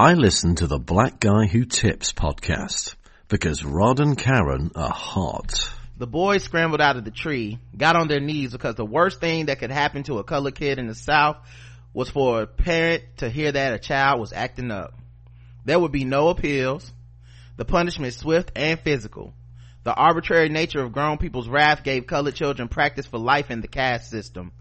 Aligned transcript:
I 0.00 0.14
listen 0.14 0.54
to 0.54 0.66
the 0.66 0.78
Black 0.78 1.20
Guy 1.20 1.44
Who 1.44 1.66
Tips 1.66 2.14
podcast 2.14 2.94
because 3.28 3.62
Rod 3.62 4.00
and 4.00 4.16
Karen 4.16 4.70
are 4.74 4.88
hot. 4.88 5.70
The 5.98 6.06
boys 6.06 6.42
scrambled 6.42 6.80
out 6.80 6.96
of 6.96 7.04
the 7.04 7.10
tree, 7.10 7.58
got 7.76 7.96
on 7.96 8.08
their 8.08 8.18
knees 8.18 8.50
because 8.50 8.76
the 8.76 8.84
worst 8.86 9.20
thing 9.20 9.46
that 9.46 9.58
could 9.58 9.70
happen 9.70 10.02
to 10.04 10.16
a 10.16 10.24
colored 10.24 10.54
kid 10.54 10.78
in 10.78 10.86
the 10.86 10.94
South 10.94 11.36
was 11.92 12.08
for 12.08 12.40
a 12.40 12.46
parent 12.46 13.02
to 13.18 13.28
hear 13.28 13.52
that 13.52 13.74
a 13.74 13.78
child 13.78 14.20
was 14.20 14.32
acting 14.32 14.70
up. 14.70 14.94
There 15.66 15.78
would 15.78 15.92
be 15.92 16.06
no 16.06 16.30
appeals. 16.30 16.90
The 17.58 17.66
punishment 17.66 18.14
swift 18.14 18.52
and 18.56 18.80
physical. 18.80 19.34
The 19.84 19.92
arbitrary 19.92 20.48
nature 20.48 20.80
of 20.80 20.92
grown 20.92 21.18
people's 21.18 21.46
wrath 21.46 21.84
gave 21.84 22.06
colored 22.06 22.36
children 22.36 22.68
practice 22.68 23.04
for 23.04 23.18
life 23.18 23.50
in 23.50 23.60
the 23.60 23.68
caste 23.68 24.08
system 24.08 24.52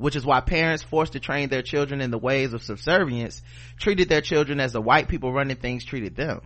which 0.00 0.16
is 0.16 0.24
why 0.24 0.40
parents 0.40 0.82
forced 0.82 1.12
to 1.12 1.20
train 1.20 1.50
their 1.50 1.60
children 1.60 2.00
in 2.00 2.10
the 2.10 2.18
ways 2.18 2.54
of 2.54 2.62
subservience 2.62 3.42
treated 3.78 4.08
their 4.08 4.22
children 4.22 4.58
as 4.58 4.72
the 4.72 4.80
white 4.80 5.08
people 5.08 5.30
running 5.30 5.58
things 5.58 5.84
treated 5.84 6.16
them. 6.16 6.40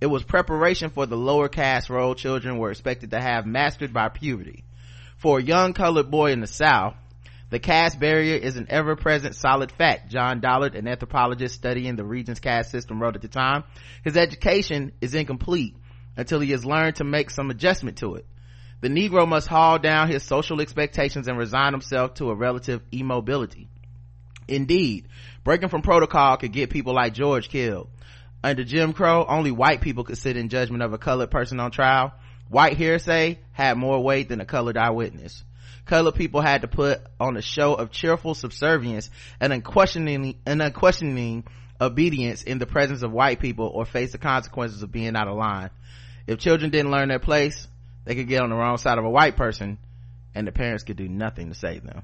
It 0.00 0.06
was 0.06 0.24
preparation 0.24 0.88
for 0.88 1.04
the 1.04 1.16
lower 1.16 1.50
caste 1.50 1.90
role 1.90 2.14
children 2.14 2.56
were 2.56 2.70
expected 2.70 3.10
to 3.10 3.20
have 3.20 3.44
mastered 3.44 3.92
by 3.92 4.08
puberty. 4.08 4.64
For 5.18 5.38
a 5.38 5.42
young 5.42 5.74
colored 5.74 6.10
boy 6.10 6.32
in 6.32 6.40
the 6.40 6.46
South, 6.46 6.94
the 7.50 7.58
caste 7.58 8.00
barrier 8.00 8.36
is 8.36 8.56
an 8.56 8.68
ever-present 8.70 9.34
solid 9.34 9.70
fact. 9.72 10.10
John 10.10 10.40
Dollard, 10.40 10.74
an 10.74 10.88
anthropologist 10.88 11.54
studying 11.54 11.96
the 11.96 12.04
region's 12.04 12.40
caste 12.40 12.70
system, 12.70 12.98
wrote 12.98 13.14
at 13.14 13.20
the 13.20 13.28
time, 13.28 13.64
his 14.02 14.16
education 14.16 14.92
is 15.02 15.14
incomplete 15.14 15.76
until 16.16 16.40
he 16.40 16.52
has 16.52 16.64
learned 16.64 16.96
to 16.96 17.04
make 17.04 17.28
some 17.28 17.50
adjustment 17.50 17.98
to 17.98 18.14
it. 18.14 18.26
The 18.80 18.88
Negro 18.88 19.28
must 19.28 19.46
haul 19.46 19.78
down 19.78 20.08
his 20.08 20.22
social 20.22 20.60
expectations 20.60 21.28
and 21.28 21.36
resign 21.36 21.72
himself 21.72 22.14
to 22.14 22.30
a 22.30 22.34
relative 22.34 22.80
immobility. 22.90 23.68
Indeed, 24.48 25.06
breaking 25.44 25.68
from 25.68 25.82
protocol 25.82 26.38
could 26.38 26.52
get 26.52 26.70
people 26.70 26.94
like 26.94 27.12
George 27.12 27.48
killed. 27.50 27.88
Under 28.42 28.64
Jim 28.64 28.94
Crow, 28.94 29.26
only 29.28 29.50
white 29.50 29.82
people 29.82 30.04
could 30.04 30.16
sit 30.16 30.36
in 30.36 30.48
judgment 30.48 30.82
of 30.82 30.94
a 30.94 30.98
colored 30.98 31.30
person 31.30 31.60
on 31.60 31.70
trial. 31.70 32.12
White 32.48 32.78
hearsay 32.78 33.38
had 33.52 33.76
more 33.76 34.02
weight 34.02 34.28
than 34.28 34.40
a 34.40 34.46
colored 34.46 34.78
eyewitness. 34.78 35.44
Colored 35.84 36.14
people 36.14 36.40
had 36.40 36.62
to 36.62 36.68
put 36.68 37.00
on 37.18 37.36
a 37.36 37.42
show 37.42 37.74
of 37.74 37.90
cheerful 37.90 38.34
subservience 38.34 39.10
and 39.40 39.52
unquestioning, 39.52 40.36
and 40.46 40.62
unquestioning 40.62 41.44
obedience 41.80 42.42
in 42.42 42.58
the 42.58 42.66
presence 42.66 43.02
of 43.02 43.12
white 43.12 43.40
people 43.40 43.66
or 43.66 43.84
face 43.84 44.12
the 44.12 44.18
consequences 44.18 44.82
of 44.82 44.90
being 44.90 45.16
out 45.16 45.28
of 45.28 45.36
line. 45.36 45.70
If 46.26 46.38
children 46.38 46.70
didn't 46.70 46.90
learn 46.90 47.08
their 47.08 47.18
place, 47.18 47.68
they 48.04 48.14
could 48.14 48.28
get 48.28 48.42
on 48.42 48.50
the 48.50 48.56
wrong 48.56 48.78
side 48.78 48.98
of 48.98 49.04
a 49.04 49.10
white 49.10 49.36
person 49.36 49.78
and 50.34 50.46
the 50.46 50.52
parents 50.52 50.84
could 50.84 50.96
do 50.96 51.08
nothing 51.08 51.48
to 51.48 51.54
save 51.54 51.84
them. 51.84 52.02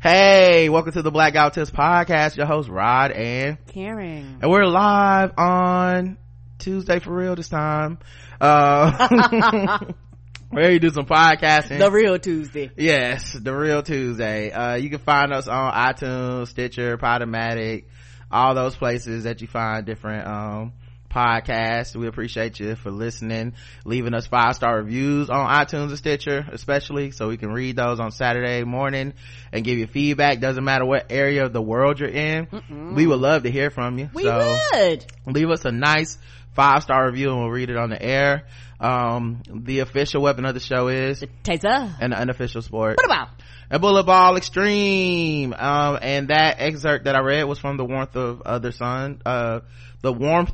Hey 0.00 0.68
welcome 0.68 0.92
to 0.92 1.02
the 1.02 1.10
black 1.10 1.32
tips 1.52 1.70
podcast. 1.70 2.36
Your 2.36 2.46
host 2.46 2.68
rod 2.68 3.10
and 3.10 3.64
karen. 3.66 4.38
And 4.40 4.50
we're 4.50 4.66
live 4.66 5.32
on 5.36 6.18
tuesday 6.58 6.98
for 7.00 7.14
real 7.14 7.34
this 7.34 7.48
time. 7.48 7.98
Uh 8.40 9.78
ready 10.52 10.78
to 10.78 10.88
do 10.88 10.90
some 10.90 11.06
podcasting. 11.06 11.78
The 11.78 11.90
real 11.90 12.18
tuesday. 12.18 12.70
Yes 12.76 13.32
the 13.32 13.54
real 13.54 13.82
tuesday. 13.82 14.50
Uh 14.50 14.76
you 14.76 14.90
can 14.90 15.00
find 15.00 15.32
us 15.32 15.48
on 15.48 15.72
itunes 15.72 16.48
stitcher 16.48 16.96
podomatic 16.98 17.84
all 18.30 18.54
those 18.54 18.76
places 18.76 19.24
that 19.24 19.40
you 19.40 19.46
find 19.46 19.86
different 19.86 20.26
um 20.26 20.72
podcast. 21.14 21.94
We 21.94 22.08
appreciate 22.08 22.58
you 22.58 22.74
for 22.74 22.90
listening, 22.90 23.54
leaving 23.84 24.14
us 24.14 24.26
five 24.26 24.56
star 24.56 24.76
reviews 24.76 25.30
on 25.30 25.48
iTunes 25.48 25.88
and 25.88 25.98
Stitcher, 25.98 26.44
especially 26.50 27.12
so 27.12 27.28
we 27.28 27.36
can 27.36 27.52
read 27.52 27.76
those 27.76 28.00
on 28.00 28.10
Saturday 28.10 28.64
morning 28.64 29.14
and 29.52 29.64
give 29.64 29.78
you 29.78 29.86
feedback. 29.86 30.40
Doesn't 30.40 30.64
matter 30.64 30.84
what 30.84 31.06
area 31.10 31.44
of 31.44 31.52
the 31.52 31.62
world 31.62 32.00
you're 32.00 32.08
in. 32.08 32.46
Mm-mm. 32.46 32.94
We 32.94 33.06
would 33.06 33.20
love 33.20 33.44
to 33.44 33.50
hear 33.50 33.70
from 33.70 33.98
you. 33.98 34.10
We 34.12 34.24
so 34.24 34.58
would. 34.72 35.06
Leave 35.26 35.50
us 35.50 35.64
a 35.64 35.70
nice 35.70 36.18
five 36.54 36.82
star 36.82 37.06
review 37.06 37.30
and 37.30 37.40
we'll 37.40 37.50
read 37.50 37.70
it 37.70 37.76
on 37.76 37.90
the 37.90 38.02
air. 38.02 38.46
Um, 38.80 39.42
the 39.48 39.78
official 39.78 40.20
weapon 40.20 40.44
of 40.44 40.54
the 40.54 40.60
show 40.60 40.88
is 40.88 41.20
the 41.20 41.28
taser 41.44 41.94
and 42.00 42.12
the 42.12 42.18
unofficial 42.18 42.60
sport. 42.60 42.96
What 42.96 43.06
about? 43.06 43.28
A 43.70 43.78
bullet 43.78 44.04
ball 44.04 44.36
extreme. 44.36 45.54
Um, 45.54 45.98
and 46.02 46.28
that 46.28 46.56
excerpt 46.58 47.04
that 47.04 47.14
I 47.14 47.20
read 47.20 47.44
was 47.44 47.58
from 47.58 47.76
the 47.76 47.84
warmth 47.84 48.16
of 48.16 48.42
other 48.42 48.72
sun, 48.72 49.22
uh, 49.24 49.60
the 50.02 50.12
warmth 50.12 50.52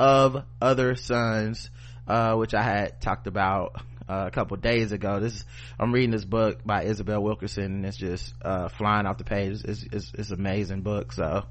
of 0.00 0.44
other 0.62 0.96
suns 0.96 1.68
uh, 2.08 2.34
which 2.34 2.54
i 2.54 2.62
had 2.62 3.00
talked 3.02 3.26
about 3.26 3.76
uh, 4.08 4.24
a 4.26 4.30
couple 4.32 4.56
days 4.56 4.90
ago. 4.90 5.20
This 5.20 5.44
i'm 5.78 5.92
reading 5.92 6.10
this 6.10 6.24
book 6.24 6.64
by 6.64 6.84
isabel 6.84 7.22
wilkerson 7.22 7.64
and 7.64 7.86
it's 7.86 7.96
just 7.96 8.34
uh, 8.42 8.68
flying 8.68 9.06
off 9.06 9.18
the 9.18 9.24
page. 9.24 9.62
It's, 9.62 9.84
it's, 9.92 10.12
it's 10.18 10.30
amazing 10.30 10.80
book 10.80 11.12
so. 11.12 11.44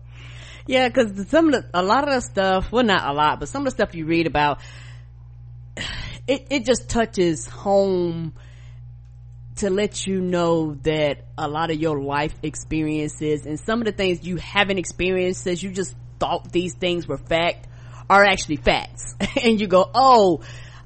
Yeah 0.65 0.89
because 0.89 1.29
some 1.29 1.53
of 1.53 1.53
the 1.53 1.69
a 1.73 1.83
lot 1.83 2.07
of 2.07 2.13
the 2.15 2.21
stuff 2.21 2.71
well 2.71 2.83
not 2.83 3.07
a 3.07 3.13
lot 3.13 3.39
but 3.39 3.47
some 3.49 3.61
of 3.61 3.65
the 3.65 3.71
stuff 3.71 3.95
you 3.95 4.05
read 4.05 4.27
about 4.27 4.59
it, 6.27 6.47
it 6.49 6.65
just 6.65 6.89
touches 6.89 7.47
home 7.47 8.33
to 9.57 9.69
let 9.69 10.07
you 10.07 10.19
know 10.19 10.73
that 10.83 11.27
a 11.37 11.47
lot 11.47 11.69
of 11.69 11.79
your 11.79 12.01
life 12.01 12.33
experiences 12.43 13.45
and 13.45 13.59
some 13.59 13.79
of 13.79 13.85
the 13.85 13.91
things 13.91 14.25
you 14.25 14.37
haven't 14.37 14.79
experienced 14.79 15.47
as 15.47 15.61
you 15.61 15.71
just 15.71 15.95
thought 16.19 16.51
these 16.51 16.73
things 16.73 17.07
were 17.07 17.17
fact 17.17 17.67
are 18.09 18.25
actually 18.25 18.57
facts. 18.57 19.15
and 19.43 19.59
you 19.59 19.67
go, 19.67 19.89
oh, 19.93 20.41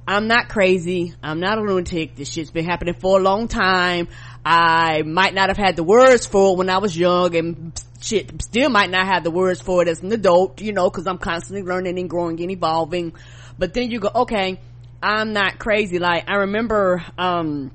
I'm 0.05 0.27
not 0.27 0.49
crazy. 0.49 1.13
I'm 1.23 1.39
not 1.39 1.57
a 1.57 1.61
lunatic. 1.61 2.15
This 2.15 2.29
shit's 2.29 2.51
been 2.51 2.65
happening 2.65 2.95
for 2.95 3.19
a 3.19 3.23
long 3.23 3.47
time. 3.47 4.09
I 4.45 5.03
might 5.03 5.33
not 5.33 5.47
have 5.47 5.57
had 5.57 5.77
the 5.77 5.83
words 5.83 6.25
for 6.25 6.53
it 6.53 6.57
when 6.57 6.69
I 6.69 6.79
was 6.79 6.97
young 6.97 7.35
and 7.35 7.83
shit 8.01 8.41
still 8.41 8.69
might 8.69 8.89
not 8.89 9.07
have 9.07 9.23
the 9.23 9.31
words 9.31 9.61
for 9.61 9.81
it 9.81 9.87
as 9.87 10.01
an 10.01 10.11
adult, 10.11 10.59
you 10.61 10.73
know, 10.73 10.89
cause 10.89 11.07
I'm 11.07 11.17
constantly 11.17 11.63
learning 11.63 11.97
and 11.97 12.09
growing 12.09 12.41
and 12.41 12.51
evolving. 12.51 13.13
But 13.57 13.73
then 13.73 13.89
you 13.91 13.99
go, 13.99 14.09
okay, 14.13 14.59
I'm 15.01 15.31
not 15.31 15.59
crazy. 15.59 15.99
Like 15.99 16.29
I 16.29 16.35
remember, 16.35 17.03
um, 17.17 17.71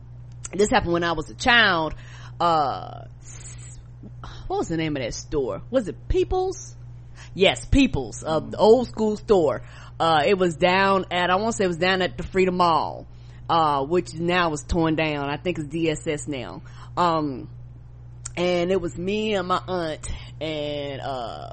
this 0.52 0.68
happened 0.70 0.92
when 0.92 1.04
I 1.04 1.12
was 1.12 1.30
a 1.30 1.34
child. 1.34 1.94
Uh, 2.38 3.04
what 4.48 4.58
was 4.58 4.68
the 4.68 4.76
name 4.76 4.96
of 4.96 5.02
that 5.02 5.14
store? 5.14 5.62
Was 5.70 5.88
it 5.88 6.08
People's? 6.08 6.74
Yes 7.38 7.64
people's 7.64 8.24
uh, 8.26 8.40
the 8.40 8.56
old 8.56 8.88
school 8.88 9.16
store. 9.16 9.62
Uh, 10.00 10.22
it 10.24 10.38
was 10.38 10.54
down 10.54 11.06
at 11.10 11.28
i 11.28 11.34
want 11.36 11.48
to 11.48 11.56
say 11.56 11.64
it 11.64 11.68
was 11.68 11.76
down 11.76 12.02
at 12.02 12.16
the 12.16 12.22
freedom 12.22 12.56
mall 12.56 13.06
uh, 13.48 13.84
which 13.84 14.14
now 14.14 14.52
is 14.52 14.62
torn 14.62 14.94
down. 14.94 15.28
I 15.30 15.36
think 15.36 15.58
it's 15.58 15.68
dss 15.68 16.28
now. 16.28 16.62
Um, 16.96 17.48
and 18.36 18.70
it 18.70 18.80
was 18.80 18.96
me 18.96 19.34
and 19.34 19.48
my 19.48 19.60
aunt 19.66 20.10
and 20.40 21.00
uh, 21.00 21.52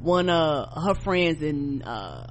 one 0.00 0.30
of 0.30 0.82
her 0.82 0.94
friends 0.94 1.42
and 1.42 1.82
uh, 1.84 2.26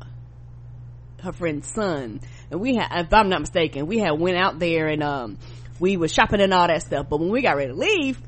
her 1.22 1.32
friend's 1.32 1.72
son. 1.72 2.22
And 2.52 2.60
we 2.60 2.76
had 2.76 3.06
if 3.06 3.14
i'm 3.14 3.30
not 3.30 3.40
mistaken 3.42 3.88
we 3.88 4.00
had 4.00 4.20
went 4.20 4.38
out 4.38 4.60
there 4.60 4.88
and 4.88 5.02
um, 5.04 5.38
we 5.80 5.98
were 5.98 6.08
shopping 6.08 6.42
and 6.42 6.54
all 6.54 6.68
that 6.68 6.82
stuff. 6.82 7.08
But 7.10 7.20
when 7.20 7.30
we 7.30 7.42
got 7.42 7.56
ready 7.56 7.72
to 7.72 7.78
leave 7.78 8.22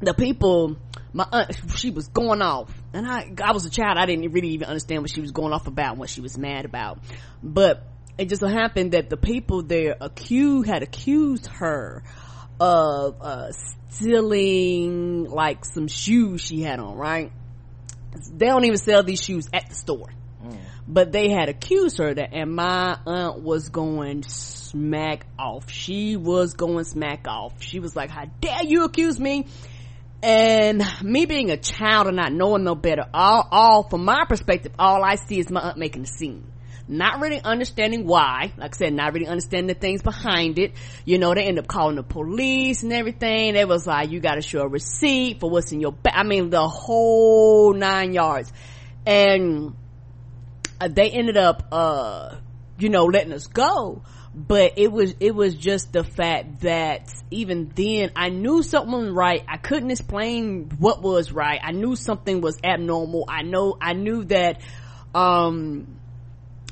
the 0.00 0.14
people 0.14 0.76
my 1.12 1.26
aunt 1.30 1.58
she 1.76 1.90
was 1.90 2.08
going 2.08 2.42
off 2.42 2.70
and 2.92 3.06
i 3.06 3.30
i 3.44 3.52
was 3.52 3.66
a 3.66 3.70
child 3.70 3.98
i 3.98 4.06
didn't 4.06 4.30
really 4.32 4.48
even 4.48 4.68
understand 4.68 5.02
what 5.02 5.10
she 5.10 5.20
was 5.20 5.32
going 5.32 5.52
off 5.52 5.66
about 5.66 5.90
and 5.90 5.98
what 5.98 6.10
she 6.10 6.20
was 6.20 6.38
mad 6.38 6.64
about. 6.64 6.98
But 7.42 7.84
it 8.18 8.28
just 8.28 8.40
so 8.40 8.48
happened 8.48 8.92
that 8.92 9.08
the 9.10 9.16
people 9.16 9.62
there 9.62 9.96
accused 10.00 10.68
had 10.68 10.82
accused 10.82 11.46
her 11.46 12.02
of 12.60 13.16
uh, 13.20 13.52
stealing 13.90 15.24
like 15.24 15.64
some 15.64 15.86
shoes 15.86 16.40
she 16.40 16.62
had 16.62 16.80
on 16.80 16.96
right? 16.96 17.30
They 18.32 18.46
don't 18.46 18.64
even 18.64 18.78
sell 18.78 19.02
these 19.04 19.22
shoes 19.22 19.48
at 19.52 19.68
the 19.68 19.74
store. 19.74 20.08
Mm. 20.38 20.56
but 20.86 21.10
they 21.10 21.30
had 21.30 21.48
accused 21.48 21.98
her 21.98 22.14
that 22.14 22.32
and 22.32 22.54
my 22.54 22.96
aunt 23.04 23.42
was 23.42 23.70
going 23.70 24.22
smack 24.22 25.26
off. 25.36 25.68
She 25.68 26.16
was 26.16 26.54
going 26.54 26.84
smack 26.84 27.26
off. 27.26 27.60
She 27.60 27.80
was 27.80 27.96
like 27.96 28.08
how 28.08 28.26
dare 28.40 28.62
you 28.62 28.84
accuse 28.84 29.18
me 29.18 29.46
and 30.22 30.82
me 31.02 31.26
being 31.26 31.50
a 31.50 31.56
child 31.56 32.08
and 32.08 32.16
not 32.16 32.32
knowing 32.32 32.64
no 32.64 32.74
better 32.74 33.04
all 33.14 33.46
all 33.50 33.82
from 33.88 34.04
my 34.04 34.24
perspective 34.28 34.72
all 34.78 35.04
i 35.04 35.14
see 35.14 35.38
is 35.38 35.50
my 35.50 35.60
aunt 35.60 35.78
making 35.78 36.02
a 36.02 36.06
scene. 36.06 36.52
Not 36.90 37.20
really 37.20 37.40
understanding 37.40 38.06
why 38.06 38.52
like 38.56 38.74
i 38.74 38.76
said 38.76 38.94
not 38.94 39.12
really 39.12 39.26
understanding 39.26 39.68
the 39.68 39.74
things 39.74 40.02
behind 40.02 40.58
it. 40.58 40.72
You 41.04 41.18
know 41.18 41.34
they 41.34 41.44
end 41.44 41.58
up 41.58 41.68
calling 41.68 41.96
the 41.96 42.02
police 42.02 42.82
and 42.82 42.92
everything. 42.92 43.54
They 43.54 43.64
was 43.64 43.86
like 43.86 44.10
you 44.10 44.20
gotta 44.20 44.42
show 44.42 44.62
a 44.62 44.68
receipt 44.68 45.38
for 45.38 45.50
what's 45.50 45.70
in 45.70 45.80
your 45.80 45.92
bag 45.92 46.14
i 46.16 46.22
mean 46.24 46.50
the 46.50 46.66
whole 46.66 47.74
nine 47.74 48.12
yards. 48.12 48.52
And 49.06 49.76
uh, 50.80 50.88
they 50.88 51.10
ended 51.10 51.36
up 51.36 51.68
uh 51.70 52.36
you 52.78 52.88
know 52.88 53.04
letting 53.04 53.32
us 53.32 53.46
go 53.46 54.02
but 54.46 54.74
it 54.76 54.92
was 54.92 55.14
it 55.18 55.34
was 55.34 55.54
just 55.54 55.92
the 55.92 56.04
fact 56.04 56.60
that 56.60 57.12
even 57.30 57.70
then 57.74 58.12
i 58.14 58.28
knew 58.28 58.62
something 58.62 58.92
was 58.92 59.10
right. 59.10 59.42
I 59.48 59.56
couldn't 59.56 59.90
explain 59.90 60.70
what 60.78 61.02
was 61.02 61.32
right. 61.32 61.60
I 61.62 61.72
knew 61.72 61.96
something 61.96 62.40
was 62.40 62.58
abnormal. 62.62 63.24
I 63.28 63.42
know 63.42 63.76
i 63.80 63.94
knew 63.94 64.24
that 64.24 64.60
um 65.14 65.98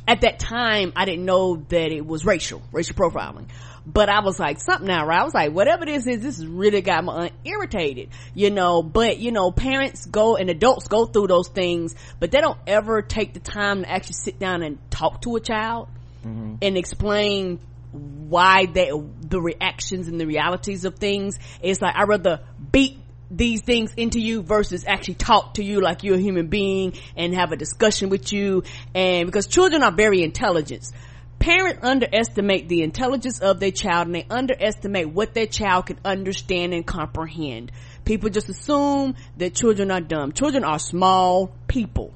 at 0.07 0.21
that 0.21 0.39
time 0.39 0.93
I 0.95 1.05
didn't 1.05 1.25
know 1.25 1.57
that 1.57 1.93
it 1.93 2.07
was 2.07 2.25
racial, 2.25 2.63
racial 2.71 2.95
profiling. 2.95 3.49
But 3.89 4.09
I 4.09 4.21
was 4.21 4.39
like, 4.39 4.61
something 4.61 4.89
now, 4.89 5.07
right? 5.07 5.21
I 5.21 5.25
was 5.25 5.35
like, 5.35 5.53
whatever 5.53 5.87
this 5.87 6.07
is, 6.09 6.21
this 6.21 6.45
really 6.45 6.81
got 6.81 7.05
me 7.05 7.31
irritated, 7.45 8.09
you 8.35 8.51
know, 8.51 8.83
but 8.83 9.19
you 9.19 9.31
know, 9.31 9.53
parents 9.53 10.07
go 10.07 10.37
and 10.37 10.51
adults 10.51 10.89
go 10.89 11.07
through 11.07 11.29
those 11.29 11.49
things, 11.49 11.95
but 12.19 12.33
they 12.33 12.41
don't 12.41 12.59
ever 12.67 13.01
take 13.03 13.35
the 13.35 13.41
time 13.41 13.83
to 13.83 13.91
actually 13.91 14.15
sit 14.15 14.41
down 14.41 14.63
and 14.63 14.79
talk 14.91 15.23
to 15.23 15.37
a 15.37 15.41
child 15.41 15.89
mm-hmm. 16.27 16.57
and 16.61 16.77
explain 16.77 17.61
why 17.93 18.67
they, 18.67 18.91
the 19.21 19.41
reactions 19.41 20.09
and 20.09 20.21
the 20.21 20.27
realities 20.27 20.85
of 20.85 20.97
things. 20.97 21.39
It's 21.63 21.81
like, 21.81 21.95
I 21.97 22.05
rather 22.05 22.41
beat 22.73 22.99
these 23.31 23.63
things 23.63 23.93
into 23.97 24.21
you 24.21 24.43
versus 24.43 24.85
actually 24.87 25.15
talk 25.15 25.55
to 25.55 25.65
you 25.65 25.81
like 25.81 26.05
you're 26.05 26.17
a 26.17 26.21
human 26.21 26.49
being 26.49 26.95
and 27.17 27.35
have 27.35 27.53
a 27.53 27.57
discussion 27.57 28.09
with 28.09 28.33
you. 28.33 28.63
And 28.95 29.27
because 29.27 29.47
children 29.47 29.83
are 29.83 29.93
very 29.93 30.23
intelligent. 30.23 30.91
Parents 31.39 31.81
underestimate 31.83 32.69
the 32.69 32.83
intelligence 32.83 33.41
of 33.41 33.61
their 33.61 33.71
child 33.71 34.07
and 34.07 34.15
they 34.15 34.27
underestimate 34.31 35.11
what 35.11 35.35
their 35.35 35.47
child 35.47 35.87
can 35.87 35.99
understand 36.05 36.73
and 36.73 36.87
comprehend. 36.87 37.71
People 38.05 38.31
just 38.31 38.49
assume 38.49 39.17
that 39.37 39.55
children 39.55 39.91
are 39.91 40.01
dumb. 40.01 40.33
Children 40.33 40.65
are 40.65 40.79
small 40.79 41.53
people. 41.69 42.15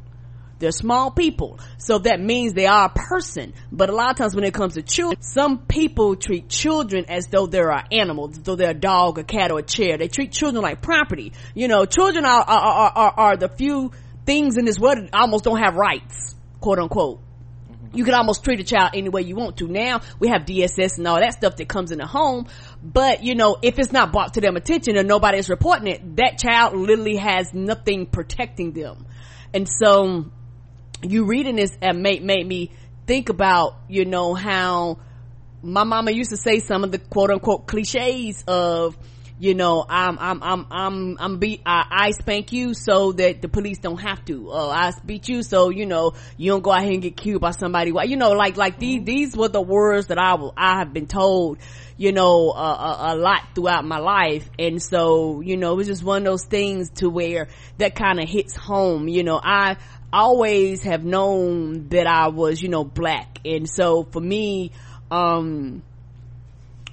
They're 0.60 0.72
small 0.72 1.10
people. 1.10 1.58
So 1.78 1.98
that 2.00 2.20
means 2.20 2.52
they 2.52 2.66
are 2.66 2.84
a 2.84 2.90
person. 2.90 3.54
But 3.72 3.88
a 3.88 3.94
lot 3.94 4.10
of 4.10 4.16
times 4.16 4.34
when 4.34 4.44
it 4.44 4.52
comes 4.52 4.74
to 4.74 4.82
children, 4.82 5.20
some 5.22 5.58
people 5.60 6.16
treat 6.16 6.50
children 6.50 7.06
as 7.08 7.28
though 7.28 7.46
they're 7.46 7.70
an 7.70 7.86
animal, 7.90 8.28
as 8.30 8.38
though 8.40 8.56
they're 8.56 8.70
a 8.70 8.74
dog, 8.74 9.18
a 9.18 9.24
cat, 9.24 9.50
or 9.50 9.60
a 9.60 9.62
chair. 9.62 9.96
They 9.96 10.08
treat 10.08 10.32
children 10.32 10.62
like 10.62 10.82
property. 10.82 11.32
You 11.54 11.66
know, 11.66 11.86
children 11.86 12.26
are, 12.26 12.42
are, 12.42 12.92
are, 12.94 13.14
are 13.16 13.36
the 13.38 13.48
few 13.48 13.90
things 14.26 14.58
in 14.58 14.66
this 14.66 14.78
world 14.78 14.98
that 14.98 15.14
almost 15.14 15.44
don't 15.44 15.58
have 15.58 15.76
rights, 15.76 16.36
quote 16.60 16.78
unquote 16.78 17.20
mm-hmm. 17.20 17.96
you 17.96 18.04
can 18.04 18.12
almost 18.12 18.44
treat 18.44 18.60
a 18.60 18.64
child 18.64 18.90
any 18.92 19.08
way 19.08 19.22
you 19.22 19.34
want 19.34 19.56
to. 19.56 19.66
Now 19.66 20.02
we 20.18 20.28
have 20.28 20.42
DSS 20.42 20.98
and 20.98 21.08
all 21.08 21.18
that 21.18 21.32
stuff 21.32 21.56
that 21.56 21.68
comes 21.68 21.90
in 21.90 21.98
the 21.98 22.06
home, 22.06 22.46
but 22.82 23.24
you 23.24 23.34
know, 23.34 23.56
if 23.62 23.78
it's 23.78 23.92
not 23.92 24.12
brought 24.12 24.34
to 24.34 24.42
them 24.42 24.56
attention 24.56 24.98
and 24.98 25.08
nobody 25.08 25.38
is 25.38 25.48
reporting 25.48 25.86
it, 25.86 26.16
that 26.16 26.38
child 26.38 26.76
literally 26.76 27.16
has 27.16 27.54
nothing 27.54 28.04
protecting 28.04 28.72
them. 28.72 29.06
And 29.54 29.66
so 29.68 30.30
you 31.02 31.24
reading 31.24 31.56
this 31.56 31.76
and 31.80 32.02
made, 32.02 32.22
made 32.22 32.46
me 32.46 32.72
think 33.06 33.28
about, 33.28 33.76
you 33.88 34.04
know, 34.04 34.34
how 34.34 34.98
my 35.62 35.84
mama 35.84 36.10
used 36.10 36.30
to 36.30 36.36
say 36.36 36.60
some 36.60 36.84
of 36.84 36.92
the 36.92 36.98
quote 36.98 37.30
unquote 37.30 37.66
cliches 37.66 38.44
of, 38.46 38.96
you 39.38 39.54
know, 39.54 39.84
I'm, 39.88 40.18
I'm, 40.18 40.42
I'm, 40.42 40.66
I'm, 40.70 41.16
I'm 41.18 41.38
be, 41.38 41.62
I, 41.64 41.86
I, 41.90 42.10
spank 42.10 42.52
you 42.52 42.74
so 42.74 43.12
that 43.12 43.40
the 43.40 43.48
police 43.48 43.78
don't 43.78 43.98
have 43.98 44.22
to. 44.26 44.50
Uh, 44.50 44.68
I 44.68 44.92
beat 45.04 45.30
you 45.30 45.42
so, 45.42 45.70
you 45.70 45.86
know, 45.86 46.12
you 46.36 46.50
don't 46.50 46.62
go 46.62 46.70
out 46.70 46.82
here 46.82 46.92
and 46.92 47.00
get 47.00 47.16
killed 47.16 47.40
by 47.40 47.52
somebody. 47.52 47.90
You 48.04 48.16
know, 48.16 48.32
like, 48.32 48.58
like 48.58 48.78
these, 48.78 49.02
these 49.04 49.34
were 49.34 49.48
the 49.48 49.62
words 49.62 50.08
that 50.08 50.18
I 50.18 50.34
will, 50.34 50.52
I 50.58 50.80
have 50.80 50.92
been 50.92 51.06
told, 51.06 51.56
you 51.96 52.12
know, 52.12 52.50
a, 52.50 53.14
a, 53.14 53.16
lot 53.16 53.54
throughout 53.54 53.84
my 53.86 53.98
life. 53.98 54.48
And 54.58 54.82
so, 54.82 55.40
you 55.40 55.56
know, 55.56 55.72
it 55.72 55.76
was 55.76 55.86
just 55.86 56.04
one 56.04 56.18
of 56.18 56.24
those 56.24 56.44
things 56.44 56.90
to 56.96 57.08
where 57.08 57.48
that 57.78 57.94
kind 57.94 58.20
of 58.20 58.28
hits 58.28 58.54
home. 58.54 59.08
You 59.08 59.24
know, 59.24 59.40
I, 59.42 59.78
always 60.12 60.82
have 60.82 61.04
known 61.04 61.88
that 61.88 62.06
I 62.06 62.28
was, 62.28 62.60
you 62.60 62.68
know, 62.68 62.84
black. 62.84 63.40
And 63.44 63.68
so 63.68 64.04
for 64.04 64.20
me, 64.20 64.72
um, 65.10 65.82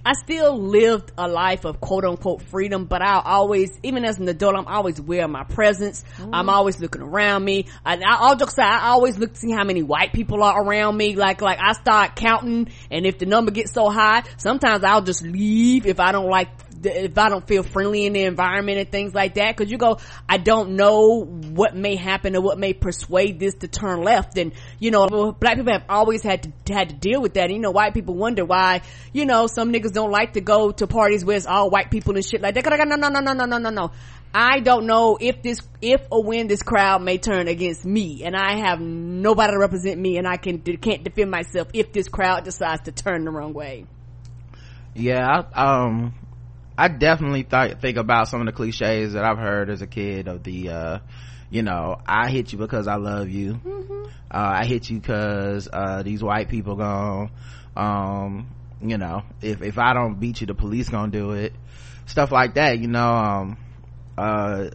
I 0.07 0.13
still 0.13 0.57
lived 0.57 1.11
a 1.17 1.27
life 1.27 1.65
of 1.65 1.81
quote 1.81 2.05
unquote 2.05 2.41
freedom, 2.41 2.85
but 2.85 3.01
I 3.01 3.21
always, 3.25 3.77
even 3.83 4.05
as 4.05 4.17
an 4.19 4.29
adult, 4.29 4.55
I'm 4.55 4.65
always 4.65 4.99
aware 4.99 5.25
of 5.25 5.29
my 5.29 5.43
presence. 5.43 6.01
Mm. 6.17 6.29
I'm 6.31 6.49
always 6.49 6.79
looking 6.79 7.01
around 7.01 7.43
me. 7.43 7.65
I, 7.85 7.97
I, 7.97 8.29
will 8.29 8.37
just 8.37 8.55
say, 8.55 8.63
I 8.63 8.87
always 8.87 9.17
look 9.17 9.33
to 9.33 9.39
see 9.39 9.51
how 9.51 9.65
many 9.65 9.83
white 9.83 10.13
people 10.13 10.43
are 10.43 10.63
around 10.63 10.95
me. 10.95 11.17
Like, 11.17 11.41
like 11.41 11.59
I 11.61 11.73
start 11.73 12.15
counting 12.15 12.69
and 12.89 13.05
if 13.05 13.17
the 13.19 13.25
number 13.25 13.51
gets 13.51 13.73
so 13.73 13.89
high, 13.89 14.23
sometimes 14.37 14.85
I'll 14.85 15.01
just 15.01 15.23
leave 15.23 15.85
if 15.85 15.99
I 15.99 16.13
don't 16.13 16.29
like 16.29 16.47
if 16.83 17.17
I 17.17 17.29
don't 17.29 17.45
feel 17.47 17.63
friendly 17.63 18.05
in 18.05 18.13
the 18.13 18.23
environment 18.23 18.77
and 18.77 18.91
things 18.91 19.13
like 19.13 19.35
that. 19.35 19.55
Cause 19.55 19.69
you 19.69 19.77
go, 19.77 19.99
I 20.27 20.37
don't 20.37 20.75
know 20.75 21.23
what 21.23 21.75
may 21.75 21.95
happen 21.95 22.35
or 22.35 22.41
what 22.41 22.57
may 22.57 22.73
persuade 22.73 23.39
this 23.39 23.55
to 23.55 23.67
turn 23.67 24.03
left. 24.03 24.37
And, 24.37 24.53
you 24.79 24.91
know, 24.91 25.31
black 25.31 25.57
people 25.57 25.73
have 25.73 25.85
always 25.89 26.23
had 26.23 26.53
to, 26.65 26.73
had 26.73 26.89
to 26.89 26.95
deal 26.95 27.21
with 27.21 27.35
that. 27.35 27.45
And, 27.45 27.53
you 27.53 27.59
know, 27.59 27.71
white 27.71 27.93
people 27.93 28.15
wonder 28.15 28.45
why, 28.45 28.81
you 29.13 29.25
know, 29.25 29.47
some 29.47 29.71
niggas 29.71 29.93
don't 29.93 30.11
like 30.11 30.33
to 30.33 30.41
go 30.41 30.71
to 30.71 30.87
parties 30.87 31.23
where 31.25 31.37
it's 31.37 31.45
all 31.45 31.69
white 31.69 31.91
people 31.91 32.15
and 32.15 32.25
shit 32.25 32.41
like 32.41 32.55
that. 32.55 32.65
No, 32.65 32.95
no, 32.95 32.95
no, 32.95 33.19
no, 33.19 33.33
no, 33.33 33.45
no, 33.45 33.57
no, 33.57 33.69
no. 33.69 33.91
I 34.33 34.59
don't 34.59 34.85
know 34.85 35.17
if 35.19 35.41
this, 35.41 35.61
if 35.81 36.01
or 36.11 36.23
when 36.23 36.47
this 36.47 36.61
crowd 36.61 37.01
may 37.01 37.17
turn 37.17 37.47
against 37.47 37.85
me 37.85 38.23
and 38.23 38.35
I 38.35 38.59
have 38.67 38.79
nobody 38.79 39.53
to 39.53 39.57
represent 39.57 39.99
me 39.99 40.17
and 40.17 40.27
I 40.27 40.37
can, 40.37 40.59
can't 40.59 41.03
defend 41.03 41.31
myself 41.31 41.69
if 41.73 41.91
this 41.93 42.07
crowd 42.07 42.43
decides 42.43 42.83
to 42.83 42.91
turn 42.91 43.23
the 43.23 43.31
wrong 43.31 43.53
way. 43.53 43.85
Yeah, 44.93 45.43
um, 45.53 46.15
I 46.77 46.89
definitely 46.89 47.43
th- 47.43 47.77
think 47.79 47.97
about 47.97 48.27
some 48.27 48.41
of 48.41 48.45
the 48.45 48.51
cliches 48.51 49.13
that 49.13 49.23
I've 49.23 49.39
heard 49.39 49.69
as 49.69 49.81
a 49.81 49.87
kid 49.87 50.27
of 50.27 50.43
the, 50.43 50.69
uh, 50.69 50.99
you 51.49 51.63
know, 51.63 51.99
I 52.05 52.29
hit 52.29 52.51
you 52.53 52.59
because 52.59 52.87
I 52.87 52.95
love 52.95 53.29
you. 53.29 53.53
Mm-hmm. 53.53 54.03
Uh, 54.29 54.51
I 54.61 54.65
hit 54.65 54.89
you 54.89 54.99
because, 54.99 55.67
uh, 55.71 56.03
these 56.03 56.21
white 56.21 56.49
people 56.49 56.75
gone, 56.75 57.31
um, 57.75 58.47
you 58.81 58.97
know, 58.97 59.23
if, 59.41 59.61
if 59.63 59.79
I 59.79 59.93
don't 59.93 60.19
beat 60.19 60.41
you, 60.41 60.47
the 60.47 60.53
police 60.53 60.89
gonna 60.89 61.11
do 61.11 61.31
it. 61.31 61.53
Stuff 62.05 62.31
like 62.31 62.53
that, 62.55 62.77
you 62.79 62.87
know, 62.87 63.11
um, 63.11 63.57
uh, 64.17 64.69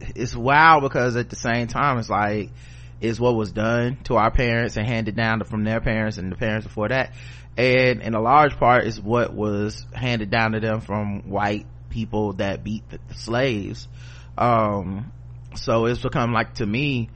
it's 0.00 0.34
wild 0.34 0.82
because 0.82 1.16
at 1.16 1.30
the 1.30 1.36
same 1.36 1.68
time, 1.68 1.98
it's 1.98 2.10
like, 2.10 2.50
it's 3.00 3.20
what 3.20 3.34
was 3.34 3.52
done 3.52 3.98
to 4.04 4.16
our 4.16 4.30
parents 4.30 4.76
and 4.76 4.86
handed 4.86 5.16
down 5.16 5.42
from 5.44 5.64
their 5.64 5.80
parents 5.80 6.18
and 6.18 6.30
the 6.30 6.36
parents 6.36 6.66
before 6.66 6.88
that 6.88 7.12
and 7.56 8.02
in 8.02 8.14
a 8.14 8.20
large 8.20 8.56
part 8.56 8.84
is 8.84 9.00
what 9.00 9.32
was 9.32 9.86
handed 9.92 10.30
down 10.30 10.52
to 10.52 10.60
them 10.60 10.80
from 10.80 11.28
white 11.28 11.66
people 11.90 12.32
that 12.34 12.64
beat 12.64 12.88
the, 12.90 12.98
the 13.08 13.14
slaves 13.14 13.88
um, 14.36 15.12
so 15.54 15.86
it's 15.86 16.00
become 16.00 16.32
like 16.32 16.54
to 16.54 16.66
me 16.66 17.08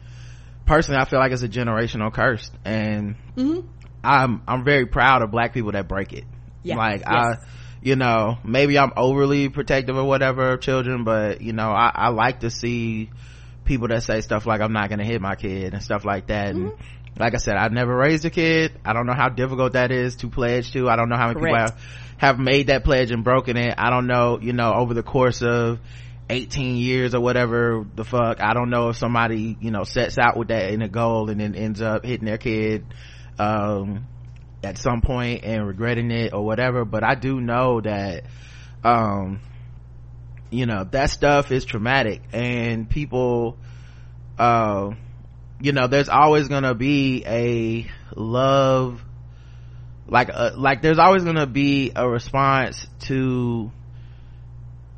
personally 0.66 1.00
i 1.00 1.04
feel 1.04 1.18
like 1.18 1.32
it's 1.32 1.42
a 1.42 1.48
generational 1.48 2.12
curse 2.12 2.50
and 2.64 3.16
mm-hmm. 3.36 3.66
i'm 4.04 4.42
i'm 4.46 4.64
very 4.64 4.86
proud 4.86 5.22
of 5.22 5.30
black 5.30 5.52
people 5.54 5.72
that 5.72 5.88
break 5.88 6.12
it 6.12 6.24
yeah. 6.62 6.76
like 6.76 7.00
yes. 7.00 7.08
i 7.08 7.34
you 7.82 7.96
know 7.96 8.36
maybe 8.44 8.78
i'm 8.78 8.92
overly 8.96 9.48
protective 9.48 9.96
or 9.96 10.04
whatever 10.04 10.52
of 10.52 10.60
children 10.60 11.04
but 11.04 11.40
you 11.40 11.52
know 11.52 11.70
i, 11.70 11.90
I 11.92 12.08
like 12.08 12.40
to 12.40 12.50
see 12.50 13.10
people 13.68 13.88
that 13.88 14.02
say 14.02 14.20
stuff 14.20 14.46
like 14.46 14.60
i'm 14.60 14.72
not 14.72 14.90
gonna 14.90 15.04
hit 15.04 15.20
my 15.20 15.36
kid 15.36 15.72
and 15.74 15.82
stuff 15.82 16.04
like 16.04 16.26
that 16.26 16.54
mm-hmm. 16.54 16.68
and 16.68 16.78
like 17.18 17.34
I 17.34 17.38
said, 17.38 17.56
I've 17.56 17.72
never 17.72 17.94
raised 17.96 18.24
a 18.24 18.30
kid. 18.30 18.78
I 18.84 18.92
don't 18.92 19.06
know 19.06 19.14
how 19.14 19.28
difficult 19.28 19.72
that 19.72 19.90
is 19.90 20.16
to 20.16 20.28
pledge 20.28 20.72
to. 20.72 20.88
I 20.88 20.96
don't 20.96 21.08
know 21.08 21.16
how 21.16 21.28
many 21.28 21.40
Correct. 21.40 21.76
people 21.76 21.82
have, 22.18 22.36
have 22.36 22.38
made 22.38 22.68
that 22.68 22.84
pledge 22.84 23.10
and 23.10 23.24
broken 23.24 23.56
it. 23.56 23.74
I 23.76 23.90
don't 23.90 24.06
know, 24.06 24.38
you 24.40 24.52
know, 24.52 24.72
over 24.74 24.94
the 24.94 25.02
course 25.02 25.42
of 25.42 25.80
18 26.30 26.76
years 26.76 27.14
or 27.14 27.20
whatever 27.20 27.84
the 27.94 28.04
fuck. 28.04 28.40
I 28.40 28.54
don't 28.54 28.70
know 28.70 28.90
if 28.90 28.96
somebody, 28.96 29.56
you 29.60 29.70
know, 29.70 29.84
sets 29.84 30.18
out 30.18 30.36
with 30.36 30.48
that 30.48 30.70
in 30.72 30.82
a 30.82 30.88
goal 30.88 31.30
and 31.30 31.40
then 31.40 31.54
ends 31.54 31.80
up 31.80 32.04
hitting 32.04 32.26
their 32.26 32.38
kid, 32.38 32.84
um, 33.38 34.06
at 34.62 34.76
some 34.76 35.00
point 35.00 35.44
and 35.44 35.66
regretting 35.66 36.10
it 36.10 36.32
or 36.32 36.44
whatever. 36.44 36.84
But 36.84 37.04
I 37.04 37.14
do 37.14 37.40
know 37.40 37.80
that, 37.80 38.24
um, 38.84 39.40
you 40.50 40.66
know, 40.66 40.84
that 40.92 41.10
stuff 41.10 41.50
is 41.50 41.64
traumatic 41.64 42.22
and 42.32 42.88
people, 42.88 43.58
uh, 44.38 44.94
you 45.60 45.72
know 45.72 45.86
there's 45.86 46.08
always 46.08 46.48
gonna 46.48 46.74
be 46.74 47.24
a 47.26 47.90
love 48.14 49.02
like 50.06 50.28
a, 50.28 50.36
uh, 50.36 50.52
like 50.56 50.82
there's 50.82 50.98
always 50.98 51.24
gonna 51.24 51.46
be 51.46 51.92
a 51.94 52.08
response 52.08 52.86
to 53.00 53.70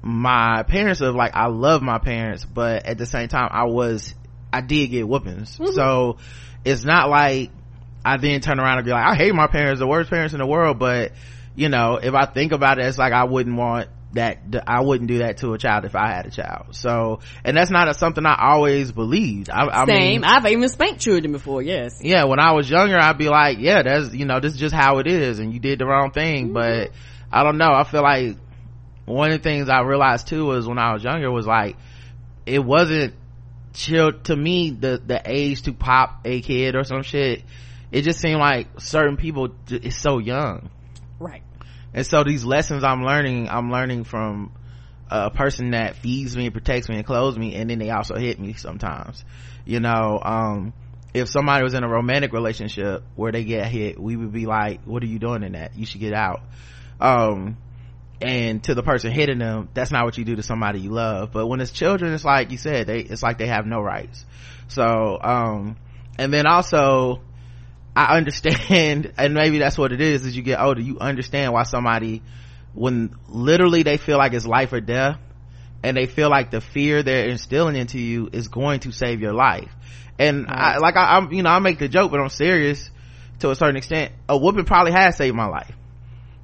my 0.03 0.63
parents 0.63 1.01
of 1.01 1.15
like 1.15 1.35
I 1.35 1.47
love 1.47 1.83
my 1.83 1.99
parents 1.99 2.45
but 2.45 2.87
at 2.87 2.99
the 2.99 3.07
same 3.07 3.29
time 3.29 3.49
I 3.51 3.65
was 3.65 4.15
I 4.53 4.61
did 4.61 4.89
get 4.89 5.07
whoopings 5.07 5.59
mm-hmm. 5.59 5.73
so 5.73 6.19
it's 6.65 6.85
not 6.85 7.09
like 7.09 7.51
I 8.05 8.17
then 8.17 8.41
turn 8.41 8.61
around 8.61 8.79
and 8.79 8.85
be 8.85 8.93
like 8.93 9.05
I 9.05 9.15
hate 9.15 9.35
my 9.35 9.47
parents 9.47 9.81
the 9.81 9.87
worst 9.87 10.11
parents 10.11 10.33
in 10.33 10.41
the 10.41 10.47
world 10.47 10.79
but 10.79 11.13
you 11.55 11.69
know 11.69 11.97
if 11.97 12.15
I 12.15 12.27
think 12.27 12.53
about 12.53 12.79
it 12.79 12.87
it's 12.87 12.99
like 12.99 13.13
I 13.13 13.25
wouldn't 13.25 13.57
want 13.57 13.89
that 14.13 14.39
I 14.67 14.81
wouldn't 14.81 15.09
do 15.09 15.19
that 15.19 15.39
to 15.39 15.53
a 15.53 15.59
child 15.59 15.85
if 15.85 15.95
I 15.95 16.09
had 16.09 16.27
a 16.27 16.31
child. 16.31 16.75
So, 16.75 17.21
and 17.45 17.57
that's 17.57 17.71
not 17.71 17.89
a, 17.89 17.95
something 17.95 18.27
I 18.27 18.37
always 18.53 18.91
believed. 18.91 19.51
I, 19.51 19.67
I 19.67 19.87
Same. 19.87 20.23
Mean, 20.23 20.25
I've 20.25 20.45
even 20.47 20.69
spanked 20.69 21.01
children 21.01 21.31
before. 21.33 21.63
Yes. 21.63 22.01
Yeah. 22.03 22.25
When 22.25 22.41
I 22.41 22.53
was 22.53 22.69
younger, 22.69 22.99
I'd 22.99 23.19
be 23.19 23.29
like, 23.29 23.59
yeah, 23.61 23.83
that's, 23.83 24.13
you 24.13 24.25
know, 24.25 24.41
this 24.41 24.55
is 24.55 24.59
just 24.59 24.75
how 24.75 24.99
it 24.99 25.07
is. 25.07 25.39
And 25.39 25.55
you 25.55 25.61
did 25.61 25.79
the 25.79 25.87
wrong 25.87 26.11
thing. 26.11 26.47
Mm-hmm. 26.47 26.55
But 26.55 26.91
I 27.31 27.45
don't 27.45 27.59
know. 27.59 27.73
I 27.73 27.85
feel 27.85 28.03
like 28.03 28.37
one 29.05 29.31
of 29.31 29.39
the 29.39 29.43
things 29.43 29.69
I 29.69 29.81
realized 29.83 30.27
too 30.27 30.47
was 30.47 30.67
when 30.67 30.79
I 30.79 30.93
was 30.93 31.05
younger 31.05 31.31
was 31.31 31.47
like, 31.47 31.77
it 32.47 32.65
wasn't 32.65 33.15
chill 33.75 34.13
to 34.13 34.35
me, 34.35 34.71
the, 34.71 35.01
the 35.05 35.23
age 35.25 35.63
to 35.63 35.73
pop 35.73 36.23
a 36.25 36.41
kid 36.41 36.75
or 36.75 36.83
some 36.83 37.03
shit. 37.03 37.45
It 37.93 38.03
just 38.03 38.21
seemed 38.21 38.41
like 38.41 38.81
certain 38.81 39.17
people 39.17 39.55
is 39.69 39.97
so 39.97 40.19
young. 40.19 40.71
And 41.93 42.07
so 42.07 42.23
these 42.25 42.45
lessons 42.45 42.85
i'm 42.85 43.03
learning 43.03 43.49
i'm 43.49 43.71
learning 43.71 44.05
from 44.05 44.53
a 45.11 45.31
person 45.31 45.73
that 45.73 45.97
feeds 45.97 46.37
me 46.37 46.47
and 46.47 46.55
protects 46.55 46.89
me 46.89 46.97
and 46.97 47.05
clothes 47.05 47.37
me 47.37 47.55
and 47.57 47.69
then 47.69 47.79
they 47.79 47.91
also 47.91 48.15
hit 48.15 48.39
me 48.39 48.53
sometimes. 48.55 49.25
You 49.65 49.81
know 49.81 50.21
um 50.23 50.73
if 51.13 51.29
somebody 51.29 51.65
was 51.65 51.75
in 51.75 51.83
a 51.83 51.89
romantic 51.89 52.33
relationship 52.33 53.03
where 53.17 53.33
they 53.33 53.45
get 53.45 53.67
hit 53.67 53.99
we 53.99 54.17
would 54.17 54.33
be 54.33 54.47
like 54.47 54.83
what 54.85 55.03
are 55.03 55.07
you 55.07 55.19
doing 55.19 55.43
in 55.43 55.53
that? 55.53 55.77
You 55.77 55.85
should 55.85 56.01
get 56.01 56.15
out. 56.15 56.43
Um 57.01 57.59
and 58.23 58.63
to 58.65 58.75
the 58.75 58.83
person 58.83 59.11
hitting 59.11 59.39
them 59.39 59.69
that's 59.75 59.91
not 59.91 60.05
what 60.05 60.17
you 60.17 60.25
do 60.25 60.37
to 60.37 60.43
somebody 60.45 60.81
you 60.81 60.91
love. 60.91 61.33
But 61.33 61.49
when 61.49 61.61
it's 61.61 61.73
children 61.73 62.13
it's 62.13 62.25
like 62.25 62.53
you 62.53 62.59
said 62.59 62.87
they 62.87 63.01
it's 63.01 63.23
like 63.23 63.39
they 63.39 63.49
have 63.49 63.67
no 63.67 63.81
rights. 63.81 64.25
So 64.69 65.19
um 65.21 65.77
and 66.19 66.33
then 66.33 66.47
also 66.47 67.21
i 67.95 68.17
understand 68.17 69.13
and 69.19 69.35
maybe 69.35 69.59
that's 69.59 69.79
what 69.79 69.93
it 69.93 70.01
is 70.01 70.25
as 70.27 70.37
you 70.37 70.43
get 70.43 70.61
older 70.61 70.81
you 70.81 70.99
understand 70.99 71.53
why 71.53 71.63
somebody 71.63 72.23
when 72.75 73.15
literally 73.29 73.83
they 73.83 73.97
feel 73.97 74.19
like 74.19 74.33
it's 74.33 74.47
life 74.47 74.73
or 74.73 74.81
death 74.81 75.19
and 75.83 75.97
they 75.97 76.07
feel 76.07 76.29
like 76.29 76.51
the 76.51 76.61
fear 76.61 77.03
they're 77.03 77.29
instilling 77.29 77.75
into 77.75 77.99
you 77.99 78.29
is 78.33 78.49
going 78.49 78.81
to 78.81 78.93
save 78.93 79.21
your 79.21 79.33
life. 79.33 79.73
And 80.19 80.47
I, 80.49 80.77
like 80.77 80.95
I, 80.97 81.17
i'm 81.17 81.33
you 81.33 81.43
know 81.43 81.49
i 81.49 81.59
make 81.61 81.79
the 81.79 81.89
joke 81.89 82.11
but 82.11 82.21
i'm 82.21 82.29
serious 82.29 82.91
to 83.41 83.51
a 83.51 83.55
certain 83.57 83.77
extent. 83.77 84.13
A 84.29 84.37
whooping 84.37 84.65
probably 84.65 84.93
has 84.93 85.17
saved 85.17 85.35
my 85.35 85.47
life. 85.47 85.75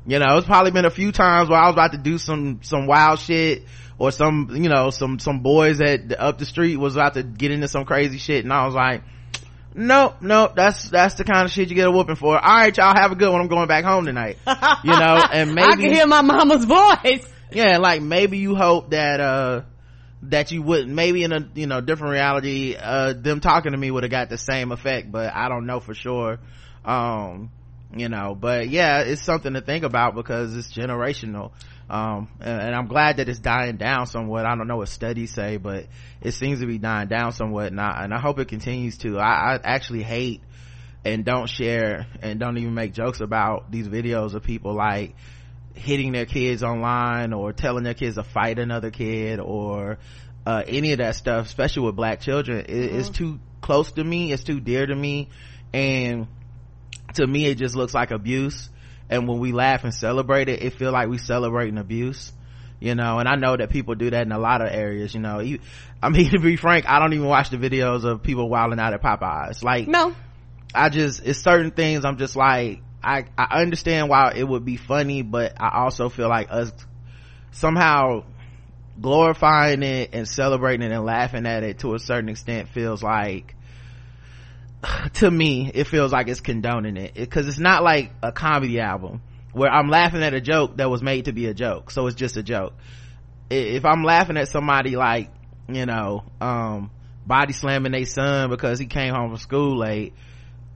You 0.07 0.19
know, 0.19 0.39
it's 0.39 0.47
probably 0.47 0.71
been 0.71 0.85
a 0.85 0.91
few 0.91 1.13
times 1.13 1.49
where 1.49 1.59
I 1.59 1.67
was 1.67 1.75
about 1.75 1.93
to 1.93 1.99
do 1.99 2.19
some, 2.19 2.61
some 2.63 2.87
wild 2.87 3.19
shit 3.19 3.65
or 3.99 4.13
some, 4.13 4.51
you 4.55 4.69
know, 4.69 4.91
some, 4.91 5.19
some 5.19 5.41
boys 5.41 5.79
that 5.79 6.15
up 6.19 6.39
the 6.39 6.45
street 6.45 6.77
was 6.77 6.95
about 6.95 7.15
to 7.15 7.23
get 7.23 7.51
into 7.51 7.67
some 7.67 7.85
crazy 7.85 8.19
shit 8.19 8.45
and 8.45 8.53
I 8.53 8.67
was 8.67 8.75
like, 8.75 9.03
nope, 9.77 10.17
nope, 10.21 10.53
that's, 10.57 10.89
that's 10.91 11.15
the 11.15 11.25
kind 11.25 11.45
of 11.45 11.53
shit 11.53 11.69
you 11.69 11.77
get 11.77 11.87
a 11.87 11.91
whooping 11.91 12.17
for. 12.17 12.37
All 12.37 12.57
right, 12.57 12.77
y'all 12.77 12.95
have 12.97 13.13
a 13.13 13.17
good 13.17 13.31
one. 13.31 13.41
I'm 13.41 13.49
going 13.49 13.69
back 13.69 13.85
home 13.85 14.07
tonight. 14.07 14.39
You 14.47 14.91
know, 14.91 15.23
and 15.33 15.55
maybe. 15.55 15.69
I 15.69 15.77
can 15.77 15.93
hear 15.93 16.07
my 16.07 16.23
mama's 16.23 16.65
voice. 16.65 17.27
Yeah, 17.53 17.79
like 17.79 18.03
maybe 18.03 18.39
you 18.39 18.57
hope 18.57 18.91
that, 18.91 19.21
uh, 19.21 19.63
that 20.23 20.51
you 20.51 20.63
wouldn't 20.63 20.93
maybe 20.93 21.23
in 21.23 21.33
a 21.33 21.49
you 21.55 21.67
know 21.67 21.81
different 21.81 22.13
reality 22.13 22.75
uh 22.75 23.13
them 23.13 23.41
talking 23.41 23.73
to 23.73 23.79
me 23.79 23.91
would 23.91 24.03
have 24.03 24.11
got 24.11 24.29
the 24.29 24.39
same 24.39 24.73
effect 24.73 25.13
but 25.13 25.33
i 25.35 25.49
don't 25.49 25.67
know 25.67 25.79
for 25.79 25.95
sure 25.95 26.39
um 26.85 27.51
you 27.95 28.09
know 28.09 28.35
but 28.35 28.69
yeah 28.69 29.01
it's 29.01 29.23
something 29.23 29.55
to 29.55 29.61
think 29.61 29.85
about 29.85 30.15
because 30.15 30.57
it's 30.57 30.73
generational 30.73 31.53
um, 31.89 32.29
and, 32.41 32.63
and, 32.63 32.75
i'm 32.75 32.89
glad 32.89 33.19
that 33.19 33.29
it's 33.29 33.39
dying 33.39 33.77
down 33.77 34.07
somewhat. 34.07 34.45
I 34.45 34.57
don't 34.57 34.67
know 34.67 34.79
what 34.79 34.89
studies 34.89 35.33
say 35.33 35.57
but 35.57 35.87
it 36.21 36.33
seems 36.33 36.61
to 36.61 36.67
be 36.67 36.79
dying 36.79 37.09
down 37.09 37.33
somewhat 37.33 37.69
and 37.69 37.81
i, 37.81 38.03
and 38.03 38.13
I 38.13 38.19
hope 38.19 38.39
it 38.39 38.49
continues 38.49 38.99
to. 38.99 39.19
I, 39.19 39.55
I 39.55 39.61
actually 39.63 40.03
hate 40.03 40.43
and 41.05 41.25
don't 41.25 41.49
share 41.49 42.07
and 42.21 42.41
don't 42.41 42.59
even 42.59 42.75
make 42.75 42.93
jokes 42.93 43.21
about 43.21 43.71
these 43.71 43.87
videos 43.87 44.35
of 44.35 44.43
people 44.43 44.75
like 44.75 45.15
hitting 45.75 46.11
their 46.11 46.27
kids 46.27 46.65
online 46.65 47.33
or 47.33 47.53
telling 47.53 47.85
their 47.85 47.95
kids 47.95 48.17
to 48.17 48.25
fight 48.25 48.59
another 48.59 48.91
kid 48.91 49.39
or 49.39 49.99
uh, 50.45 50.63
any 50.67 50.93
of 50.93 50.99
that 50.99 51.15
stuff 51.15 51.47
especially 51.47 51.87
with 51.87 51.95
black 51.95 52.21
children. 52.21 52.59
It, 52.59 52.69
mm-hmm. 52.69 52.99
it's 52.99 53.11
too 53.11 53.39
close 53.61 53.93
to 53.93 54.03
me. 54.03 54.33
It's 54.33 54.43
too 54.43 54.59
dear 54.59 54.85
to 54.85 54.95
me. 54.95 55.29
And 55.73 56.27
to 57.15 57.27
me 57.27 57.47
it 57.47 57.57
just 57.57 57.77
looks 57.77 57.95
like 57.95 58.11
abuse 58.11 58.69
and 59.09 59.29
when 59.29 59.39
we 59.39 59.53
laugh 59.53 59.85
and 59.85 59.95
celebrate 59.95 60.49
it 60.49 60.63
it 60.63 60.75
feel 60.75 60.93
like 60.93 61.09
we 61.09 61.19
celebrating 61.19 61.79
abuse 61.79 62.33
you 62.79 62.95
know? 62.95 63.19
And 63.19 63.29
i 63.29 63.37
know 63.37 63.57
that 63.57 63.71
people 63.71 63.95
do 63.95 64.11
that 64.11 64.27
in 64.27 64.33
a 64.33 64.39
lot 64.39 64.61
of 64.61 64.69
areas 64.69 65.15
you 65.15 65.21
know? 65.21 65.41
You, 65.41 65.61
i 66.03 66.09
mean 66.09 66.31
to 66.33 66.39
be 66.39 66.57
frank 66.57 66.87
i 66.89 66.99
don't 66.99 67.13
even 67.13 67.27
watch 67.27 67.51
the 67.51 67.57
videos 67.57 68.05
of 68.05 68.23
people 68.23 68.49
wilding 68.49 68.79
out 68.79 68.95
at 68.95 69.03
popeyes. 69.03 69.63
Like 69.63 69.89
no. 69.89 70.15
I 70.75 70.89
just 70.91 71.25
it's 71.25 71.41
certain 71.41 71.71
things 71.71 72.05
i'm 72.05 72.19
just 72.19 72.37
like 72.37 72.83
i 73.03 73.25
i 73.39 73.63
understand 73.63 74.09
why 74.09 74.33
it 74.37 74.45
would 74.45 74.65
be 74.65 74.77
funny 74.77 75.23
but 75.23 75.55
i 75.61 75.79
also 75.79 76.09
feel 76.09 76.29
like 76.29 76.49
us 76.51 76.73
somehow 77.53 78.25
glorifying 79.01 79.83
it 79.83 80.11
and 80.13 80.29
celebrating 80.29 80.91
it 80.91 80.95
and 80.95 81.05
laughing 81.05 81.47
at 81.47 81.63
it 81.63 81.81
to 81.81 81.95
a 81.95 81.99
certain 81.99 82.29
extent 82.29 82.69
feels 82.69 83.03
like 83.03 83.56
to 85.15 85.31
me 85.31 85.71
it 85.73 85.85
feels 85.85 86.13
like 86.13 86.29
it's 86.29 86.41
condoning 86.41 86.97
it. 86.97 87.15
Because 87.15 87.49
it's 87.49 87.59
not 87.59 87.83
like 87.83 88.13
a 88.23 88.33
comedy 88.33 88.81
album 88.81 89.23
where 89.53 89.71
i'm 89.71 89.89
laughing 89.89 90.23
at 90.23 90.35
a 90.35 90.41
joke 90.41 90.77
that 90.77 90.91
was 90.91 91.03
made 91.03 91.27
to 91.27 91.33
be 91.33 91.47
a 91.47 91.55
joke. 91.55 91.91
So 91.91 92.07
it's 92.07 92.17
just 92.17 92.37
a 92.37 92.43
joke. 92.43 92.75
If 93.51 93.85
i'm 93.85 94.03
laughing 94.03 94.37
at 94.37 94.49
somebody 94.49 94.97
like 94.97 95.31
you 95.69 95.87
know 95.87 96.25
um, 96.41 96.91
body 97.27 97.53
slamming 97.53 97.93
their 97.93 98.07
son 98.07 98.51
because 98.51 98.79
he 98.79 98.87
came 98.87 99.15
home 99.15 99.31
from 99.31 99.39
school 99.39 99.79
late 99.79 100.15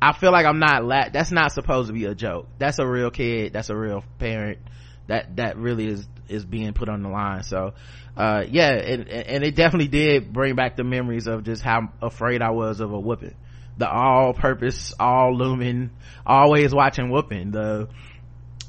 i 0.03 0.13
feel 0.13 0.33
like 0.33 0.47
i'm 0.47 0.59
not 0.59 0.85
la- 0.85 1.09
that's 1.13 1.31
not 1.31 1.53
supposed 1.53 1.89
to 1.89 1.93
be 1.93 2.07
a 2.07 2.15
joke. 2.15 2.49
That's 2.59 2.79
a 2.79 2.87
real 2.87 3.11
kid. 3.11 3.53
That's 3.53 3.71
a 3.71 3.77
real 3.77 4.03
parent 4.19 4.59
that 5.07 5.37
that 5.37 5.57
really 5.57 5.87
is 5.87 6.09
is 6.29 6.45
being 6.45 6.73
put 6.73 6.89
on 6.89 7.03
the 7.03 7.09
line. 7.09 7.43
So 7.43 7.75
uh, 8.17 8.45
yeah 8.49 8.71
and, 8.73 9.09
and 9.09 9.45
it 9.45 9.55
definitely 9.55 9.89
did 9.89 10.33
bring 10.33 10.55
back 10.57 10.77
the 10.77 10.85
memories 10.85 11.27
of 11.27 11.45
just 11.45 11.63
how 11.63 11.93
afraid 12.03 12.43
i 12.43 12.51
was 12.51 12.81
of 12.81 12.93
a 12.93 12.99
whooping 12.99 13.35
the 13.81 13.91
all 13.91 14.33
purpose, 14.33 14.95
all 15.01 15.37
looming, 15.37 15.91
always 16.25 16.73
watching 16.73 17.11
whooping. 17.11 17.51
The, 17.51 17.89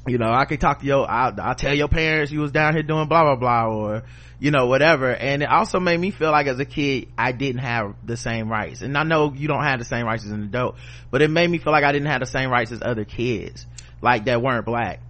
you 0.07 0.17
know, 0.17 0.31
I 0.31 0.45
could 0.45 0.59
talk 0.59 0.79
to 0.79 0.85
your, 0.85 1.09
I'll, 1.09 1.55
tell 1.55 1.75
your 1.75 1.87
parents 1.87 2.31
you 2.31 2.39
was 2.39 2.51
down 2.51 2.73
here 2.73 2.81
doing 2.81 3.07
blah, 3.07 3.23
blah, 3.23 3.35
blah, 3.35 3.67
or, 3.67 4.03
you 4.39 4.49
know, 4.49 4.65
whatever. 4.65 5.13
And 5.13 5.43
it 5.43 5.49
also 5.49 5.79
made 5.79 5.99
me 5.99 6.09
feel 6.09 6.31
like 6.31 6.47
as 6.47 6.59
a 6.59 6.65
kid, 6.65 7.09
I 7.17 7.33
didn't 7.33 7.61
have 7.61 7.95
the 8.03 8.17
same 8.17 8.49
rights. 8.49 8.81
And 8.81 8.97
I 8.97 9.03
know 9.03 9.31
you 9.31 9.47
don't 9.47 9.63
have 9.63 9.77
the 9.77 9.85
same 9.85 10.05
rights 10.07 10.25
as 10.25 10.31
an 10.31 10.41
adult, 10.43 10.77
but 11.11 11.21
it 11.21 11.29
made 11.29 11.49
me 11.49 11.59
feel 11.59 11.71
like 11.71 11.83
I 11.83 11.91
didn't 11.91 12.07
have 12.07 12.21
the 12.21 12.25
same 12.25 12.49
rights 12.49 12.71
as 12.71 12.81
other 12.81 13.05
kids, 13.05 13.67
like 14.01 14.25
that 14.25 14.41
weren't 14.41 14.65
black. 14.65 15.01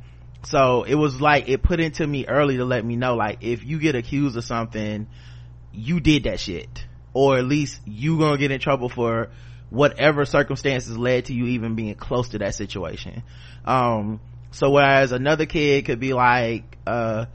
So 0.43 0.83
it 0.83 0.95
was 0.95 1.21
like, 1.21 1.47
it 1.47 1.61
put 1.61 1.79
into 1.79 2.05
me 2.05 2.25
early 2.27 2.57
to 2.57 2.65
let 2.65 2.83
me 2.83 2.95
know, 2.95 3.15
like, 3.15 3.37
if 3.41 3.63
you 3.63 3.79
get 3.79 3.95
accused 3.95 4.35
of 4.35 4.43
something, 4.43 5.07
you 5.71 5.99
did 5.99 6.23
that 6.23 6.39
shit. 6.39 6.85
Or 7.13 7.37
at 7.37 7.45
least 7.45 7.79
you 7.85 8.17
gonna 8.17 8.37
get 8.37 8.51
in 8.51 8.59
trouble 8.59 8.89
for 8.89 9.29
whatever 9.71 10.25
circumstances 10.25 10.95
led 10.95 11.25
to 11.25 11.33
you 11.33 11.45
even 11.45 11.73
being 11.75 11.95
close 11.95 12.29
to 12.29 12.37
that 12.37 12.53
situation 12.53 13.23
um 13.65 14.19
so 14.51 14.69
whereas 14.69 15.11
another 15.11 15.47
kid 15.47 15.85
could 15.85 15.99
be 15.99 16.13
like 16.13 16.77
uh 16.85 17.25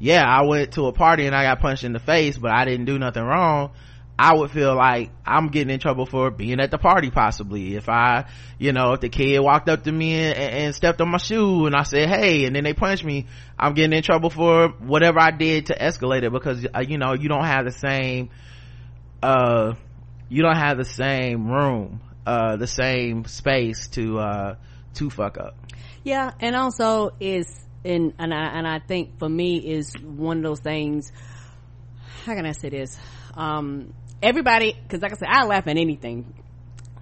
yeah 0.00 0.24
i 0.26 0.42
went 0.42 0.72
to 0.72 0.86
a 0.86 0.92
party 0.92 1.26
and 1.26 1.36
i 1.36 1.44
got 1.44 1.60
punched 1.60 1.84
in 1.84 1.92
the 1.92 2.00
face 2.00 2.36
but 2.36 2.50
i 2.50 2.64
didn't 2.64 2.86
do 2.86 2.98
nothing 2.98 3.22
wrong 3.22 3.70
I 4.18 4.34
would 4.34 4.50
feel 4.50 4.76
like 4.76 5.10
I'm 5.26 5.48
getting 5.48 5.72
in 5.72 5.80
trouble 5.80 6.06
for 6.06 6.30
being 6.30 6.60
at 6.60 6.70
the 6.70 6.78
party 6.78 7.10
possibly. 7.10 7.74
If 7.74 7.88
I, 7.88 8.26
you 8.58 8.72
know, 8.72 8.92
if 8.92 9.00
the 9.00 9.08
kid 9.08 9.40
walked 9.40 9.68
up 9.68 9.84
to 9.84 9.90
me 9.92 10.14
and, 10.14 10.38
and, 10.38 10.74
stepped 10.74 11.00
on 11.00 11.08
my 11.08 11.18
shoe 11.18 11.66
and 11.66 11.74
I 11.74 11.82
said, 11.82 12.08
hey, 12.08 12.44
and 12.44 12.54
then 12.54 12.62
they 12.62 12.74
punched 12.74 13.04
me, 13.04 13.26
I'm 13.58 13.74
getting 13.74 13.96
in 13.96 14.02
trouble 14.02 14.30
for 14.30 14.68
whatever 14.78 15.18
I 15.18 15.30
did 15.30 15.66
to 15.66 15.74
escalate 15.76 16.22
it 16.22 16.32
because, 16.32 16.64
uh, 16.72 16.84
you 16.86 16.98
know, 16.98 17.14
you 17.14 17.28
don't 17.28 17.44
have 17.44 17.64
the 17.64 17.72
same, 17.72 18.30
uh, 19.22 19.74
you 20.32 20.42
don't 20.42 20.56
have 20.56 20.78
the 20.78 20.84
same 20.84 21.46
room 21.46 22.00
uh 22.26 22.56
the 22.56 22.66
same 22.66 23.24
space 23.26 23.88
to 23.88 24.18
uh 24.18 24.54
to 24.94 25.10
fuck 25.10 25.36
up. 25.36 25.54
Yeah 26.04 26.30
and 26.40 26.56
also 26.56 27.10
is 27.20 27.46
and 27.84 28.14
and 28.18 28.32
i 28.32 28.58
and 28.58 28.66
i 28.66 28.78
think 28.78 29.18
for 29.18 29.28
me 29.28 29.58
is 29.58 29.94
one 30.00 30.38
of 30.38 30.44
those 30.44 30.60
things 30.60 31.12
how 32.24 32.34
can 32.34 32.46
i 32.46 32.52
say 32.52 32.70
this? 32.70 32.98
Um 33.34 33.92
everybody 34.22 34.72
because 34.72 35.02
like 35.02 35.12
i 35.12 35.16
said 35.16 35.28
i 35.30 35.44
laugh 35.44 35.66
at 35.66 35.76
anything 35.76 36.32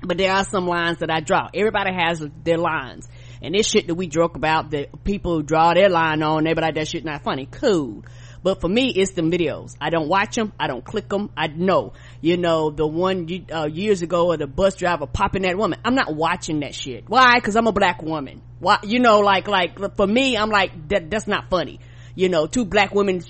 but 0.02 0.16
there 0.18 0.32
are 0.32 0.44
some 0.44 0.66
lines 0.66 0.98
that 0.98 1.10
i 1.10 1.20
draw. 1.20 1.48
Everybody 1.54 1.92
has 1.94 2.26
their 2.42 2.58
lines. 2.58 3.06
And 3.42 3.54
this 3.54 3.68
shit 3.68 3.86
that 3.86 3.94
we 3.94 4.06
joke 4.06 4.34
about 4.36 4.70
that 4.70 5.04
people 5.04 5.42
draw 5.42 5.72
their 5.74 5.88
line 5.88 6.22
on 6.22 6.44
be 6.44 6.54
like 6.54 6.74
that 6.74 6.88
shit 6.88 7.04
not 7.04 7.22
funny. 7.22 7.46
Cool. 7.46 8.04
But 8.42 8.60
for 8.60 8.68
me, 8.68 8.88
it's 8.88 9.12
the 9.12 9.22
videos. 9.22 9.76
I 9.80 9.90
don't 9.90 10.08
watch 10.08 10.36
them. 10.36 10.52
I 10.58 10.66
don't 10.66 10.84
click 10.84 11.08
them. 11.08 11.30
I 11.36 11.48
know, 11.48 11.92
you 12.20 12.36
know, 12.36 12.70
the 12.70 12.86
one 12.86 13.28
uh, 13.52 13.66
years 13.66 14.02
ago 14.02 14.32
of 14.32 14.38
the 14.38 14.46
bus 14.46 14.74
driver 14.74 15.06
popping 15.06 15.42
that 15.42 15.56
woman. 15.56 15.80
I'm 15.84 15.94
not 15.94 16.14
watching 16.14 16.60
that 16.60 16.74
shit. 16.74 17.08
Why? 17.08 17.38
Cause 17.40 17.56
I'm 17.56 17.66
a 17.66 17.72
black 17.72 18.02
woman. 18.02 18.42
Why? 18.58 18.78
You 18.82 18.98
know, 19.00 19.20
like, 19.20 19.48
like, 19.48 19.96
for 19.96 20.06
me, 20.06 20.36
I'm 20.36 20.50
like, 20.50 20.88
that, 20.88 21.10
that's 21.10 21.26
not 21.26 21.48
funny. 21.48 21.80
You 22.14 22.28
know, 22.28 22.46
two 22.46 22.64
black 22.64 22.94
women 22.94 23.22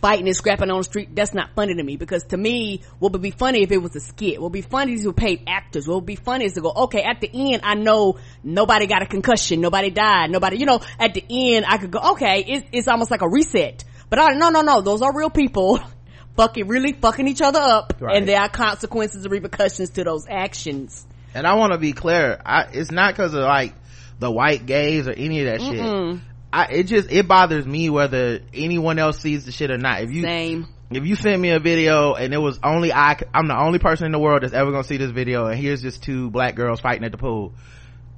fighting 0.00 0.26
and 0.26 0.36
scrapping 0.36 0.70
on 0.70 0.78
the 0.78 0.84
street, 0.84 1.14
that's 1.14 1.34
not 1.34 1.50
funny 1.54 1.74
to 1.74 1.82
me 1.82 1.96
because 1.96 2.24
to 2.24 2.36
me, 2.36 2.82
what 2.98 3.12
would 3.12 3.22
be 3.22 3.30
funny 3.30 3.62
if 3.62 3.70
it 3.70 3.78
was 3.78 3.94
a 3.96 4.00
skit? 4.00 4.40
What 4.40 4.50
would 4.50 4.52
be 4.52 4.62
funny 4.62 4.94
is 4.94 5.04
you 5.04 5.12
paid 5.12 5.44
actors. 5.46 5.86
What 5.86 5.96
would 5.96 6.06
be 6.06 6.16
funny 6.16 6.46
is 6.46 6.54
to 6.54 6.60
go, 6.60 6.72
okay, 6.84 7.02
at 7.02 7.20
the 7.20 7.30
end, 7.32 7.62
I 7.64 7.74
know 7.74 8.18
nobody 8.42 8.86
got 8.86 9.02
a 9.02 9.06
concussion, 9.06 9.60
nobody 9.60 9.90
died, 9.90 10.30
nobody, 10.30 10.58
you 10.58 10.66
know, 10.66 10.80
at 10.98 11.14
the 11.14 11.24
end, 11.28 11.66
I 11.68 11.78
could 11.78 11.90
go, 11.90 12.00
okay, 12.12 12.44
it's, 12.46 12.66
it's 12.72 12.88
almost 12.88 13.10
like 13.10 13.22
a 13.22 13.28
reset. 13.28 13.84
But 14.10 14.18
I, 14.18 14.34
no, 14.34 14.50
no, 14.50 14.62
no, 14.62 14.80
those 14.80 15.02
are 15.02 15.14
real 15.16 15.30
people 15.30 15.80
fucking, 16.36 16.66
really 16.66 16.92
fucking 16.92 17.28
each 17.28 17.42
other 17.42 17.60
up. 17.60 17.94
Right. 18.00 18.16
And 18.16 18.28
there 18.28 18.40
are 18.40 18.48
consequences 18.48 19.24
and 19.24 19.32
repercussions 19.32 19.90
to 19.90 20.04
those 20.04 20.26
actions. 20.28 21.06
And 21.34 21.46
I 21.46 21.54
want 21.54 21.72
to 21.72 21.78
be 21.78 21.92
clear, 21.92 22.40
I, 22.44 22.68
it's 22.72 22.90
not 22.90 23.14
cause 23.16 23.34
of 23.34 23.42
like 23.42 23.74
the 24.18 24.30
white 24.30 24.66
gays 24.66 25.08
or 25.08 25.12
any 25.12 25.40
of 25.40 25.46
that 25.46 25.60
Mm-mm. 25.60 26.12
shit. 26.12 26.22
I, 26.52 26.66
it 26.66 26.82
just, 26.84 27.10
it 27.10 27.26
bothers 27.26 27.66
me 27.66 27.90
whether 27.90 28.40
anyone 28.52 28.98
else 28.98 29.18
sees 29.18 29.44
the 29.44 29.52
shit 29.52 29.70
or 29.70 29.78
not. 29.78 30.02
If 30.02 30.12
you, 30.12 30.22
Same. 30.22 30.68
If 30.90 31.04
you 31.04 31.16
send 31.16 31.42
me 31.42 31.50
a 31.50 31.58
video 31.58 32.14
and 32.14 32.32
it 32.32 32.38
was 32.38 32.60
only 32.62 32.92
I, 32.92 33.18
I'm 33.32 33.48
the 33.48 33.58
only 33.58 33.80
person 33.80 34.06
in 34.06 34.12
the 34.12 34.18
world 34.18 34.42
that's 34.42 34.52
ever 34.52 34.70
gonna 34.70 34.84
see 34.84 34.98
this 34.98 35.10
video 35.10 35.46
and 35.46 35.58
here's 35.58 35.82
just 35.82 36.04
two 36.04 36.30
black 36.30 36.54
girls 36.54 36.78
fighting 36.80 37.04
at 37.04 37.10
the 37.10 37.18
pool. 37.18 37.52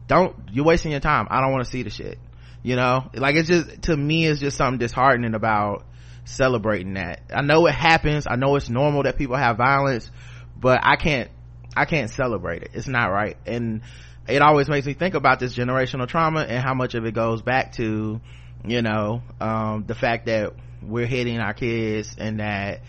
Don't, 0.08 0.36
you're 0.52 0.64
wasting 0.64 0.90
your 0.90 1.00
time. 1.00 1.26
I 1.30 1.40
don't 1.40 1.52
want 1.52 1.64
to 1.64 1.70
see 1.70 1.82
the 1.82 1.90
shit 1.90 2.18
you 2.66 2.74
know 2.74 3.08
like 3.14 3.36
it's 3.36 3.46
just 3.46 3.82
to 3.82 3.96
me 3.96 4.26
it's 4.26 4.40
just 4.40 4.56
something 4.56 4.78
disheartening 4.78 5.34
about 5.34 5.86
celebrating 6.26 6.94
that. 6.94 7.22
I 7.34 7.42
know 7.42 7.66
it 7.66 7.74
happens. 7.74 8.26
I 8.28 8.36
know 8.36 8.56
it's 8.56 8.68
normal 8.68 9.04
that 9.04 9.16
people 9.16 9.36
have 9.36 9.56
violence 9.56 10.10
but 10.58 10.80
i 10.82 10.96
can't 10.96 11.30
i 11.76 11.84
can't 11.84 12.10
celebrate 12.10 12.62
it. 12.62 12.70
It's 12.72 12.88
not 12.88 13.12
right. 13.12 13.36
And 13.46 13.82
it 14.26 14.40
always 14.40 14.68
makes 14.68 14.86
me 14.86 14.94
think 14.94 15.14
about 15.14 15.38
this 15.38 15.54
generational 15.54 16.08
trauma 16.08 16.40
and 16.40 16.64
how 16.64 16.74
much 16.74 16.94
of 16.94 17.04
it 17.04 17.12
goes 17.12 17.42
back 17.42 17.72
to 17.72 18.20
you 18.64 18.82
know 18.82 19.22
um, 19.40 19.84
the 19.86 19.94
fact 19.94 20.26
that 20.26 20.54
we're 20.82 21.06
hitting 21.06 21.38
our 21.38 21.52
kids 21.52 22.16
and 22.18 22.40
that 22.40 22.80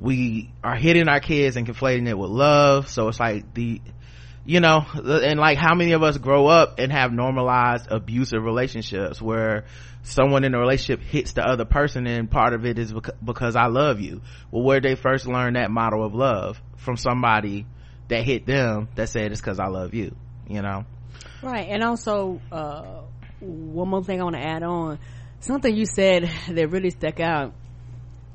we 0.00 0.52
are 0.62 0.76
hitting 0.76 1.08
our 1.08 1.20
kids 1.20 1.56
and 1.56 1.66
conflating 1.66 2.08
it 2.08 2.16
with 2.16 2.30
love. 2.30 2.88
So 2.88 3.08
it's 3.08 3.18
like 3.18 3.52
the 3.54 3.80
you 4.44 4.60
know 4.60 4.86
and 4.94 5.40
like 5.40 5.58
how 5.58 5.74
many 5.74 5.92
of 5.92 6.04
us 6.04 6.16
grow 6.16 6.46
up 6.46 6.78
and 6.78 6.92
have 6.92 7.12
normalized 7.12 7.88
abusive 7.90 8.42
relationships 8.44 9.20
where 9.20 9.64
someone 10.06 10.44
in 10.44 10.54
a 10.54 10.58
relationship 10.58 11.02
hits 11.02 11.32
the 11.32 11.42
other 11.42 11.64
person 11.64 12.06
and 12.06 12.30
part 12.30 12.52
of 12.54 12.64
it 12.64 12.78
is 12.78 12.94
because 13.24 13.56
i 13.56 13.66
love 13.66 14.00
you. 14.00 14.22
Well 14.50 14.62
where 14.62 14.80
they 14.80 14.94
first 14.94 15.26
learned 15.26 15.56
that 15.56 15.70
model 15.70 16.04
of 16.04 16.14
love 16.14 16.60
from 16.76 16.96
somebody 16.96 17.66
that 18.08 18.22
hit 18.22 18.46
them 18.46 18.88
that 18.94 19.08
said 19.08 19.32
it's 19.32 19.40
because 19.40 19.58
i 19.58 19.66
love 19.66 19.94
you 19.94 20.14
you 20.48 20.62
know? 20.62 20.84
Right 21.42 21.66
and 21.68 21.82
also 21.82 22.40
uh, 22.52 23.00
one 23.40 23.88
more 23.88 24.04
thing 24.04 24.20
i 24.20 24.24
want 24.24 24.36
to 24.36 24.42
add 24.42 24.62
on. 24.62 24.98
Something 25.40 25.76
you 25.76 25.86
said 25.86 26.30
that 26.48 26.68
really 26.68 26.90
stuck 26.90 27.20
out 27.20 27.52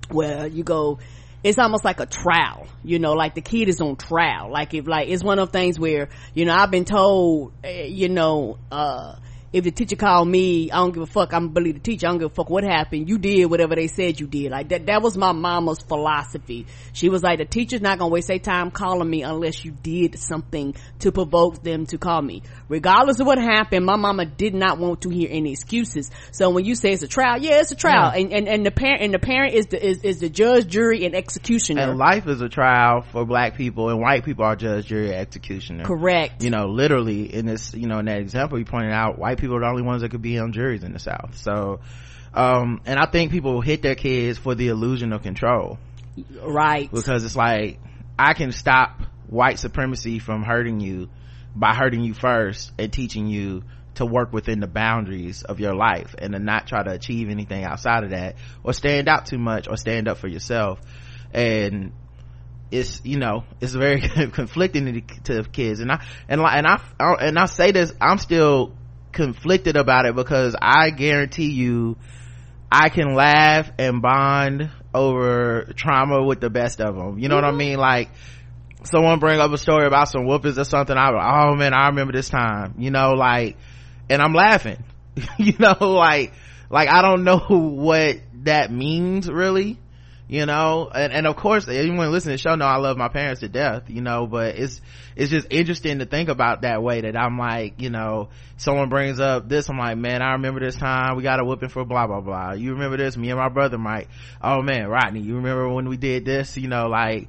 where 0.10 0.48
you 0.48 0.64
go 0.64 1.00
it's 1.44 1.58
almost 1.58 1.84
like 1.84 2.00
a 2.00 2.06
trial 2.06 2.68
you 2.84 3.00
know 3.00 3.14
like 3.14 3.34
the 3.34 3.42
kid 3.42 3.70
is 3.70 3.80
on 3.80 3.96
trial. 3.96 4.52
Like 4.52 4.74
if 4.74 4.88
like 4.88 5.08
it's 5.08 5.24
one 5.24 5.40
of 5.40 5.52
things 5.52 5.80
where 5.80 6.10
you 6.34 6.44
know 6.44 6.54
i've 6.54 6.70
been 6.70 6.86
told 6.86 7.54
eh, 7.64 7.86
you 7.86 8.10
know 8.10 8.58
uh 8.72 9.16
if 9.54 9.66
the 9.66 9.72
teacher 9.72 9.98
called 9.98 10.30
me, 10.30 10.72
I 10.72 10.78
don't 10.78 10.94
give 10.94 11.04
a 11.04 11.08
fuck. 11.08 11.34
I'm 11.34 11.50
believe 11.50 11.74
the 11.76 11.80
teacher. 11.82 12.08
I 12.08 12.12
don't 12.12 12.20
give 12.20 12.32
a 12.32 12.34
fuck 12.34 12.50
what 12.50 12.64
happened. 12.64 13.10
You 13.10 13.18
did 13.18 13.46
whatever 13.46 13.76
they 13.76 13.88
said 13.88 14.20
you 14.20 14.28
did. 14.28 14.52
Like 14.52 14.70
that, 14.70 14.86
that 14.86 15.02
was 15.02 15.18
my 15.18 15.34
mama's 15.34 15.82
philosophy. 15.82 16.68
She 16.94 17.10
was 17.10 17.22
like, 17.22 17.40
the 17.40 17.46
teacher's 17.46 17.82
not 17.82 18.00
gonna 18.00 18.12
waste 18.12 18.30
their 18.30 18.40
time 18.40 18.72
calling 18.72 19.10
me 19.10 19.24
unless 19.24 19.66
you 19.66 19.72
did 19.72 20.18
something 20.18 20.76
to 21.00 21.12
provoke 21.12 21.64
them 21.64 21.86
to 21.88 21.98
call 21.98 22.22
me. 22.22 22.44
Regardless 22.70 23.20
of 23.20 23.28
what 23.28 23.38
happened, 23.40 23.86
my 23.86 23.98
mama 23.98 24.26
did 24.26 24.54
not 24.54 24.78
want 24.78 25.02
to 25.02 25.10
hear 25.10 25.28
any 25.30 25.52
excuses. 25.52 26.10
So 26.32 26.50
when 26.52 26.64
you 26.64 26.76
say 26.76 26.92
it's 26.92 27.04
a 27.04 27.08
trial, 27.08 27.42
yeah, 27.42 27.60
it's 27.60 27.72
a 27.72 27.76
trial. 27.76 28.14
Yeah. 28.14 28.22
And, 28.22 28.34
and, 28.34 28.48
and 28.48 28.66
the 28.66 28.72
parent, 28.72 29.02
and 29.02 29.14
the 29.14 29.20
parent 29.20 29.54
is 29.54 29.66
the, 29.68 29.86
is, 29.86 29.98
is 30.04 30.20
the 30.20 30.30
judge, 30.30 30.68
jury, 30.68 31.06
and 31.06 31.14
executioner. 31.14 31.82
And 31.82 31.98
life 31.98 32.26
is 32.28 32.40
a 32.40 32.48
trial 32.50 33.02
for 33.02 33.26
black 33.26 33.58
people 33.58 33.90
and 33.90 34.00
white 34.00 34.24
people 34.24 34.46
are 34.46 34.56
judge, 34.56 34.86
jury, 34.86 35.14
executioner. 35.14 35.84
Correct. 35.84 36.42
You 36.42 36.52
know, 36.52 36.68
literally 36.68 37.34
in 37.34 37.46
this, 37.46 37.74
you 37.74 37.88
know, 37.88 38.00
in 38.00 38.06
that 38.06 38.20
example 38.20 38.58
you 38.58 38.66
pointed 38.66 38.94
out, 38.94 39.20
white 39.20 39.41
people 39.42 39.58
are 39.58 39.60
the 39.60 39.68
only 39.68 39.82
ones 39.82 40.02
that 40.02 40.10
could 40.10 40.22
be 40.22 40.40
on 40.40 40.54
juries 40.54 40.84
in 40.84 40.94
the 40.94 41.00
South. 41.00 41.38
So, 41.38 41.82
um, 42.34 42.82
and 42.86 42.98
I 42.98 43.06
think 43.08 43.32
people 43.32 43.60
hit 43.60 43.82
their 43.82 43.96
kids 43.96 44.38
for 44.38 44.56
the 44.56 44.70
illusion 44.70 45.12
of 45.12 45.24
control. 45.24 45.78
Right. 46.42 46.90
Because 46.90 47.26
it's 47.26 47.36
like, 47.36 47.80
I 48.18 48.34
can 48.34 48.52
stop 48.52 49.02
white 49.28 49.60
supremacy 49.60 50.20
from 50.20 50.44
hurting 50.44 50.80
you 50.80 51.10
by 51.56 51.74
hurting 51.74 52.04
you 52.04 52.14
first 52.14 52.72
and 52.78 52.94
teaching 52.94 53.28
you 53.28 53.64
to 53.96 54.06
work 54.06 54.32
within 54.32 54.62
the 54.62 54.68
boundaries 54.68 55.44
of 55.44 55.60
your 55.60 55.76
life 55.76 56.16
and 56.18 56.34
to 56.34 56.40
not 56.40 56.68
try 56.68 56.82
to 56.82 56.92
achieve 56.92 57.30
anything 57.30 57.64
outside 57.64 58.06
of 58.06 58.12
that 58.12 58.36
or 58.64 58.74
stand 58.74 59.10
out 59.10 59.26
too 59.26 59.38
much 59.38 59.68
or 59.68 59.76
stand 59.76 60.08
up 60.08 60.18
for 60.18 60.28
yourself. 60.28 60.80
And 61.34 61.92
it's 62.72 63.02
you 63.04 63.20
know 63.20 63.44
it's 63.60 63.74
very 63.74 64.00
conflicting 64.32 65.04
to, 65.26 65.44
kids 65.44 65.82
and 65.82 65.92
i 65.92 66.04
and 66.30 66.40
and 66.42 66.66
I 66.66 66.82
and 67.20 67.38
i 67.38 67.46
say 67.46 67.72
this 67.72 67.94
i'm 68.00 68.18
still 68.18 68.74
conflicted 69.12 69.76
about 69.76 70.06
it 70.06 70.16
because 70.16 70.56
I 70.60 70.90
guarantee 70.90 71.52
you 71.52 71.98
I 72.72 72.90
can 72.90 73.16
laugh 73.16 73.70
and 73.78 74.02
bond 74.02 74.70
over 74.94 75.72
trauma 75.76 76.24
with 76.24 76.40
the 76.40 76.50
best 76.50 76.80
of 76.80 76.96
them. 76.96 77.20
You 77.20 77.28
know 77.28 77.36
mm-hmm. 77.36 77.44
what 77.44 77.44
I 77.44 77.50
mm-hmm. 77.50 77.58
mean? 77.58 77.78
Like 77.78 78.10
someone 78.84 79.20
bring 79.20 79.40
up 79.40 79.52
a 79.52 79.58
story 79.58 79.86
about 79.86 80.10
some 80.10 80.22
whoopers 80.22 80.58
or 80.58 80.64
something. 80.64 80.98
I 80.98 81.10
oh 81.10 81.56
man, 81.56 81.74
I 81.74 81.88
remember 81.88 82.14
this 82.14 82.30
time. 82.30 82.76
You 82.78 82.92
know, 82.92 83.14
like, 83.14 83.58
and 84.10 84.22
I'm 84.22 84.34
laughing. 84.34 84.84
you 85.38 85.54
know, 85.60 85.76
like, 85.80 86.34
like 86.70 86.90
I 86.90 87.02
don't 87.02 87.24
know 87.24 87.40
what 87.50 88.18
that 88.44 88.72
means 88.72 89.30
really 89.30 89.78
you 90.32 90.46
know? 90.46 90.90
And, 90.94 91.12
and 91.12 91.28
of 91.28 91.36
course 91.36 91.68
anyone 91.68 92.10
listening 92.10 92.38
to 92.38 92.44
the 92.44 92.50
show 92.50 92.56
know 92.56 92.66
i 92.66 92.78
love 92.78 92.98
my 92.98 93.10
parents 93.10 93.42
to 93.42 93.50
death 93.50 93.90
you 93.90 94.02
know 94.02 94.26
but 94.26 94.56
it's 94.56 94.82
it's 95.16 95.30
just 95.30 95.48
interesting 95.50 96.00
to 96.00 96.06
think 96.06 96.30
about 96.30 96.62
that 96.62 96.82
way 96.82 97.02
that 97.02 97.18
i'm 97.18 97.38
like 97.38 97.82
you 97.82 97.90
know 97.90 98.30
someone 98.56 98.88
brings 98.88 99.20
up 99.20 99.50
this 99.50 99.70
i'm 99.70 99.78
like 99.78 99.98
man 99.98 100.22
i 100.22 100.32
remember 100.32 100.62
this 100.62 100.78
time 100.78 101.18
we 101.18 101.24
got 101.24 101.42
a 101.42 101.44
whooping 101.44 101.70
for 101.70 101.84
blah 101.84 102.08
blah 102.08 102.22
blah. 102.22 102.54
You 102.54 102.74
remember 102.74 102.98
this? 102.98 103.18
Me 103.18 103.30
and 103.30 103.38
my 103.38 103.50
brother 103.50 103.78
mike. 103.78 104.08
Oh 104.42 104.62
man 104.62 104.88
rodney 104.88 105.20
you 105.20 105.36
remember 105.36 105.70
when 105.70 105.90
we 105.90 105.98
did 105.98 106.26
this? 106.26 106.58
You 106.58 106.70
know 106.70 106.88
like 106.88 107.28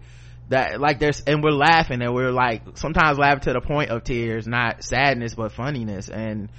that 0.49 0.81
like 0.81 1.01
there's 1.01 1.23
and 1.23 1.43
we're 1.43 1.51
laughing 1.51 2.03
and 2.03 2.15
we're 2.15 2.31
like 2.31 2.63
sometimes 2.75 3.19
laughing 3.19 3.41
to 3.41 3.53
the 3.55 3.61
point 3.61 3.91
of 3.91 4.05
tears 4.05 4.47
not 4.47 4.85
sadness 4.85 5.35
but 5.35 5.53
funniness. 5.53 6.09
And 6.09 6.51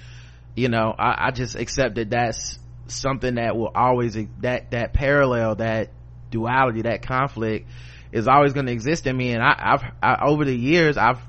you 0.56 0.68
know 0.68 0.94
i, 0.98 1.28
I 1.28 1.32
just 1.32 1.56
accept 1.56 1.96
that 1.96 2.10
that's 2.10 2.60
something 2.88 3.36
that 3.36 3.56
will 3.56 3.72
always 3.74 4.18
that 4.42 4.72
that 4.72 4.94
parallel 4.94 5.56
that 5.56 5.90
duality 6.34 6.82
that 6.82 7.02
conflict 7.02 7.70
is 8.12 8.28
always 8.28 8.54
going 8.54 8.66
to 8.66 8.72
exist 8.72 9.08
in 9.08 9.16
me 9.16 9.32
and 9.32 9.42
I, 9.42 9.56
have 9.58 9.84
I, 10.02 10.26
over 10.26 10.44
the 10.44 10.56
years 10.56 10.98
i've 10.98 11.20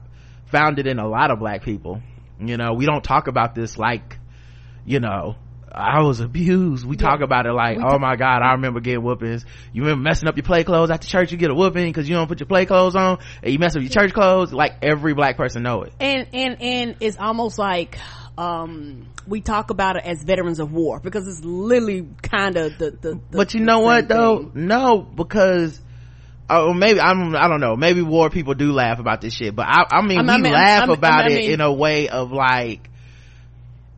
found 0.47 0.79
it 0.79 0.87
in 0.87 0.99
a 0.99 1.07
lot 1.07 1.31
of 1.31 1.39
black 1.39 1.63
people 1.63 2.01
you 2.41 2.57
know 2.57 2.73
we 2.75 2.87
don't 2.87 3.05
talk 3.05 3.29
about 3.29 3.55
this 3.55 3.79
like 3.79 4.19
you 4.85 5.01
know 5.01 5.37
I 5.75 6.03
was 6.03 6.21
abused. 6.21 6.87
We 6.87 6.97
yeah. 6.97 7.03
talk 7.03 7.21
about 7.21 7.47
it 7.47 7.53
like, 7.53 7.79
oh 7.83 7.99
my 7.99 8.15
God, 8.15 8.43
I 8.43 8.53
remember 8.53 8.79
getting 8.79 9.03
whoopings. 9.03 9.45
You 9.73 9.83
remember 9.83 10.03
messing 10.03 10.29
up 10.29 10.37
your 10.37 10.45
play 10.45 10.63
clothes 10.63 10.91
at 10.91 11.01
the 11.01 11.09
church, 11.09 11.33
you 11.33 11.39
get 11.39 11.51
a 11.51 11.55
whooping 11.55 11.89
because 11.89 12.09
you 12.09 12.15
don't 12.15 12.29
put 12.29 12.39
your 12.39 12.47
play 12.47 12.65
clothes 12.65 12.95
on 12.95 13.19
and 13.43 13.53
you 13.53 13.59
mess 13.59 13.75
up 13.75 13.83
your 13.83 13.91
church 13.91 14.13
clothes. 14.13 14.53
Like 14.53 14.77
every 14.83 15.15
black 15.15 15.37
person 15.37 15.65
know 15.65 15.83
it. 15.83 15.93
And, 15.99 16.29
and, 16.33 16.63
and 16.63 16.97
it's 17.01 17.17
almost 17.19 17.59
like, 17.59 17.99
um, 18.37 19.09
we 19.27 19.41
talk 19.41 19.71
about 19.71 19.97
it 19.97 20.05
as 20.05 20.23
veterans 20.23 20.59
of 20.59 20.73
war 20.73 20.99
because 21.01 21.29
it's 21.29 21.45
literally 21.45 22.09
kind 22.23 22.57
of 22.57 22.79
the, 22.79 22.91
the, 22.91 23.11
the, 23.13 23.21
but 23.31 23.55
you 23.55 23.61
know 23.61 23.81
what 23.81 24.09
though? 24.09 24.51
no 24.55 25.03
because 25.03 25.81
oh 26.51 26.73
maybe 26.73 27.01
i'm 27.01 27.35
i 27.37 27.49
don't 27.49 27.61
know. 27.61 27.77
Maybe 27.77 28.03
war 28.03 28.31
people 28.31 28.55
do 28.55 28.73
laugh 28.73 28.99
about 28.99 29.21
this 29.21 29.35
shit 29.35 29.55
but 29.55 29.67
i, 29.69 29.85
I 29.91 30.03
mean 30.03 30.19
I 30.19 30.23
mean, 30.23 30.43
we 30.43 30.51
laugh 30.51 30.83
I 30.83 30.87
mean, 30.87 30.97
about 30.97 31.31
it 31.31 31.45
in 31.51 31.61
a 31.61 31.73
way 31.73 32.09
of 32.09 32.33
like 32.33 32.91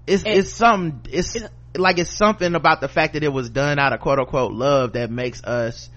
it's 0.07 0.23
it, 0.23 0.29
it's 0.29 0.51
some 0.53 1.03
it's 1.11 1.35
it, 1.35 1.51
like 1.75 1.99
it's 1.99 2.11
something 2.11 2.55
about 2.55 2.81
the 2.81 2.89
fact 2.89 3.15
that 3.15 3.25
it 3.25 3.33
was 3.33 3.49
done 3.49 3.79
out 3.79 3.93
of 3.93 4.01
quote 4.01 4.19
unquote 4.19 4.53
love 4.53 4.93
that 4.93 5.11
makes 5.11 5.43
us 5.45 5.89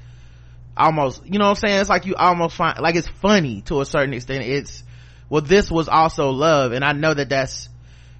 almost 0.78 1.26
you 1.26 1.40
know 1.40 1.46
what 1.46 1.58
i'm 1.58 1.68
saying? 1.68 1.82
It's 1.82 1.90
like 1.90 2.06
you 2.06 2.16
almost 2.16 2.56
find 2.56 2.80
like 2.80 2.96
it's 2.96 3.08
funny 3.08 3.62
to 3.64 3.82
a 3.82 3.86
certain 3.86 4.14
extent. 4.14 4.46
It's 4.46 4.84
well 5.30 5.42
this 5.42 5.70
was 5.70 5.90
also 5.90 6.32
love 6.32 6.72
and 6.72 6.84
i 6.84 6.94
know 6.94 7.14
that 7.14 7.30
that's 7.30 7.70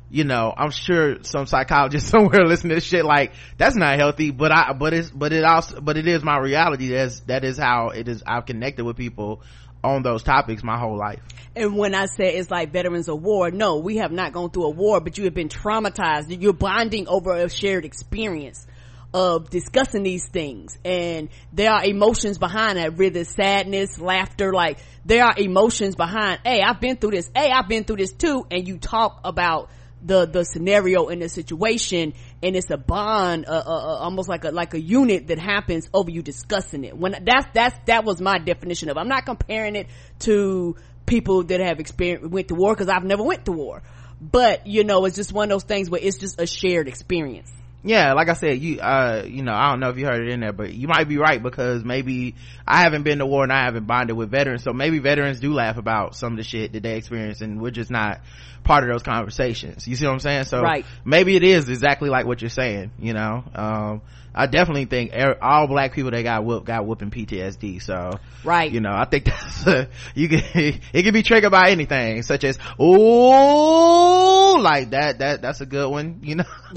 you 0.10 0.24
know 0.24 0.54
i'm 0.56 0.72
sure 0.72 1.24
some 1.24 1.46
psychologist 1.46 2.08
somewhere 2.10 2.46
listening 2.46 2.76
to 2.76 2.82
shit 2.82 3.06
like 3.06 3.34
that's 3.58 3.76
not 3.76 3.98
healthy 3.98 4.32
but 4.32 4.52
i 4.52 4.74
but 4.74 4.94
it's 4.94 5.10
but 5.12 5.34
it 5.34 5.44
also 5.44 5.80
but 5.82 5.98
it 5.98 6.08
is 6.08 6.24
my 6.24 6.38
reality 6.38 6.90
that's 6.90 7.20
that 7.22 7.44
is 7.44 7.58
how 7.58 7.90
it 7.90 8.08
is 8.08 8.24
i've 8.26 8.46
connected 8.46 8.84
with 8.84 8.98
people 8.98 9.42
on 9.84 10.04
those 10.04 10.24
topics 10.24 10.64
my 10.64 10.78
whole 10.78 10.98
life. 10.98 11.22
And 11.56 11.78
when 11.78 11.96
i 11.96 12.06
say 12.06 12.36
it's 12.36 12.52
like 12.52 12.72
veterans 12.72 13.10
of 13.10 13.22
war 13.22 13.52
no 13.52 13.78
we 13.78 13.98
have 13.98 14.12
not 14.12 14.34
gone 14.34 14.50
through 14.50 14.66
a 14.66 14.70
war 14.70 15.00
but 15.00 15.18
you 15.18 15.26
have 15.26 15.34
been 15.34 15.50
traumatized. 15.50 16.42
You're 16.42 16.54
bonding 16.54 17.08
over 17.08 17.34
a 17.36 17.50
shared 17.50 17.86
experience 17.86 18.66
of 19.12 19.50
discussing 19.50 20.04
these 20.04 20.28
things. 20.28 20.78
And 20.86 21.30
there 21.52 21.72
are 21.72 21.84
emotions 21.84 22.38
behind 22.38 22.78
that 22.78 22.96
whether 22.96 23.24
sadness 23.24 24.00
laughter 24.00 24.54
like 24.54 24.80
there 25.04 25.24
are 25.24 25.34
emotions 25.38 25.96
behind 25.96 26.42
hey 26.44 26.62
i've 26.62 26.80
been 26.80 26.98
through 26.98 27.12
this. 27.12 27.30
Hey 27.36 27.52
i've 27.52 27.68
been 27.68 27.84
through 27.84 27.98
this 27.98 28.14
too. 28.14 28.46
And 28.52 28.68
you 28.68 28.78
talk 28.78 29.22
about 29.24 29.70
the 30.02 30.26
the 30.26 30.44
scenario 30.44 31.08
and 31.08 31.22
the 31.22 31.30
situation 31.30 32.14
and 32.42 32.56
it's 32.56 32.70
a 32.70 32.78
bond 32.78 33.46
uh, 33.48 33.52
uh, 33.52 33.70
uh, 33.70 33.98
almost 33.98 34.30
like 34.30 34.46
a 34.46 34.52
like 34.52 34.74
a 34.74 34.80
unit 34.80 35.28
that 35.28 35.40
happens 35.40 35.90
over 35.94 36.10
you 36.10 36.22
discussing 36.22 36.84
it. 36.86 36.98
When 36.98 37.16
that's 37.24 37.48
that's 37.54 37.78
that 37.86 38.06
was 38.06 38.22
my 38.22 38.40
definition 38.40 38.90
of 38.90 38.98
i'm 38.98 39.10
not 39.10 39.26
comparing 39.26 39.76
it 39.76 39.88
to 40.20 40.76
people 41.06 41.44
that 41.44 41.60
have 41.60 41.80
experienced 41.80 42.30
went 42.30 42.48
to 42.50 42.56
war 42.56 42.74
because 42.74 42.88
i've 42.90 43.04
never 43.04 43.24
went 43.24 43.46
to 43.46 43.52
war. 43.52 43.82
But 44.22 44.68
you 44.68 44.84
know 44.84 45.06
it's 45.06 45.16
just 45.16 45.32
one 45.32 45.46
of 45.46 45.56
those 45.56 45.64
things 45.64 45.90
where 45.90 46.02
it's 46.02 46.18
just 46.18 46.40
a 46.40 46.48
shared 46.48 46.88
experience 46.88 47.52
yeah 47.84 48.14
like 48.14 48.28
i 48.28 48.34
said 48.34 48.60
you 48.60 48.80
uh 48.80 49.24
you 49.26 49.42
know 49.42 49.54
i 49.54 49.70
don't 49.70 49.80
know 49.80 49.90
if 49.90 49.98
you 49.98 50.06
heard 50.06 50.22
it 50.22 50.30
in 50.32 50.42
there 50.42 50.52
but 50.52 50.74
you 50.74 50.88
might 50.88 51.08
be 51.08 51.18
right 51.18 51.42
because 51.42 51.84
maybe 51.84 52.36
i 52.68 52.82
haven't 52.82 53.04
been 53.04 53.20
to 53.20 53.26
war 53.26 53.44
and 53.44 53.54
i 53.54 53.64
haven't 53.64 53.86
bonded 53.86 54.16
with 54.16 54.30
veterans. 54.30 54.64
So 54.64 54.74
maybe 54.74 55.00
veterans 55.00 55.40
do 55.40 55.54
laugh 55.54 55.78
about 55.78 56.16
some 56.16 56.34
of 56.34 56.38
the 56.38 56.44
shit 56.44 56.74
that 56.74 56.84
they 56.84 56.98
experience 56.98 57.42
and 57.42 57.62
we're 57.62 57.72
just 57.72 57.90
not 57.90 58.22
part 58.64 58.84
of 58.84 58.90
those 58.90 59.04
conversations. 59.04 59.88
You 59.88 59.96
see 59.96 60.06
what 60.06 60.14
i'm 60.14 60.20
saying? 60.20 60.44
So 60.44 60.62
right. 60.62 60.86
maybe 61.06 61.36
it 61.36 61.44
is 61.44 61.70
exactly 61.70 62.10
like 62.10 62.26
what 62.26 62.42
you're 62.42 62.50
saying 62.50 62.92
you 63.00 63.14
know? 63.14 63.44
Um 63.56 64.02
I 64.34 64.46
definitely 64.48 64.86
think 64.86 65.12
all 65.42 65.68
black 65.68 65.94
people 65.94 66.12
that 66.12 66.24
got 66.24 66.46
whooped 66.46 66.66
got 66.68 66.86
whooping 66.86 67.12
PTSD. 67.12 67.82
So, 67.82 68.20
right, 68.44 68.72
you 68.72 68.80
know, 68.80 68.92
I 68.92 69.06
think 69.06 69.26
that's 69.26 69.68
a, 69.68 69.90
you 70.16 70.30
can 70.30 70.42
it 70.94 71.04
can 71.04 71.14
be 71.14 71.24
triggered 71.24 71.52
by 71.52 71.72
anything, 71.72 72.24
such 72.24 72.44
as 72.44 72.58
oh, 72.78 74.60
like 74.62 74.92
that. 74.92 75.20
That 75.20 75.42
that's 75.42 75.62
a 75.62 75.66
good 75.66 75.90
one. 75.90 76.20
You 76.24 76.36
know, 76.36 76.46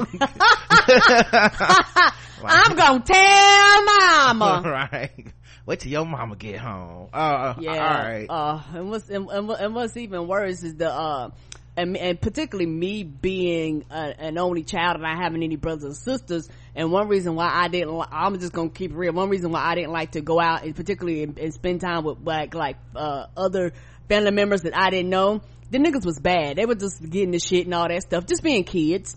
I'm 2.45 2.77
gonna 2.77 3.05
tell 3.05 3.85
mama. 3.85 4.63
right. 4.65 5.33
wait 5.67 5.81
till 5.81 5.93
your 5.93 6.05
mama 6.05 6.35
get 6.35 6.59
home 6.59 7.09
uh 7.13 7.55
yeah 7.61 7.73
all 7.73 7.79
right 7.79 8.27
uh 8.29 8.61
and 8.75 8.91
what's 8.91 9.09
and, 9.09 9.29
and, 9.31 9.49
and 9.51 9.75
what's 9.75 9.97
even 9.97 10.27
worse 10.27 10.63
is 10.65 10.75
the 10.75 10.91
uh 10.91 11.31
and, 11.77 11.97
and 11.97 12.21
particularly 12.21 12.71
me 12.71 13.03
being 13.03 13.85
a, 13.91 14.15
an 14.19 14.39
only 14.39 14.63
child 14.63 14.97
and 14.97 15.03
not 15.03 15.17
having 15.23 15.43
any 15.43 15.57
brothers 15.57 15.85
and 15.85 15.97
sisters 15.97 16.49
and 16.75 16.93
one 16.93 17.09
reason 17.09 17.35
why 17.35 17.51
i 17.51 17.69
didn't 17.69 17.97
li- 17.97 18.07
i'm 18.11 18.39
just 18.39 18.53
gonna 18.53 18.69
keep 18.69 18.93
real 18.95 19.13
one 19.13 19.29
reason 19.29 19.51
why 19.51 19.65
i 19.65 19.75
didn't 19.75 19.93
like 19.93 20.13
to 20.13 20.21
go 20.21 20.41
out 20.41 20.65
and 20.65 20.77
particularly 20.77 21.23
and, 21.23 21.55
spend 21.55 21.81
time 21.81 22.05
with 22.05 22.19
like 22.25 22.55
like 22.55 22.77
uh 22.95 23.27
other 23.37 23.73
family 24.09 24.31
members 24.31 24.63
that 24.63 24.77
i 24.77 24.91
didn't 24.91 25.11
know 25.11 25.41
the 25.71 25.79
niggas 25.79 26.05
was 26.05 26.19
bad 26.19 26.57
they 26.57 26.67
were 26.67 26.75
just 26.75 27.03
getting 27.09 27.31
the 27.31 27.39
shit 27.39 27.65
and 27.65 27.75
all 27.75 27.89
that 27.89 28.03
stuff 28.03 28.27
just 28.27 28.43
being 28.43 28.65
kids 28.65 29.17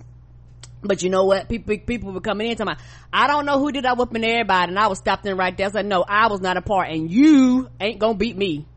but 0.87 1.01
you 1.01 1.09
know 1.09 1.25
what? 1.25 1.49
People 1.49 1.77
people 1.79 2.11
were 2.11 2.21
coming 2.21 2.47
in 2.47 2.55
talking 2.55 2.73
about, 2.73 2.83
I 3.11 3.25
don't 3.27 3.45
know 3.45 3.59
who 3.59 3.71
did 3.71 3.85
I 3.85 3.93
whooping 3.93 4.23
everybody, 4.23 4.69
and 4.69 4.79
I 4.79 4.87
was 4.87 4.99
stopped 4.99 5.25
in 5.25 5.35
right 5.35 5.55
there. 5.55 5.67
I 5.67 5.71
So 5.71 5.81
no, 5.81 6.05
I 6.07 6.27
was 6.27 6.41
not 6.41 6.57
a 6.57 6.61
part, 6.61 6.89
and 6.89 7.09
you 7.09 7.69
ain't 7.79 7.97
gonna 7.99 8.13
beat 8.13 8.37
me. 8.37 8.67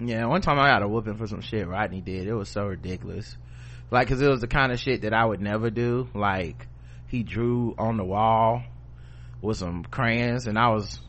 Yeah, 0.00 0.26
one 0.26 0.40
time 0.42 0.58
I 0.58 0.68
got 0.68 0.82
a 0.82 0.88
whooping 0.88 1.16
for 1.16 1.26
some 1.26 1.40
shit 1.40 1.66
Rodney 1.66 2.00
did. 2.00 2.26
It 2.28 2.34
was 2.34 2.48
so 2.48 2.66
ridiculous. 2.66 3.36
Like, 3.90 4.08
cause 4.08 4.20
it 4.20 4.28
was 4.28 4.40
the 4.40 4.46
kind 4.46 4.70
of 4.70 4.78
shit 4.78 5.02
that 5.02 5.12
I 5.14 5.24
would 5.24 5.40
never 5.40 5.70
do. 5.70 6.08
Like, 6.14 6.66
he 7.08 7.22
drew 7.22 7.74
on 7.78 7.96
the 7.96 8.04
wall 8.04 8.62
with 9.40 9.56
some 9.56 9.84
crayons 9.84 10.46
and 10.46 10.58
I 10.58 10.68
was 10.68 11.00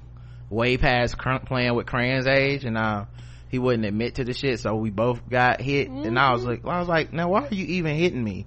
way 0.49 0.77
past 0.77 1.17
cr- 1.17 1.39
playing 1.45 1.75
with 1.75 1.85
crayons 1.87 2.25
age 2.25 2.65
and, 2.65 2.77
uh, 2.77 3.05
he 3.49 3.59
wouldn't 3.59 3.85
admit 3.85 4.15
to 4.15 4.23
the 4.23 4.33
shit. 4.33 4.59
So 4.59 4.75
we 4.75 4.91
both 4.91 5.27
got 5.29 5.59
hit 5.61 5.89
and 5.89 6.17
I 6.17 6.31
was 6.33 6.43
like, 6.45 6.65
I 6.65 6.79
was 6.79 6.87
like, 6.87 7.11
now 7.13 7.29
why 7.29 7.43
are 7.47 7.53
you 7.53 7.65
even 7.65 7.95
hitting 7.95 8.23
me? 8.23 8.45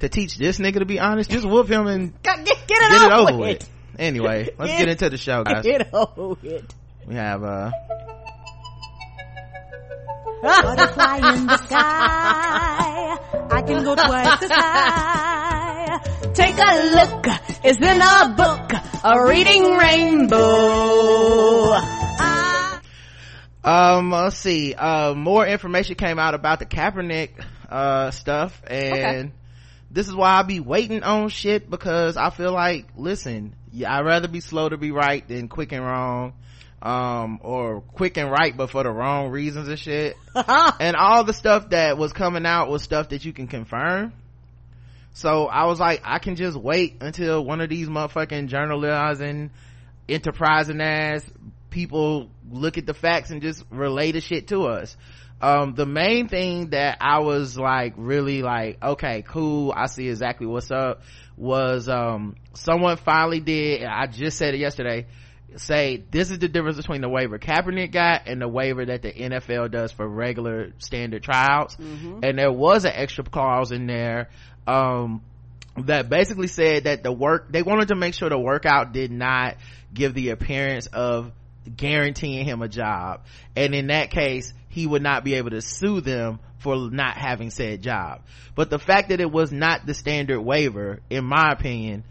To 0.00 0.08
teach 0.08 0.36
this 0.36 0.58
nigga 0.58 0.78
to 0.80 0.84
be 0.84 0.98
honest? 1.00 1.30
Just 1.30 1.46
whoop 1.48 1.68
him 1.68 1.86
and 1.86 2.12
Get, 2.22 2.44
get, 2.44 2.58
it, 2.58 2.68
get 2.68 2.82
it 2.82 3.12
over, 3.12 3.30
over 3.30 3.38
with. 3.38 3.58
with. 3.60 3.70
Anyway, 3.98 4.48
let's 4.58 4.72
Get- 4.72 4.78
get 4.86 4.88
into 4.88 5.10
the 5.10 5.16
show 5.18 5.42
guys. 5.44 5.64
Get 5.64 5.92
over 5.94 6.36
it 6.46 6.74
We 7.06 7.14
have, 7.16 7.42
uh, 7.42 7.70
Butterfly 10.42 11.34
in 11.34 11.46
the 11.46 11.56
sky. 11.58 13.16
I 13.48 13.62
can 13.62 13.84
go 13.84 13.94
twice 13.94 14.42
as 14.42 14.50
high. 14.50 16.00
Take 16.34 16.58
a 16.58 16.74
look. 16.96 17.26
It's 17.64 17.78
in 17.78 18.02
a 18.02 18.34
book. 18.36 18.72
A 19.04 19.24
reading 19.28 19.76
rainbow. 19.76 20.42
Um, 23.64 24.10
let's 24.10 24.36
see. 24.36 24.74
Uh, 24.74 25.14
more 25.14 25.46
information 25.46 25.94
came 25.94 26.18
out 26.18 26.34
about 26.34 26.58
the 26.58 26.66
Kaepernick, 26.66 27.30
uh, 27.68 28.10
stuff. 28.10 28.60
And 28.66 29.30
this 29.92 30.08
is 30.08 30.14
why 30.14 30.40
I 30.40 30.42
be 30.42 30.58
waiting 30.58 31.04
on 31.04 31.28
shit 31.28 31.70
because 31.70 32.16
I 32.16 32.30
feel 32.30 32.52
like, 32.52 32.86
listen, 32.96 33.54
yeah, 33.70 33.96
I'd 33.96 34.04
rather 34.04 34.26
be 34.26 34.40
slow 34.40 34.68
to 34.68 34.76
be 34.76 34.90
right 34.90 35.26
than 35.28 35.46
quick 35.46 35.70
and 35.70 35.84
wrong. 35.84 36.32
Um, 36.82 37.38
or 37.42 37.80
quick 37.80 38.16
and 38.16 38.28
right, 38.28 38.56
but 38.56 38.70
for 38.70 38.82
the 38.82 38.90
wrong 38.90 39.30
reasons 39.30 39.68
and 39.68 39.78
shit. 39.78 40.16
and 40.34 40.96
all 40.96 41.22
the 41.22 41.32
stuff 41.32 41.70
that 41.70 41.96
was 41.96 42.12
coming 42.12 42.44
out 42.44 42.68
was 42.68 42.82
stuff 42.82 43.10
that 43.10 43.24
you 43.24 43.32
can 43.32 43.46
confirm. 43.46 44.12
So 45.14 45.46
I 45.46 45.66
was 45.66 45.78
like, 45.78 46.00
I 46.04 46.18
can 46.18 46.34
just 46.34 46.56
wait 46.56 46.96
until 47.00 47.44
one 47.44 47.60
of 47.60 47.68
these 47.68 47.88
motherfucking 47.88 48.48
journalizing, 48.48 49.50
enterprising 50.08 50.80
ass 50.80 51.24
people 51.72 52.30
look 52.50 52.78
at 52.78 52.86
the 52.86 52.94
facts 52.94 53.30
and 53.30 53.42
just 53.42 53.64
relay 53.70 54.12
the 54.12 54.20
shit 54.20 54.48
to 54.48 54.64
us. 54.66 54.96
Um, 55.40 55.74
the 55.74 55.86
main 55.86 56.28
thing 56.28 56.70
that 56.70 56.98
I 57.00 57.18
was 57.18 57.58
like 57.58 57.94
really 57.96 58.42
like, 58.42 58.80
okay, 58.80 59.22
cool, 59.26 59.72
I 59.74 59.86
see 59.86 60.08
exactly 60.08 60.46
what's 60.46 60.70
up 60.70 61.02
was, 61.36 61.88
um, 61.88 62.36
someone 62.54 62.96
finally 62.96 63.40
did, 63.40 63.82
I 63.82 64.06
just 64.06 64.38
said 64.38 64.54
it 64.54 64.58
yesterday, 64.58 65.06
say 65.60 66.02
this 66.10 66.30
is 66.30 66.38
the 66.38 66.48
difference 66.48 66.76
between 66.76 67.00
the 67.00 67.08
waiver 67.08 67.38
Kaepernick 67.38 67.92
got 67.92 68.22
and 68.26 68.40
the 68.40 68.48
waiver 68.48 68.84
that 68.86 69.02
the 69.02 69.12
NFL 69.12 69.70
does 69.70 69.92
for 69.92 70.06
regular 70.08 70.72
standard 70.78 71.22
tryouts. 71.22 71.76
And 72.22 72.38
there 72.38 72.52
was 72.52 72.84
an 72.84 72.92
extra 72.94 73.24
clause 73.24 73.72
in 73.72 73.86
there, 73.86 74.30
um, 74.66 75.22
that 75.78 76.08
basically 76.10 76.48
said 76.48 76.84
that 76.84 77.02
the 77.02 77.12
work, 77.12 77.50
they 77.50 77.62
wanted 77.62 77.88
to 77.88 77.94
make 77.94 78.14
sure 78.14 78.28
the 78.28 78.38
workout 78.38 78.92
did 78.92 79.10
not 79.10 79.56
give 79.94 80.14
the 80.14 80.30
appearance 80.30 80.86
of 80.86 81.32
guaranteeing 81.76 82.44
him 82.44 82.60
a 82.62 82.68
job. 82.68 83.22
And 83.56 83.74
in 83.74 83.86
that 83.86 84.10
case, 84.10 84.52
he 84.68 84.86
would 84.86 85.02
not 85.02 85.24
be 85.24 85.34
able 85.34 85.50
to 85.50 85.62
sue 85.62 86.00
them 86.00 86.40
for 86.58 86.90
not 86.90 87.16
having 87.16 87.50
said 87.50 87.82
job. 87.82 88.22
But 88.54 88.70
the 88.70 88.78
fact 88.78 89.08
that 89.08 89.20
it 89.20 89.30
was 89.30 89.50
not 89.50 89.86
the 89.86 89.94
standard 89.94 90.40
waiver, 90.40 91.00
in 91.10 91.24
my 91.24 91.50
opinion, 91.50 92.04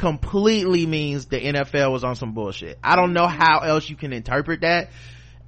completely 0.00 0.86
means 0.86 1.26
the 1.26 1.38
NFL 1.38 1.92
was 1.92 2.04
on 2.04 2.16
some 2.16 2.32
bullshit. 2.32 2.78
I 2.82 2.96
don't 2.96 3.12
know 3.12 3.26
how 3.26 3.58
else 3.58 3.88
you 3.90 3.96
can 3.96 4.14
interpret 4.14 4.62
that. 4.62 4.88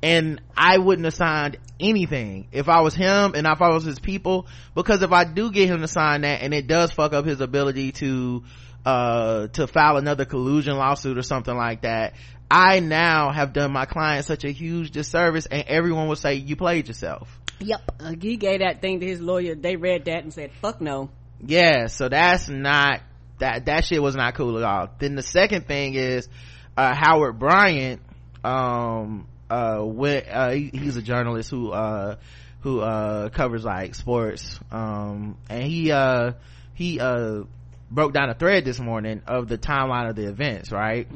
And 0.03 0.43
I 0.55 0.77
wouldn't 0.77 1.07
have 1.07 1.15
signed 1.15 1.57
anything 1.81 2.49
if 2.53 2.69
I 2.69 2.83
was 2.83 2.95
him 2.95 3.33
and 3.35 3.47
if 3.47 3.63
I 3.63 3.71
was 3.71 3.85
his 3.85 3.99
people, 3.99 4.47
because 4.75 5.03
if 5.03 5.11
I 5.11 5.25
do 5.25 5.51
get 5.51 5.69
him 5.69 5.81
to 5.81 5.89
sign 5.89 6.21
that 6.21 6.43
and 6.43 6.53
it 6.53 6.67
does 6.67 6.93
fuck 6.93 7.15
up 7.15 7.25
his 7.25 7.41
ability 7.41 7.93
to, 7.93 8.45
uh, 8.85 9.47
to 9.49 9.67
file 9.67 9.97
another 9.97 10.27
collusion 10.27 10.77
lawsuit 10.77 11.17
or 11.17 11.23
something 11.23 11.57
like 11.57 11.83
that, 11.83 12.13
I 12.51 12.81
now 12.81 13.33
have 13.33 13.55
done 13.55 13.73
my 13.73 13.87
client 13.87 14.27
such 14.27 14.45
a 14.45 14.51
huge 14.51 14.91
disservice 14.91 15.47
and 15.47 15.65
everyone 15.67 16.09
will 16.09 16.17
say 16.17 16.35
you 16.35 16.57
played 16.57 16.89
yourself. 16.89 17.41
Yep. 17.61 17.81
Uh, 18.01 18.13
he 18.21 18.37
gave 18.37 18.61
that 18.61 18.83
thing 18.83 19.01
to 19.01 19.07
his 19.07 19.21
lawyer. 19.23 19.55
They 19.55 19.77
read 19.77 20.05
that 20.07 20.25
and 20.25 20.35
said, 20.35 20.51
fuck 20.61 20.83
no. 20.83 21.09
yeah 21.41 21.87
so 21.87 22.11
that's 22.11 22.51
not 22.51 23.01
that 23.43 23.67
that 23.67 23.85
shit 23.85 24.01
was 24.01 24.15
not 24.17 24.35
cool 24.35 24.57
at 24.57 24.65
all. 24.65 24.89
Then 24.99 25.15
the 25.17 25.23
second 25.23 25.67
thing 25.67 25.95
is 25.95 26.29
uh 26.77 26.95
howard 26.95 27.39
bryant 27.39 28.01
um 28.45 29.27
uh 29.51 29.81
went 29.83 30.27
uh 30.31 30.51
he, 30.51 30.71
he's 30.73 30.97
a 30.97 31.03
journalist 31.03 31.51
who 31.51 31.71
uh 31.71 32.17
who 32.61 32.81
uh 32.81 33.29
covers 33.29 33.65
like 33.65 33.95
sports. 33.95 34.59
Um 34.71 35.37
and 35.51 35.63
he 35.65 35.91
uh 35.93 36.33
he 36.75 37.01
uh 37.01 37.43
broke 37.91 38.13
down 38.15 38.31
a 38.31 38.35
thread 38.35 38.65
this 38.65 38.79
morning 38.81 39.23
of 39.27 39.49
the 39.49 39.59
timeline 39.59 40.09
of 40.09 40.17
the 40.17 40.29
events 40.29 40.71
right? 40.73 41.07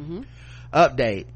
Update 0.72 1.26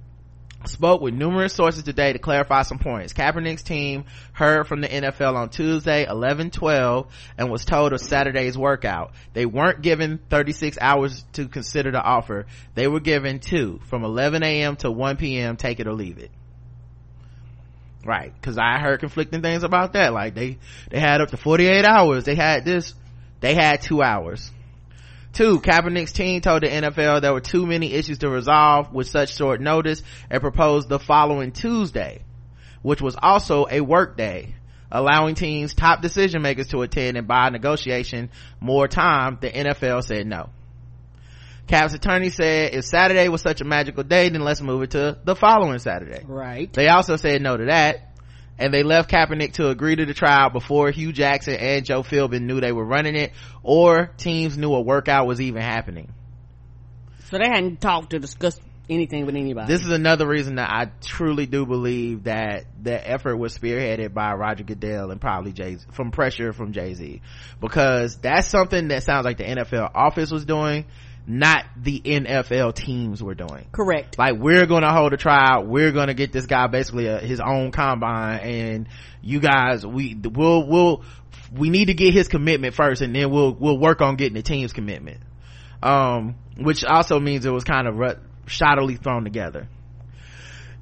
spoke 0.66 1.00
with 1.00 1.14
numerous 1.14 1.54
sources 1.54 1.82
today 1.82 2.12
to 2.12 2.18
clarify 2.18 2.62
some 2.62 2.78
points. 2.78 3.12
Kaepernick's 3.12 3.62
team 3.62 4.04
heard 4.32 4.66
from 4.66 4.80
the 4.80 4.88
NFL 4.88 5.34
on 5.34 5.48
Tuesday 5.48 6.04
11-12 6.04 7.08
and 7.38 7.50
was 7.50 7.64
told 7.64 7.92
of 7.92 8.00
Saturday's 8.00 8.58
workout. 8.58 9.12
They 9.32 9.46
weren't 9.46 9.80
given 9.80 10.18
36 10.28 10.78
hours 10.80 11.24
to 11.34 11.48
consider 11.48 11.90
the 11.90 12.02
offer. 12.02 12.46
They 12.74 12.88
were 12.88 13.00
given 13.00 13.38
two 13.38 13.80
from 13.88 14.04
11 14.04 14.42
a.m. 14.42 14.76
to 14.76 14.90
1 14.90 15.16
p.m. 15.16 15.56
Take 15.56 15.80
it 15.80 15.86
or 15.86 15.94
leave 15.94 16.18
it. 16.18 16.30
Right. 18.04 18.32
Cause 18.40 18.56
I 18.56 18.78
heard 18.78 19.00
conflicting 19.00 19.42
things 19.42 19.62
about 19.62 19.92
that. 19.92 20.12
Like 20.12 20.34
they, 20.34 20.58
they 20.90 21.00
had 21.00 21.20
up 21.20 21.30
to 21.30 21.36
48 21.36 21.84
hours. 21.84 22.24
They 22.24 22.34
had 22.34 22.64
this, 22.64 22.94
they 23.40 23.54
had 23.54 23.82
two 23.82 24.02
hours. 24.02 24.50
Two, 25.32 25.60
Kaepernick's 25.60 26.12
team 26.12 26.40
told 26.40 26.62
the 26.62 26.68
NFL 26.68 27.22
there 27.22 27.32
were 27.32 27.40
too 27.40 27.66
many 27.66 27.92
issues 27.92 28.18
to 28.18 28.28
resolve 28.28 28.92
with 28.92 29.06
such 29.06 29.36
short 29.36 29.60
notice 29.60 30.02
and 30.28 30.40
proposed 30.40 30.88
the 30.88 30.98
following 30.98 31.52
Tuesday, 31.52 32.22
which 32.82 33.00
was 33.00 33.16
also 33.20 33.66
a 33.70 33.80
work 33.80 34.16
day, 34.16 34.54
allowing 34.90 35.36
teams 35.36 35.74
top 35.74 36.02
decision 36.02 36.42
makers 36.42 36.68
to 36.68 36.82
attend 36.82 37.16
and 37.16 37.28
buy 37.28 37.48
negotiation 37.50 38.30
more 38.60 38.88
time. 38.88 39.38
The 39.40 39.50
NFL 39.50 40.02
said 40.02 40.26
no. 40.26 40.50
Cap's 41.68 41.94
attorney 41.94 42.30
said 42.30 42.74
if 42.74 42.84
Saturday 42.84 43.28
was 43.28 43.42
such 43.42 43.60
a 43.60 43.64
magical 43.64 44.02
day, 44.02 44.28
then 44.28 44.40
let's 44.40 44.60
move 44.60 44.82
it 44.82 44.90
to 44.90 45.16
the 45.22 45.36
following 45.36 45.78
Saturday. 45.78 46.24
Right. 46.26 46.72
They 46.72 46.88
also 46.88 47.14
said 47.14 47.40
no 47.40 47.56
to 47.56 47.66
that. 47.66 48.09
And 48.60 48.74
they 48.74 48.82
left 48.82 49.10
Kaepernick 49.10 49.54
to 49.54 49.70
agree 49.70 49.96
to 49.96 50.04
the 50.04 50.12
trial 50.14 50.50
before 50.50 50.90
Hue 50.90 51.12
Jackson 51.12 51.54
and 51.54 51.84
Joe 51.84 52.02
Philbin 52.02 52.42
knew 52.42 52.60
they 52.60 52.72
were 52.72 52.84
running 52.84 53.16
it 53.16 53.32
or 53.62 54.10
teams 54.18 54.58
knew 54.58 54.74
a 54.74 54.80
workout 54.80 55.26
was 55.26 55.40
even 55.40 55.62
happening. 55.62 56.12
So 57.30 57.38
they 57.38 57.48
hadn't 57.48 57.80
talked 57.80 58.10
to 58.10 58.18
discuss 58.18 58.60
anything 58.90 59.24
with 59.24 59.36
anybody. 59.36 59.72
This 59.72 59.84
is 59.84 59.90
another 59.90 60.26
reason 60.26 60.56
that 60.56 60.68
I 60.68 60.90
truly 61.00 61.46
do 61.46 61.64
believe 61.64 62.24
that 62.24 62.66
the 62.82 63.08
effort 63.08 63.36
was 63.36 63.56
spearheaded 63.56 64.12
by 64.12 64.34
Roger 64.34 64.64
Goodell 64.64 65.10
and 65.10 65.20
probably 65.20 65.52
Jay 65.52 65.78
from 65.92 66.10
pressure 66.10 66.52
from 66.52 66.72
Jay-Z 66.72 67.22
because 67.60 68.16
that's 68.16 68.48
something 68.48 68.88
that 68.88 69.04
sounds 69.04 69.24
like 69.24 69.38
the 69.38 69.44
NFL 69.44 69.90
office 69.94 70.30
was 70.30 70.44
doing, 70.44 70.86
not 71.38 71.64
the 71.76 72.00
NFL 72.00 72.74
teams 72.74 73.22
were 73.22 73.34
doing. 73.34 73.66
Correct. 73.72 74.18
like 74.18 74.36
we're 74.36 74.66
gonna 74.66 74.92
hold 74.92 75.12
a 75.12 75.16
trial 75.16 75.64
we're 75.64 75.92
gonna 75.92 76.14
get 76.14 76.32
this 76.32 76.46
guy 76.46 76.66
basically 76.66 77.06
a, 77.06 77.18
his 77.18 77.40
own 77.40 77.70
combine 77.70 78.40
and 78.40 78.88
you 79.22 79.40
guys 79.40 79.86
we 79.86 80.14
we'll 80.14 80.66
we'll 80.66 81.04
we 81.52 81.70
need 81.70 81.86
to 81.86 81.94
get 81.94 82.12
his 82.12 82.28
commitment 82.28 82.74
first 82.74 83.02
and 83.02 83.14
then 83.14 83.30
we'll 83.30 83.54
we'll 83.54 83.78
work 83.78 84.00
on 84.00 84.16
getting 84.16 84.34
the 84.34 84.42
team's 84.42 84.72
commitment 84.72 85.20
um 85.82 86.34
which 86.56 86.84
also 86.84 87.18
means 87.20 87.46
it 87.46 87.50
was 87.50 87.64
kind 87.64 87.86
of 87.86 87.94
shoddily 88.46 89.00
thrown 89.00 89.24
together 89.24 89.68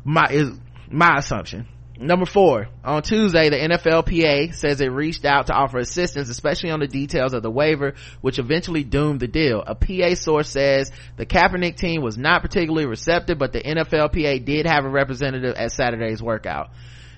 my 0.05 0.27
is 0.31 0.51
my 0.91 1.19
assumption 1.19 1.67
Number 2.01 2.27
four, 2.27 2.69
on 2.85 3.03
Tuesday, 3.03 3.49
the 3.49 3.57
NFLPA 3.57 4.55
says 4.55 4.81
it 4.81 4.87
reached 4.87 5.25
out 5.25 5.49
to 5.49 5.53
offer 5.53 5.79
assistance, 5.79 6.29
especially 6.29 6.71
on 6.71 6.79
the 6.79 6.87
details 6.87 7.33
of 7.33 7.43
the 7.43 7.51
waiver, 7.51 7.95
which 8.21 8.39
eventually 8.39 8.85
doomed 8.85 9.19
the 9.19 9.27
deal. 9.27 9.65
A 9.67 9.75
PA 9.75 10.15
source 10.15 10.49
says 10.49 10.93
the 11.17 11.27
Kaepernick 11.27 11.77
team 11.77 12.01
was 12.01 12.17
not 12.17 12.43
particularly 12.43 12.87
receptive, 12.87 13.37
but 13.37 13.53
the 13.53 13.61
NFLPA 13.61 14.45
did 14.45 14.67
have 14.67 14.85
a 14.85 14.89
representative 14.89 15.57
at 15.57 15.73
Saturday's 15.73 16.23
workout. 16.23 16.71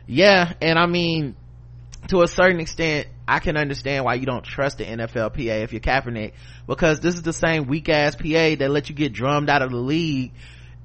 Yeah, 0.07 0.55
and 0.63 0.79
I 0.79 0.87
mean, 0.87 1.37
to 2.09 2.23
a 2.23 2.27
certain 2.29 2.61
extent, 2.61 3.07
I 3.29 3.39
can 3.39 3.59
understand 3.59 4.07
why 4.07 4.15
you 4.15 4.25
don't 4.25 4.45
trust 4.45 4.79
the 4.79 4.85
NFLPA 4.87 5.63
if 5.63 5.73
you're 5.73 5.81
Kaepernick, 5.81 6.33
because 6.67 7.01
this 7.01 7.17
is 7.17 7.23
the 7.23 7.35
same 7.35 7.67
weak 7.67 7.91
ass 7.91 8.17
PA 8.17 8.57
that 8.57 8.71
let 8.71 8.89
you 8.89 8.95
get 8.95 9.13
drummed 9.13 9.51
out 9.51 9.61
of 9.61 9.71
the 9.71 9.77
league 9.77 10.33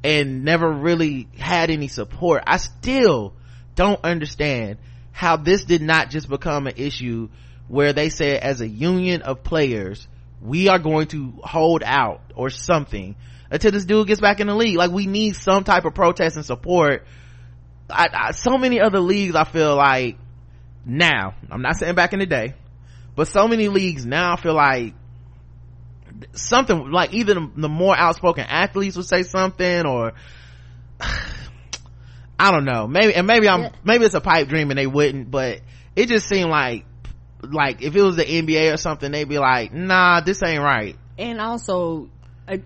and 0.03 0.43
never 0.43 0.69
really 0.69 1.29
had 1.39 1.69
any 1.69 1.87
support. 1.87 2.43
I 2.45 2.57
still, 2.57 3.33
don't 3.75 3.99
understand 4.03 4.77
how 5.11 5.37
this 5.37 5.65
did 5.65 5.81
not 5.81 6.09
just 6.09 6.29
become 6.29 6.67
an 6.67 6.73
issue 6.77 7.29
where 7.67 7.93
they 7.93 8.09
said 8.09 8.41
as 8.41 8.61
a 8.61 8.67
union 8.67 9.21
of 9.21 9.43
players 9.43 10.07
we 10.41 10.67
are 10.67 10.79
going 10.79 11.07
to 11.07 11.33
hold 11.43 11.81
out 11.83 12.21
or 12.35 12.49
something 12.49 13.15
until 13.49 13.71
this 13.71 13.85
dude 13.85 14.07
gets 14.07 14.21
back 14.21 14.39
in 14.39 14.47
the 14.47 14.55
league. 14.55 14.77
Like 14.77 14.91
we 14.91 15.07
need 15.07 15.35
some 15.35 15.63
type 15.63 15.85
of 15.85 15.93
protest 15.95 16.35
and 16.35 16.45
support. 16.45 17.05
I, 17.89 18.07
I, 18.11 18.31
so 18.31 18.57
many 18.57 18.81
other 18.81 18.99
leagues 18.99 19.35
i 19.35 19.43
feel 19.43 19.75
like 19.75 20.17
now 20.87 21.35
i'm 21.51 21.61
not 21.61 21.75
saying 21.75 21.93
back 21.93 22.13
in 22.13 22.19
the 22.19 22.25
day 22.25 22.55
but 23.15 23.27
so 23.27 23.47
many 23.47 23.69
leagues 23.69 24.05
now 24.05 24.33
I 24.33 24.41
feel 24.41 24.53
like 24.53 24.93
something 26.33 26.91
like 26.91 27.13
either 27.13 27.35
the, 27.35 27.51
the 27.55 27.69
more 27.69 27.97
outspoken 27.97 28.45
athletes 28.45 28.97
would 28.97 29.05
say 29.05 29.23
something 29.23 29.85
or 29.85 30.13
I 32.37 32.51
don't 32.51 32.65
know. 32.65 32.87
Maybe, 32.87 33.13
and 33.13 33.27
maybe 33.27 33.47
I'm, 33.47 33.71
maybe 33.83 34.05
it's 34.05 34.15
a 34.15 34.21
pipe 34.21 34.47
dream 34.47 34.69
and 34.69 34.77
they 34.77 34.87
wouldn't, 34.87 35.31
but 35.31 35.61
it 35.95 36.07
just 36.07 36.27
seemed 36.27 36.49
like, 36.49 36.85
like 37.41 37.81
if 37.81 37.95
it 37.95 38.01
was 38.01 38.15
the 38.15 38.25
NBA 38.25 38.73
or 38.73 38.77
something, 38.77 39.11
they'd 39.11 39.29
be 39.29 39.39
like, 39.39 39.73
nah, 39.73 40.21
this 40.21 40.41
ain't 40.43 40.61
right. 40.61 40.97
And 41.17 41.39
also, 41.39 42.09
I, 42.47 42.61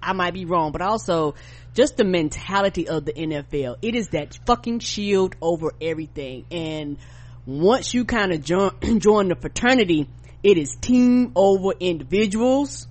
I 0.00 0.12
might 0.12 0.34
be 0.34 0.44
wrong, 0.44 0.72
but 0.72 0.80
also 0.80 1.34
just 1.74 1.96
the 1.96 2.04
mentality 2.04 2.88
of 2.88 3.04
the 3.04 3.12
NFL. 3.12 3.76
It 3.82 3.94
is 3.94 4.08
that 4.08 4.38
fucking 4.46 4.80
shield 4.80 5.34
over 5.40 5.72
everything. 5.80 6.44
And 6.50 6.98
once 7.46 7.94
you 7.94 8.04
kind 8.04 8.32
of 8.32 8.44
join, 8.44 8.72
join 8.98 9.28
the 9.28 9.36
fraternity, 9.36 10.08
it 10.42 10.56
is 10.56 10.76
team 10.80 11.32
over 11.34 11.72
individuals. 11.78 12.86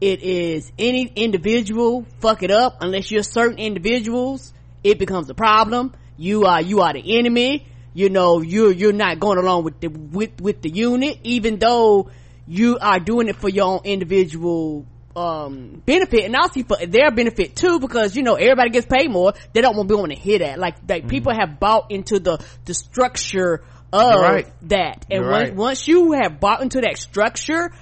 It 0.00 0.22
is 0.22 0.72
any 0.78 1.04
individual 1.14 2.04
fuck 2.20 2.42
it 2.42 2.50
up 2.50 2.78
unless 2.80 3.10
you're 3.10 3.22
certain 3.22 3.58
individuals 3.58 4.52
it 4.84 4.98
becomes 4.98 5.28
a 5.30 5.34
problem 5.34 5.94
you 6.16 6.44
are 6.44 6.60
you 6.60 6.80
are 6.80 6.92
the 6.92 7.18
enemy 7.18 7.66
you 7.94 8.10
know 8.10 8.40
you're 8.40 8.72
you're 8.72 8.92
not 8.92 9.18
going 9.20 9.38
along 9.38 9.64
with 9.64 9.80
the 9.80 9.88
with 9.88 10.40
with 10.40 10.62
the 10.62 10.70
unit 10.70 11.18
even 11.22 11.58
though 11.58 12.10
you 12.46 12.78
are 12.78 13.00
doing 13.00 13.28
it 13.28 13.36
for 13.36 13.48
your 13.48 13.64
own 13.66 13.80
individual 13.84 14.86
um 15.14 15.82
benefit 15.84 16.24
and 16.24 16.34
also 16.34 16.62
for 16.62 16.76
their 16.86 17.10
benefit 17.10 17.54
too 17.54 17.78
because 17.78 18.16
you 18.16 18.22
know 18.22 18.34
everybody 18.34 18.70
gets 18.70 18.86
paid 18.86 19.10
more 19.10 19.34
they 19.52 19.60
don't 19.60 19.76
want 19.76 19.88
to 19.88 19.94
be 19.94 20.00
on 20.00 20.08
to 20.08 20.14
hear 20.14 20.38
that 20.38 20.58
like 20.58 20.76
like 20.88 21.02
mm-hmm. 21.02 21.08
people 21.08 21.34
have 21.34 21.60
bought 21.60 21.90
into 21.90 22.18
the 22.18 22.42
the 22.64 22.72
structure 22.72 23.62
of 23.92 24.20
right. 24.20 24.50
that 24.62 25.04
and 25.10 25.22
once, 25.22 25.48
right. 25.48 25.54
once 25.54 25.86
you 25.88 26.12
have 26.12 26.40
bought 26.40 26.62
into 26.62 26.80
that 26.80 26.96
structure 26.96 27.72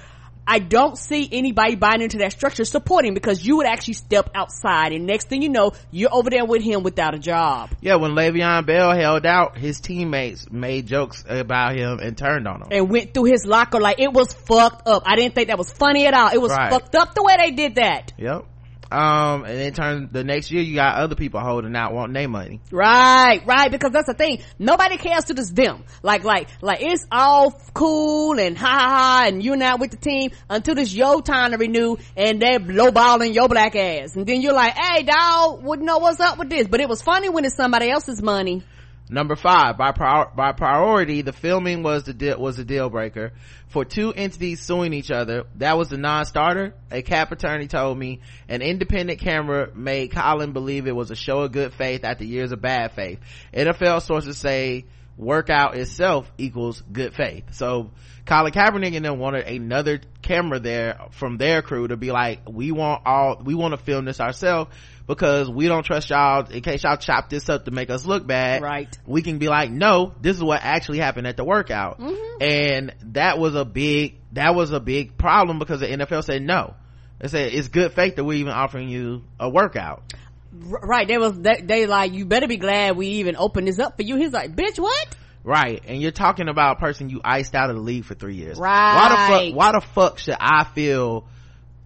I 0.51 0.59
don't 0.59 0.99
see 0.99 1.29
anybody 1.31 1.77
buying 1.77 2.03
into 2.03 2.19
that 2.19 2.33
structure 2.33 2.65
supporting 2.65 3.15
because 3.15 3.47
you 3.47 3.59
would 3.59 3.67
actually 3.67 3.95
step 3.95 4.31
outside 4.35 4.93
and 4.93 5.07
next 5.07 5.29
thing 5.29 5.43
you 5.43 5.49
know, 5.49 5.75
you're 5.93 6.13
over 6.13 6.29
there 6.29 6.45
with 6.45 6.61
him 6.61 6.83
without 6.83 7.15
a 7.15 7.21
job. 7.21 7.71
Yeah, 7.81 7.95
when 7.95 8.17
Le'Veon 8.17 8.67
Bell 8.67 8.91
held 8.93 9.25
out, 9.25 9.57
his 9.57 9.81
teammates 9.81 10.51
made 10.51 10.89
jokes 10.89 11.25
about 11.29 11.77
him 11.77 12.01
and 12.01 12.19
turned 12.19 12.49
on 12.49 12.63
him. 12.63 12.69
And 12.73 12.91
went 12.91 13.15
through 13.15 13.27
his 13.27 13.47
locker 13.47 13.79
like 13.79 14.01
it 14.01 14.13
was 14.13 14.33
fucked 14.33 14.89
up. 14.89 15.05
I 15.07 15.15
didn't 15.15 15.37
think 15.37 15.49
that 15.49 15.59
was 15.59 15.71
funny 15.71 16.07
at 16.07 16.15
all. 16.15 16.31
It 16.35 16.41
was 16.43 16.51
right. 16.51 16.69
fucked 16.69 16.97
up 16.97 17.15
the 17.15 17.23
way 17.23 17.37
they 17.37 17.53
did 17.53 17.77
that. 17.77 18.13
Yep 18.19 18.47
um 18.92 19.44
and 19.44 19.59
then 19.59 19.72
turn 19.72 20.09
the 20.12 20.24
next 20.24 20.50
year 20.50 20.62
you 20.62 20.74
got 20.74 20.96
other 20.96 21.14
people 21.14 21.40
holding 21.40 21.74
out 21.76 21.92
wanting 21.92 22.14
their 22.14 22.29
money. 22.29 22.61
Right 22.70 23.42
right 23.46 23.70
because 23.70 23.92
that's 23.92 24.07
the 24.07 24.14
thing. 24.14 24.42
Nobody 24.59 24.96
cares 24.96 25.24
to 25.24 25.35
this 25.35 25.50
them. 25.50 25.85
Like 26.03 26.24
like 26.24 26.48
like 26.61 26.83
it's 26.83 27.07
all 27.11 27.53
cool 27.74 28.38
and 28.38 28.57
ha 28.57 28.68
ha 28.68 28.88
ha 28.88 29.22
and 29.26 29.42
you're 29.42 29.57
not 29.57 29.81
with 29.81 29.92
the 29.92 29.96
team 29.96 30.33
until 30.48 30.79
it's 30.79 30.94
your 30.94 31.22
time 31.22 31.53
to 31.53 31.57
renew 31.59 31.96
and 32.16 32.40
they're 32.40 32.59
lowballing 32.59 33.35
your 33.35 33.48
black 33.48 33.76
ass. 33.76 34.16
And 34.16 34.26
then 34.26 34.40
you're 34.40 34.55
like 34.55 34.76
hey 34.76 35.03
dog 35.03 35.62
wouldn't 35.62 35.87
know 35.87 35.98
what's 35.98 36.20
up 36.20 36.38
with 36.38 36.50
this? 36.50 36.66
But 36.68 36.81
it 36.81 36.88
was 36.88 37.03
funny 37.03 37.29
when 37.29 37.44
it's 37.44 37.57
somebody 37.57 37.90
else's 37.90 38.20
money 38.22 38.62
Number 39.11 39.35
five, 39.35 39.77
by, 39.77 39.90
prior, 39.90 40.31
by 40.37 40.53
priority, 40.53 41.23
the 41.23 41.33
filming 41.33 41.83
was 41.83 42.05
the 42.05 42.14
deal, 42.14 42.38
was 42.38 42.61
a 42.61 42.64
deal 42.64 42.88
breaker. 42.88 43.33
For 43.68 43.85
two 43.85 44.12
entities 44.12 44.61
suing 44.61 44.92
each 44.92 45.11
other, 45.11 45.44
that 45.57 45.77
was 45.77 45.88
the 45.88 45.96
non-starter. 45.96 46.75
A 46.92 47.03
cap 47.03 47.33
attorney 47.33 47.66
told 47.66 47.99
me 47.99 48.20
an 48.49 48.62
independent 48.62 49.18
camera 49.18 49.75
made 49.75 50.12
Colin 50.12 50.53
believe 50.53 50.87
it 50.87 50.94
was 50.94 51.11
a 51.11 51.16
show 51.16 51.40
of 51.40 51.51
good 51.51 51.75
faith 51.75 52.05
after 52.05 52.25
years 52.25 52.53
of 52.53 52.62
bad 52.62 52.92
faith. 52.92 53.18
NFL 53.53 54.03
sources 54.03 54.38
say 54.38 54.87
workout 55.16 55.77
itself 55.77 56.31
equals 56.38 56.81
good 56.92 57.12
faith. 57.12 57.53
So 57.53 57.90
Colin 58.27 58.53
Kaepernick 58.53 58.94
and 58.94 59.05
them 59.05 59.18
wanted 59.18 59.46
another 59.46 60.01
camera 60.23 60.61
there 60.61 61.01
from 61.11 61.37
their 61.37 61.62
crew 61.62 61.88
to 61.88 61.96
be 61.96 62.12
like, 62.12 62.49
we 62.49 62.70
want 62.70 63.03
all, 63.05 63.42
we 63.42 63.57
want 63.57 63.73
to 63.73 63.79
film 63.79 64.05
this 64.05 64.20
ourselves 64.20 64.70
because 65.11 65.51
we 65.51 65.66
don't 65.66 65.83
trust 65.83 66.09
y'all 66.09 66.46
in 66.46 66.62
case 66.62 66.85
y'all 66.85 66.96
chop 66.96 67.29
this 67.29 67.49
up 67.49 67.64
to 67.64 67.73
make 67.73 67.90
us 67.90 68.07
look 68.07 68.25
bad. 68.25 68.62
Right. 68.62 68.96
We 69.05 69.23
can 69.23 69.38
be 69.38 69.49
like, 69.49 69.68
no, 69.68 70.14
this 70.20 70.37
is 70.37 70.42
what 70.42 70.61
actually 70.62 70.99
happened 70.99 71.27
at 71.27 71.37
the 71.37 71.42
workout. 71.42 71.99
Mm-hmm. 71.99 72.40
And 72.40 72.94
that 73.14 73.37
was 73.37 73.57
a 73.57 73.64
big, 73.64 74.18
that 74.35 74.55
was 74.55 74.70
a 74.70 74.79
big 74.79 75.18
problem 75.18 75.59
because 75.59 75.81
the 75.81 75.88
NFL 75.88 76.23
said 76.23 76.42
no. 76.42 76.75
They 77.18 77.27
said 77.27 77.53
it's 77.53 77.66
good 77.66 77.92
faith 77.92 78.14
that 78.16 78.25
we're 78.25 78.38
even 78.38 78.53
offering 78.53 78.88
you 78.88 79.25
a 79.40 79.51
workout. 79.51 80.14
Right. 80.53 81.09
They 81.09 81.18
was, 81.18 81.37
they, 81.40 81.61
they 81.61 81.87
like, 81.87 82.12
you 82.12 82.25
better 82.25 82.46
be 82.46 82.59
glad 82.59 82.96
we 82.96 83.09
even 83.09 83.35
opened 83.35 83.66
this 83.66 83.81
up 83.81 83.96
for 83.96 84.03
you. 84.03 84.14
He's 84.14 84.33
like, 84.33 84.55
bitch, 84.55 84.79
what? 84.79 85.16
Right. 85.42 85.83
And 85.88 86.01
you're 86.01 86.12
talking 86.12 86.49
about 86.49 86.77
a 86.77 86.81
person 86.81 87.11
you 87.11 87.20
iced 87.25 87.57
out 87.57 87.68
of 87.68 87.75
the 87.75 87.83
league 87.83 88.05
for 88.05 88.14
three 88.14 88.37
years. 88.37 88.59
Right. 88.59 88.94
Why 88.94 89.09
the 89.09 89.16
fuck, 89.16 89.57
why 89.57 89.73
the 89.73 89.81
fuck 89.81 90.18
should 90.18 90.37
I 90.38 90.62
feel 90.73 91.27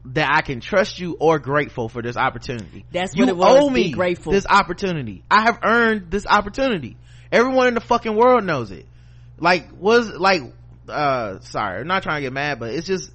that 0.07 0.31
I 0.31 0.43
can 0.43 0.61
trust 0.61 0.99
you 0.99 1.17
or 1.19 1.39
grateful 1.39 1.89
for 1.89 2.03
this 2.03 2.17
opportunity. 2.17 2.85
That's 2.93 3.15
you 3.15 3.23
what 3.23 3.29
it 3.31 3.37
was. 3.37 3.63
Owe 3.63 3.71
me 3.71 3.91
grateful. 3.93 4.33
this 4.33 4.47
opportunity. 4.47 5.23
I 5.31 5.43
have 5.43 5.61
earned 5.63 6.11
this 6.11 6.27
opportunity. 6.27 6.97
Everyone 7.33 7.69
in 7.69 7.75
the 7.75 7.81
fucking 7.81 8.15
world 8.15 8.45
knows 8.45 8.71
it. 8.71 8.87
Like 9.39 9.69
was 9.79 10.09
like 10.11 10.43
uh 10.89 11.41
sorry, 11.41 11.81
I'm 11.81 11.87
not 11.87 12.03
trying 12.03 12.19
to 12.19 12.27
get 12.27 12.33
mad, 12.33 12.61
but 12.61 12.75
it's 12.75 12.87
just 12.87 13.11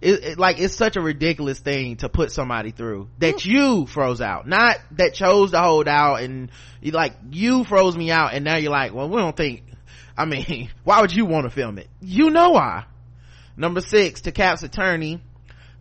it, 0.00 0.24
it, 0.24 0.38
like 0.38 0.58
it's 0.58 0.74
such 0.74 0.96
a 0.96 1.00
ridiculous 1.00 1.58
thing 1.58 1.96
to 1.96 2.08
put 2.08 2.30
somebody 2.30 2.70
through 2.70 3.08
that 3.18 3.36
mm. 3.36 3.46
you 3.46 3.86
froze 3.86 4.20
out, 4.20 4.46
not 4.46 4.76
that 4.92 5.14
chose 5.14 5.52
to 5.52 5.58
hold 5.58 5.88
out 5.88 6.16
and 6.20 6.50
you 6.82 6.92
like 6.92 7.14
you 7.30 7.64
froze 7.64 7.96
me 7.96 8.10
out 8.10 8.34
and 8.34 8.44
now 8.44 8.56
you're 8.56 8.70
like, 8.70 8.92
well, 8.92 9.08
we 9.08 9.16
don't 9.16 9.36
think. 9.36 9.62
I 10.18 10.24
mean, 10.24 10.70
why 10.84 11.00
would 11.00 11.14
you 11.14 11.24
want 11.24 11.44
to 11.44 11.50
film 11.50 11.78
it? 11.78 11.88
You 12.00 12.30
know 12.30 12.50
why. 12.50 12.84
Number 13.56 13.80
six, 13.80 14.22
to 14.22 14.32
Cap's 14.32 14.62
attorney, 14.62 15.20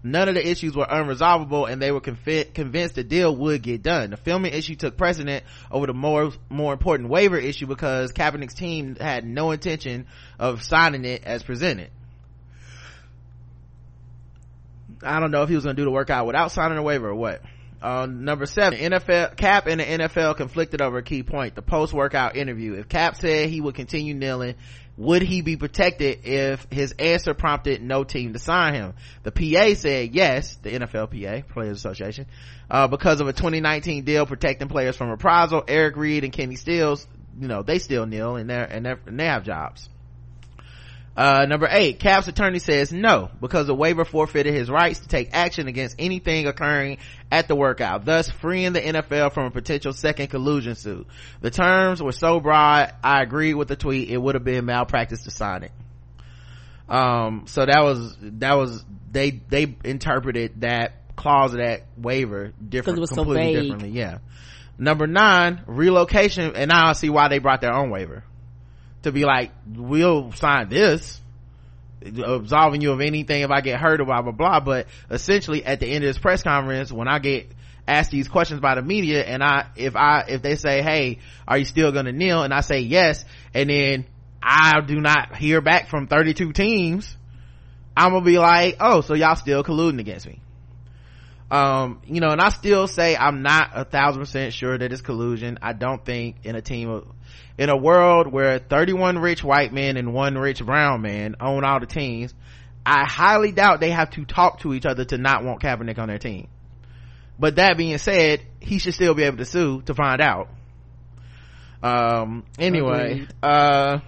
none 0.06 0.30
of 0.30 0.36
the 0.36 0.48
issues 0.48 0.76
were 0.76 0.86
unresolvable 0.86 1.70
and 1.70 1.82
they 1.82 1.92
were 1.92 2.00
conv- 2.00 2.54
convinced 2.54 2.96
the 2.96 3.04
deal 3.04 3.36
would 3.36 3.64
get 3.64 3.82
done. 3.82 4.12
The 4.12 4.18
filming 4.18 4.54
issue 4.54 4.76
took 4.76 4.98
precedent 4.98 5.44
over 5.72 5.88
the 5.88 5.94
more, 5.94 6.32
more 6.48 6.74
important 6.74 7.10
waiver 7.10 7.38
issue 7.38 7.66
because 7.66 8.14
Kaepernick's 8.14 8.54
team 8.54 8.96
had 8.96 9.26
no 9.26 9.52
intention 9.52 10.06
of 10.38 10.62
signing 10.62 11.06
it 11.06 11.24
as 11.26 11.42
presented. 11.42 11.90
I 15.02 15.20
don't 15.20 15.32
know 15.32 15.42
if 15.44 15.50
he 15.50 15.56
was 15.56 15.64
going 15.64 15.76
to 15.76 15.82
do 15.82 15.86
the 15.86 15.92
workout 15.92 16.28
without 16.28 16.52
signing 16.52 16.78
a 16.78 16.84
waiver 16.84 17.10
or 17.10 17.16
what. 17.16 17.42
Uh, 17.82 18.08
number 18.08 18.46
seven, 18.46 18.80
NFL, 18.80 19.36
Cap 19.36 19.68
and 19.68 19.80
the 19.80 19.86
NFL 19.86 20.38
conflicted 20.38 20.82
over 20.82 21.00
a 21.00 21.04
key 21.04 21.24
point, 21.24 21.56
the 21.56 21.62
post-workout 21.62 22.36
interview. 22.36 22.74
If 22.74 22.90
Cap 22.90 23.16
said 23.18 23.50
he 23.50 23.60
would 23.60 23.76
continue 23.76 24.14
kneeling, 24.14 24.56
would 24.98 25.22
he 25.22 25.42
be 25.42 25.58
protected 25.58 26.26
if 26.26 26.68
his 26.72 26.94
answer 26.94 27.34
prompted 27.34 27.82
no 27.82 28.04
team 28.04 28.34
to 28.34 28.40
sign 28.40 28.74
him? 28.74 28.94
The 29.24 29.32
PA 29.32 29.74
said 29.76 30.16
yes, 30.16 30.56
the 30.58 30.72
NFLPA, 30.72 31.50
Players 31.50 31.78
Association, 31.78 32.28
uh, 32.70 32.88
because 32.88 33.20
of 33.20 33.28
a 33.28 33.34
2019 33.34 34.06
deal 34.06 34.26
protecting 34.26 34.70
players 34.70 34.96
from 34.96 35.10
reprisal. 35.10 35.64
Eric 35.68 35.98
Reid 35.98 36.24
and 36.24 36.32
Kenny 36.32 36.56
Stills, 36.56 37.06
you 37.40 37.48
know, 37.48 37.62
they 37.62 37.80
still 37.80 38.06
kneel 38.06 38.38
and 38.38 38.50
they're, 38.50 38.66
and, 38.66 38.86
they're, 38.86 39.00
and 39.06 39.20
they 39.20 39.26
have 39.26 39.44
jobs. 39.44 39.90
Uh, 41.16 41.46
number 41.46 41.68
eight, 41.72 42.00
Cap's 42.00 42.28
attorney 42.28 42.60
says 42.60 42.92
no, 42.92 43.30
because 43.40 43.68
the 43.68 43.74
waiver 43.74 44.04
forfeited 44.04 44.54
his 44.54 44.70
rights 44.70 45.00
to 45.00 45.08
take 45.08 45.30
action 45.32 45.70
against 45.70 45.96
anything 45.98 46.46
occurring 46.46 46.98
at 47.32 47.48
the 47.48 47.56
workout, 47.56 48.04
thus 48.04 48.30
freeing 48.30 48.74
the 48.74 48.82
NFL 48.82 49.34
from 49.34 49.46
a 49.46 49.52
potential 49.52 49.94
second 49.94 50.28
collusion 50.28 50.76
suit. 50.76 51.08
The 51.40 51.52
terms 51.52 52.04
were 52.04 52.12
so 52.12 52.42
broad, 52.42 52.94
I 53.02 53.22
agreed 53.22 53.54
with 53.54 53.70
the 53.70 53.78
tweet, 53.78 54.10
it 54.10 54.18
would 54.18 54.36
have 54.36 54.44
been 54.44 54.66
malpractice 54.66 55.24
to 55.24 55.32
sign 55.32 55.64
it. 55.64 55.72
Um, 56.90 57.46
so 57.48 57.66
that 57.66 57.82
was, 57.82 58.18
that 58.22 58.56
was, 58.56 58.84
they, 59.10 59.32
they 59.32 59.74
interpreted 59.86 60.62
that 60.62 61.16
clause 61.16 61.54
of 61.54 61.60
that 61.60 61.84
waiver 61.98 62.52
different, 62.68 63.08
completely 63.08 63.56
so 63.56 63.62
differently, 63.62 63.90
yeah. 63.90 64.18
number 64.78 65.08
nine 65.08 65.64
relocation 65.66 66.54
and 66.58 66.68
now 66.68 66.90
i 66.90 66.92
see 66.92 67.10
why 67.10 67.30
they 67.30 67.40
brought 67.40 67.62
their 67.62 67.74
own 67.74 67.90
waiver 67.90 68.26
to 69.06 69.12
be 69.12 69.24
like 69.24 69.52
we'll 69.76 70.32
sign 70.34 70.68
this 70.70 71.22
absolving 72.04 72.82
you 72.82 72.92
of 72.92 73.02
anything 73.02 73.42
if 73.42 73.50
i 73.50 73.62
get 73.62 73.80
hurt 73.80 74.02
or 74.02 74.06
blah 74.06 74.22
blah 74.22 74.32
blah. 74.32 74.60
But 74.60 74.88
essentially 75.10 75.64
at 75.64 75.80
the 75.80 75.88
end 75.88 76.04
of 76.04 76.10
this 76.10 76.18
press 76.18 76.44
conference 76.44 76.92
when 76.92 77.08
i 77.08 77.20
get 77.20 77.50
asked 77.88 78.12
these 78.12 78.28
questions 78.28 78.60
by 78.60 78.76
the 78.76 78.82
media 78.82 79.24
and 79.24 79.44
i 79.44 79.68
if 79.76 79.96
i 79.96 80.26
if 80.28 80.42
they 80.42 80.56
say 80.56 80.82
hey 80.82 81.20
are 81.48 81.58
you 81.58 81.66
still 81.66 81.92
gonna 81.92 82.12
kneel? 82.12 82.44
and 82.44 82.54
i 82.54 82.62
say 82.62 82.80
yes 82.80 83.24
and 83.54 83.70
then 83.70 84.06
i 84.42 84.82
do 84.82 85.00
not 85.00 85.36
hear 85.36 85.62
back 85.62 85.88
from 85.88 86.08
32 86.08 86.52
teams 86.52 87.16
i'm 87.96 88.12
gonna 88.12 88.26
be 88.26 88.40
like 88.40 88.78
oh 88.80 89.02
so 89.02 89.14
y'all 89.14 89.36
still 89.36 89.64
colluding 89.64 90.00
against 90.00 90.28
me? 90.28 90.40
Um 91.52 92.02
you 92.08 92.22
know 92.22 92.30
and 92.30 92.42
i 92.42 92.50
still 92.50 92.88
say 92.88 93.16
i'm 93.16 93.44
not 93.44 93.70
a 93.76 93.86
thousand 93.86 94.22
percent 94.22 94.54
sure 94.54 94.76
that 94.76 94.92
it's 94.92 95.02
collusion. 95.02 95.60
I 95.62 95.74
don't 95.74 96.04
think 96.04 96.38
in 96.44 96.56
a 96.56 96.62
team 96.62 96.90
of 96.90 97.08
in 97.58 97.70
a 97.70 97.78
world 97.78 98.32
where 98.32 98.60
31 98.60 99.18
rich 99.20 99.44
white 99.44 99.74
men 99.74 99.98
and 99.98 100.14
one 100.14 100.38
rich 100.38 100.64
brown 100.64 101.02
man 101.02 101.36
own 101.40 101.64
all 101.64 101.80
the 101.80 101.86
teams 101.86 102.34
i 102.86 103.06
highly 103.06 103.52
doubt 103.52 103.80
they 103.80 103.92
have 103.92 104.10
to 104.10 104.26
talk 104.26 104.60
to 104.60 104.74
each 104.74 104.86
other 104.86 105.06
to 105.06 105.18
not 105.18 105.44
want 105.44 105.62
kaepernick 105.62 105.98
on 105.98 106.08
their 106.08 106.20
team 106.20 106.48
but 107.40 107.56
that 107.56 107.78
being 107.78 107.98
said 107.98 108.42
he 108.60 108.78
should 108.78 108.94
still 108.94 109.14
be 109.14 109.24
able 109.24 109.38
to 109.38 109.46
sue 109.46 109.82
to 109.84 109.94
find 109.94 110.22
out 110.22 110.50
um 111.84 112.44
anyway 112.58 113.26
uh 113.44 114.00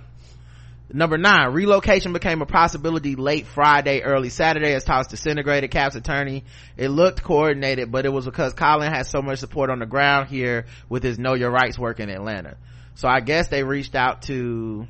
Number 0.92 1.18
nine, 1.18 1.52
relocation 1.52 2.14
became 2.14 2.42
a 2.42 2.46
possibility 2.46 3.16
late 3.16 3.46
Friday, 3.46 4.02
early 4.04 4.30
Saturday 4.30 4.74
as 4.74 4.86
talks 4.86 5.08
disintegrated. 5.08 5.70
Cap's 5.70 5.98
attorney, 5.98 6.46
it 6.78 6.88
looked 6.88 7.22
coordinated, 7.22 7.92
but 7.92 8.06
it 8.06 8.10
was 8.10 8.24
because 8.24 8.54
Colin 8.54 8.92
has 8.92 9.10
so 9.10 9.22
much 9.22 9.40
support 9.40 9.70
on 9.70 9.80
the 9.80 9.86
ground 9.86 10.30
here 10.30 10.66
with 10.88 11.04
his 11.04 11.20
Know 11.20 11.34
Your 11.34 11.52
Rights 11.52 11.78
work 11.78 12.00
in 12.00 12.10
Atlanta. 12.10 12.56
So 12.98 13.08
I 13.08 13.20
guess 13.20 13.48
they 13.50 13.62
reached 13.62 13.94
out 13.94 14.24
to, 14.24 14.88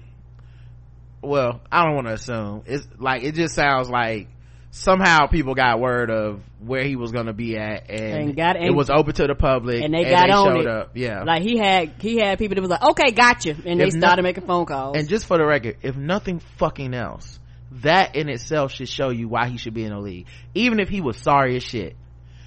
well, 1.22 1.60
I 1.70 1.84
don't 1.84 1.96
want 1.96 2.08
to 2.08 2.14
assume. 2.14 2.64
It's 2.66 2.88
like, 2.98 3.24
it 3.24 3.36
just 3.36 3.54
sounds 3.54 3.90
like 3.90 4.30
somehow 4.72 5.28
people 5.28 5.56
got 5.56 5.82
word 5.82 6.10
of 6.10 6.42
where 6.62 6.86
he 6.86 6.96
was 6.96 7.12
going 7.12 7.26
to 7.26 7.34
be 7.34 7.58
at 7.58 7.90
and, 7.90 8.30
And 8.30 8.36
got- 8.38 8.56
it 8.56 8.74
was 8.74 8.90
open 8.90 9.14
to 9.16 9.28
the 9.28 9.36
public 9.36 9.84
and 9.84 9.94
they 9.94 10.06
got 10.06 10.30
on 10.30 10.48
showed 10.56 10.62
it. 10.62 10.68
up. 10.68 10.92
Yeah. 10.96 11.24
Like 11.24 11.42
he 11.42 11.58
had, 11.58 11.96
he 12.00 12.18
had 12.18 12.40
people 12.40 12.56
that 12.56 12.62
was 12.62 12.70
like, 12.70 12.82
okay, 12.82 13.12
gotcha. 13.12 13.58
And 13.66 13.78
they 13.78 13.90
started 13.90 14.22
not- 14.22 14.24
making 14.24 14.46
phone 14.46 14.66
calls. 14.66 14.96
And 14.96 15.10
just 15.10 15.26
for 15.26 15.38
the 15.38 15.46
record, 15.46 15.76
if 15.82 15.98
nothing 15.98 16.40
fucking 16.58 16.94
else, 16.94 17.42
that 17.84 18.16
in 18.16 18.30
itself 18.30 18.72
should 18.72 18.88
show 18.88 19.10
you 19.10 19.28
why 19.28 19.50
he 19.50 19.58
should 19.58 19.74
be 19.74 19.84
in 19.84 19.90
the 19.92 20.00
league. 20.00 20.28
Even 20.56 20.80
if 20.80 20.88
he 20.88 21.02
was 21.02 21.18
sorry 21.18 21.58
as 21.58 21.64
shit. 21.64 21.98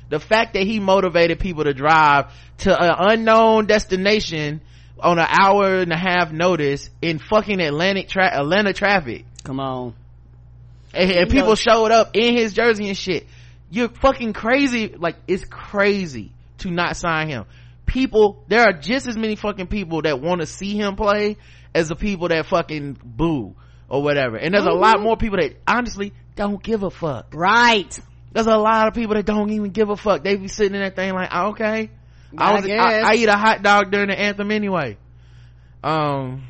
The 0.08 0.20
fact 0.20 0.54
that 0.54 0.62
he 0.62 0.80
motivated 0.80 1.38
people 1.38 1.64
to 1.64 1.74
drive 1.74 2.32
to 2.58 2.82
an 2.82 2.94
unknown 2.98 3.66
destination 3.66 4.62
on 5.02 5.18
an 5.18 5.26
hour 5.28 5.76
and 5.78 5.92
a 5.92 5.96
half 5.96 6.32
notice 6.32 6.90
in 7.02 7.18
fucking 7.18 7.60
Atlantic 7.60 8.08
tra- 8.08 8.32
Atlanta 8.32 8.72
traffic. 8.72 9.24
Come 9.44 9.60
on. 9.60 9.94
And, 10.94 11.10
and 11.10 11.30
people 11.30 11.48
know- 11.50 11.54
showed 11.54 11.90
up 11.90 12.10
in 12.14 12.36
his 12.36 12.52
jersey 12.52 12.88
and 12.88 12.96
shit. 12.96 13.26
You're 13.70 13.88
fucking 13.88 14.32
crazy. 14.32 14.88
Like, 14.88 15.16
it's 15.28 15.44
crazy 15.44 16.32
to 16.58 16.70
not 16.70 16.96
sign 16.96 17.28
him. 17.28 17.44
People, 17.86 18.44
there 18.48 18.62
are 18.62 18.72
just 18.72 19.06
as 19.06 19.16
many 19.16 19.36
fucking 19.36 19.66
people 19.68 20.02
that 20.02 20.20
want 20.20 20.40
to 20.40 20.46
see 20.46 20.76
him 20.76 20.96
play 20.96 21.36
as 21.74 21.88
the 21.88 21.96
people 21.96 22.28
that 22.28 22.46
fucking 22.46 22.98
boo 23.04 23.54
or 23.88 24.02
whatever. 24.02 24.36
And 24.36 24.54
there's 24.54 24.64
a 24.64 24.68
Mm-hmm. 24.68 24.80
lot 24.80 25.00
more 25.00 25.16
people 25.16 25.38
that 25.40 25.54
honestly 25.66 26.12
don't 26.36 26.62
give 26.62 26.82
a 26.82 26.90
fuck. 26.90 27.32
Right. 27.34 27.98
There's 28.32 28.46
a 28.46 28.56
lot 28.56 28.86
of 28.88 28.94
people 28.94 29.14
that 29.14 29.26
don't 29.26 29.50
even 29.50 29.70
give 29.70 29.88
a 29.90 29.96
fuck. 29.96 30.22
They 30.22 30.36
be 30.36 30.48
sitting 30.48 30.74
in 30.74 30.80
that 30.82 30.94
thing 30.96 31.12
like, 31.14 31.32
okay. 31.32 31.90
I 32.36 32.50
I 32.50 32.54
was, 32.54 32.64
I, 32.64 32.66
guess. 32.66 33.04
I 33.04 33.14
eat 33.14 33.28
a 33.28 33.36
hot 33.36 33.62
dog 33.62 33.90
during 33.90 34.08
the 34.08 34.18
anthem 34.18 34.50
anyway. 34.50 34.96
Um, 35.82 36.44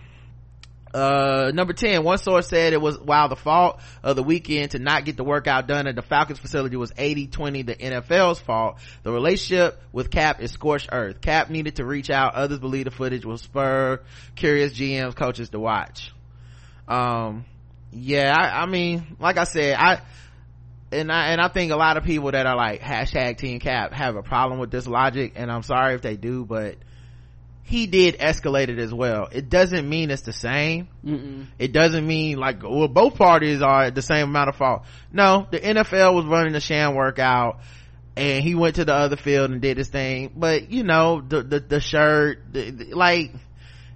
uh, 0.93 1.53
number 1.55 1.73
10, 1.73 2.03
one 2.03 2.19
source 2.19 2.49
said 2.49 2.73
it 2.73 2.81
was 2.81 2.99
while 2.99 3.29
the 3.29 3.37
fault 3.37 3.81
of 4.03 4.17
the 4.17 4.23
weekend 4.23 4.73
to 4.73 4.79
not 4.79 5.05
get 5.05 5.17
the 5.17 5.23
workout 5.23 5.69
done 5.69 5.87
at 5.87 5.95
the 5.95 6.03
Falcons 6.03 6.39
facility 6.39 6.77
was 6.77 6.91
80-20 6.93 7.67
the 7.67 7.77
NFL's 7.77 8.41
fault. 8.41 8.79
The 9.05 9.13
relationship 9.13 9.81
with 9.93 10.11
Cap 10.11 10.41
is 10.41 10.51
scorched 10.51 10.89
earth. 10.91 11.21
Cap 11.21 11.49
needed 11.49 11.77
to 11.77 11.85
reach 11.85 12.11
out. 12.11 12.35
Others 12.35 12.59
believe 12.59 12.87
the 12.87 12.91
footage 12.91 13.25
will 13.25 13.39
spur 13.39 14.01
curious 14.35 14.73
GMs, 14.73 15.15
coaches 15.15 15.51
to 15.51 15.61
watch. 15.61 16.13
Um, 16.89 17.45
yeah, 17.93 18.35
I, 18.37 18.63
I 18.63 18.67
mean, 18.67 19.17
like 19.21 19.37
I 19.37 19.45
said, 19.45 19.77
I, 19.79 20.01
and 20.93 21.11
I, 21.13 21.29
and 21.33 21.41
I 21.41 21.49
think 21.49 21.73
a 21.73 21.77
lot 21.77 21.97
of 21.97 22.05
people 22.05 22.31
that 22.33 22.47
are 22.47 22.57
like 22.57 22.81
hashtag 22.81 23.39
team 23.39 23.61
cap 23.61 23.93
have 23.93 24.17
a 24.17 24.23
problem 24.23 24.59
with 24.61 24.71
this 24.71 24.87
logic 24.87 25.33
and 25.37 25.51
I'm 25.51 25.63
sorry 25.63 25.95
if 25.95 26.03
they 26.03 26.17
do, 26.17 26.45
but 26.45 26.77
he 27.63 27.87
did 27.87 28.19
escalate 28.19 28.69
it 28.69 28.79
as 28.81 28.93
well. 28.93 29.29
It 29.31 29.49
doesn't 29.49 29.89
mean 29.89 30.11
it's 30.11 30.23
the 30.23 30.33
same. 30.33 30.89
Mm-mm. 31.05 31.47
It 31.59 31.73
doesn't 31.73 32.05
mean 32.05 32.39
like, 32.39 32.63
well, 32.65 32.89
both 32.89 33.15
parties 33.17 33.63
are 33.63 33.85
at 33.85 33.95
the 33.95 34.03
same 34.03 34.29
amount 34.29 34.49
of 34.49 34.57
fault. 34.57 34.83
No, 35.13 35.47
the 35.51 35.61
NFL 35.61 36.15
was 36.15 36.25
running 36.25 36.55
a 36.57 36.61
sham 36.61 36.95
workout 36.97 37.61
and 38.17 38.43
he 38.43 38.57
went 38.57 38.75
to 38.77 38.85
the 38.85 38.93
other 38.95 39.17
field 39.17 39.53
and 39.53 39.61
did 39.63 39.77
his 39.79 39.89
thing. 39.89 40.33
But 40.35 40.73
you 40.73 40.83
know, 40.83 41.21
the, 41.21 41.43
the, 41.43 41.61
the 41.61 41.81
shirt, 41.81 42.53
the, 42.53 42.71
the- 42.71 42.95
like, 42.95 43.33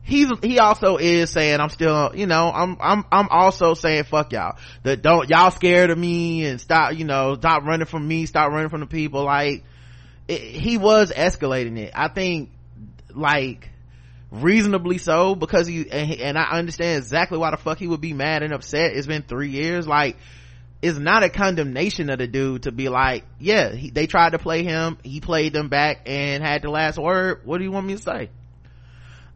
he's, 0.04 0.28
he 0.42 0.58
also 0.58 0.96
is 0.98 1.30
saying, 1.30 1.58
I'm 1.58 1.70
still, 1.70 2.12
you 2.14 2.26
know, 2.26 2.50
I'm, 2.54 2.76
I'm, 2.80 3.04
I'm 3.10 3.28
also 3.30 3.74
saying, 3.74 4.04
fuck 4.04 4.32
y'all. 4.32 4.56
That 4.84 5.02
don't, 5.02 5.28
y'all 5.28 5.50
scared 5.50 5.90
of 5.90 5.98
me 5.98 6.44
and 6.44 6.60
stop, 6.60 6.94
you 6.94 7.04
know, 7.04 7.34
stop 7.34 7.64
running 7.64 7.86
from 7.86 8.06
me, 8.06 8.26
stop 8.26 8.50
running 8.50 8.68
from 8.68 8.80
the 8.80 8.86
people. 8.86 9.24
Like, 9.24 9.64
it, 10.28 10.40
he 10.40 10.78
was 10.78 11.10
escalating 11.10 11.78
it. 11.78 11.92
I 11.94 12.08
think, 12.08 12.50
like, 13.14 13.70
reasonably 14.30 14.98
so 14.98 15.34
because 15.34 15.66
he 15.66 15.88
and, 15.90 16.12
and 16.12 16.38
I 16.38 16.58
understand 16.58 16.98
exactly 16.98 17.38
why 17.38 17.52
the 17.52 17.56
fuck 17.56 17.78
he 17.78 17.86
would 17.86 18.00
be 18.00 18.12
mad 18.12 18.42
and 18.42 18.52
upset. 18.52 18.92
It's 18.92 19.06
been 19.06 19.22
three 19.22 19.50
years. 19.50 19.86
Like, 19.86 20.16
it's 20.82 20.98
not 20.98 21.22
a 21.22 21.30
condemnation 21.30 22.10
of 22.10 22.18
the 22.18 22.26
dude 22.26 22.64
to 22.64 22.72
be 22.72 22.88
like, 22.88 23.24
yeah, 23.38 23.74
he, 23.74 23.90
they 23.90 24.06
tried 24.06 24.30
to 24.30 24.38
play 24.38 24.64
him. 24.64 24.98
He 25.02 25.20
played 25.20 25.52
them 25.52 25.68
back 25.68 26.02
and 26.06 26.42
had 26.42 26.62
the 26.62 26.70
last 26.70 26.98
word. 26.98 27.40
What 27.44 27.58
do 27.58 27.64
you 27.64 27.70
want 27.70 27.86
me 27.86 27.96
to 27.96 28.02
say? 28.02 28.30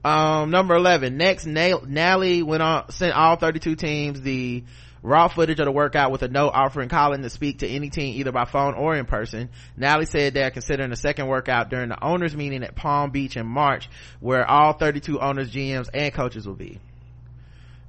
Um, 0.05 0.51
number 0.51 0.75
11. 0.75 1.17
Next, 1.17 1.47
Na- 1.47 1.81
Nalley 1.81 2.43
went 2.43 2.63
on, 2.63 2.91
sent 2.91 3.15
all 3.15 3.37
32 3.37 3.77
teams 3.77 4.21
the 4.21 4.65
raw 5.03 5.29
footage 5.29 5.59
of 5.59 5.65
the 5.65 5.73
workout 5.73 6.11
with 6.11 6.23
a 6.23 6.29
note 6.29 6.51
offering 6.51 6.89
Colin 6.89 7.23
to 7.23 7.31
speak 7.31 7.61
to 7.61 7.69
any 7.69 7.91
team 7.91 8.19
either 8.19 8.33
by 8.33 8.45
phone 8.45 8.75
or 8.75 8.97
in 8.97 9.07
person. 9.07 9.49
Nalley 9.79 10.07
said 10.07 10.35
they're 10.35 10.51
considering 10.51 10.93
a 10.93 10.97
second 10.97 11.29
workout 11.29 11.71
during 11.71 11.89
the 11.89 12.03
owners 12.03 12.35
meeting 12.35 12.63
at 12.63 12.75
Palm 12.75 13.11
Beach 13.11 13.37
in 13.37 13.47
March 13.47 13.89
where 14.21 14.49
all 14.49 14.73
32 14.73 15.21
owners, 15.21 15.51
GMs, 15.51 15.89
and 15.93 16.13
coaches 16.13 16.47
will 16.47 16.55
be. 16.55 16.81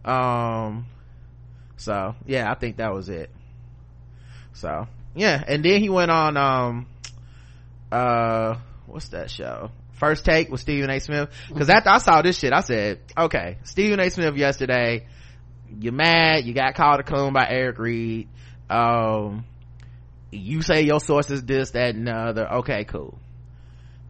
Um, 0.06 0.86
so 1.78 2.16
yeah, 2.26 2.50
I 2.50 2.56
think 2.56 2.78
that 2.78 2.94
was 2.94 3.10
it. 3.10 3.30
So 4.54 4.88
yeah, 5.16 5.44
and 5.48 5.64
then 5.64 5.82
he 5.82 5.90
went 5.90 6.12
on, 6.12 6.38
um, 6.38 6.88
uh, 7.92 8.56
what's 8.86 9.10
that 9.10 9.30
show? 9.30 9.72
First 10.00 10.26
Take 10.26 10.50
with 10.50 10.62
Stephen 10.62 10.90
A. 10.90 11.00
Smith. 11.00 11.30
Cause 11.56 11.70
after 11.70 11.90
I 11.90 11.98
saw 11.98 12.22
this 12.22 12.40
shit, 12.40 12.54
I 12.54 12.62
said, 12.62 13.00
okay, 13.18 13.58
Stephen 13.64 14.00
A. 14.00 14.10
Smith 14.10 14.36
yesterday, 14.36 15.06
you're 15.80 15.94
mad, 15.94 16.46
you 16.46 16.54
got 16.54 16.76
called 16.76 17.00
a 17.02 17.04
coon 17.04 17.34
by 17.34 17.48
Eric 17.48 17.78
Reid, 17.78 18.28
um, 18.70 19.46
you 20.32 20.62
say 20.62 20.84
your 20.84 21.00
source 21.00 21.30
is 21.30 21.44
this, 21.44 21.72
that, 21.72 21.96
and 21.96 22.08
the 22.08 22.12
other. 22.12 22.54
Okay, 22.58 22.86
cool. 22.86 23.18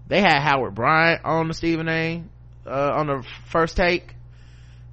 They 0.07 0.21
had 0.21 0.41
Howard 0.41 0.75
Bryant 0.75 1.23
on 1.23 1.47
the 1.47 1.53
Stephen 1.53 1.87
A. 1.87 2.23
Uh, 2.65 2.91
on 2.93 3.07
the 3.07 3.25
first 3.47 3.77
take. 3.77 4.15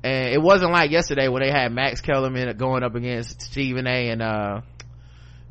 And 0.02 0.28
it 0.28 0.40
wasn't 0.40 0.72
like 0.72 0.90
yesterday 0.90 1.28
when 1.28 1.42
they 1.42 1.50
had 1.50 1.72
Max 1.72 2.00
Kellerman 2.00 2.56
going 2.56 2.84
up 2.84 2.94
against 2.94 3.42
Stephen 3.42 3.86
A. 3.86 4.10
and, 4.10 4.22
uh, 4.22 4.60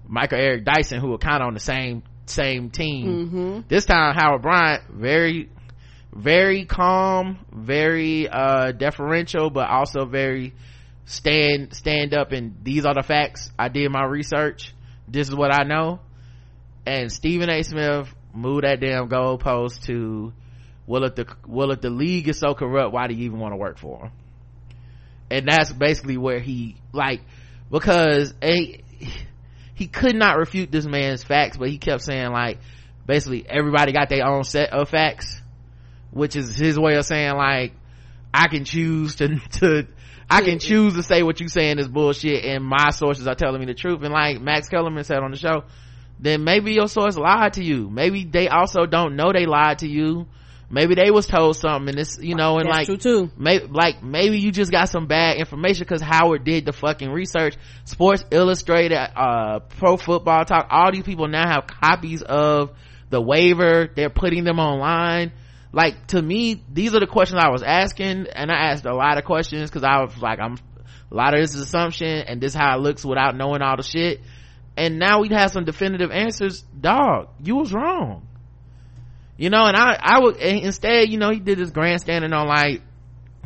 Michael 0.07 0.39
Eric 0.39 0.65
Dyson, 0.65 1.01
who 1.01 1.09
were 1.09 1.17
kind 1.17 1.41
of 1.41 1.47
on 1.47 1.53
the 1.53 1.59
same, 1.59 2.03
same 2.25 2.69
team. 2.69 3.07
Mm-hmm. 3.07 3.59
This 3.67 3.85
time, 3.85 4.15
Howard 4.15 4.41
Bryant, 4.41 4.83
very, 4.89 5.49
very 6.13 6.65
calm, 6.65 7.39
very, 7.51 8.27
uh, 8.27 8.71
deferential, 8.71 9.49
but 9.49 9.69
also 9.69 10.05
very 10.05 10.53
stand, 11.05 11.73
stand 11.73 12.13
up 12.13 12.31
and 12.31 12.57
these 12.63 12.85
are 12.85 12.93
the 12.93 13.03
facts. 13.03 13.51
I 13.57 13.69
did 13.69 13.91
my 13.91 14.05
research. 14.05 14.73
This 15.07 15.29
is 15.29 15.35
what 15.35 15.53
I 15.53 15.63
know. 15.63 15.99
And 16.85 17.11
Stephen 17.11 17.49
A. 17.49 17.63
Smith 17.63 18.13
moved 18.33 18.63
that 18.63 18.79
damn 18.79 19.09
goalpost 19.09 19.85
to, 19.85 20.33
well, 20.87 21.03
if 21.03 21.15
the, 21.15 21.27
well, 21.47 21.71
if 21.71 21.81
the 21.81 21.89
league 21.89 22.27
is 22.27 22.39
so 22.39 22.53
corrupt, 22.53 22.93
why 22.93 23.07
do 23.07 23.13
you 23.13 23.25
even 23.25 23.39
want 23.39 23.53
to 23.53 23.57
work 23.57 23.77
for 23.77 24.05
him? 24.05 24.11
And 25.31 25.47
that's 25.47 25.71
basically 25.71 26.17
where 26.17 26.39
he, 26.39 26.75
like, 26.91 27.21
because 27.71 28.33
a, 28.43 28.83
he 29.75 29.87
could 29.87 30.15
not 30.15 30.37
refute 30.37 30.71
this 30.71 30.85
man's 30.85 31.23
facts, 31.23 31.57
but 31.57 31.69
he 31.69 31.77
kept 31.77 32.01
saying 32.01 32.31
like, 32.31 32.59
basically 33.05 33.45
everybody 33.47 33.91
got 33.91 34.09
their 34.09 34.25
own 34.25 34.43
set 34.43 34.71
of 34.71 34.89
facts, 34.89 35.41
which 36.11 36.35
is 36.35 36.57
his 36.57 36.79
way 36.79 36.95
of 36.95 37.05
saying 37.05 37.35
like, 37.35 37.73
I 38.33 38.47
can 38.47 38.65
choose 38.65 39.15
to, 39.17 39.39
to, 39.59 39.87
I 40.29 40.41
can 40.41 40.59
choose 40.59 40.95
to 40.95 41.03
say 41.03 41.23
what 41.23 41.39
you 41.39 41.47
saying 41.49 41.77
is 41.77 41.87
bullshit 41.87 42.45
and 42.45 42.63
my 42.63 42.89
sources 42.91 43.27
are 43.27 43.35
telling 43.35 43.59
me 43.59 43.67
the 43.67 43.73
truth. 43.73 44.01
And 44.01 44.13
like 44.13 44.41
Max 44.41 44.69
Kellerman 44.69 45.03
said 45.03 45.19
on 45.19 45.31
the 45.31 45.37
show, 45.37 45.65
then 46.19 46.45
maybe 46.45 46.73
your 46.73 46.87
source 46.87 47.17
lied 47.17 47.53
to 47.53 47.63
you. 47.63 47.89
Maybe 47.89 48.23
they 48.23 48.47
also 48.47 48.85
don't 48.85 49.15
know 49.15 49.31
they 49.33 49.45
lied 49.45 49.79
to 49.79 49.87
you. 49.87 50.27
Maybe 50.69 50.95
they 50.95 51.11
was 51.11 51.27
told 51.27 51.55
something 51.55 51.89
and 51.89 51.97
this 51.97 52.17
you 52.21 52.35
know 52.35 52.57
and 52.57 52.67
That's 52.67 52.77
like 52.77 52.85
true, 52.87 52.97
too. 52.97 53.31
may, 53.37 53.59
like 53.59 54.03
maybe 54.03 54.39
you 54.39 54.51
just 54.51 54.71
got 54.71 54.89
some 54.89 55.07
bad 55.07 55.37
information 55.37 55.83
because 55.83 56.01
howard 56.01 56.43
did 56.43 56.65
the 56.65 56.73
fucking 56.73 57.11
research. 57.11 57.55
Sports 57.85 58.23
illustrated 58.31 58.97
uh 58.97 59.59
pro 59.77 59.97
football 59.97 60.45
talk 60.45 60.67
all 60.69 60.91
these 60.91 61.03
people 61.03 61.27
now 61.27 61.47
have 61.47 61.67
copies 61.67 62.21
of 62.21 62.71
the 63.09 63.21
waiver. 63.21 63.87
They're 63.93 64.09
putting 64.09 64.43
them 64.43 64.59
online. 64.59 65.31
Like 65.71 66.07
to 66.07 66.21
me 66.21 66.63
these 66.71 66.95
are 66.95 67.01
the 67.01 67.07
questions 67.07 67.41
i 67.43 67.49
was 67.49 67.61
asking 67.61 68.27
and 68.33 68.49
i 68.49 68.71
asked 68.71 68.85
a 68.85 68.95
lot 68.95 69.17
of 69.17 69.25
questions 69.25 69.69
because 69.69 69.83
i 69.83 70.01
was 70.01 70.17
like 70.21 70.39
i'm 70.39 70.57
a 71.11 71.15
lot 71.15 71.33
of 71.33 71.41
this 71.41 71.53
is 71.53 71.61
assumption 71.61 72.07
and 72.07 72.41
this 72.41 72.53
is 72.53 72.55
how 72.55 72.77
it 72.77 72.81
looks 72.81 73.05
without 73.05 73.35
knowing 73.35 73.61
all 73.61 73.77
the 73.77 73.83
shit. 73.83 74.21
And 74.77 74.99
now 74.99 75.21
we 75.21 75.29
have 75.29 75.51
some 75.51 75.63
definitive 75.63 76.11
answers. 76.11 76.61
Dog 76.79 77.29
you 77.43 77.55
was 77.55 77.73
wrong 77.73 78.27
you 79.37 79.49
know 79.49 79.65
and 79.65 79.75
i 79.75 79.97
i 79.99 80.19
would 80.19 80.37
instead 80.37 81.09
you 81.09 81.17
know 81.17 81.29
he 81.31 81.39
did 81.39 81.57
this 81.57 81.71
grandstanding 81.71 82.33
on 82.33 82.47
like 82.47 82.81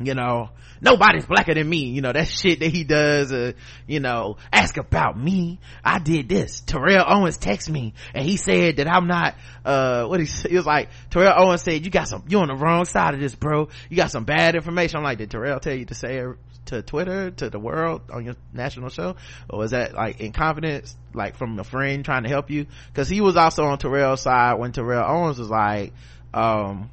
you 0.01 0.13
know 0.13 0.49
nobody's 0.81 1.25
blacker 1.25 1.53
than 1.53 1.67
me. 1.67 1.85
You 1.85 2.01
know 2.01 2.11
that 2.11 2.27
shit 2.27 2.59
that 2.59 2.69
he 2.69 2.83
does 2.83 3.31
uh, 3.31 3.53
you 3.87 3.99
know 3.99 4.37
ask 4.51 4.77
about 4.77 5.19
me. 5.19 5.59
I 5.83 5.99
did 5.99 6.29
this. 6.29 6.61
Terrell 6.61 7.05
owens 7.07 7.37
text 7.37 7.69
me 7.69 7.93
and 8.13 8.25
he 8.25 8.37
said 8.37 8.77
that 8.77 8.87
i'm 8.87 9.07
not 9.07 9.35
uh 9.65 10.05
what 10.05 10.19
he 10.19 10.25
he 10.25 10.55
was 10.55 10.65
like 10.65 10.89
terrell 11.09 11.33
owens 11.35 11.61
said 11.61 11.83
you 11.83 11.91
got 11.91 12.07
some 12.07 12.23
you 12.27 12.39
on 12.39 12.47
the 12.47 12.55
wrong 12.55 12.85
side 12.85 13.13
of 13.13 13.19
this 13.19 13.35
bro. 13.35 13.69
You 13.89 13.97
got 13.97 14.11
some 14.11 14.25
bad 14.25 14.55
information. 14.55 14.97
I'm 14.97 15.03
like 15.03 15.17
did 15.17 15.31
terrell 15.31 15.59
tell 15.59 15.73
you 15.73 15.85
to 15.85 15.93
say 15.93 16.17
it 16.17 16.37
to 16.65 16.81
twitter 16.81 17.31
to 17.31 17.49
the 17.49 17.59
world 17.59 18.01
on 18.11 18.25
your 18.25 18.35
national 18.53 18.89
show? 18.89 19.15
Or 19.49 19.59
was 19.59 19.71
that 19.71 19.93
like 19.93 20.19
in 20.19 20.31
confidence 20.31 20.95
like 21.13 21.37
from 21.37 21.57
a 21.59 21.63
friend 21.63 22.05
trying 22.05 22.23
to 22.23 22.29
help 22.29 22.49
you? 22.49 22.67
Because 22.91 23.09
he 23.09 23.21
was 23.21 23.37
also 23.37 23.63
on 23.65 23.77
terrell's 23.77 24.21
side 24.21 24.55
when 24.55 24.71
terrell 24.71 25.03
owens 25.05 25.39
was 25.39 25.49
like 25.49 25.93
um 26.33 26.91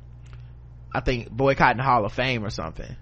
I 0.94 1.00
think 1.00 1.30
boycotting 1.30 1.76
the 1.76 1.82
Hall 1.82 2.06
of 2.06 2.12
Fame 2.12 2.44
or 2.44 2.50
something. 2.50 2.96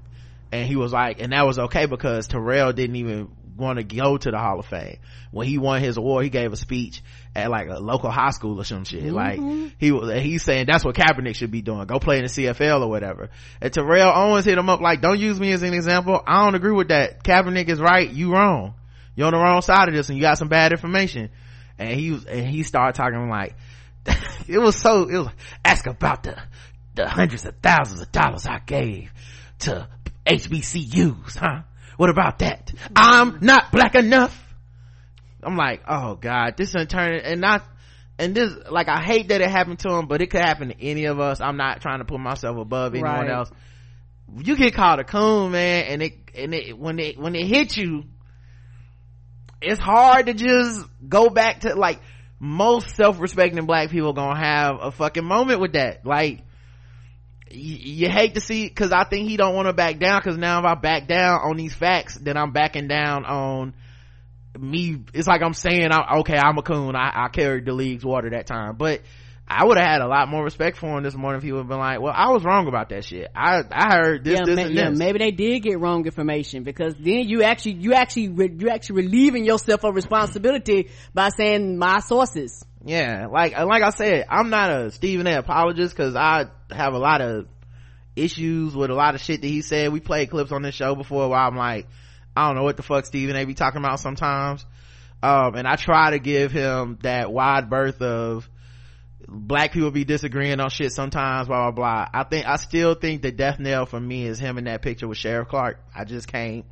And 0.54 0.68
he 0.68 0.76
was 0.76 0.92
like, 0.92 1.20
and 1.20 1.32
that 1.32 1.44
was 1.44 1.58
okay 1.58 1.86
because 1.86 2.28
Terrell 2.28 2.72
didn't 2.72 2.94
even 2.94 3.28
want 3.56 3.78
to 3.78 3.82
go 3.82 4.16
to 4.16 4.30
the 4.30 4.38
Hall 4.38 4.60
of 4.60 4.66
Fame. 4.66 4.98
When 5.32 5.48
he 5.48 5.58
won 5.58 5.82
his 5.82 5.96
award, 5.96 6.22
he 6.22 6.30
gave 6.30 6.52
a 6.52 6.56
speech 6.56 7.02
at 7.34 7.50
like 7.50 7.68
a 7.68 7.80
local 7.80 8.08
high 8.08 8.30
school 8.30 8.60
or 8.60 8.64
some 8.64 8.84
shit. 8.84 9.02
Like 9.12 9.40
mm-hmm. 9.40 9.70
he 9.78 9.90
was, 9.90 10.22
he's 10.22 10.44
saying 10.44 10.66
that's 10.68 10.84
what 10.84 10.94
Kaepernick 10.94 11.34
should 11.34 11.50
be 11.50 11.60
doing. 11.60 11.84
Go 11.88 11.98
play 11.98 12.18
in 12.18 12.22
the 12.22 12.28
CFL 12.28 12.82
or 12.82 12.88
whatever. 12.88 13.30
And 13.60 13.72
Terrell 13.72 14.12
Owens 14.14 14.44
hit 14.44 14.56
him 14.56 14.68
up 14.68 14.80
like, 14.80 15.00
don't 15.00 15.18
use 15.18 15.40
me 15.40 15.50
as 15.50 15.64
an 15.64 15.74
example. 15.74 16.22
I 16.24 16.44
don't 16.44 16.54
agree 16.54 16.70
with 16.70 16.88
that. 16.88 17.24
Kaepernick 17.24 17.68
is 17.68 17.80
right. 17.80 18.08
You 18.08 18.32
wrong. 18.32 18.74
You're 19.16 19.26
on 19.26 19.32
the 19.32 19.40
wrong 19.40 19.60
side 19.60 19.88
of 19.88 19.94
this 19.94 20.08
and 20.08 20.16
you 20.16 20.22
got 20.22 20.38
some 20.38 20.48
bad 20.48 20.70
information. 20.70 21.30
And 21.80 21.98
he 21.98 22.12
was, 22.12 22.26
and 22.26 22.46
he 22.46 22.62
started 22.62 22.96
talking 22.96 23.28
like, 23.28 23.56
it 24.46 24.58
was 24.58 24.76
so, 24.76 25.08
it 25.08 25.18
was, 25.18 25.30
ask 25.64 25.88
about 25.88 26.22
the, 26.22 26.40
the 26.94 27.08
hundreds 27.08 27.44
of 27.44 27.56
thousands 27.60 28.02
of 28.02 28.12
dollars 28.12 28.46
I 28.46 28.60
gave 28.60 29.10
to 29.60 29.88
HBCUs, 30.26 31.36
huh? 31.36 31.62
What 31.96 32.10
about 32.10 32.40
that? 32.40 32.72
I'm 32.96 33.38
not 33.40 33.70
black 33.72 33.94
enough. 33.94 34.40
I'm 35.42 35.56
like, 35.56 35.82
oh 35.86 36.16
god, 36.16 36.56
this 36.56 36.74
is 36.74 36.86
turn 36.86 37.20
and 37.20 37.40
not, 37.40 37.62
and 38.18 38.34
this, 38.34 38.52
like, 38.70 38.88
I 38.88 39.02
hate 39.02 39.28
that 39.28 39.40
it 39.40 39.50
happened 39.50 39.80
to 39.80 39.92
him, 39.92 40.06
but 40.06 40.22
it 40.22 40.30
could 40.30 40.40
happen 40.40 40.68
to 40.68 40.82
any 40.82 41.04
of 41.04 41.20
us. 41.20 41.40
I'm 41.40 41.56
not 41.56 41.80
trying 41.80 41.98
to 41.98 42.04
put 42.04 42.20
myself 42.20 42.56
above 42.56 42.94
anyone 42.94 43.10
Right. 43.10 43.30
else. 43.30 43.50
You 44.38 44.56
get 44.56 44.74
called 44.74 45.00
a 45.00 45.04
coon, 45.04 45.52
man, 45.52 45.84
and 45.84 46.02
it, 46.02 46.14
and 46.34 46.54
it, 46.54 46.78
when 46.78 46.98
it, 46.98 47.18
when 47.18 47.34
it 47.34 47.46
hit 47.46 47.76
you, 47.76 48.04
it's 49.60 49.80
hard 49.80 50.26
to 50.26 50.34
just 50.34 50.86
go 51.06 51.28
back 51.28 51.60
to, 51.60 51.74
like, 51.74 52.00
most 52.40 52.96
self-respecting 52.96 53.64
black 53.66 53.90
people 53.90 54.12
gonna 54.12 54.38
have 54.38 54.78
a 54.80 54.90
fucking 54.90 55.24
moment 55.24 55.60
with 55.60 55.72
that. 55.74 56.06
Like, 56.06 56.42
you, 57.54 58.08
hate 58.08 58.34
to 58.34 58.40
see 58.40 58.66
because 58.66 58.92
I 58.92 59.04
think 59.04 59.28
he 59.28 59.36
don't 59.36 59.54
want 59.54 59.68
to 59.68 59.72
back 59.72 59.98
down 59.98 60.20
because 60.20 60.36
now 60.36 60.58
if 60.58 60.64
I 60.64 60.74
back 60.74 61.06
down 61.06 61.40
on 61.42 61.56
these 61.56 61.74
facts, 61.74 62.16
then 62.16 62.36
I'm 62.36 62.52
backing 62.52 62.88
down 62.88 63.24
on 63.24 63.74
me. 64.58 65.02
It's 65.12 65.26
like 65.26 65.42
I'm 65.42 65.54
saying, 65.54 65.90
I, 65.90 66.18
okay, 66.20 66.36
I'm 66.36 66.58
a 66.58 66.62
coon. 66.62 66.96
I, 66.96 67.24
I 67.24 67.28
carried 67.28 67.64
the 67.64 67.72
league's 67.72 68.04
water 68.04 68.30
that 68.30 68.46
time, 68.46 68.76
but 68.76 69.00
I 69.46 69.66
would 69.66 69.76
have 69.76 69.86
had 69.86 70.00
a 70.00 70.06
lot 70.08 70.28
more 70.28 70.42
respect 70.42 70.78
for 70.78 70.96
him 70.96 71.04
this 71.04 71.14
morning 71.14 71.36
if 71.38 71.44
he 71.44 71.52
would 71.52 71.58
have 71.58 71.68
been 71.68 71.78
like, 71.78 72.00
well, 72.00 72.14
I 72.16 72.30
was 72.32 72.42
wrong 72.44 72.66
about 72.66 72.88
that 72.88 73.04
shit. 73.04 73.30
I 73.36 73.62
I 73.70 73.94
heard 73.94 74.24
this, 74.24 74.38
yeah, 74.38 74.44
this, 74.46 74.56
ma- 74.56 74.62
and 74.62 74.74
yeah, 74.74 74.88
maybe 74.90 75.18
they 75.18 75.32
did 75.32 75.62
get 75.62 75.78
wrong 75.78 76.06
information 76.06 76.62
because 76.62 76.94
then 76.98 77.28
you 77.28 77.42
actually, 77.42 77.74
you 77.74 77.92
actually, 77.92 78.28
re- 78.28 78.56
you 78.58 78.70
actually 78.70 79.02
relieving 79.02 79.44
yourself 79.44 79.84
of 79.84 79.94
responsibility 79.94 80.88
by 81.12 81.28
saying 81.28 81.76
my 81.78 82.00
sources. 82.00 82.64
yeah 82.86 83.26
like 83.30 83.56
like 83.56 83.82
i 83.82 83.90
said 83.90 84.26
i'm 84.28 84.50
not 84.50 84.70
a 84.70 84.90
stephen 84.90 85.26
a. 85.26 85.38
apologist 85.38 85.94
because 85.96 86.14
i 86.16 86.44
have 86.70 86.92
a 86.92 86.98
lot 86.98 87.20
of 87.22 87.46
issues 88.16 88.74
with 88.76 88.90
a 88.90 88.94
lot 88.94 89.14
of 89.14 89.20
shit 89.20 89.40
that 89.40 89.48
he 89.48 89.60
said. 89.62 89.90
We 89.92 90.00
played 90.00 90.30
clips 90.30 90.52
on 90.52 90.62
this 90.62 90.74
show 90.74 90.94
before 90.94 91.28
where 91.28 91.38
i'm 91.38 91.56
like 91.56 91.86
i 92.36 92.46
don't 92.46 92.56
know 92.56 92.62
what 92.62 92.76
the 92.76 92.82
fuck 92.82 93.06
stephen 93.06 93.36
a. 93.36 93.44
be 93.44 93.54
talking 93.54 93.82
about 93.84 94.00
sometimes. 94.00 94.64
Um 95.22 95.54
and 95.54 95.66
i 95.66 95.76
try 95.76 96.10
to 96.10 96.18
give 96.18 96.52
him 96.52 96.98
that 97.02 97.32
wide 97.32 97.68
berth 97.70 98.00
of 98.02 98.48
black 99.28 99.72
people 99.72 99.90
be 99.90 100.04
disagreeing 100.04 100.60
on 100.60 100.70
shit 100.70 100.92
sometimes 100.92 101.48
blah 101.48 101.70
blah 101.70 102.04
blah. 102.04 102.08
I 102.12 102.24
think 102.24 102.46
i 102.46 102.56
still 102.56 102.94
think 102.94 103.22
the 103.22 103.32
death 103.32 103.58
knell 103.58 103.86
for 103.86 104.00
me 104.00 104.26
is 104.26 104.38
him 104.38 104.58
in 104.58 104.64
that 104.64 104.82
picture 104.82 105.08
with 105.08 105.18
sheriff 105.18 105.48
clarke. 105.48 105.78
I 105.94 106.04
just 106.04 106.28
can't. 106.28 106.64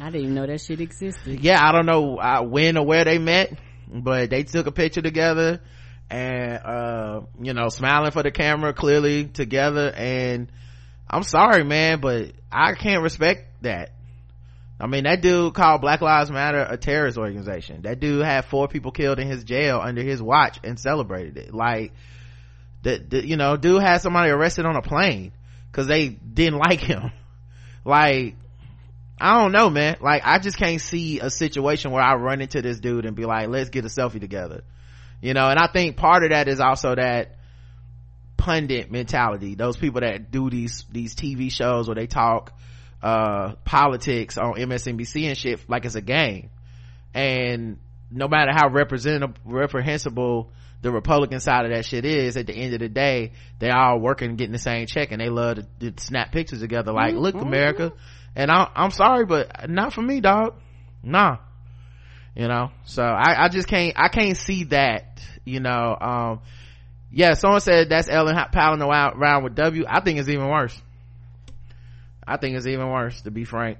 I 0.00 0.06
didn't 0.06 0.20
even 0.22 0.34
know 0.34 0.46
that 0.46 0.60
shit 0.60 0.80
existed. 0.80 1.40
yeah 1.40 1.58
i 1.62 1.72
don't 1.72 1.86
know 1.86 2.18
uh, 2.18 2.42
when 2.42 2.76
or 2.76 2.84
where 2.84 3.04
they 3.04 3.18
met 3.18 3.52
but 3.88 4.30
they 4.30 4.42
took 4.42 4.66
a 4.66 4.72
picture 4.72 5.00
together 5.00 5.60
and 6.10 6.58
uh 6.58 7.20
you 7.40 7.54
know 7.54 7.68
smiling 7.68 8.10
for 8.10 8.22
the 8.22 8.30
camera 8.30 8.72
clearly 8.72 9.24
together. 9.26 9.90
And 9.90 10.52
i'm 11.08 11.22
sorry 11.22 11.64
man 11.64 12.00
but 12.00 12.32
i 12.52 12.74
can't 12.74 13.02
respect 13.02 13.62
that 13.62 13.92
i 14.80 14.86
mean 14.86 15.04
that 15.04 15.20
dude 15.20 15.54
called 15.54 15.80
black 15.80 16.00
lives 16.00 16.30
matter 16.30 16.66
a 16.68 16.76
terrorist 16.76 17.18
organization 17.18 17.82
that 17.82 18.00
dude 18.00 18.24
had 18.24 18.44
four 18.44 18.68
people 18.68 18.92
killed 18.92 19.18
in 19.18 19.28
his 19.28 19.44
jail 19.44 19.80
under 19.82 20.02
his 20.02 20.22
watch 20.22 20.58
and 20.64 20.78
celebrated 20.78 21.36
it 21.36 21.54
like 21.54 21.92
the, 22.82 22.98
the 22.98 23.26
you 23.26 23.36
know 23.36 23.56
dude 23.56 23.82
had 23.82 23.98
somebody 23.98 24.30
arrested 24.30 24.66
on 24.66 24.76
a 24.76 24.82
plane 24.82 25.32
because 25.70 25.86
they 25.86 26.08
didn't 26.08 26.58
like 26.68 26.80
him 26.80 27.10
like 27.84 28.36
I 29.18 29.40
don't 29.40 29.52
know, 29.52 29.70
man. 29.70 29.96
Like, 30.00 30.22
I 30.24 30.38
just 30.38 30.58
can't 30.58 30.80
see 30.80 31.20
a 31.20 31.30
situation 31.30 31.90
where 31.90 32.02
I 32.02 32.16
run 32.16 32.42
into 32.42 32.60
this 32.60 32.80
dude 32.80 33.06
and 33.06 33.16
be 33.16 33.24
like, 33.24 33.48
let's 33.48 33.70
get 33.70 33.84
a 33.84 33.88
selfie 33.88 34.20
together. 34.20 34.62
You 35.22 35.32
know, 35.32 35.48
and 35.48 35.58
I 35.58 35.68
think 35.68 35.96
part 35.96 36.22
of 36.22 36.30
that 36.30 36.48
is 36.48 36.60
also 36.60 36.94
that 36.94 37.36
pundit 38.36 38.90
mentality. 38.90 39.54
Those 39.54 39.78
people 39.78 40.02
that 40.02 40.30
do 40.30 40.50
these, 40.50 40.84
these 40.92 41.14
TV 41.14 41.50
shows 41.50 41.88
where 41.88 41.94
they 41.94 42.06
talk, 42.06 42.52
uh, 43.02 43.54
politics 43.64 44.38
on 44.38 44.54
MSNBC 44.54 45.28
and 45.28 45.36
shit 45.36 45.68
like 45.68 45.84
it's 45.84 45.94
a 45.94 46.00
game. 46.00 46.50
And 47.14 47.78
no 48.10 48.28
matter 48.28 48.52
how 48.52 48.68
representative, 48.68 49.36
reprehensible 49.44 50.50
the 50.82 50.90
Republican 50.90 51.40
side 51.40 51.64
of 51.64 51.72
that 51.72 51.84
shit 51.84 52.04
is, 52.04 52.36
at 52.36 52.46
the 52.46 52.54
end 52.54 52.74
of 52.74 52.80
the 52.80 52.88
day, 52.88 53.32
they 53.58 53.70
all 53.70 53.98
working 53.98 54.36
getting 54.36 54.52
the 54.52 54.58
same 54.58 54.86
check 54.86 55.10
and 55.10 55.20
they 55.20 55.28
love 55.28 55.56
to, 55.80 55.90
to 55.90 56.02
snap 56.02 56.32
pictures 56.32 56.60
together 56.60 56.92
like, 56.92 57.14
look, 57.14 57.34
America. 57.34 57.92
And 58.34 58.50
I, 58.50 58.70
I'm 58.74 58.90
sorry, 58.90 59.24
but 59.24 59.68
not 59.68 59.92
for 59.92 60.02
me, 60.02 60.20
dog. 60.20 60.54
Nah. 61.02 61.38
You 62.34 62.48
know, 62.48 62.70
so 62.84 63.02
I, 63.02 63.46
I 63.46 63.48
just 63.48 63.66
can't, 63.66 63.94
I 63.96 64.08
can't 64.08 64.36
see 64.36 64.64
that, 64.64 65.22
you 65.46 65.58
know, 65.60 65.96
um, 65.98 66.40
yeah, 67.10 67.32
someone 67.32 67.60
said 67.60 67.88
that's 67.88 68.08
Ellen 68.08 68.36
around 68.36 69.14
around 69.16 69.44
with 69.44 69.54
W. 69.54 69.84
I 69.88 70.00
think 70.00 70.18
it's 70.18 70.28
even 70.28 70.48
worse. 70.48 70.78
I 72.26 72.36
think 72.36 72.56
it's 72.56 72.66
even 72.66 72.88
worse, 72.90 73.20
to 73.22 73.30
be 73.30 73.44
frank. 73.44 73.78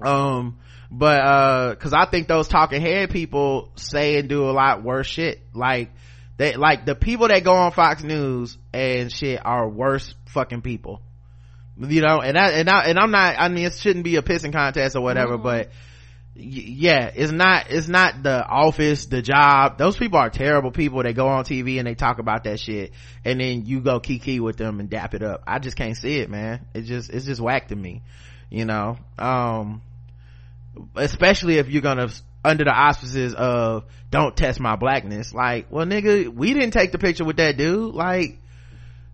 Um, 0.00 0.58
but, 0.90 1.20
uh, 1.20 1.74
cause 1.76 1.92
I 1.92 2.06
think 2.06 2.28
those 2.28 2.48
talking 2.48 2.80
head 2.80 3.10
people 3.10 3.70
say 3.76 4.18
and 4.18 4.28
do 4.28 4.48
a 4.48 4.52
lot 4.52 4.82
worse 4.82 5.06
shit. 5.06 5.40
Like, 5.54 5.90
they, 6.36 6.54
like 6.56 6.84
the 6.86 6.94
people 6.94 7.28
that 7.28 7.44
go 7.44 7.52
on 7.52 7.72
Fox 7.72 8.02
News 8.02 8.56
and 8.72 9.10
shit 9.10 9.40
are 9.44 9.68
worse 9.68 10.14
fucking 10.26 10.62
people. 10.62 11.00
You 11.78 12.00
know, 12.00 12.20
and 12.20 12.38
I, 12.38 12.50
and 12.52 12.70
I, 12.70 12.84
and 12.84 12.98
I'm 12.98 13.10
not, 13.10 13.36
I 13.38 13.48
mean, 13.48 13.66
it 13.66 13.74
shouldn't 13.74 14.04
be 14.04 14.16
a 14.16 14.22
pissing 14.22 14.52
contest 14.52 14.96
or 14.96 15.02
whatever, 15.02 15.36
but 15.36 15.66
y- 15.66 15.72
yeah, 16.38 17.10
it's 17.14 17.32
not, 17.32 17.70
it's 17.70 17.88
not 17.88 18.22
the 18.22 18.46
office, 18.46 19.06
the 19.06 19.22
job. 19.22 19.78
Those 19.78 19.96
people 19.96 20.18
are 20.18 20.30
terrible 20.30 20.70
people. 20.70 21.02
They 21.02 21.12
go 21.12 21.28
on 21.28 21.44
TV 21.44 21.78
and 21.78 21.86
they 21.86 21.94
talk 21.94 22.18
about 22.18 22.44
that 22.44 22.60
shit 22.60 22.92
and 23.24 23.40
then 23.40 23.64
you 23.66 23.80
go 23.80 24.00
kiki 24.00 24.40
with 24.40 24.56
them 24.56 24.80
and 24.80 24.90
dap 24.90 25.14
it 25.14 25.22
up. 25.22 25.42
I 25.46 25.58
just 25.58 25.76
can't 25.76 25.96
see 25.96 26.18
it, 26.18 26.30
man. 26.30 26.66
It 26.74 26.82
just, 26.82 27.10
it's 27.10 27.26
just 27.26 27.40
whack 27.40 27.68
to 27.68 27.76
me, 27.76 28.02
you 28.50 28.64
know? 28.64 28.98
Um, 29.18 29.82
especially 30.94 31.58
if 31.58 31.68
you're 31.68 31.82
gonna 31.82 32.08
under 32.44 32.64
the 32.64 32.70
auspices 32.70 33.34
of 33.34 33.84
don't 34.10 34.36
test 34.36 34.60
my 34.60 34.76
blackness 34.76 35.34
like 35.34 35.66
well 35.70 35.84
nigga 35.84 36.28
we 36.28 36.54
didn't 36.54 36.70
take 36.70 36.92
the 36.92 36.98
picture 36.98 37.24
with 37.24 37.38
that 37.38 37.56
dude 37.56 37.94
like 37.94 38.38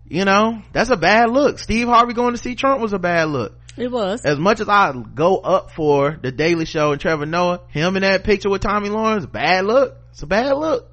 you 0.07 0.25
know 0.25 0.61
that's 0.71 0.89
a 0.89 0.97
bad 0.97 1.29
look 1.31 1.57
steve 1.57 1.87
harvey 1.87 2.13
going 2.13 2.33
to 2.33 2.37
see 2.37 2.55
trump 2.55 2.79
was 2.79 2.93
a 2.93 2.99
bad 2.99 3.29
look 3.29 3.57
It 3.75 3.91
was. 3.91 4.23
as 4.23 4.37
much 4.37 4.59
as 4.59 4.69
i 4.69 4.93
go 5.15 5.37
up 5.37 5.71
for 5.71 6.17
the 6.21 6.31
daily 6.31 6.65
show 6.65 6.91
and 6.91 7.01
trevor 7.01 7.25
noah 7.25 7.61
him 7.69 7.95
in 7.95 8.03
that 8.03 8.23
picture 8.23 8.49
with 8.49 8.61
tomi 8.61 8.89
lahren 8.89 9.31
bad 9.31 9.65
look 9.65 9.95
it's 10.11 10.21
a 10.23 10.27
bad 10.27 10.53
look 10.53 10.91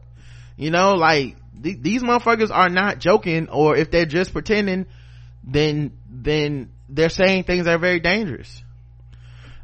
you 0.56 0.70
know 0.70 0.94
like 0.94 1.36
th- 1.62 1.78
these 1.80 2.02
motherfuckers 2.02 2.50
are 2.50 2.70
not 2.70 2.98
joking 2.98 3.48
or 3.48 3.76
if 3.76 3.90
they're 3.90 4.06
just 4.06 4.32
pretending 4.32 4.86
then 5.44 5.92
then 6.08 6.70
they're 6.88 7.08
saying 7.08 7.44
things 7.44 7.66
that 7.66 7.74
are 7.74 7.78
very 7.78 8.00
dangerous 8.00 8.62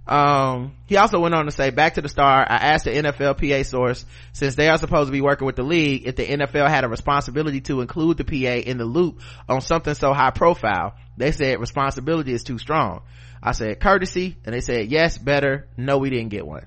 um, 0.07 0.77
he 0.87 0.97
also 0.97 1.19
went 1.19 1.35
on 1.35 1.47
to 1.47 1.51
say, 1.51 1.71
back 1.71 1.95
to 1.95 2.01
the 2.01 2.09
star, 2.09 2.47
I 2.49 2.57
asked 2.57 2.85
the 2.85 2.93
NFL 2.93 3.39
PA 3.41 3.69
source, 3.69 4.07
since 4.33 4.55
they 4.55 4.69
are 4.69 4.79
supposed 4.79 5.09
to 5.09 5.13
be 5.13 5.21
working 5.21 5.47
with 5.47 5.57
the 5.57 5.65
league, 5.65 6.07
if 6.07 6.15
the 6.15 6.25
NFL 6.25 6.69
had 6.69 6.85
a 6.85 6.89
responsibility 6.89 7.61
to 7.63 7.81
include 7.81 8.19
the 8.19 8.25
PA 8.25 8.69
in 8.71 8.79
the 8.79 8.85
loop 8.85 9.21
on 9.49 9.61
something 9.61 9.95
so 9.95 10.13
high 10.13 10.31
profile. 10.31 10.95
They 11.17 11.33
said 11.33 11.61
responsibility 11.61 12.33
is 12.33 12.45
too 12.45 12.59
strong. 12.59 13.03
I 13.43 13.53
said 13.53 13.81
courtesy, 13.81 14.37
and 14.45 14.55
they 14.55 14.61
said 14.61 14.91
yes, 14.91 15.19
better. 15.19 15.67
No, 15.77 15.99
we 15.99 16.11
didn't 16.11 16.31
get 16.31 16.47
one. 16.47 16.67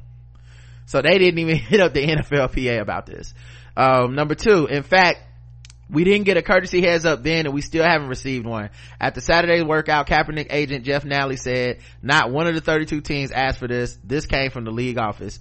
So 0.86 1.02
they 1.02 1.18
didn't 1.18 1.40
even 1.40 1.56
hit 1.58 1.80
up 1.80 1.94
the 1.94 2.06
NFLPA 2.06 2.82
about 2.82 3.06
this. 3.06 3.34
Um, 3.78 4.16
number 4.16 4.36
two, 4.36 4.66
in 4.68 4.84
fact, 4.84 5.20
we 5.90 6.04
didn't 6.04 6.26
get 6.26 6.38
a 6.38 6.42
courtesy 6.42 6.82
heads 6.82 7.06
up 7.06 7.24
then 7.24 7.46
and 7.46 7.54
we 7.54 7.62
still 7.62 7.84
haven't 7.84 8.10
received 8.10 8.46
one. 8.46 8.70
At 9.02 9.16
the 9.16 9.22
Saturday 9.22 9.64
workout, 9.64 10.08
Kaepernick 10.08 10.48
agent 10.52 10.86
Jeff 10.86 11.04
Nalley 11.04 11.38
said, 11.38 11.80
not 12.02 12.32
one 12.32 12.48
of 12.48 12.54
the 12.54 12.62
32 12.62 13.02
teams 13.02 13.32
asked 13.32 13.58
for 13.58 13.68
this. 13.68 13.98
This 14.04 14.28
came 14.28 14.52
from 14.52 14.66
the 14.66 14.72
league 14.72 15.00
office. 15.00 15.40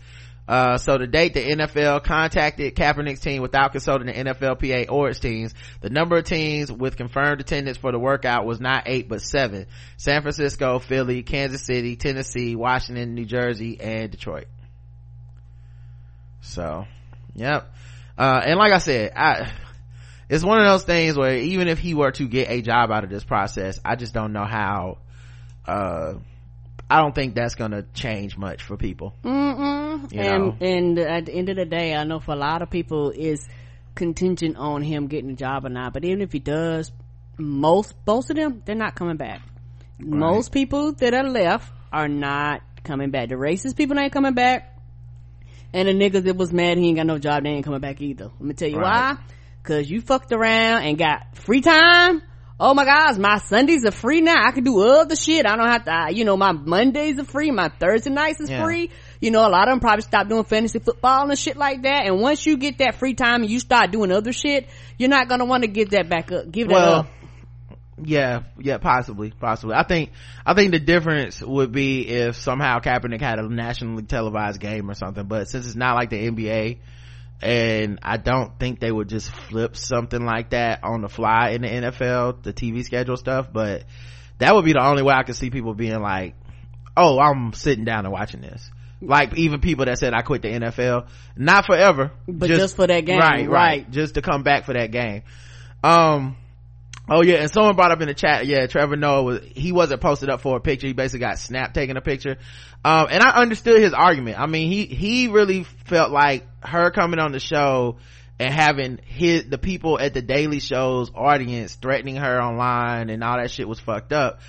Uh, 0.48 0.78
so 0.78 0.96
to 0.96 1.06
date, 1.06 1.34
the 1.34 1.44
NFL 1.44 2.04
contacted 2.04 2.74
Kaepernick's 2.74 3.20
team 3.20 3.42
without 3.42 3.72
consulting 3.72 4.06
the 4.06 4.14
NFLPA 4.14 4.90
or 4.90 5.10
its 5.10 5.20
teams. 5.20 5.52
The 5.82 5.90
number 5.90 6.16
of 6.16 6.24
teams 6.24 6.72
with 6.72 6.96
confirmed 6.96 7.42
attendance 7.42 7.76
for 7.76 7.92
the 7.92 7.98
workout 7.98 8.46
was 8.46 8.58
not 8.58 8.84
eight, 8.86 9.10
but 9.10 9.20
seven. 9.20 9.66
San 9.98 10.22
Francisco, 10.22 10.78
Philly, 10.78 11.22
Kansas 11.22 11.62
City, 11.62 11.96
Tennessee, 11.96 12.56
Washington, 12.56 13.14
New 13.14 13.26
Jersey, 13.26 13.78
and 13.78 14.10
Detroit. 14.10 14.46
So, 16.40 16.86
yep. 17.34 17.70
Uh, 18.16 18.40
and 18.42 18.58
like 18.58 18.72
I 18.72 18.78
said, 18.78 19.12
I, 19.14 19.52
it's 20.30 20.44
one 20.44 20.60
of 20.60 20.66
those 20.66 20.84
things 20.84 21.14
where 21.14 21.36
even 21.36 21.68
if 21.68 21.78
he 21.78 21.92
were 21.92 22.12
to 22.12 22.26
get 22.26 22.48
a 22.50 22.62
job 22.62 22.90
out 22.90 23.04
of 23.04 23.10
this 23.10 23.22
process, 23.22 23.78
I 23.84 23.96
just 23.96 24.14
don't 24.14 24.32
know 24.32 24.46
how, 24.46 24.96
uh, 25.66 26.14
I 26.90 27.02
don't 27.02 27.14
think 27.14 27.34
that's 27.34 27.54
gonna 27.54 27.84
change 27.92 28.36
much 28.36 28.62
for 28.62 28.76
people. 28.76 29.14
Mm-mm. 29.22 30.10
And 30.12 30.44
know? 30.44 30.56
and 30.60 30.98
at 30.98 31.26
the 31.26 31.32
end 31.32 31.48
of 31.50 31.56
the 31.56 31.66
day, 31.66 31.94
I 31.94 32.04
know 32.04 32.18
for 32.18 32.32
a 32.32 32.36
lot 32.36 32.62
of 32.62 32.70
people 32.70 33.10
is 33.10 33.46
contingent 33.94 34.56
on 34.56 34.82
him 34.82 35.06
getting 35.06 35.30
a 35.30 35.34
job 35.34 35.66
or 35.66 35.68
not. 35.68 35.92
But 35.92 36.04
even 36.04 36.22
if 36.22 36.32
he 36.32 36.38
does, 36.38 36.90
most 37.36 37.94
most 38.06 38.30
of 38.30 38.36
them 38.36 38.62
they're 38.64 38.74
not 38.74 38.94
coming 38.94 39.16
back. 39.16 39.42
Most 39.98 40.52
people 40.52 40.92
that 40.92 41.12
are 41.12 41.28
left 41.28 41.70
are 41.92 42.08
not 42.08 42.62
coming 42.84 43.10
back. 43.10 43.28
The 43.28 43.34
racist 43.34 43.76
people 43.76 43.98
ain't 43.98 44.12
coming 44.12 44.34
back. 44.34 44.74
And 45.74 45.88
the 45.88 45.92
niggas 45.92 46.22
that 46.22 46.36
was 46.36 46.52
mad 46.52 46.78
he 46.78 46.88
ain't 46.88 46.96
got 46.96 47.06
no 47.06 47.18
job, 47.18 47.42
they 47.42 47.50
ain't 47.50 47.64
coming 47.64 47.80
back 47.80 48.00
either. 48.00 48.24
Let 48.26 48.40
me 48.40 48.54
tell 48.54 48.68
you 48.68 48.78
Right. 48.78 49.16
why. 49.16 49.22
Cause 49.62 49.90
you 49.90 50.00
fucked 50.00 50.32
around 50.32 50.84
and 50.84 50.96
got 50.96 51.36
free 51.36 51.60
time. 51.60 52.22
Oh 52.60 52.74
my 52.74 52.84
gosh, 52.84 53.16
my 53.18 53.38
Sundays 53.38 53.84
are 53.84 53.92
free 53.92 54.20
now. 54.20 54.34
I 54.44 54.50
can 54.50 54.64
do 54.64 54.80
other 54.80 55.14
shit. 55.14 55.46
I 55.46 55.56
don't 55.56 55.68
have 55.68 55.84
to, 55.84 56.08
you 56.12 56.24
know, 56.24 56.36
my 56.36 56.50
Mondays 56.50 57.16
are 57.18 57.24
free. 57.24 57.52
My 57.52 57.68
Thursday 57.68 58.10
nights 58.10 58.40
is 58.40 58.50
Yeah. 58.50 58.64
free. 58.64 58.90
You 59.20 59.30
know, 59.30 59.46
a 59.46 59.50
lot 59.50 59.68
of 59.68 59.72
them 59.72 59.80
probably 59.80 60.02
stop 60.02 60.28
doing 60.28 60.42
fantasy 60.42 60.80
football 60.80 61.28
and 61.30 61.38
shit 61.38 61.56
like 61.56 61.82
that. 61.82 62.06
And 62.06 62.20
once 62.20 62.44
you 62.46 62.56
get 62.56 62.78
that 62.78 62.96
free 62.96 63.14
time 63.14 63.42
and 63.42 63.50
you 63.50 63.60
start 63.60 63.92
doing 63.92 64.10
other 64.10 64.32
shit, 64.32 64.68
you're 64.98 65.08
not 65.08 65.28
gonna 65.28 65.44
want 65.44 65.62
to 65.62 65.68
give 65.68 65.90
that 65.90 66.08
back 66.08 66.32
up. 66.32 66.50
Give 66.50 66.66
that 66.68 66.74
well 66.74 66.94
up. 67.00 67.06
yeah 68.02 68.42
yeah 68.60 68.78
possibly 68.78 69.32
possibly 69.32 69.74
i 69.74 69.82
think 69.82 70.12
i 70.46 70.54
think 70.54 70.70
the 70.70 70.78
difference 70.78 71.42
would 71.42 71.72
be 71.72 72.06
if 72.06 72.36
somehow 72.36 72.78
kaepernick 72.78 73.20
had 73.20 73.40
a 73.40 73.48
nationally 73.48 74.04
televised 74.04 74.60
game 74.60 74.88
or 74.88 74.94
something 74.94 75.26
but 75.26 75.48
since 75.48 75.66
it's 75.66 75.74
not 75.74 75.96
like 75.96 76.08
the 76.10 76.28
nba 76.30 76.78
and 77.40 77.98
i 78.02 78.16
don't 78.16 78.58
think 78.58 78.80
they 78.80 78.90
would 78.90 79.08
just 79.08 79.30
flip 79.30 79.76
something 79.76 80.24
like 80.24 80.50
that 80.50 80.82
on 80.82 81.02
the 81.02 81.08
fly 81.08 81.50
in 81.50 81.62
the 81.62 81.68
nfl 81.68 82.42
the 82.42 82.52
tv 82.52 82.84
schedule 82.84 83.16
stuff 83.16 83.48
but 83.52 83.84
that 84.38 84.54
would 84.54 84.64
be 84.64 84.72
the 84.72 84.84
only 84.84 85.02
way 85.02 85.14
i 85.14 85.22
could 85.22 85.36
see 85.36 85.50
people 85.50 85.74
being 85.74 86.00
like 86.00 86.34
oh 86.96 87.18
i'm 87.20 87.52
sitting 87.52 87.84
down 87.84 88.04
and 88.04 88.12
watching 88.12 88.40
this. 88.40 88.70
Like 89.00 89.36
even 89.38 89.60
people 89.60 89.84
that 89.84 89.98
said 89.98 90.12
i 90.12 90.22
quit 90.22 90.42
the 90.42 90.48
nfl 90.48 91.06
not 91.36 91.66
forever 91.66 92.10
But 92.26 92.48
just 92.48 92.74
for 92.74 92.86
that 92.88 93.04
game, 93.04 93.18
right 93.20 93.48
right. 93.48 93.48
right. 93.48 93.90
just 93.90 94.14
to 94.14 94.22
come 94.22 94.42
back 94.42 94.64
for 94.64 94.72
that 94.72 94.90
game. 94.90 95.22
Um 95.84 96.36
Oh 97.10 97.22
yeah, 97.22 97.36
and 97.36 97.50
someone 97.50 97.74
brought 97.74 97.90
up 97.90 98.02
in 98.02 98.08
the 98.08 98.14
chat, 98.14 98.46
yeah, 98.46 98.66
Trevor 98.66 98.96
Noah 98.96 99.22
was, 99.22 99.40
he 99.42 99.72
wasn't 99.72 100.02
posted 100.02 100.28
up 100.28 100.42
for 100.42 100.56
a 100.56 100.60
picture, 100.60 100.86
he 100.86 100.92
basically 100.92 101.20
got 101.20 101.38
snapped 101.38 101.74
taking 101.74 101.96
a 101.96 102.02
picture. 102.02 102.36
Um, 102.84 103.08
and 103.10 103.22
I 103.22 103.40
understood 103.40 103.80
his 103.80 103.94
argument. 103.94 104.38
I 104.38 104.46
mean, 104.46 104.70
he, 104.70 104.84
he 104.84 105.28
really 105.28 105.64
felt 105.86 106.10
like 106.10 106.46
her 106.62 106.90
coming 106.90 107.18
on 107.18 107.32
the 107.32 107.40
show 107.40 107.96
and 108.38 108.52
having 108.52 108.98
his, 109.04 109.44
the 109.44 109.58
people 109.58 109.98
at 109.98 110.14
the 110.14 110.22
Daily 110.22 110.60
Show's 110.60 111.10
audience 111.14 111.74
threatening 111.74 112.16
her 112.16 112.40
online 112.40 113.10
and 113.10 113.24
all 113.24 113.38
that 113.38 113.50
shit 113.50 113.66
was 113.66 113.80
fucked 113.80 114.12
up. 114.12 114.40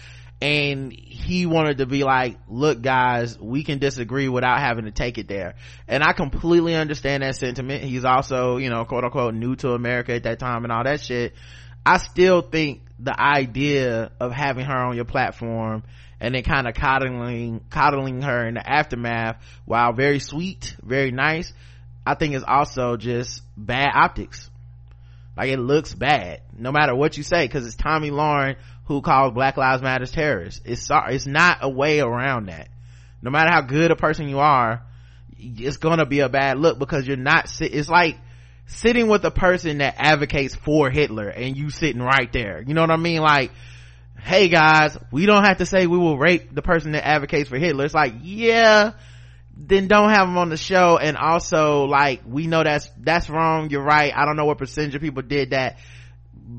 And 0.42 0.94
he 0.94 1.46
wanted 1.46 1.80
to 1.80 1.86
be 1.86 2.04
like, 2.04 2.38
look 2.48 2.82
guys, 2.82 3.38
we 3.38 3.64
can 3.64 3.80
disagree 3.80 4.30
without 4.30 4.60
having 4.60 4.86
to 4.86 4.92
take 4.92 5.18
it 5.18 5.28
there. 5.28 5.56
And 5.88 6.02
I 6.02 6.14
completely 6.14 6.76
understand 6.76 7.24
that 7.24 7.36
sentiment. 7.36 7.84
He's 7.84 8.06
also, 8.06 8.58
you 8.58 8.70
know, 8.70 8.86
quote 8.86 9.04
unquote 9.04 9.34
new 9.34 9.56
to 9.58 9.72
America 9.72 10.14
at 10.14 10.24
that 10.24 10.40
time 10.40 10.64
and 10.64 10.72
all 10.72 10.84
that 10.84 11.02
shit. 11.02 11.34
I 11.86 11.98
still 11.98 12.42
think 12.42 12.82
the 13.00 13.20
idea 13.20 14.12
of 14.20 14.32
having 14.32 14.66
her 14.66 14.78
on 14.78 14.96
your 14.96 15.06
platform 15.06 15.84
and 16.20 16.36
then 16.36 16.44
kind 16.44 16.68
of 16.68 16.74
coddling, 16.74 17.62
coddling 17.70 18.22
her 18.22 18.48
in 18.48 18.56
the 18.56 18.70
aftermath, 18.70 19.38
while 19.66 19.94
very 19.94 20.20
sweet, 20.20 20.76
very 20.84 21.12
nice, 21.12 21.54
I 22.06 22.16
think 22.16 22.36
is 22.36 22.44
also 22.44 22.98
just 22.98 23.42
bad 23.56 23.92
optics. 23.94 24.50
Like 25.38 25.50
it 25.50 25.60
looks 25.60 25.94
bad, 25.94 26.42
no 26.58 26.72
matter 26.72 26.94
what 26.94 27.16
you 27.16 27.24
say, 27.24 27.48
cause 27.48 27.66
it's 27.66 27.76
Tomi 27.76 28.12
Lahren 28.12 28.58
who 28.86 29.02
calls 29.02 29.34
Black 29.34 29.56
Lives 29.56 29.82
Matter 29.82 30.06
terrorists. 30.06 30.62
It's 30.66 30.90
it's 30.92 31.28
not 31.28 31.60
a 31.62 31.70
way 31.70 32.02
around 32.02 32.48
that. 32.48 32.68
No 33.22 33.32
matter 33.32 33.52
how 33.52 33.62
good 33.62 33.92
a 33.92 33.96
person 33.96 34.28
you 34.28 34.40
are, 34.40 34.82
it's 35.38 35.78
gonna 35.78 36.06
be 36.06 36.20
a 36.20 36.30
bad 36.30 36.58
look 36.58 36.80
because 36.80 37.08
you're 37.08 37.16
not, 37.16 37.50
it's 37.62 37.88
like, 37.88 38.18
sitting 38.70 39.08
with 39.08 39.26
a 39.26 39.32
person 39.32 39.80
that 39.80 39.96
advocates 39.98 40.56
for 40.56 40.90
Hitler 40.90 41.28
and 41.28 41.58
you 41.58 41.70
sitting 41.70 42.02
right 42.02 42.32
there. 42.32 42.64
You 42.66 42.74
know 42.74 42.82
what 42.82 42.92
I 42.92 42.98
mean? 42.98 43.22
Like, 43.22 43.52
hey 44.22 44.48
guys, 44.48 44.98
we 45.12 45.26
don't 45.26 45.44
have 45.44 45.58
to 45.58 45.66
say 45.66 45.88
we 45.88 45.98
will 45.98 46.18
rape 46.18 46.54
the 46.54 46.62
person 46.62 46.92
that 46.92 47.06
advocates 47.06 47.50
for 47.50 47.58
Hitler. 47.58 47.86
It's 47.86 47.94
like, 47.94 48.14
yeah, 48.22 48.94
then 49.58 49.88
don't 49.88 50.10
have 50.10 50.28
them 50.28 50.38
on 50.38 50.50
the 50.50 50.58
show. 50.58 50.98
And 50.98 51.18
also, 51.18 51.86
like, 51.86 52.22
we 52.26 52.48
know 52.48 52.64
that's, 52.64 52.90
that's 53.00 53.30
wrong. 53.30 53.70
You're 53.70 53.84
right. 53.84 54.14
I 54.16 54.26
don't 54.26 54.36
know 54.36 54.46
what 54.46 54.60
percentage 54.60 54.96
of 54.96 55.02
people 55.02 55.24
did 55.24 55.50
that. 55.50 55.78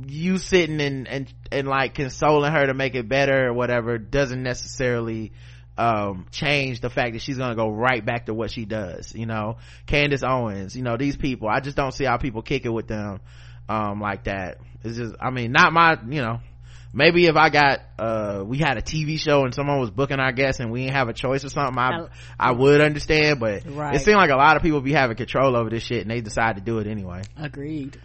You 0.06 0.38
sitting 0.38 0.80
and, 0.80 1.08
and, 1.08 1.32
and 1.50 1.68
like 1.68 1.94
consoling 1.94 2.52
her 2.52 2.66
to 2.66 2.74
make 2.74 2.94
it 2.94 3.08
better 3.08 3.48
or 3.48 3.52
whatever 3.52 3.98
doesn't 3.98 4.42
necessarily, 4.42 5.32
um, 5.80 6.26
change 6.30 6.80
the 6.80 6.90
fact 6.90 7.14
that 7.14 7.22
she's 7.22 7.38
gonna 7.38 7.56
go 7.56 7.70
right 7.70 8.04
back 8.04 8.26
to 8.26 8.34
what 8.34 8.50
she 8.50 8.66
does, 8.66 9.14
you 9.14 9.24
know? 9.26 9.56
Candace 9.86 10.22
Owens, 10.22 10.76
you 10.76 10.82
know, 10.82 10.96
these 10.96 11.16
people, 11.16 11.48
I 11.48 11.60
just 11.60 11.76
don't 11.76 11.92
see 11.92 12.04
how 12.04 12.18
people 12.18 12.42
kick 12.42 12.64
it 12.66 12.68
with 12.72 12.86
them, 12.86 13.20
um, 13.68 14.00
like 14.00 14.24
that. 14.24 14.58
It's 14.84 14.96
just, 14.98 15.14
I 15.20 15.30
mean, 15.30 15.52
not 15.52 15.72
my, 15.72 15.96
you 16.08 16.20
know, 16.20 16.40
maybe 16.92 17.24
if 17.26 17.36
I 17.36 17.48
got, 17.48 17.80
uh, 17.98 18.42
we 18.46 18.58
had 18.58 18.76
a 18.76 18.82
TV 18.82 19.18
show 19.18 19.44
and 19.44 19.54
someone 19.54 19.80
was 19.80 19.90
booking 19.90 20.18
our 20.20 20.32
guests 20.32 20.60
and 20.60 20.70
we 20.70 20.82
didn't 20.82 20.96
have 20.96 21.08
a 21.08 21.12
choice 21.14 21.44
or 21.44 21.48
something, 21.48 21.78
I, 21.78 22.08
I 22.38 22.52
would 22.52 22.80
understand, 22.80 23.40
but 23.40 23.62
Right. 23.66 23.94
it 23.94 24.00
seemed 24.00 24.16
like 24.18 24.30
a 24.30 24.36
lot 24.36 24.56
of 24.56 24.62
people 24.62 24.80
be 24.82 24.92
having 24.92 25.16
control 25.16 25.56
over 25.56 25.70
this 25.70 25.82
shit 25.82 26.02
and 26.02 26.10
they 26.10 26.20
decide 26.20 26.56
to 26.56 26.60
do 26.62 26.78
it 26.78 26.86
anyway. 26.86 27.22
Agreed. 27.36 27.98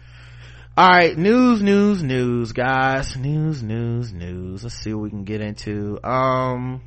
All 0.78 0.88
right, 0.88 1.16
news, 1.16 1.62
news, 1.62 2.02
news, 2.02 2.52
guys. 2.52 3.16
News, 3.16 3.62
news, 3.62 4.12
news. 4.12 4.62
Let's 4.62 4.74
see 4.76 4.92
what 4.92 5.04
we 5.04 5.10
can 5.10 5.24
get 5.24 5.40
into. 5.40 5.98
Um, 6.04 6.82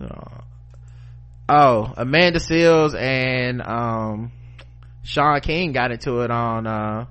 oh, 0.00 1.92
Amanda 1.96 2.38
Seales 2.38 2.94
and 2.98 3.62
um, 3.62 4.32
Shaun 5.02 5.40
King 5.40 5.72
got 5.72 5.90
into 5.92 6.20
it 6.20 6.30
on 6.30 6.66
uh, 6.66 7.06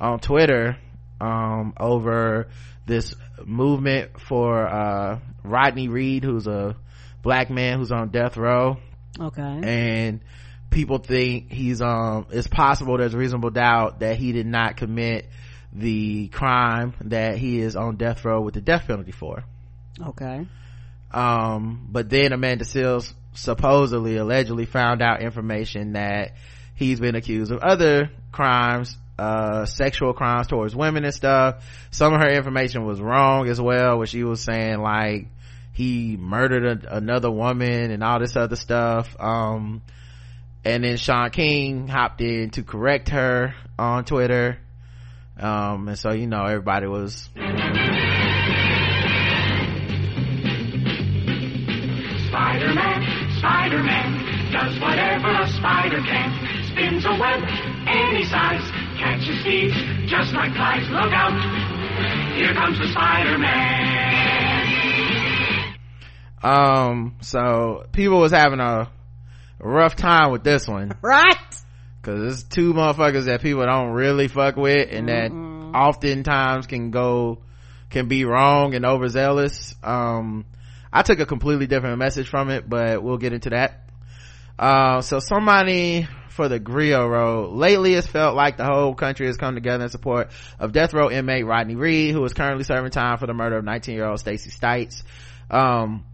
on 0.00 0.20
Twitter 0.20 0.76
um, 1.20 1.74
over 1.78 2.48
this 2.86 3.14
movement 3.44 4.20
for 4.20 4.66
uh, 4.66 5.18
Rodney 5.44 5.88
Reed, 5.88 6.24
who's 6.24 6.46
a 6.46 6.76
black 7.22 7.50
man 7.50 7.78
who's 7.78 7.92
on 7.92 8.10
death 8.10 8.36
row 8.36 8.76
Okay. 9.20 9.60
and 9.64 10.20
people 10.70 10.98
think 10.98 11.50
he's 11.50 11.80
um 11.82 12.26
it's 12.30 12.46
possible 12.46 12.96
there's 12.98 13.14
reasonable 13.14 13.50
doubt 13.50 14.00
that 14.00 14.16
he 14.16 14.32
did 14.32 14.46
not 14.46 14.76
commit 14.76 15.26
the 15.72 16.28
crime 16.28 16.94
that 17.02 17.36
he 17.36 17.58
is 17.58 17.74
on 17.74 17.96
death 17.96 18.24
row 18.24 18.40
with 18.40 18.54
the 18.54 18.60
death 18.60 18.86
penalty 18.86 19.10
for 19.10 19.42
okay. 20.00 20.46
Um 21.12 21.88
but 21.90 22.10
then 22.10 22.32
amanda 22.32 22.64
seales 22.64 23.12
supposedly 23.34 24.16
allegedly 24.16 24.66
found 24.66 25.00
out 25.00 25.22
information 25.22 25.92
that 25.92 26.32
he's 26.74 27.00
been 27.00 27.14
accused 27.14 27.52
of 27.52 27.58
other 27.60 28.10
crimes 28.32 28.96
uh 29.18 29.64
sexual 29.64 30.12
crimes 30.12 30.46
towards 30.46 30.74
women 30.74 31.04
and 31.04 31.14
stuff 31.14 31.64
some 31.90 32.12
of 32.14 32.20
her 32.20 32.28
information 32.28 32.84
was 32.84 33.00
wrong 33.00 33.48
as 33.48 33.60
well 33.60 33.98
where 33.98 34.06
she 34.06 34.22
was 34.22 34.40
saying 34.40 34.78
like 34.80 35.28
he 35.72 36.16
murdered 36.16 36.84
a, 36.84 36.96
another 36.96 37.30
woman 37.30 37.90
and 37.90 38.02
all 38.02 38.18
this 38.18 38.36
other 38.36 38.56
stuff 38.56 39.16
um 39.20 39.82
and 40.64 40.84
then 40.84 40.96
Shaun 40.96 41.30
King 41.30 41.88
hopped 41.88 42.20
in 42.20 42.50
to 42.50 42.62
correct 42.62 43.08
her 43.10 43.54
on 43.78 44.04
Twitter. 44.04 44.58
Um, 45.38 45.88
and 45.88 45.98
so, 45.98 46.12
you 46.12 46.26
know, 46.26 46.44
everybody 46.44 46.86
was. 46.86 47.28
Spider-Man, 53.38 53.98
Spider-Man, 53.98 54.52
does 54.52 54.80
whatever 54.80 55.30
a 55.30 55.48
spider 55.48 56.00
can. 56.02 56.64
Spins 56.66 57.04
a 57.04 57.10
web 57.10 57.42
any 57.86 58.24
size, 58.24 58.68
catches 58.98 59.42
thieves 59.44 59.74
just 60.10 60.32
like 60.32 60.52
flies. 60.54 60.88
Look 60.88 61.12
out, 61.12 61.32
here 62.36 62.54
comes 62.54 62.78
the 62.78 62.88
Spider-Man. 62.88 64.08
Um, 66.42 67.16
so 67.20 67.84
people 67.92 68.20
was 68.20 68.32
having 68.32 68.60
a 68.60 68.90
rough 69.58 69.96
time 69.96 70.32
with 70.32 70.44
this 70.44 70.66
one. 70.68 70.96
Right? 71.02 71.36
Cause 72.02 72.32
it's 72.32 72.42
two 72.44 72.72
motherfuckers 72.72 73.26
that 73.26 73.42
people 73.42 73.66
don't 73.66 73.90
really 73.90 74.28
fuck 74.28 74.56
with 74.56 74.88
and 74.90 75.08
that 75.08 75.30
oftentimes 75.76 76.66
can 76.66 76.90
go, 76.90 77.38
can 77.90 78.08
be 78.08 78.24
wrong 78.24 78.74
and 78.74 78.86
overzealous. 78.86 79.74
Um, 79.82 80.46
I 80.92 81.02
took 81.02 81.20
a 81.20 81.26
completely 81.26 81.66
different 81.66 81.98
message 81.98 82.28
from 82.28 82.50
it, 82.50 82.68
but 82.68 83.02
we'll 83.02 83.18
get 83.18 83.32
into 83.32 83.50
that. 83.50 83.88
Uh, 84.58 85.00
so 85.02 85.20
somebody 85.20 86.08
for 86.38 86.48
the 86.48 86.60
Grio 86.60 87.06
Road. 87.06 87.52
Lately, 87.54 87.94
it's 87.94 88.06
felt 88.06 88.36
like 88.36 88.56
the 88.56 88.64
whole 88.64 88.94
country 88.94 89.26
has 89.26 89.36
come 89.36 89.54
together 89.54 89.82
in 89.84 89.90
support 89.90 90.30
of 90.60 90.72
death 90.72 90.94
row 90.94 91.10
inmate 91.10 91.44
Rodney 91.44 91.74
Reed, 91.74 92.14
who 92.14 92.24
is 92.24 92.32
currently 92.32 92.62
serving 92.62 92.92
time 92.92 93.18
for 93.18 93.26
the 93.26 93.34
murder 93.34 93.58
of 93.58 93.64
19 93.64 93.94
year 93.94 94.06
old 94.06 94.20
Stacey 94.20 94.50
Stites. 94.50 95.02
Um, 95.50 96.04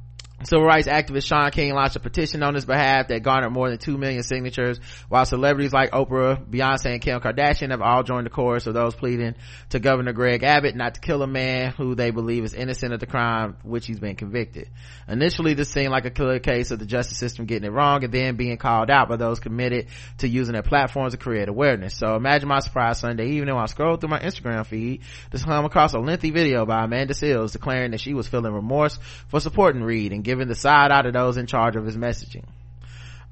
Civil 0.43 0.66
rights 0.66 0.89
activist 0.89 1.26
Shaun 1.26 1.51
King 1.53 1.72
launched 1.74 1.97
a 1.97 2.01
petition 2.01 2.43
on 2.43 2.55
his 2.55 2.66
behalf 2.66 3.09
that 3.09 3.22
garnered 3.22 3.53
more 3.53 3.70
than 3.70 3.78
2 3.78 3.97
million 3.97 4.22
signatures, 4.22 4.80
while 5.09 5.24
celebrities 5.24 5.72
like 5.72 5.93
Oprah, 5.93 6.45
Beyonce, 6.45 6.93
and 6.93 7.01
Kim 7.01 7.20
Kardashian 7.20 7.70
have 7.70 7.80
all 7.80 8.03
joined 8.03 8.26
the 8.26 8.30
chorus 8.30 8.66
of 8.66 8.74
those 8.74 8.95
pleading 8.95 9.37
to 9.70 9.78
Governor 9.78 10.12
Greg 10.12 10.43
Abbott 10.43 10.74
not 10.74 10.95
to 10.97 11.01
kill 11.01 11.22
a 11.22 11.26
man 11.26 11.72
who 11.72 11.95
they 11.95 12.11
believe 12.11 12.45
is 12.45 12.53
innocent 12.53 12.93
of 12.93 13.01
the 13.01 13.07
crime 13.07 13.57
which 13.62 13.87
he's 13.87 14.01
been 14.01 14.16
convicted. 14.16 14.68
Initially, 15.09 15.55
this 15.55 15.70
seemed 15.70 15.93
like 15.93 16.05
a 16.05 16.11
clear 16.11 16.41
case 16.41 16.72
of 16.72 16.80
the 16.80 16.85
justice 16.85 17.16
system 17.16 17.47
getting 17.47 17.66
it 17.66 17.72
wrong 17.72 18.03
and 18.03 18.12
then 18.12 18.37
being 18.37 18.59
called 18.59 18.91
out 18.91 19.09
by 19.09 19.16
those 19.16 19.39
committed 19.39 19.87
to 20.18 20.28
using 20.28 20.55
their 20.55 20.62
platforms 20.62 21.12
to 21.12 21.18
create 21.18 21.49
awareness. 21.49 21.97
So 21.97 22.16
imagine 22.16 22.49
my 22.49 22.59
surprise 22.59 22.99
Sunday 22.99 23.28
evening 23.28 23.55
when 23.55 23.62
I 23.62 23.66
scrolled 23.66 24.01
through 24.01 24.11
my 24.11 24.20
Instagram 24.20 24.66
feed 24.66 25.03
to 25.30 25.39
come 25.39 25.64
across 25.64 25.95
a 25.95 26.01
lengthy 26.01 26.32
video 26.32 26.66
by 26.66 26.85
Amanda 26.85 27.14
Seales 27.14 27.53
declaring 27.53 27.93
that 27.93 28.01
she 28.01 28.14
was 28.14 28.26
feeling 28.26 28.53
remorse 28.53 28.99
for 29.28 29.39
supporting 29.41 29.82
Reed 29.82 30.12
and 30.12 30.24
giving 30.25 30.49
the 30.49 30.55
side 30.55 30.91
out 30.91 31.07
of 31.07 31.12
those 31.12 31.37
in 31.37 31.47
charge 31.47 31.77
of 31.77 31.85
his 31.85 31.97
messaging. 31.97 32.45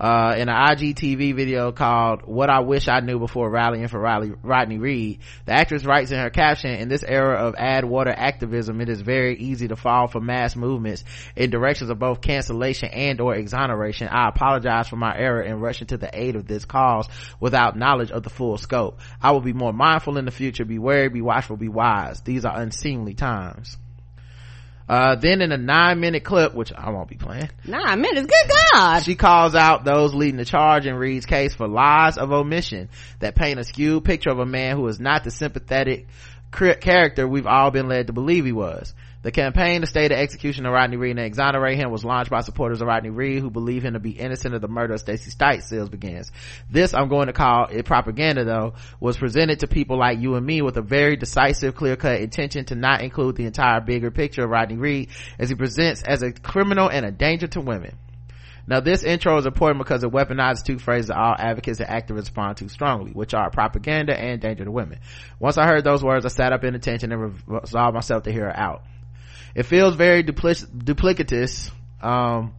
Uh, 0.03 0.35
in 0.37 0.49
an 0.49 0.55
IGTV 0.57 1.37
video 1.37 1.71
called 1.71 2.23
What 2.23 2.51
I 2.51 2.59
Wish 2.59 2.89
I 2.89 2.99
Knew 2.99 3.21
Before 3.21 3.49
Rallying 3.49 3.87
for 3.87 4.01
Riley, 4.01 4.33
Rodney 4.43 4.79
Reed, 4.79 5.21
the 5.45 5.53
actress 5.53 5.85
writes 5.85 6.11
in 6.11 6.19
her 6.19 6.29
caption, 6.29 6.73
in 6.73 6.89
this 6.89 7.05
era 7.05 7.37
of 7.37 7.55
add 7.57 7.85
water 7.85 8.11
activism, 8.11 8.81
it 8.81 8.89
is 8.89 9.01
very 9.01 9.39
easy 9.39 9.69
to 9.69 9.77
fall 9.77 10.09
for 10.09 10.21
mass 10.21 10.57
movements 10.57 11.05
in 11.37 11.51
directions 11.51 11.89
of 11.89 12.01
both 12.01 12.21
cancellation 12.21 12.89
and 12.89 13.21
or 13.21 13.37
exoneration. 13.37 14.09
I 14.09 14.29
apologize 14.29 14.89
for 14.89 14.97
my 14.97 15.17
error 15.17 15.43
in 15.43 15.61
rushing 15.61 15.87
to 15.87 15.99
the 15.99 16.11
aid 16.13 16.35
of 16.35 16.49
this 16.49 16.65
cause 16.65 17.09
without 17.39 17.77
knowledge 17.79 18.11
of 18.11 18.25
the 18.25 18.31
full 18.31 18.59
scope. 18.59 18.99
I 19.23 19.31
will 19.31 19.41
be 19.41 19.53
more 19.53 19.73
mindful 19.73 20.19
in 20.19 20.25
the 20.25 20.33
future. 20.33 20.65
Be 20.65 20.81
wary, 20.81 21.11
be 21.11 21.23
watchful, 21.23 21.57
be 21.57 21.69
wise. 21.69 22.23
These 22.23 22.45
are 22.45 22.59
unseemly 22.59 23.15
times. 23.15 23.77
Uh, 24.89 25.15
then 25.15 25.41
in 25.41 25.53
a 25.53 25.57
nine 25.57 26.01
minute 26.01 26.25
clip, 26.25 26.55
which 26.55 26.73
I 26.73 26.91
won't 26.91 27.09
be 27.09 27.17
playing, 27.17 27.49
Nine 27.67 28.01
minutes. 28.01 28.27
Good 28.27 28.53
God. 28.73 29.01
she 29.01 29.15
calls 29.15 29.55
out 29.55 29.85
those 29.85 30.15
leading 30.15 30.37
the 30.37 30.45
charge 30.45 30.87
in 30.87 30.95
Reed's 30.97 31.27
case 31.27 31.55
for 31.55 31.69
lies 31.69 32.19
of 32.19 32.33
omission 32.33 32.89
that 33.21 33.35
paint 33.35 33.59
a 33.59 33.65
skewed 33.65 34.05
picture 34.05 34.31
of 34.31 34.39
a 34.39 34.47
man 34.47 34.77
who 34.77 34.87
is 34.89 34.99
not 35.01 35.25
the 35.25 35.31
sympathetic 35.31 36.09
character 36.53 37.27
we've 37.27 37.47
all 37.47 37.71
been 37.71 37.89
led 37.89 38.09
to 38.09 38.13
believe 38.13 38.45
he 38.45 38.53
was. 38.53 38.95
The 39.23 39.31
campaign 39.31 39.83
to 39.83 39.87
stay 39.87 40.09
the 40.09 40.19
execution 40.19 40.67
of 40.67 40.73
Rodney 40.73 40.97
Reed 40.97 41.17
and 41.17 41.25
exonerate 41.25 41.79
him 41.79 41.93
was 41.93 42.05
launched 42.05 42.31
by 42.31 42.41
supporters 42.41 42.81
of 42.81 42.89
Rodney 42.89 43.11
Reed 43.11 43.41
who 43.41 43.51
believe 43.51 43.85
him 43.85 43.93
to 43.93 44.01
be 44.01 44.11
innocent 44.11 44.53
of 44.53 44.61
the 44.61 44.67
murder 44.67 44.95
of 44.95 45.01
Stacey 45.01 45.31
Stites, 45.31 45.71
Seales 45.71 45.93
begins. 45.93 46.33
This, 46.69 46.93
I'm 46.93 47.09
going 47.09 47.29
to 47.29 47.33
call 47.33 47.67
it 47.71 47.87
propaganda 47.87 48.45
though, 48.45 48.75
was 48.99 49.17
presented 49.17 49.61
to 49.61 49.69
people 49.69 49.97
like 49.97 50.19
you 50.19 50.35
and 50.35 50.45
me 50.45 50.61
with 50.61 50.77
a 50.77 50.83
very 50.83 51.15
decisive, 51.15 51.77
clear-cut 51.77 52.21
intention 52.21 52.65
to 52.67 52.75
not 52.75 53.03
include 53.03 53.37
the 53.37 53.47
entire 53.47 53.81
bigger 53.81 54.11
picture 54.11 54.43
of 54.43 54.51
Rodney 54.51 54.77
Reed 54.77 55.11
as 55.39 55.51
he 55.51 55.55
presents 55.55 56.03
as 56.03 56.23
a 56.23 56.33
criminal 56.33 56.91
and 56.91 57.07
a 57.07 57.13
danger 57.13 57.47
to 57.47 57.61
women. 57.61 57.97
Now 58.67 58.81
this 58.81 59.05
intro 59.05 59.39
is 59.39 59.47
important 59.47 59.85
because 59.85 60.03
it 60.03 60.11
weaponizes 60.11 60.65
two 60.65 60.81
phrases 60.81 61.09
that 61.09 61.17
all 61.17 61.37
advocates 61.39 61.79
and 61.79 61.89
activists 61.89 62.17
respond 62.17 62.57
to 62.57 62.69
strongly, 62.69 63.13
which 63.13 63.35
are 63.35 63.51
propaganda 63.51 64.19
and 64.19 64.41
danger 64.41 64.65
to 64.65 64.71
women. 64.73 64.99
Once 65.39 65.59
I 65.59 65.67
heard 65.67 65.85
those 65.85 66.03
words, 66.03 66.25
I 66.25 66.29
sat 66.29 66.53
up 66.53 66.65
in 66.65 66.75
attention 66.75 67.13
and 67.13 67.41
resolved 67.47 67.95
myself 67.95 68.25
to 68.25 68.33
hear 68.33 68.49
it 68.49 68.59
out. 68.59 68.83
It 69.55 69.65
feels 69.65 69.97
very 69.97 70.23
duplic- 70.23 70.67
duplicitous, 70.85 71.71
um, 72.03 72.55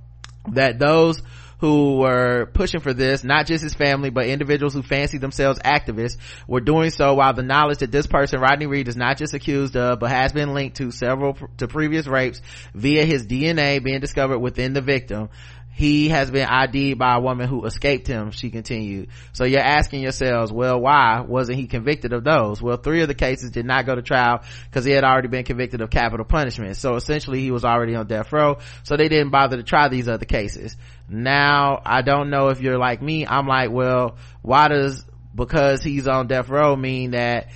that 0.51 0.79
those 0.79 1.21
who 1.63 1.95
were 1.99 2.47
pushing 2.53 2.81
for 2.81 2.93
this, 2.93 3.23
not 3.23 3.45
just 3.47 3.63
his 3.63 3.73
family, 3.73 4.09
but 4.09 4.25
individuals 4.25 4.73
who 4.73 4.83
fancy 4.83 5.17
themselves 5.17 5.59
activists, 5.59 6.17
were 6.45 6.59
doing 6.59 6.89
so 6.89 7.13
while 7.13 7.33
the 7.33 7.41
knowledge 7.41 7.77
that 7.77 7.89
this 7.89 8.05
person, 8.05 8.41
Rodney 8.41 8.65
Reed, 8.65 8.89
is 8.89 8.97
not 8.97 9.17
just 9.17 9.33
accused 9.33 9.77
of, 9.77 9.99
but 10.01 10.09
has 10.11 10.33
been 10.33 10.53
linked 10.53 10.75
to 10.77 10.91
several, 10.91 11.37
to 11.59 11.69
previous 11.69 12.05
rapes 12.05 12.41
via 12.73 13.05
his 13.05 13.25
DNA 13.25 13.81
being 13.81 14.01
discovered 14.01 14.39
within 14.39 14.73
the 14.73 14.81
victim, 14.81 15.29
he 15.75 16.09
has 16.09 16.29
been 16.29 16.47
ID'd 16.47 16.99
by 16.99 17.15
a 17.15 17.19
woman 17.19 17.49
who 17.49 17.65
escaped 17.65 18.05
him, 18.05 18.29
she 18.29 18.51
continued. 18.51 19.09
So 19.31 19.43
you're 19.43 19.59
asking 19.59 20.01
yourselves, 20.01 20.51
well, 20.51 20.79
why 20.79 21.21
wasn't 21.21 21.57
he 21.57 21.65
convicted 21.65 22.13
of 22.13 22.23
those? 22.23 22.61
Well, 22.61 22.77
three 22.77 23.01
of 23.01 23.07
the 23.07 23.15
cases 23.15 23.49
did 23.49 23.65
not 23.65 23.87
go 23.87 23.95
to 23.95 24.03
trial 24.03 24.43
because 24.65 24.85
he 24.85 24.91
had 24.91 25.03
already 25.03 25.29
been 25.29 25.45
convicted 25.45 25.81
of 25.81 25.89
capital 25.89 26.25
punishment. 26.25 26.77
So 26.77 26.95
essentially 26.95 27.41
he 27.41 27.49
was 27.49 27.65
already 27.65 27.95
on 27.95 28.05
death 28.05 28.31
row. 28.31 28.59
So 28.83 28.97
they 28.97 29.09
didn't 29.09 29.31
bother 29.31 29.57
to 29.57 29.63
try 29.63 29.89
these 29.89 30.07
other 30.07 30.25
cases. 30.25 30.77
Now, 31.09 31.81
I 31.83 32.03
don't 32.03 32.29
know 32.29 32.49
if 32.49 32.61
you're 32.61 32.77
like 32.77 33.01
me. 33.01 33.25
I'm 33.25 33.47
like, 33.47 33.71
well, 33.71 34.17
why 34.43 34.67
does, 34.67 35.03
because 35.33 35.81
he's 35.81 36.07
on 36.07 36.27
death 36.27 36.49
row 36.49 36.75
mean 36.75 37.11
that 37.11 37.47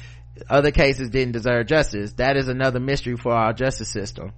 other 0.50 0.72
cases 0.72 1.12
didn't 1.12 1.34
deserve 1.34 1.68
justice? 1.68 2.14
That 2.14 2.36
is 2.36 2.48
another 2.48 2.80
mystery 2.80 3.16
for 3.16 3.32
our 3.32 3.54
justice 3.54 3.90
system. 3.90 4.34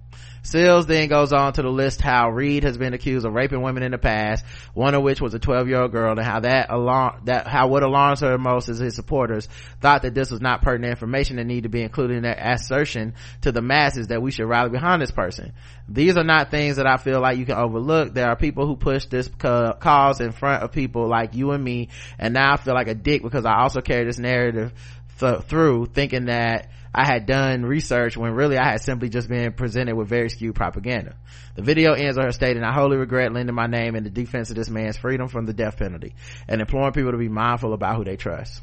Seales 0.50 0.88
then 0.88 1.10
goes 1.10 1.32
on 1.32 1.54
to 1.54 1.62
the 1.62 1.70
list 1.70 2.02
how 2.02 2.32
Reed 2.32 2.64
has 2.64 2.76
been 2.76 2.96
accused 2.96 3.26
of 3.26 3.34
raping 3.34 3.62
women 3.62 3.84
in 3.84 3.92
the 3.92 4.00
past, 4.00 4.44
one 4.74 4.96
of 4.96 5.04
which 5.04 5.22
was 5.22 5.34
a 5.36 5.40
12 5.40 5.68
year 5.68 5.82
old 5.82 5.92
girl, 5.92 6.12
and 6.12 6.26
how 6.26 6.40
that 6.40 6.72
alarm, 6.72 7.22
that, 7.26 7.48
how 7.48 7.68
what 7.68 7.84
alarms 7.84 8.22
her 8.22 8.38
most 8.40 8.68
is 8.68 8.80
his 8.80 8.96
supporters 8.96 9.48
thought 9.80 10.02
that 10.02 10.16
this 10.16 10.32
was 10.32 10.42
not 10.42 10.64
pertinent 10.64 10.90
information 10.90 11.36
that 11.36 11.46
needed 11.46 11.64
to 11.64 11.70
be 11.70 11.84
included 11.84 12.18
in 12.18 12.24
their 12.24 12.38
assertion 12.38 13.14
to 13.42 13.52
the 13.52 13.62
masses 13.62 14.08
that 14.08 14.24
we 14.24 14.32
should 14.32 14.48
rally 14.48 14.72
behind 14.72 15.02
this 15.02 15.12
person. 15.12 15.54
These 15.88 16.18
are 16.18 16.24
not 16.24 16.50
things 16.50 16.78
that 16.78 16.88
I 16.88 16.98
feel 16.98 17.20
like 17.20 17.38
you 17.38 17.46
can 17.46 17.58
overlook. 17.58 18.14
There 18.14 18.28
are 18.28 18.36
people 18.36 18.66
who 18.66 18.76
push 18.76 19.06
this 19.06 19.30
cause 19.38 20.20
in 20.20 20.32
front 20.32 20.64
of 20.64 20.72
people 20.72 21.08
like 21.08 21.36
you 21.36 21.52
and 21.52 21.64
me, 21.64 21.90
and 22.18 22.34
now 22.34 22.54
I 22.54 22.58
feel 22.58 22.74
like 22.74 22.88
a 22.88 22.96
dick 22.96 23.22
because 23.22 23.46
I 23.46 23.62
also 23.62 23.82
carry 23.82 24.06
this 24.06 24.20
narrative 24.20 24.74
th- 25.20 25.44
through 25.44 25.88
thinking 25.88 26.26
that 26.26 26.70
I 26.94 27.06
had 27.06 27.26
done 27.26 27.64
research 27.64 28.18
when 28.18 28.34
really 28.34 28.58
I 28.58 28.72
had 28.72 28.82
simply 28.82 29.10
just 29.10 29.28
been 29.30 29.54
presented 29.54 29.96
with 29.96 30.10
very 30.10 30.30
skewed 30.30 30.56
propaganda. 30.56 31.16
The 31.56 31.62
video 31.62 31.94
ends 31.94 32.18
with 32.18 32.26
her 32.26 32.32
stating, 32.32 32.64
I 32.64 32.74
wholly 32.74 32.98
regret 32.98 33.32
lending 33.32 33.56
my 33.56 33.68
name 33.68 33.96
in 33.96 34.04
the 34.04 34.10
defense 34.10 34.50
of 34.50 34.56
this 34.56 34.70
man's 34.70 34.98
freedom 34.98 35.28
from 35.28 35.46
the 35.46 35.54
death 35.54 35.78
penalty 35.78 36.16
and 36.48 36.62
imploring 36.62 36.94
people 36.94 37.12
to 37.12 37.18
be 37.18 37.30
mindful 37.30 37.74
about 37.74 37.98
who 37.98 38.04
they 38.06 38.16
trust. 38.16 38.62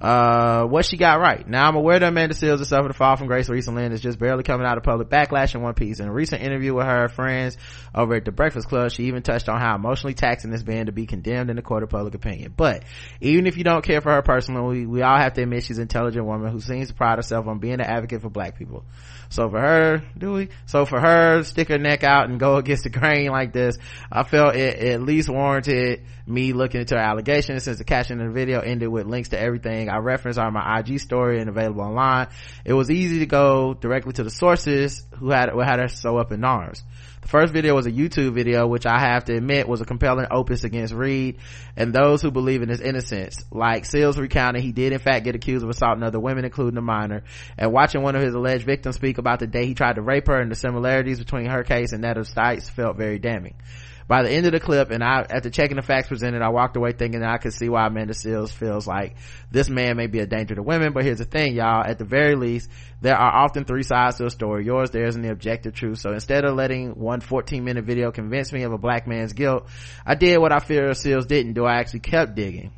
Uh, 0.00 0.64
what 0.64 0.86
she 0.86 0.96
got 0.96 1.20
right. 1.20 1.46
Now 1.46 1.68
I'm 1.68 1.76
aware 1.76 1.98
that 1.98 2.08
Amanda 2.08 2.34
Seales 2.34 2.58
has 2.58 2.68
suffered 2.68 2.90
a 2.90 2.94
fall 2.94 3.16
from 3.16 3.26
grace 3.26 3.50
recently 3.50 3.84
and 3.84 3.92
is 3.92 4.00
just 4.00 4.18
barely 4.18 4.42
coming 4.42 4.66
out 4.66 4.78
of 4.78 4.82
public 4.82 5.10
backlash 5.10 5.54
in 5.54 5.60
one 5.60 5.74
piece. 5.74 6.00
In 6.00 6.08
a 6.08 6.12
recent 6.12 6.42
interview 6.42 6.72
with 6.72 6.86
her 6.86 7.08
friends 7.08 7.58
over 7.94 8.14
at 8.14 8.24
the 8.24 8.32
Breakfast 8.32 8.66
Club, 8.66 8.90
she 8.90 9.04
even 9.04 9.22
touched 9.22 9.50
on 9.50 9.60
how 9.60 9.74
emotionally 9.74 10.14
taxing 10.14 10.54
it's 10.54 10.62
been 10.62 10.86
to 10.86 10.92
be 10.92 11.04
condemned 11.04 11.50
in 11.50 11.56
the 11.56 11.62
court 11.62 11.82
of 11.82 11.90
public 11.90 12.14
opinion. 12.14 12.54
But 12.56 12.84
even 13.20 13.46
if 13.46 13.58
you 13.58 13.64
don't 13.64 13.84
care 13.84 14.00
for 14.00 14.10
her 14.10 14.22
personally, 14.22 14.80
we, 14.80 14.86
we 14.86 15.02
all 15.02 15.18
have 15.18 15.34
to 15.34 15.42
admit 15.42 15.64
she's 15.64 15.76
an 15.76 15.82
intelligent 15.82 16.24
woman 16.24 16.50
who 16.50 16.60
seems 16.60 16.88
to 16.88 16.94
pride 16.94 17.18
herself 17.18 17.46
on 17.46 17.58
being 17.58 17.74
an 17.74 17.80
advocate 17.82 18.22
for 18.22 18.30
black 18.30 18.56
people. 18.56 18.86
So 19.30 19.48
for 19.48 19.60
her, 19.60 20.02
do 20.18 20.32
we? 20.32 20.48
So 20.66 20.84
for 20.84 21.00
her, 21.00 21.44
stick 21.44 21.68
her 21.68 21.78
neck 21.78 22.02
out 22.02 22.28
and 22.28 22.40
go 22.40 22.56
against 22.56 22.82
the 22.82 22.90
grain 22.90 23.30
like 23.30 23.52
this, 23.52 23.78
I 24.10 24.24
felt 24.24 24.56
it, 24.56 24.76
at 24.76 25.02
least 25.02 25.28
warranted 25.28 26.02
me 26.26 26.52
looking 26.52 26.80
into 26.80 26.96
her 26.96 27.00
allegations 27.00 27.62
since 27.62 27.78
the 27.78 27.84
caption 27.84 28.20
of 28.20 28.26
the 28.26 28.32
video 28.32 28.60
ended 28.60 28.88
with 28.88 29.06
links 29.06 29.28
to 29.28 29.40
everything 29.40 29.88
I 29.88 29.98
referenced 29.98 30.38
on 30.38 30.52
my 30.52 30.80
IG 30.80 30.98
story 30.98 31.40
and 31.40 31.48
available 31.48 31.82
online. 31.82 32.26
It 32.64 32.72
was 32.72 32.90
easy 32.90 33.20
to 33.20 33.26
go 33.26 33.72
directly 33.74 34.12
to 34.14 34.24
the 34.24 34.30
sources 34.30 35.06
who 35.18 35.30
had, 35.30 35.48
who 35.50 35.60
had 35.60 35.78
her 35.78 35.88
so 35.88 36.18
up 36.18 36.32
in 36.32 36.44
arms. 36.44 36.82
The 37.22 37.28
first 37.28 37.52
video 37.52 37.74
was 37.74 37.86
a 37.86 37.92
YouTube 37.92 38.32
video, 38.32 38.66
which 38.66 38.86
I 38.86 38.98
have 38.98 39.26
to 39.26 39.36
admit 39.36 39.68
was 39.68 39.80
a 39.80 39.84
compelling 39.84 40.26
opus 40.30 40.64
against 40.64 40.94
Reed 40.94 41.38
and 41.76 41.92
those 41.92 42.22
who 42.22 42.30
believe 42.30 42.62
in 42.62 42.70
his 42.70 42.80
innocence. 42.80 43.44
Like 43.50 43.84
Seales 43.84 44.16
recounted, 44.16 44.62
he 44.62 44.72
did 44.72 44.92
in 44.92 44.98
fact 44.98 45.24
get 45.24 45.34
accused 45.34 45.62
of 45.62 45.70
assaulting 45.70 46.02
other 46.02 46.18
women, 46.18 46.44
including 46.44 46.78
a 46.78 46.82
minor. 46.82 47.24
And 47.58 47.72
watching 47.72 48.02
one 48.02 48.16
of 48.16 48.22
his 48.22 48.34
alleged 48.34 48.64
victims 48.64 48.96
speak 48.96 49.18
about 49.18 49.38
the 49.38 49.46
day 49.46 49.66
he 49.66 49.74
tried 49.74 49.96
to 49.96 50.02
rape 50.02 50.28
her 50.28 50.40
and 50.40 50.50
the 50.50 50.56
similarities 50.56 51.18
between 51.18 51.46
her 51.46 51.62
case 51.62 51.92
and 51.92 52.04
that 52.04 52.16
of 52.16 52.26
Stites 52.26 52.70
felt 52.70 52.96
very 52.96 53.18
damning. 53.18 53.54
By 54.10 54.24
the 54.24 54.30
end 54.32 54.44
of 54.44 54.50
the 54.50 54.58
clip, 54.58 54.90
and 54.90 55.04
I, 55.04 55.24
after 55.30 55.50
checking 55.50 55.76
the 55.76 55.82
facts 55.82 56.08
presented, 56.08 56.42
I 56.42 56.48
walked 56.48 56.76
away 56.76 56.90
thinking 56.90 57.22
I 57.22 57.36
could 57.36 57.52
see 57.52 57.68
why 57.68 57.86
Amanda 57.86 58.12
Seales 58.12 58.50
feels 58.50 58.84
like 58.84 59.14
this 59.52 59.68
man 59.68 59.96
may 59.96 60.08
be 60.08 60.18
a 60.18 60.26
danger 60.26 60.56
to 60.56 60.64
women. 60.64 60.92
But 60.92 61.04
here's 61.04 61.18
the 61.18 61.24
thing, 61.24 61.54
y'all. 61.54 61.84
At 61.86 61.98
the 61.98 62.04
very 62.04 62.34
least, 62.34 62.68
there 63.00 63.14
are 63.14 63.44
often 63.44 63.64
three 63.64 63.84
sides 63.84 64.16
to 64.16 64.26
a 64.26 64.30
story. 64.30 64.64
Yours, 64.64 64.90
theirs, 64.90 65.14
and 65.14 65.24
the 65.24 65.30
objective 65.30 65.74
truth. 65.74 66.00
So 66.00 66.10
instead 66.10 66.44
of 66.44 66.56
letting 66.56 66.98
one 66.98 67.20
14 67.20 67.62
minute 67.62 67.84
video 67.84 68.10
convince 68.10 68.52
me 68.52 68.64
of 68.64 68.72
a 68.72 68.78
black 68.78 69.06
man's 69.06 69.32
guilt, 69.32 69.68
I 70.04 70.16
did 70.16 70.38
what 70.38 70.50
I 70.50 70.58
fear 70.58 70.88
Seales 70.88 71.28
didn't 71.28 71.52
do. 71.52 71.64
I 71.64 71.76
actually 71.76 72.00
kept 72.00 72.34
digging. 72.34 72.72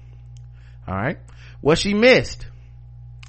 All 0.87 0.95
right. 0.95 1.17
What 1.63 1.79
she 1.79 1.95
missed. 1.95 2.45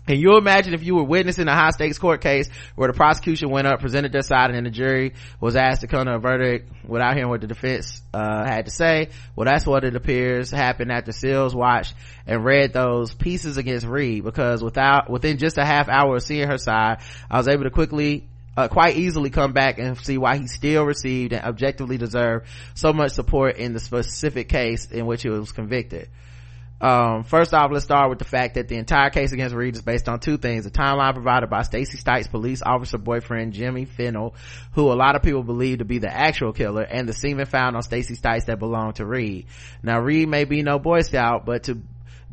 Can 0.06 0.20
you 0.20 0.36
imagine 0.36 0.74
if 0.74 0.84
you 0.84 0.96
were 0.96 1.04
witnessing 1.04 1.48
a 1.48 1.54
high 1.54 1.70
stakes 1.70 1.98
court 1.98 2.20
case 2.20 2.50
where 2.76 2.90
the 2.90 2.94
prosecution 2.94 3.50
went 3.50 3.68
up, 3.68 3.80
presented 3.80 4.12
their 4.12 4.22
side, 4.22 4.50
and 4.50 4.56
then 4.56 4.66
the 4.66 4.70
jury 4.70 5.14
was 5.40 5.56
asked 5.56 5.82
to 5.82 5.88
come 5.88 6.08
to 6.08 6.16
a 6.16 6.20
verdict 6.20 6.70
without 6.86 7.14
hearing 7.14 7.30
what 7.30 7.40
the 7.40 7.48
defense 7.48 8.02
uh, 8.14 8.44
had 8.46 8.66
to 8.66 8.72
say? 8.72 9.10
Well, 9.34 9.46
that's 9.46 9.66
what 9.66 9.86
it 9.86 9.96
appears 9.96 10.52
happened 10.52 10.92
after 10.92 11.12
Seales 11.12 11.56
watched 11.56 11.94
and 12.28 12.44
read 12.44 12.74
those 12.74 13.14
pieces 13.14 13.56
against 13.56 13.86
Reed 13.86 14.26
because 14.26 14.62
without 14.62 15.10
within 15.10 15.38
just 15.38 15.58
a 15.58 15.66
half 15.66 15.88
hour 15.88 16.18
of 16.18 16.24
seeing 16.24 16.50
her 16.50 16.58
side, 16.58 16.98
I 17.32 17.38
was 17.38 17.48
able 17.48 17.64
to 17.64 17.72
quickly 17.72 18.28
uh, 18.58 18.68
quite 18.68 18.98
easily 18.98 19.30
come 19.30 19.54
back 19.54 19.80
and 19.80 19.98
see 19.98 20.18
why 20.18 20.38
he 20.38 20.48
still 20.48 20.84
received 20.84 21.32
and 21.32 21.46
objectively 21.46 21.98
deserved 21.98 22.48
so 22.76 22.92
much 22.92 23.14
support 23.14 23.56
in 23.56 23.72
the 23.72 23.80
specific 23.80 24.50
case 24.50 24.86
in 24.92 25.06
which 25.06 25.24
he 25.24 25.30
was 25.30 25.54
convicted. 25.54 26.10
Um, 26.84 27.24
first 27.24 27.54
off, 27.54 27.72
let's 27.72 27.86
start 27.86 28.10
with 28.10 28.20
the 28.20 28.26
fact 28.26 28.56
that 28.56 28.68
the 28.68 28.76
entire 28.76 29.10
case 29.10 29.32
against 29.32 29.56
Reed 29.56 29.74
is 29.74 29.82
based 29.82 30.10
on 30.10 30.20
two 30.20 30.36
things. 30.36 30.66
The 30.66 30.70
timeline 30.70 31.14
provided 31.14 31.50
by 31.50 31.62
Stacey 31.62 31.98
Stites 31.98 32.30
police 32.30 32.62
officer 32.62 32.98
boyfriend 32.98 33.54
Jimmy 33.54 33.86
Fennell, 33.86 34.36
who 34.74 34.92
a 34.92 34.94
lot 34.94 35.16
of 35.16 35.24
people 35.24 35.44
believe 35.44 35.78
to 35.78 35.86
be 35.86 36.00
the 36.00 36.14
actual 36.14 36.52
killer, 36.52 36.82
and 36.82 37.08
the 37.08 37.14
semen 37.14 37.46
found 37.46 37.78
on 37.78 37.84
Stacey 37.84 38.16
Stites 38.16 38.48
that 38.48 38.60
belonged 38.60 38.96
to 38.96 39.06
Reed. 39.06 39.46
Now, 39.82 40.02
Reed 40.02 40.28
may 40.28 40.44
be 40.44 40.62
no 40.62 40.78
Boy 40.78 41.04
Scout, 41.04 41.46
but 41.46 41.64
to 41.64 41.82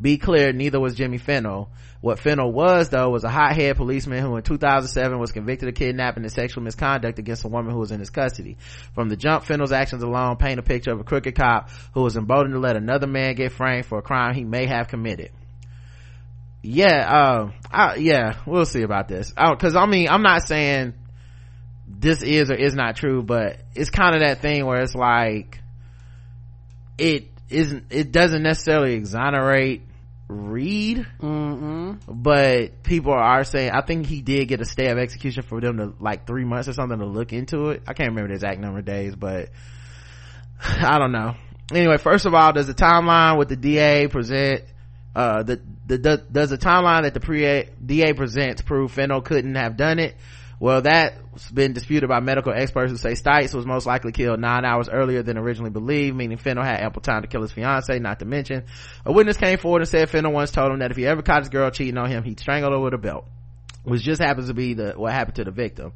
be 0.01 0.17
clear, 0.17 0.51
neither 0.51 0.79
was 0.79 0.95
Jimmy 0.95 1.19
Fennell. 1.19 1.69
What 2.01 2.19
Fennell 2.19 2.51
was, 2.51 2.89
though, 2.89 3.09
was 3.09 3.23
a 3.23 3.29
hothead 3.29 3.77
policeman 3.77 4.23
who 4.23 4.35
in 4.35 4.41
2007 4.41 5.19
was 5.19 5.31
convicted 5.31 5.69
of 5.69 5.75
kidnapping 5.75 6.23
and 6.23 6.31
sexual 6.31 6.63
misconduct 6.63 7.19
against 7.19 7.45
a 7.45 7.47
woman 7.47 7.71
who 7.71 7.79
was 7.79 7.91
in 7.91 7.99
his 7.99 8.09
custody. 8.09 8.57
From 8.95 9.09
the 9.09 9.15
jump, 9.15 9.43
Fennell's 9.43 9.71
actions 9.71 10.01
alone 10.01 10.37
paint 10.37 10.59
a 10.59 10.63
picture 10.63 10.91
of 10.91 10.99
a 10.99 11.03
crooked 11.03 11.35
cop 11.35 11.69
who 11.93 12.01
was 12.01 12.17
emboldened 12.17 12.53
to 12.53 12.59
let 12.59 12.75
another 12.75 13.05
man 13.05 13.35
get 13.35 13.51
framed 13.51 13.85
for 13.85 13.99
a 13.99 14.01
crime 14.01 14.33
he 14.33 14.43
may 14.43 14.65
have 14.65 14.87
committed. 14.87 15.29
Yeah, 16.63 17.07
uh, 17.07 17.51
I, 17.71 17.95
yeah, 17.95 18.39
we'll 18.47 18.65
see 18.65 18.81
about 18.81 19.07
this. 19.07 19.33
I, 19.37 19.53
Cause 19.55 19.75
I 19.75 19.85
mean, 19.85 20.09
I'm 20.09 20.23
not 20.23 20.47
saying 20.47 20.93
this 21.87 22.23
is 22.23 22.49
or 22.49 22.55
is 22.55 22.73
not 22.73 22.95
true, 22.95 23.21
but 23.21 23.57
it's 23.75 23.89
kind 23.91 24.15
of 24.15 24.21
that 24.21 24.41
thing 24.41 24.65
where 24.65 24.81
it's 24.81 24.95
like, 24.95 25.61
it 26.97 27.27
isn't, 27.49 27.85
it 27.91 28.11
doesn't 28.11 28.41
necessarily 28.41 28.93
exonerate 28.93 29.83
Reed, 30.31 31.05
Mm-mm. 31.21 31.99
but 32.07 32.83
people 32.83 33.13
are 33.13 33.43
saying 33.43 33.71
I 33.71 33.81
think 33.81 34.05
he 34.05 34.21
did 34.21 34.47
get 34.47 34.61
a 34.61 34.65
stay 34.65 34.87
of 34.87 34.97
execution 34.97 35.43
for 35.43 35.59
them 35.59 35.77
to 35.77 35.93
like 35.99 36.25
three 36.25 36.45
months 36.45 36.67
or 36.67 36.73
something 36.73 36.99
to 36.99 37.05
look 37.05 37.33
into 37.33 37.69
it. 37.69 37.83
I 37.87 37.93
can't 37.93 38.09
remember 38.09 38.29
the 38.29 38.35
exact 38.35 38.59
number 38.59 38.79
of 38.79 38.85
days, 38.85 39.15
but 39.15 39.49
I 40.63 40.97
don't 40.99 41.11
know. 41.11 41.35
Anyway, 41.73 41.97
first 41.97 42.25
of 42.25 42.33
all, 42.33 42.53
does 42.53 42.67
the 42.67 42.73
timeline 42.73 43.37
with 43.37 43.49
the 43.49 43.55
DA 43.55 44.07
present 44.07 44.63
uh 45.13 45.43
the, 45.43 45.61
the, 45.87 45.97
the 45.97 46.25
does 46.31 46.49
the 46.49 46.57
timeline 46.57 47.03
that 47.03 47.13
the 47.13 47.19
pre 47.19 47.65
DA 47.85 48.13
presents 48.13 48.61
prove 48.61 48.91
Fennell 48.91 49.21
couldn't 49.21 49.55
have 49.55 49.75
done 49.75 49.99
it? 49.99 50.15
Well, 50.61 50.83
that's 50.83 51.49
been 51.51 51.73
disputed 51.73 52.07
by 52.07 52.19
medical 52.19 52.53
experts 52.53 52.91
who 52.91 52.97
say 52.97 53.13
Stites 53.13 53.55
was 53.55 53.65
most 53.65 53.87
likely 53.87 54.11
killed 54.11 54.39
nine 54.39 54.63
hours 54.63 54.89
earlier 54.89 55.23
than 55.23 55.35
originally 55.35 55.71
believed, 55.71 56.15
meaning 56.15 56.37
Fennell 56.37 56.63
had 56.63 56.81
ample 56.81 57.01
time 57.01 57.23
to 57.23 57.27
kill 57.27 57.41
his 57.41 57.51
fiance, 57.51 57.97
not 57.97 58.19
to 58.19 58.25
mention. 58.25 58.65
A 59.03 59.11
witness 59.11 59.37
came 59.37 59.57
forward 59.57 59.81
and 59.81 59.89
said 59.89 60.07
Fennell 60.07 60.31
once 60.31 60.51
told 60.51 60.71
him 60.71 60.77
that 60.77 60.91
if 60.91 60.97
he 60.97 61.07
ever 61.07 61.23
caught 61.23 61.39
his 61.39 61.49
girl 61.49 61.71
cheating 61.71 61.97
on 61.97 62.11
him, 62.11 62.23
he'd 62.23 62.39
strangle 62.39 62.73
her 62.73 62.79
with 62.79 62.93
a 62.93 62.99
belt, 62.99 63.25
which 63.85 64.03
just 64.03 64.21
happens 64.21 64.49
to 64.49 64.53
be 64.53 64.75
the, 64.75 64.93
what 64.95 65.11
happened 65.11 65.37
to 65.37 65.45
the 65.45 65.51
victim. 65.51 65.93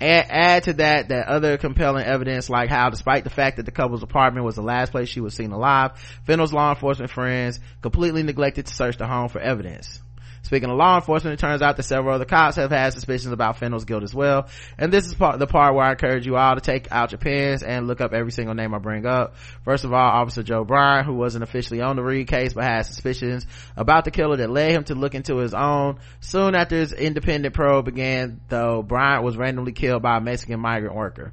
Add, 0.00 0.26
add 0.28 0.62
to 0.64 0.72
that 0.72 1.10
that 1.10 1.28
other 1.28 1.56
compelling 1.56 2.04
evidence 2.04 2.50
like 2.50 2.68
how 2.68 2.90
despite 2.90 3.22
the 3.22 3.30
fact 3.30 3.58
that 3.58 3.66
the 3.66 3.70
couple's 3.70 4.02
apartment 4.02 4.44
was 4.44 4.56
the 4.56 4.62
last 4.62 4.90
place 4.90 5.08
she 5.08 5.20
was 5.20 5.34
seen 5.34 5.52
alive, 5.52 5.92
Fennell's 6.26 6.52
law 6.52 6.70
enforcement 6.70 7.12
friends 7.12 7.60
completely 7.80 8.24
neglected 8.24 8.66
to 8.66 8.74
search 8.74 8.98
the 8.98 9.06
home 9.06 9.28
for 9.28 9.40
evidence. 9.40 10.00
Speaking 10.42 10.70
of 10.70 10.76
law 10.76 10.96
enforcement, 10.96 11.34
it 11.34 11.38
turns 11.40 11.62
out 11.62 11.76
that 11.76 11.82
several 11.82 12.14
other 12.14 12.24
cops 12.24 12.56
have 12.56 12.70
had 12.70 12.92
suspicions 12.92 13.32
about 13.32 13.58
Fennell's 13.58 13.84
guilt 13.84 14.02
as 14.02 14.14
well. 14.14 14.48
And 14.78 14.92
this 14.92 15.06
is 15.06 15.14
part, 15.14 15.38
the 15.38 15.46
part 15.46 15.74
where 15.74 15.84
I 15.84 15.90
encourage 15.92 16.26
you 16.26 16.36
all 16.36 16.54
to 16.54 16.60
take 16.60 16.90
out 16.90 17.12
your 17.12 17.18
pens 17.18 17.62
and 17.62 17.86
look 17.86 18.00
up 18.00 18.12
every 18.12 18.32
single 18.32 18.54
name 18.54 18.74
I 18.74 18.78
bring 18.78 19.06
up. 19.06 19.36
First 19.64 19.84
of 19.84 19.92
all, 19.92 20.00
Officer 20.00 20.42
Joe 20.42 20.64
Bryant, 20.64 21.06
who 21.06 21.14
wasn't 21.14 21.44
officially 21.44 21.82
on 21.82 21.96
the 21.96 22.02
Reed 22.02 22.26
case, 22.26 22.54
but 22.54 22.64
had 22.64 22.82
suspicions 22.82 23.46
about 23.76 24.04
the 24.04 24.10
killer 24.10 24.36
that 24.38 24.50
led 24.50 24.72
him 24.72 24.84
to 24.84 24.94
look 24.94 25.14
into 25.14 25.36
his 25.36 25.54
own. 25.54 25.98
Soon 26.20 26.54
after 26.54 26.76
his 26.76 26.92
independent 26.92 27.54
probe 27.54 27.84
began, 27.84 28.40
though, 28.48 28.82
Bryant 28.82 29.22
was 29.22 29.36
randomly 29.36 29.72
killed 29.72 30.02
by 30.02 30.16
a 30.16 30.20
Mexican 30.20 30.58
migrant 30.58 30.96
worker. 30.96 31.32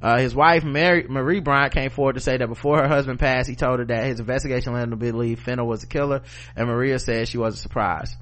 Uh, 0.00 0.18
his 0.18 0.34
wife 0.34 0.64
Mary, 0.64 1.06
Marie 1.08 1.40
Bryant 1.40 1.72
came 1.72 1.90
forward 1.90 2.14
to 2.14 2.20
say 2.20 2.36
that 2.36 2.46
before 2.46 2.78
her 2.78 2.88
husband 2.88 3.18
passed, 3.18 3.48
he 3.48 3.56
told 3.56 3.80
her 3.80 3.84
that 3.86 4.04
his 4.04 4.20
investigation 4.20 4.72
led 4.72 4.84
him 4.84 4.90
to 4.90 4.96
believe 4.96 5.40
Fennell 5.40 5.66
was 5.66 5.80
the 5.80 5.86
killer, 5.86 6.22
and 6.54 6.68
Maria 6.68 6.98
said 6.98 7.28
she 7.28 7.38
wasn't 7.38 7.62
surprised. 7.62 8.14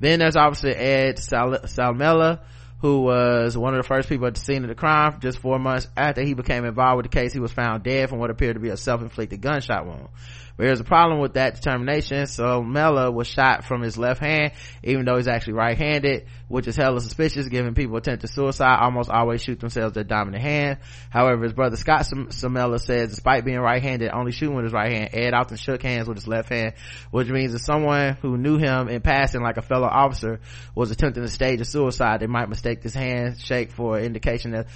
Then 0.00 0.20
there's 0.20 0.36
Officer 0.36 0.68
Ed 0.68 1.18
Sal- 1.18 1.66
Salmela, 1.66 2.40
who 2.80 3.00
was 3.00 3.56
one 3.56 3.74
of 3.74 3.82
the 3.82 3.88
first 3.88 4.08
people 4.08 4.26
at 4.26 4.34
the 4.34 4.40
scene 4.40 4.62
of 4.62 4.68
the 4.68 4.74
crime. 4.74 5.18
Just 5.20 5.38
four 5.38 5.58
months 5.58 5.88
after 5.96 6.22
he 6.22 6.34
became 6.34 6.64
involved 6.64 6.98
with 6.98 7.10
the 7.10 7.18
case, 7.18 7.32
he 7.32 7.40
was 7.40 7.52
found 7.52 7.82
dead 7.82 8.10
from 8.10 8.18
what 8.18 8.30
appeared 8.30 8.54
to 8.56 8.60
be 8.60 8.68
a 8.68 8.76
self-inflicted 8.76 9.40
gunshot 9.40 9.86
wound. 9.86 10.08
There's 10.56 10.78
a 10.78 10.84
problem 10.84 11.20
with 11.20 11.34
that 11.34 11.56
determination. 11.56 12.22
Salmela 12.24 13.12
was 13.12 13.26
shot 13.26 13.64
from 13.64 13.82
his 13.82 13.98
left 13.98 14.20
hand, 14.20 14.52
even 14.84 15.04
though 15.04 15.16
he's 15.16 15.26
actually 15.26 15.54
right-handed, 15.54 16.26
which 16.46 16.68
is 16.68 16.76
hella 16.76 17.00
suspicious 17.00 17.48
given 17.48 17.74
people 17.74 17.96
attempted 17.96 18.28
suicide 18.28 18.78
almost 18.80 19.10
always 19.10 19.42
shoot 19.42 19.58
themselves 19.58 19.94
their 19.94 20.04
dominant 20.04 20.44
hand. 20.44 20.78
However, 21.10 21.42
his 21.42 21.52
brother 21.52 21.76
Scott 21.76 22.02
Salmela 22.02 22.78
says 22.78 23.10
despite 23.10 23.44
being 23.44 23.58
right-handed, 23.58 24.10
only 24.12 24.30
shooting 24.30 24.54
with 24.54 24.64
his 24.64 24.72
right 24.72 24.92
hand, 24.92 25.10
Ed 25.12 25.34
often 25.34 25.56
shook 25.56 25.82
hands 25.82 26.06
with 26.06 26.18
his 26.18 26.28
left 26.28 26.50
hand, 26.50 26.74
which 27.10 27.28
means 27.28 27.52
that 27.52 27.58
someone 27.58 28.16
who 28.22 28.36
knew 28.36 28.56
him 28.56 28.88
in 28.88 29.00
passing 29.00 29.42
like 29.42 29.56
a 29.56 29.62
fellow 29.62 29.88
officer 29.88 30.40
was 30.76 30.92
attempting 30.92 31.24
to 31.24 31.28
stage 31.28 31.60
a 31.60 31.64
suicide, 31.64 32.20
they 32.20 32.28
might 32.28 32.48
mistake 32.48 32.80
this 32.80 32.94
handshake 32.94 33.72
for 33.72 33.98
an 33.98 34.04
indication 34.04 34.52
that, 34.52 34.68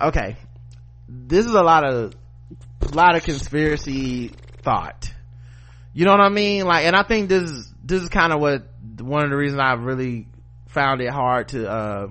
okay, 0.00 0.36
this 1.08 1.46
is 1.46 1.52
a 1.52 1.62
lot 1.62 1.84
of, 1.84 2.12
a 2.80 2.94
lot 2.96 3.14
of 3.14 3.22
conspiracy 3.22 4.32
thought. 4.62 5.12
You 5.92 6.04
know 6.04 6.12
what 6.12 6.20
i 6.20 6.28
mean? 6.28 6.64
Like 6.64 6.86
and 6.86 6.96
i 6.96 7.02
think 7.02 7.28
this 7.28 7.50
is 7.50 7.74
this 7.84 8.02
is 8.02 8.08
kind 8.08 8.32
of 8.32 8.40
what 8.40 8.66
one 9.00 9.24
of 9.24 9.30
the 9.30 9.36
reasons 9.36 9.60
i 9.60 9.72
really 9.74 10.26
found 10.68 11.00
it 11.00 11.10
hard 11.10 11.48
to 11.48 11.70
uh 11.70 12.08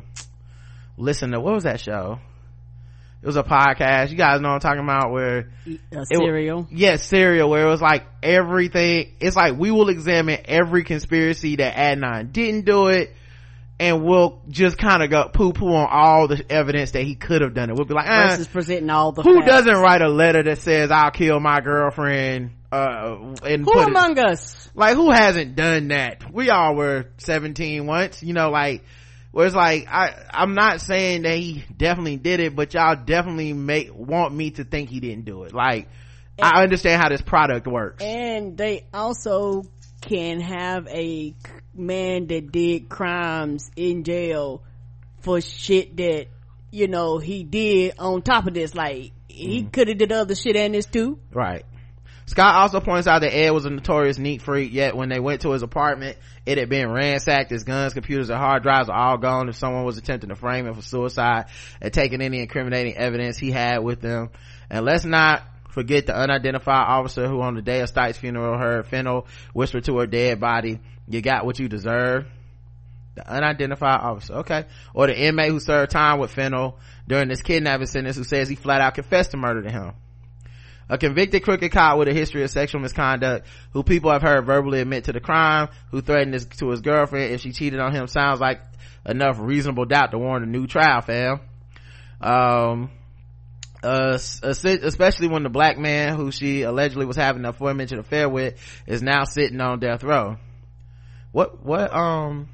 listen 0.98 1.32
to 1.32 1.40
what 1.40 1.54
was 1.54 1.64
that 1.64 1.80
show? 1.80 2.20
It 3.24 3.28
was 3.28 3.36
a 3.36 3.44
podcast. 3.44 4.10
You 4.10 4.18
guys 4.18 4.42
know 4.42 4.50
what 4.50 4.56
i'm 4.56 4.60
talking 4.62 4.84
about 4.84 5.12
where 5.12 5.52
Serial. 6.06 6.68
yes 6.72 6.80
yeah, 6.80 6.96
serial 6.96 7.50
where 7.50 7.66
it 7.66 7.70
was 7.70 7.82
like 7.82 8.06
everything 8.24 9.14
it's 9.20 9.36
like 9.36 9.58
we 9.58 9.72
will 9.72 9.90
examine 9.90 10.40
every 10.46 10.84
conspiracy 10.84 11.58
that 11.58 11.76
adnan 11.76 12.32
didn't 12.32 12.66
do 12.66 12.88
it 12.88 13.16
and 13.82 14.04
we'll 14.04 14.40
just 14.48 14.78
kind 14.78 15.02
of 15.02 15.10
go 15.10 15.28
poo 15.28 15.54
poo 15.54 15.74
on 15.74 15.88
all 15.92 16.28
the 16.28 16.46
evidence 16.52 16.92
that 16.92 17.02
he 17.02 17.16
could 17.16 17.42
have 17.42 17.56
done 17.56 17.72
it. 17.72 17.76
We'll 17.76 17.86
be 17.86 17.96
like, 17.96 18.08
eh, 18.08 18.28
versus 18.28 18.48
presenting 18.48 18.92
all 18.92 19.12
the 19.12 19.24
who 19.24 19.40
facts. 19.40 19.48
doesn't 19.48 19.76
write 19.76 20.04
a 20.04 20.08
letter 20.08 20.44
that 20.44 20.60
says 20.60 20.92
I'll 20.92 21.10
kill 21.10 21.40
my 21.40 21.62
girlfriend? 21.62 22.52
Uh, 22.72 23.34
and 23.44 23.66
Who 23.66 23.72
put 23.74 23.82
it- 23.82 23.88
among 23.88 24.20
us? 24.20 24.70
like 24.76 24.96
who 24.96 25.10
hasn't 25.10 25.56
done 25.56 25.88
that? 25.88 26.32
We 26.32 26.52
all 26.52 26.76
were 26.76 27.08
17 27.18 27.88
once, 27.88 28.22
you 28.22 28.34
know, 28.34 28.52
like, 28.52 28.84
where 29.32 29.48
it's 29.48 29.56
like, 29.56 29.88
I, 29.90 30.14
I'm 30.32 30.54
not 30.54 30.80
saying 30.80 31.24
that 31.24 31.36
he 31.38 31.64
definitely 31.76 32.18
did 32.18 32.40
it, 32.40 32.56
but 32.56 32.74
y'all 32.76 32.96
definitely 32.96 33.54
make, 33.54 33.90
want 33.94 34.32
me 34.34 34.52
to 34.52 34.64
think 34.64 34.90
he 34.90 35.00
didn't 35.00 35.26
do 35.26 35.44
it. 35.44 35.54
Like, 35.56 35.88
I 36.40 36.62
understand 36.62 37.02
how 37.02 37.10
this 37.10 37.22
product 37.22 37.66
works. 37.68 38.04
And 38.04 38.58
they 38.58 38.86
also 38.94 39.64
can 40.02 40.40
have 40.40 40.88
a 40.88 41.34
man 41.74 42.28
that 42.28 42.52
did 42.52 42.90
crimes 42.90 43.72
in 43.76 44.04
jail 44.04 44.64
for 45.22 45.40
shit 45.42 45.96
that, 45.98 46.28
you 46.72 46.88
know, 46.88 47.18
he 47.18 47.44
did 47.44 47.94
on 48.00 48.22
top 48.22 48.48
of 48.48 48.54
this. 48.54 48.76
Like, 48.76 49.12
he 49.28 49.64
Mm. 49.64 49.72
could 49.72 49.88
have 49.88 49.98
did 49.98 50.12
other 50.12 50.36
shit 50.36 50.56
in 50.56 50.74
this 50.74 50.86
too. 50.86 51.20
Right. 51.32 51.64
Scott 52.26 52.56
also 52.56 52.80
points 52.80 53.08
out 53.08 53.22
that 53.22 53.36
Ed 53.36 53.52
was 53.52 53.66
a 53.66 53.70
notorious 53.70 54.18
neat 54.18 54.42
freak, 54.42 54.72
yet 54.72 54.96
when 54.96 55.10
they 55.10 55.20
went 55.20 55.42
to 55.42 55.52
his 55.52 55.64
apartment, 55.64 56.18
it 56.46 56.58
had 56.58 56.70
been 56.70 56.90
ransacked. 56.90 57.50
His 57.50 57.64
guns, 57.66 57.94
computers, 57.94 58.30
and 58.30 58.40
hard 58.40 58.64
drives 58.64 58.90
are 58.90 58.96
all 58.96 59.18
gone. 59.18 59.50
If 59.50 59.56
someone 59.56 59.84
was 59.84 59.98
attempting 59.98 60.30
to 60.30 60.36
frame 60.36 60.66
him 60.66 60.74
for 60.74 60.82
suicide 60.82 61.46
and 61.82 61.92
taking 61.92 62.22
any 62.22 62.40
incriminating 62.40 62.96
evidence 62.96 63.38
he 63.38 63.52
had 63.52 63.80
with 63.80 64.00
them. 64.02 64.30
And 64.70 64.86
let's 64.86 65.04
not 65.04 65.44
forget 65.72 66.06
the 66.06 66.16
unidentified 66.16 66.88
officer 66.88 67.28
who 67.28 67.42
on 67.42 67.56
the 67.56 67.62
day 67.62 67.82
of 67.82 67.92
Stites' 67.92 68.18
funeral 68.18 68.58
heard 68.58 68.86
Fennell 68.86 69.28
whisper 69.54 69.82
to 69.82 69.98
her 69.98 70.08
dead 70.08 70.40
body, 70.40 70.80
you 71.08 71.22
got 71.22 71.46
what 71.46 71.60
you 71.60 71.68
deserve. 71.68 72.26
The 73.16 73.30
unidentified 73.30 74.00
officer, 74.02 74.36
okay. 74.36 74.66
Or 74.94 75.08
the 75.08 75.20
inmate 75.20 75.52
who 75.52 75.60
served 75.60 75.92
time 75.92 76.20
with 76.20 76.32
Fennell 76.32 76.78
during 77.08 77.28
this 77.28 77.42
kidnapping 77.42 77.88
sentence 77.88 78.16
who 78.16 78.24
says 78.24 78.48
he 78.48 78.56
flat 78.56 78.80
out 78.80 78.96
confessed 78.96 79.32
to 79.32 79.38
murder 79.38 79.64
to 79.64 79.72
him. 79.72 79.94
A 80.88 80.98
convicted 80.98 81.44
crooked 81.44 81.72
cop 81.72 81.98
with 81.98 82.10
a 82.10 82.14
history 82.14 82.44
of 82.44 82.50
sexual 82.50 82.82
misconduct, 82.82 83.48
who 83.72 83.82
people 83.82 84.12
have 84.12 84.22
heard 84.22 84.46
verbally 84.46 84.82
admit 84.82 85.06
to 85.06 85.14
the 85.14 85.22
crime, 85.22 85.70
who 85.90 86.02
threatened 86.02 86.34
his, 86.34 86.46
to 86.46 86.70
his 86.70 86.82
girlfriend 86.82 87.34
if 87.34 87.42
she 87.42 87.54
cheated 87.54 87.80
on 87.80 87.94
him, 87.94 88.08
sounds 88.08 88.42
like 88.42 88.62
enough 89.06 89.38
reasonable 89.40 89.86
doubt 89.86 90.12
to 90.12 90.18
warrant 90.18 90.46
a 90.46 90.50
new 90.50 90.68
trial, 90.68 91.02
fam. 91.02 91.40
Um, 92.20 92.92
uh, 93.84 94.18
especially 94.44 95.28
when 95.28 95.44
the 95.44 95.50
black 95.50 95.78
man 95.78 96.16
who 96.16 96.32
she 96.32 96.62
allegedly 96.62 97.06
was 97.06 97.16
having 97.16 97.42
the 97.42 97.50
aforementioned 97.50 98.00
affair 98.00 98.30
with 98.30 98.60
is 98.86 99.02
now 99.02 99.24
sitting 99.24 99.60
on 99.60 99.80
death 99.80 100.04
row. 100.04 100.38
What, 101.32 101.64
what, 101.66 101.94
um, 101.94 102.50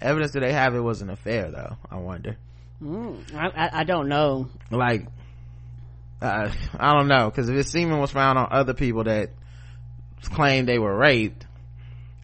evidence 0.00 0.32
do 0.32 0.40
they 0.40 0.52
have 0.52 0.74
it 0.74 0.80
was 0.80 1.02
an 1.02 1.10
affair 1.10 1.50
though? 1.50 1.76
I 1.90 1.96
wonder. 1.96 2.36
Mm, 2.82 3.34
I, 3.34 3.80
I, 3.80 3.84
don't 3.84 4.08
know. 4.08 4.48
Like, 4.70 5.06
uh, 6.22 6.52
I 6.78 6.94
don't 6.94 7.08
know 7.08 7.28
because 7.28 7.48
if 7.48 7.56
his 7.56 7.70
semen 7.70 7.98
was 7.98 8.12
found 8.12 8.38
on 8.38 8.48
other 8.50 8.74
people 8.74 9.04
that 9.04 9.30
claimed 10.22 10.68
they 10.68 10.78
were 10.78 10.96
raped, 10.96 11.44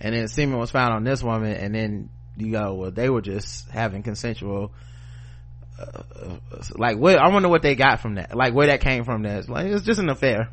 and 0.01 0.15
then 0.15 0.29
semen 0.29 0.59
was 0.59 0.71
found 0.71 0.93
on 0.95 1.05
this 1.05 1.23
woman, 1.23 1.53
and 1.53 1.75
then 1.75 2.11
you 2.37 2.53
go, 2.53 2.75
well, 2.75 2.91
they 2.91 3.09
were 3.09 3.23
just 3.23 3.69
having 3.71 4.03
consensual. 4.03 4.73
Uh, 5.79 6.03
like 6.77 6.99
what? 6.99 7.19
I 7.19 7.29
wonder 7.31 7.49
what 7.49 7.63
they 7.63 7.75
got 7.75 8.01
from 8.01 8.15
that. 8.15 8.35
Like 8.37 8.55
where 8.55 8.69
that 8.69 8.81
came 8.81 9.05
from. 9.05 9.23
That's 9.23 9.49
like 9.49 9.67
it's 9.67 9.85
just 9.85 10.01
an 10.01 10.09
affair. 10.09 10.51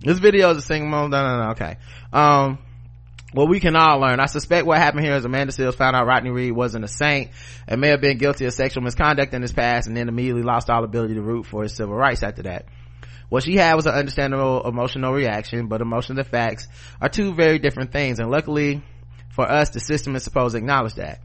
This 0.00 0.18
video 0.18 0.50
is 0.50 0.58
a 0.58 0.62
single 0.62 0.88
mom. 0.88 1.10
No, 1.10 1.22
no, 1.22 1.44
no. 1.44 1.50
Okay. 1.50 1.76
Um, 2.12 2.58
well, 3.34 3.48
we 3.48 3.60
can 3.60 3.74
all 3.76 3.98
learn. 3.98 4.20
I 4.20 4.26
suspect 4.26 4.66
what 4.66 4.78
happened 4.78 5.04
here 5.04 5.14
is 5.14 5.24
Amanda 5.24 5.52
Seales 5.52 5.74
found 5.74 5.96
out 5.96 6.06
Rodney 6.06 6.30
Reed 6.30 6.52
wasn't 6.52 6.84
a 6.84 6.88
saint 6.88 7.30
and 7.66 7.80
may 7.80 7.88
have 7.88 8.00
been 8.00 8.18
guilty 8.18 8.44
of 8.44 8.52
sexual 8.52 8.82
misconduct 8.82 9.34
in 9.34 9.42
his 9.42 9.52
past 9.52 9.88
and 9.88 9.96
then 9.96 10.08
immediately 10.08 10.42
lost 10.42 10.70
all 10.70 10.84
ability 10.84 11.14
to 11.14 11.22
root 11.22 11.44
for 11.44 11.62
his 11.62 11.74
civil 11.74 11.94
rights 11.94 12.22
after 12.22 12.42
that. 12.42 12.66
What 13.28 13.42
she 13.42 13.56
had 13.56 13.74
was 13.74 13.86
an 13.86 13.94
understandable 13.94 14.66
emotional 14.66 15.12
reaction, 15.12 15.66
but 15.66 15.80
emotions 15.80 16.18
and 16.18 16.28
facts 16.28 16.68
are 17.00 17.08
two 17.08 17.34
very 17.34 17.58
different 17.58 17.90
things. 17.90 18.20
And 18.20 18.30
luckily 18.30 18.82
for 19.30 19.50
us, 19.50 19.70
the 19.70 19.80
system 19.80 20.14
is 20.14 20.22
supposed 20.22 20.52
to 20.52 20.58
acknowledge 20.58 20.94
that. 20.94 21.20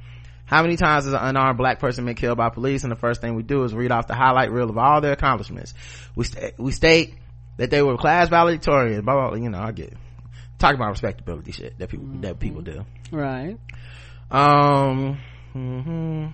How 0.52 0.62
many 0.62 0.76
times 0.76 1.06
has 1.06 1.14
an 1.14 1.20
unarmed 1.20 1.58
black 1.58 1.80
person 1.80 2.06
been 2.06 2.16
killed 2.16 2.38
by 2.38 2.50
police? 2.50 2.84
And 2.84 2.92
the 2.92 2.98
first 2.98 3.22
thing 3.22 3.36
we 3.36 3.42
do 3.42 3.64
is 3.64 3.74
read 3.74 3.92
off 3.92 4.06
the 4.06 4.16
highlight 4.16 4.52
reel 4.52 4.70
of 4.70 4.78
all 4.78 5.02
their 5.02 5.14
accomplishments. 5.14 5.74
We, 6.16 6.26
st- 6.26 6.60
we 6.60 6.72
state 6.72 7.16
that 7.58 7.72
they 7.72 7.82
were 7.82 7.98
class 7.98 8.30
valedictorians, 8.30 9.04
blah, 9.04 9.16
blah, 9.16 9.30
blah, 9.30 9.38
you 9.38 9.50
know, 9.50 9.60
I 9.60 9.72
get 9.72 9.94
talking 10.62 10.76
about 10.76 10.92
respectability 10.92 11.52
shit 11.52 11.78
that 11.80 11.90
people 11.90 12.06
mm-hmm. 12.06 12.22
that 12.22 12.40
people 12.40 12.62
do 12.62 12.86
right 13.12 13.58
um 14.30 15.20
mm-hmm. 15.56 16.28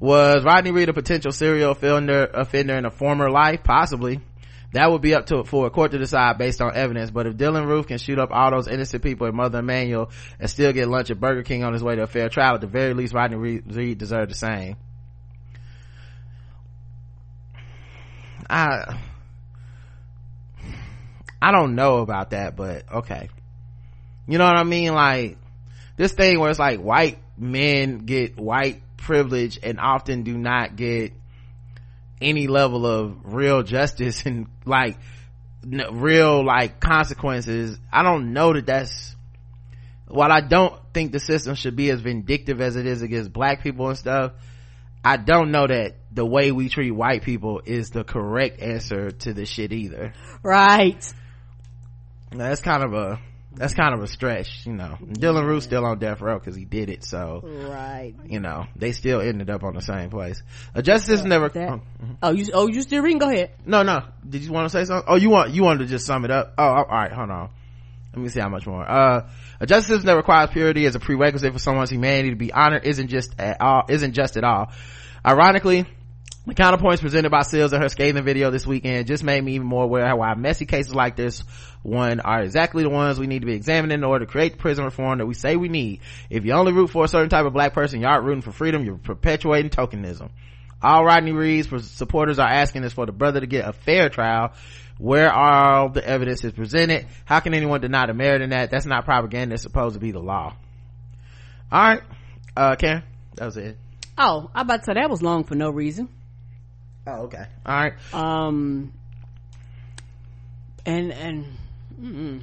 was 0.00 0.42
rodney 0.42 0.70
reed 0.70 0.88
a 0.88 0.94
potential 0.94 1.30
serial 1.30 1.72
offender 1.72 2.24
offender 2.24 2.74
in 2.74 2.86
a 2.86 2.90
former 2.90 3.30
life 3.30 3.60
possibly 3.62 4.20
that 4.76 4.90
would 4.90 5.02
be 5.02 5.14
up 5.14 5.26
to 5.26 5.44
for 5.44 5.66
a 5.66 5.70
court 5.70 5.92
to 5.92 5.98
decide 5.98 6.38
based 6.38 6.60
on 6.60 6.74
evidence 6.74 7.10
but 7.10 7.26
if 7.26 7.34
Dylann 7.34 7.66
Roof 7.66 7.86
can 7.86 7.98
shoot 7.98 8.18
up 8.18 8.30
all 8.30 8.50
those 8.50 8.68
innocent 8.68 9.02
people 9.02 9.26
at 9.26 9.34
mother 9.34 9.58
emanuel 9.58 10.10
and 10.38 10.48
still 10.48 10.72
get 10.72 10.88
lunch 10.88 11.10
at 11.10 11.20
burger 11.20 11.42
king 11.42 11.64
on 11.64 11.72
his 11.72 11.82
way 11.82 11.96
to 11.96 12.02
a 12.02 12.06
fair 12.06 12.28
trial 12.28 12.54
at 12.54 12.60
the 12.60 12.66
very 12.66 12.94
least 12.94 13.14
rodney 13.14 13.36
reed 13.36 13.98
deserved 13.98 14.30
the 14.30 14.34
same 14.34 14.76
i 18.48 18.96
I 21.40 21.52
don't 21.52 21.74
know 21.74 21.98
about 21.98 22.30
that, 22.30 22.56
but 22.56 22.90
okay. 22.90 23.28
You 24.26 24.38
know 24.38 24.46
what 24.46 24.58
I 24.58 24.64
mean? 24.64 24.94
Like, 24.94 25.38
this 25.96 26.12
thing 26.12 26.40
where 26.40 26.50
it's 26.50 26.58
like 26.58 26.80
white 26.80 27.18
men 27.38 27.98
get 27.98 28.36
white 28.36 28.82
privilege 28.96 29.58
and 29.62 29.78
often 29.78 30.22
do 30.22 30.36
not 30.36 30.76
get 30.76 31.12
any 32.20 32.46
level 32.46 32.86
of 32.86 33.34
real 33.34 33.62
justice 33.62 34.22
and 34.26 34.46
like 34.64 34.96
real 35.64 36.44
like 36.44 36.80
consequences. 36.80 37.78
I 37.92 38.02
don't 38.02 38.32
know 38.32 38.52
that 38.52 38.66
that's, 38.66 39.14
while 40.08 40.30
I 40.30 40.40
don't 40.40 40.74
think 40.94 41.12
the 41.12 41.20
system 41.20 41.54
should 41.54 41.76
be 41.76 41.90
as 41.90 42.00
vindictive 42.00 42.60
as 42.60 42.76
it 42.76 42.86
is 42.86 43.02
against 43.02 43.32
black 43.32 43.62
people 43.62 43.88
and 43.88 43.98
stuff, 43.98 44.32
I 45.04 45.16
don't 45.16 45.50
know 45.50 45.66
that 45.66 45.96
the 46.12 46.24
way 46.24 46.52
we 46.52 46.68
treat 46.68 46.90
white 46.90 47.22
people 47.22 47.60
is 47.64 47.90
the 47.90 48.04
correct 48.04 48.60
answer 48.60 49.10
to 49.10 49.32
this 49.32 49.48
shit 49.48 49.72
either. 49.72 50.14
Right 50.42 51.04
that's 52.38 52.60
kind 52.60 52.82
of 52.82 52.92
a 52.94 53.20
that's 53.56 53.74
kind 53.74 53.94
of 53.94 54.02
a 54.02 54.06
stretch, 54.06 54.66
you 54.66 54.72
know. 54.72 54.98
Dylann 55.00 55.46
Roof 55.46 55.62
still 55.62 55.84
on 55.84 55.98
death 55.98 56.20
row 56.20 56.38
because 56.38 56.54
he 56.54 56.64
did 56.64 56.90
it, 56.90 57.02
so 57.02 57.40
right. 57.42 58.14
You 58.26 58.40
know, 58.40 58.66
they 58.76 58.92
still 58.92 59.20
ended 59.20 59.50
up 59.50 59.64
on 59.64 59.74
the 59.74 59.80
same 59.80 60.10
place. 60.10 60.42
A 60.74 60.82
justice 60.82 61.24
never. 61.24 61.48
That, 61.48 61.68
oh, 61.68 61.80
mm-hmm. 62.02 62.12
oh, 62.22 62.32
you 62.32 62.46
oh 62.52 62.68
you 62.68 62.82
still 62.82 63.02
reading? 63.02 63.18
Go 63.18 63.30
ahead. 63.30 63.52
No, 63.64 63.82
no. 63.82 64.02
Did 64.28 64.42
you 64.42 64.52
want 64.52 64.66
to 64.66 64.70
say 64.70 64.84
something? 64.84 65.06
Oh, 65.08 65.16
you 65.16 65.30
want 65.30 65.52
you 65.52 65.62
wanted 65.62 65.80
to 65.80 65.86
just 65.86 66.06
sum 66.06 66.24
it 66.24 66.30
up? 66.30 66.54
Oh, 66.58 66.64
all 66.64 66.84
right. 66.84 67.10
Hold 67.10 67.30
on. 67.30 67.50
Let 68.12 68.22
me 68.22 68.28
see 68.28 68.40
how 68.40 68.48
much 68.48 68.66
more. 68.66 68.88
Uh, 68.88 69.28
a 69.60 69.66
justice 69.66 69.88
system 69.88 70.06
that 70.06 70.16
requires 70.16 70.50
purity 70.50 70.86
as 70.86 70.94
a 70.94 71.00
prerequisite 71.00 71.52
for 71.52 71.58
someone's 71.58 71.90
humanity 71.90 72.30
to 72.30 72.36
be 72.36 72.52
honored 72.52 72.84
isn't 72.84 73.08
just 73.08 73.38
at 73.38 73.60
all 73.60 73.84
isn't 73.88 74.12
just 74.12 74.36
at 74.36 74.44
all. 74.44 74.72
Ironically, 75.24 75.86
the 76.46 76.54
counterpoints 76.54 77.00
presented 77.00 77.30
by 77.30 77.40
Seales 77.40 77.72
in 77.72 77.80
her 77.80 77.88
scathing 77.88 78.22
video 78.22 78.52
this 78.52 78.66
weekend 78.66 79.08
just 79.08 79.24
made 79.24 79.42
me 79.42 79.54
even 79.54 79.66
more 79.66 79.82
aware 79.82 80.14
why 80.14 80.34
messy 80.34 80.64
cases 80.64 80.94
like 80.94 81.16
this 81.16 81.40
one 81.82 82.20
are 82.20 82.42
exactly 82.42 82.84
the 82.84 82.88
ones 82.88 83.18
we 83.18 83.26
need 83.26 83.40
to 83.40 83.46
be 83.46 83.54
examining 83.54 83.98
in 83.98 84.04
order 84.04 84.24
to 84.24 84.30
create 84.30 84.52
the 84.52 84.58
prison 84.58 84.84
reform 84.84 85.18
that 85.18 85.26
we 85.26 85.34
say 85.34 85.56
we 85.56 85.68
need. 85.68 86.00
If 86.30 86.44
you 86.44 86.52
only 86.52 86.72
root 86.72 86.90
for 86.90 87.04
a 87.04 87.08
certain 87.08 87.30
type 87.30 87.46
of 87.46 87.52
black 87.52 87.74
person, 87.74 88.00
you 88.00 88.06
aren't 88.06 88.24
rooting 88.24 88.42
for 88.42 88.52
freedom, 88.52 88.84
you're 88.84 88.96
perpetuating 88.96 89.70
tokenism. 89.70 90.30
All 90.80 91.04
Rodney 91.04 91.32
Reed's 91.32 91.68
supporters 91.90 92.38
are 92.38 92.48
asking 92.48 92.84
us 92.84 92.92
for 92.92 93.06
the 93.06 93.12
brother 93.12 93.40
to 93.40 93.46
get 93.46 93.66
a 93.66 93.72
fair 93.72 94.08
trial. 94.08 94.52
Where 94.98 95.32
all 95.32 95.90
the 95.90 96.06
evidence 96.06 96.44
is 96.44 96.52
presented? 96.52 97.06
How 97.24 97.40
can 97.40 97.54
anyone 97.54 97.80
deny 97.80 98.06
the 98.06 98.14
merit 98.14 98.40
in 98.40 98.50
that? 98.50 98.70
That's 98.70 98.86
not 98.86 99.04
propaganda. 99.04 99.54
It's 99.54 99.62
supposed 99.62 99.94
to 99.94 100.00
be 100.00 100.12
the 100.12 100.20
law. 100.20 100.54
All 101.72 101.82
right. 101.82 102.02
Uh, 102.56 102.76
Karen, 102.76 103.02
that 103.34 103.44
was 103.44 103.56
it. 103.56 103.76
Oh, 104.16 104.50
I 104.54 104.62
about 104.62 104.78
to 104.78 104.84
say 104.84 104.94
that 104.94 105.10
was 105.10 105.22
long 105.22 105.44
for 105.44 105.54
no 105.54 105.68
reason. 105.70 106.08
Oh, 107.06 107.22
okay. 107.24 107.46
All 107.64 107.74
right. 107.74 107.94
Um, 108.12 108.92
and 110.84 111.12
and 111.12 111.46
mm, 112.00 112.42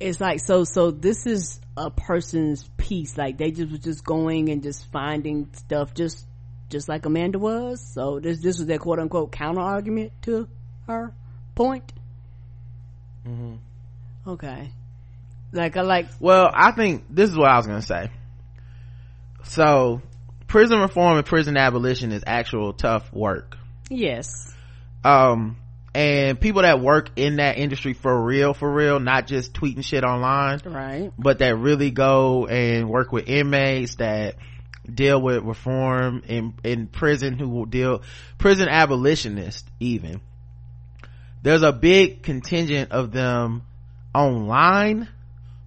it's 0.00 0.20
like 0.20 0.40
so. 0.40 0.64
So 0.64 0.90
this 0.90 1.26
is 1.26 1.60
a 1.76 1.90
person's 1.90 2.68
piece. 2.76 3.16
Like 3.16 3.38
they 3.38 3.50
just 3.50 3.70
was 3.70 3.80
just 3.80 4.04
going 4.04 4.48
and 4.48 4.62
just 4.62 4.90
finding 4.90 5.48
stuff, 5.52 5.94
just 5.94 6.26
just 6.70 6.88
like 6.88 7.06
Amanda 7.06 7.38
was. 7.38 7.80
So 7.94 8.18
this 8.18 8.40
this 8.40 8.58
was 8.58 8.66
their 8.66 8.78
quote 8.78 8.98
unquote 8.98 9.30
counter 9.30 9.60
argument 9.60 10.12
to 10.22 10.48
her 10.86 11.12
point. 11.54 11.92
Mm-hmm. 13.26 13.56
Okay. 14.30 14.72
Like 15.52 15.76
I 15.76 15.82
like. 15.82 16.08
Well, 16.18 16.50
I 16.52 16.72
think 16.72 17.04
this 17.10 17.30
is 17.30 17.36
what 17.36 17.48
I 17.48 17.56
was 17.56 17.66
gonna 17.66 17.82
say. 17.82 18.10
So 19.44 20.02
prison 20.48 20.80
reform 20.80 21.18
and 21.18 21.26
prison 21.26 21.56
abolition 21.56 22.10
is 22.10 22.24
actual 22.26 22.72
tough 22.72 23.12
work. 23.12 23.56
Yes. 23.88 24.52
Um, 25.04 25.56
and 25.94 26.40
people 26.40 26.62
that 26.62 26.80
work 26.80 27.10
in 27.16 27.36
that 27.36 27.58
industry 27.58 27.92
for 27.92 28.24
real, 28.24 28.54
for 28.54 28.70
real, 28.70 28.98
not 28.98 29.26
just 29.26 29.52
tweeting 29.52 29.84
shit 29.84 30.04
online. 30.04 30.60
Right. 30.64 31.12
But 31.16 31.38
that 31.38 31.54
really 31.56 31.90
go 31.90 32.46
and 32.46 32.88
work 32.88 33.12
with 33.12 33.28
inmates 33.28 33.96
that 33.96 34.36
deal 34.92 35.20
with 35.20 35.44
reform 35.44 36.22
in, 36.26 36.54
in 36.64 36.86
prison 36.86 37.38
who 37.38 37.48
will 37.48 37.66
deal, 37.66 38.02
prison 38.38 38.68
abolitionists 38.68 39.68
even. 39.80 40.20
There's 41.42 41.62
a 41.62 41.72
big 41.72 42.22
contingent 42.22 42.90
of 42.90 43.12
them 43.12 43.62
online 44.14 45.08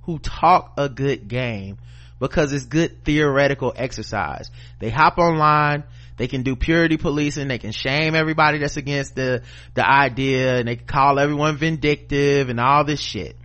who 0.04 0.20
talk 0.20 0.74
a 0.78 0.90
good 0.90 1.28
game 1.28 1.78
because 2.22 2.54
it's 2.54 2.68
good 2.68 3.04
theoretical 3.04 3.74
exercise. 3.76 4.52
They 4.80 4.92
hop 4.92 5.18
online, 5.18 5.84
they 6.18 6.28
can 6.28 6.44
do 6.44 6.56
purity 6.56 6.98
policing, 6.98 7.48
they 7.48 7.58
can 7.58 7.72
shame 7.72 8.14
everybody 8.14 8.60
that's 8.60 8.78
against 8.78 9.16
the, 9.16 9.42
the 9.74 9.86
idea, 9.86 10.58
and 10.58 10.68
they 10.68 10.76
can 10.76 10.86
call 10.86 11.18
everyone 11.18 11.58
vindictive 11.58 12.50
and 12.50 12.60
all 12.60 12.86
this 12.86 13.02
shit. 13.02 13.36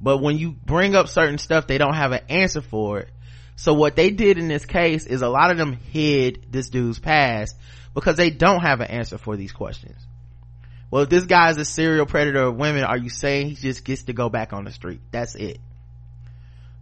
But 0.00 0.18
when 0.18 0.36
you 0.36 0.50
bring 0.50 0.96
up 0.96 1.06
certain 1.06 1.38
stuff, 1.38 1.68
they 1.68 1.78
don't 1.78 1.94
have 1.94 2.10
an 2.10 2.22
answer 2.28 2.60
for 2.60 2.98
it. 2.98 3.10
So 3.54 3.72
what 3.72 3.94
they 3.94 4.10
did 4.10 4.36
in 4.36 4.48
this 4.48 4.66
case 4.66 5.06
is 5.06 5.22
a 5.22 5.28
lot 5.28 5.52
of 5.52 5.56
them 5.56 5.72
hid 5.72 6.46
this 6.50 6.68
dude's 6.68 6.98
past 6.98 7.56
because 7.94 8.16
they 8.16 8.30
don't 8.30 8.62
have 8.62 8.80
an 8.80 8.88
answer 8.88 9.16
for 9.16 9.36
these 9.36 9.52
questions. 9.52 9.96
Well, 10.90 11.04
if 11.04 11.08
this 11.08 11.24
guy 11.24 11.50
is 11.50 11.56
a 11.56 11.64
serial 11.64 12.04
predator 12.04 12.42
of 12.42 12.56
women, 12.56 12.82
are 12.82 12.98
you 12.98 13.10
saying 13.10 13.50
he 13.50 13.54
just 13.54 13.84
gets 13.84 14.04
to 14.04 14.12
go 14.12 14.28
back 14.28 14.52
on 14.52 14.64
the 14.64 14.72
street? 14.72 15.00
That's 15.12 15.36
it 15.36 15.60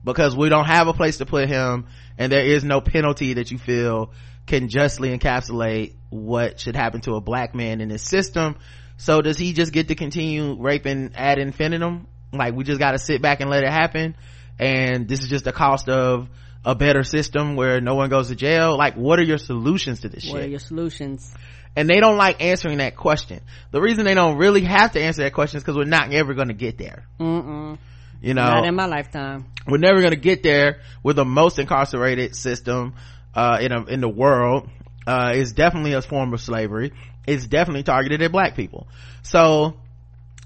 because 0.05 0.37
we 0.37 0.49
don't 0.49 0.67
have 0.67 0.87
a 0.87 0.93
place 0.93 1.19
to 1.19 1.27
put 1.27 1.49
him 1.49 1.87
and 2.19 2.31
there 2.31 2.45
is 2.45 2.63
no 2.63 2.81
penalty 2.81 3.35
that 3.35 3.51
you 3.51 3.59
feel 3.59 4.13
can 4.47 4.69
justly 4.69 5.17
encapsulate 5.17 5.95
what 6.11 6.61
should 6.61 6.77
happen 6.77 7.01
to 7.03 7.15
a 7.15 7.21
black 7.21 7.55
man 7.55 7.81
in 7.81 7.89
this 7.89 8.03
system. 8.03 8.57
So 8.97 9.23
does 9.23 9.39
he 9.39 9.53
just 9.53 9.73
get 9.73 9.89
to 9.89 9.95
continue 9.95 10.57
raping 10.61 11.13
ad 11.17 11.39
infinitum? 11.39 12.07
Like 12.33 12.55
we 12.55 12.65
just 12.65 12.79
got 12.79 12.93
to 12.93 12.99
sit 12.99 13.23
back 13.23 13.41
and 13.41 13.51
let 13.51 13.65
it 13.65 13.71
happen. 13.71 14.17
And 14.59 15.09
this 15.09 15.23
is 15.23 15.29
just 15.29 15.45
the 15.45 15.53
cost 15.53 15.89
of 15.89 16.29
a 16.65 16.75
better 16.75 17.03
system 17.03 17.57
where 17.57 17.81
no 17.81 17.95
one 17.95 18.11
goes 18.11 18.29
to 18.29 18.37
jail. 18.37 18.77
Like 18.77 18.95
what 18.97 19.19
are 19.19 19.25
your 19.25 19.39
solutions 19.39 20.01
to 20.01 20.09
this 20.09 20.25
what 20.27 20.39
shit? 20.39 20.45
are 20.45 20.51
your 20.51 20.61
solutions? 20.61 21.35
And 21.77 21.91
they 21.91 21.99
don't 21.99 22.17
like 22.17 22.41
answering 22.41 22.79
that 22.79 22.97
question. 22.97 23.41
The 23.73 23.81
reason 23.81 24.05
they 24.05 24.15
don't 24.15 24.37
really 24.37 24.63
have 24.63 24.93
to 24.93 25.01
answer 25.01 25.23
that 25.25 25.33
question 25.33 25.57
is 25.57 25.65
because 25.65 25.77
we're 25.77 25.85
not 25.85 26.13
ever 26.13 26.35
going 26.35 26.49
to 26.49 26.55
get 26.55 26.79
there. 26.79 27.07
Mm-mm. 27.19 27.79
You 28.25 28.35
know 28.35 28.43
Not 28.45 28.67
in 28.67 28.75
my 28.75 28.87
lifetime. 28.87 29.47
we're 29.67 29.79
never 29.79 30.01
going 30.01 30.13
to 30.13 30.17
get 30.17 30.43
there 30.43 30.81
with 31.03 31.17
the 31.17 31.25
most 31.25 31.59
incarcerated 31.59 32.35
system 32.35 32.95
uh, 33.35 33.59
in 33.61 33.73
a, 33.73 33.85
in 33.85 34.01
the 34.01 34.09
world. 34.09 34.69
Uh, 35.07 35.33
it's 35.35 35.53
definitely 35.53 35.93
a 35.93 36.03
form 36.03 36.33
of 36.33 36.41
slavery. 36.41 36.93
It's 37.27 37.47
definitely 37.47 37.83
targeted 37.83 38.23
at 38.23 38.33
black 38.33 38.55
people. 38.55 38.87
So 39.23 39.75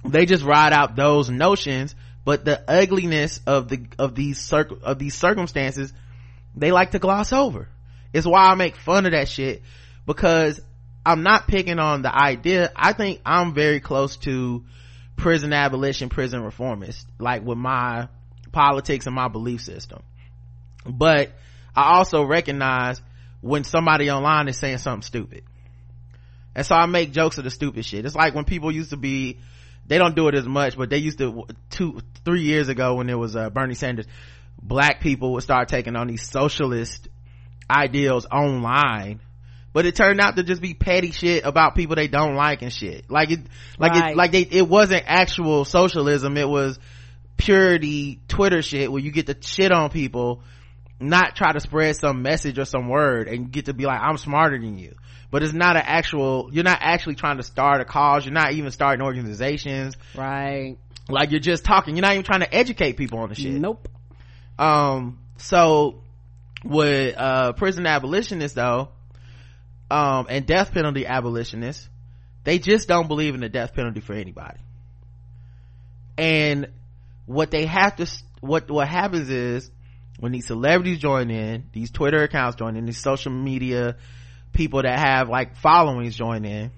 they 0.04 0.26
just 0.26 0.44
ride 0.44 0.72
out 0.72 0.96
those 0.96 1.30
notions 1.30 1.94
but 2.24 2.44
the 2.44 2.62
ugliness 2.68 3.40
of 3.46 3.68
the 3.68 3.86
of 3.98 4.14
these 4.14 4.38
circ- 4.38 4.82
of 4.82 4.98
these 4.98 5.14
circumstances 5.14 5.92
they 6.54 6.72
like 6.72 6.90
to 6.90 6.98
gloss 6.98 7.32
over. 7.32 7.68
It's 8.12 8.26
why 8.26 8.48
i 8.48 8.54
make 8.54 8.76
fun 8.76 9.06
of 9.06 9.12
that 9.12 9.28
shit 9.28 9.62
because 10.04 10.60
i'm 11.06 11.22
not 11.22 11.46
picking 11.46 11.78
on 11.78 12.02
the 12.02 12.14
idea. 12.14 12.70
I 12.76 12.92
think 12.92 13.20
i'm 13.24 13.54
very 13.54 13.80
close 13.80 14.18
to 14.18 14.62
prison 15.18 15.52
abolition 15.52 16.08
prison 16.08 16.42
reformist 16.42 17.06
like 17.18 17.44
with 17.44 17.58
my 17.58 18.08
politics 18.52 19.06
and 19.06 19.14
my 19.14 19.28
belief 19.28 19.60
system. 19.60 20.02
But 20.86 21.32
i 21.76 21.96
also 21.96 22.24
recognize 22.24 23.02
when 23.40 23.62
somebody 23.64 24.10
online 24.10 24.48
is 24.48 24.56
saying 24.56 24.78
something 24.78 25.02
stupid. 25.02 25.42
And 26.54 26.64
so 26.64 26.74
i 26.74 26.86
make 26.86 27.12
jokes 27.12 27.36
of 27.38 27.44
the 27.44 27.50
stupid 27.50 27.84
shit. 27.84 28.06
It's 28.06 28.14
like 28.14 28.34
when 28.34 28.44
people 28.44 28.72
used 28.72 28.90
to 28.90 28.96
be 28.96 29.38
they 29.86 29.98
don't 29.98 30.14
do 30.14 30.28
it 30.28 30.34
as 30.34 30.46
much 30.46 30.76
but 30.76 30.90
they 30.90 30.98
used 30.98 31.18
to 31.18 31.44
two 31.70 32.00
three 32.24 32.42
years 32.42 32.68
ago 32.68 32.96
when 32.96 33.06
there 33.06 33.18
was 33.18 33.34
uh, 33.34 33.48
bernie 33.48 33.74
sanders 33.74 34.06
black 34.62 35.00
people 35.00 35.32
would 35.32 35.42
start 35.42 35.68
taking 35.68 35.96
on 35.96 36.06
these 36.06 36.28
socialist 36.28 37.08
ideals 37.70 38.26
online 38.26 39.20
but 39.78 39.86
it 39.86 39.94
turned 39.94 40.20
out 40.20 40.34
to 40.34 40.42
just 40.42 40.60
be 40.60 40.74
petty 40.74 41.12
shit 41.12 41.44
about 41.46 41.76
people 41.76 41.94
they 41.94 42.08
don't 42.08 42.34
like 42.34 42.62
and 42.62 42.72
shit. 42.72 43.08
Like 43.08 43.30
it 43.30 43.38
like 43.78 43.92
Right. 43.92 44.10
it 44.10 44.16
like 44.16 44.32
they 44.32 44.40
it 44.42 44.68
wasn't 44.68 45.04
actual 45.06 45.64
socialism. 45.64 46.36
It 46.36 46.48
was 46.48 46.80
purity 47.36 48.18
twitter 48.26 48.60
shit 48.60 48.90
where 48.90 49.00
you 49.00 49.12
get 49.12 49.26
to 49.26 49.36
shit 49.40 49.70
on 49.70 49.88
people 49.90 50.42
not 50.98 51.36
try 51.36 51.52
to 51.52 51.60
spread 51.60 51.94
some 51.94 52.22
message 52.22 52.58
or 52.58 52.64
some 52.64 52.88
word 52.88 53.28
and 53.28 53.52
get 53.52 53.66
to 53.66 53.72
be 53.72 53.86
like 53.86 54.00
i'm 54.00 54.16
smarter 54.16 54.58
than 54.58 54.76
you. 54.78 54.96
But 55.30 55.44
it's 55.44 55.52
not 55.52 55.76
an 55.76 55.82
actual 55.86 56.48
you're 56.52 56.64
not 56.64 56.78
actually 56.80 57.14
trying 57.14 57.36
to 57.36 57.44
start 57.44 57.80
a 57.80 57.84
cause. 57.84 58.24
You're 58.24 58.34
not 58.34 58.54
even 58.54 58.72
starting 58.72 59.04
organizations. 59.04 59.94
Right. 60.16 60.76
like 61.08 61.30
you're 61.30 61.38
just 61.38 61.62
talking. 61.64 61.94
You're 61.94 62.02
not 62.02 62.14
even 62.14 62.24
trying 62.24 62.40
to 62.40 62.52
educate 62.52 62.94
people 62.96 63.20
on 63.20 63.28
the 63.28 63.36
shit. 63.36 63.52
Nope. 63.52 63.86
um 64.58 65.20
so 65.36 66.02
with 66.64 67.14
uh 67.16 67.52
prison 67.52 67.86
abolitionists 67.86 68.56
though 68.56 68.88
um 69.90 70.26
and 70.28 70.46
death 70.46 70.72
penalty 70.72 71.06
abolitionists 71.06 71.88
they 72.48 72.58
just 72.58 72.88
don't 72.88 73.08
believe 73.08 73.34
in 73.34 73.42
the 73.42 73.50
death 73.50 73.74
penalty 73.74 74.00
for 74.00 74.14
anybody. 74.14 74.58
And 76.16 76.68
what 77.26 77.50
they 77.50 77.66
have 77.66 77.96
to 77.96 78.06
what 78.40 78.70
what 78.70 78.88
happens 78.88 79.28
is 79.28 79.70
when 80.18 80.32
these 80.32 80.46
celebrities 80.46 80.98
join 80.98 81.30
in 81.30 81.64
these 81.74 81.90
twitter 81.90 82.22
accounts 82.22 82.56
join 82.56 82.74
in 82.76 82.86
these 82.86 82.96
social 82.96 83.30
media 83.30 83.96
people 84.54 84.80
that 84.80 84.98
have 84.98 85.28
like 85.28 85.56
followings 85.56 86.16
join 86.16 86.46
in 86.46 86.70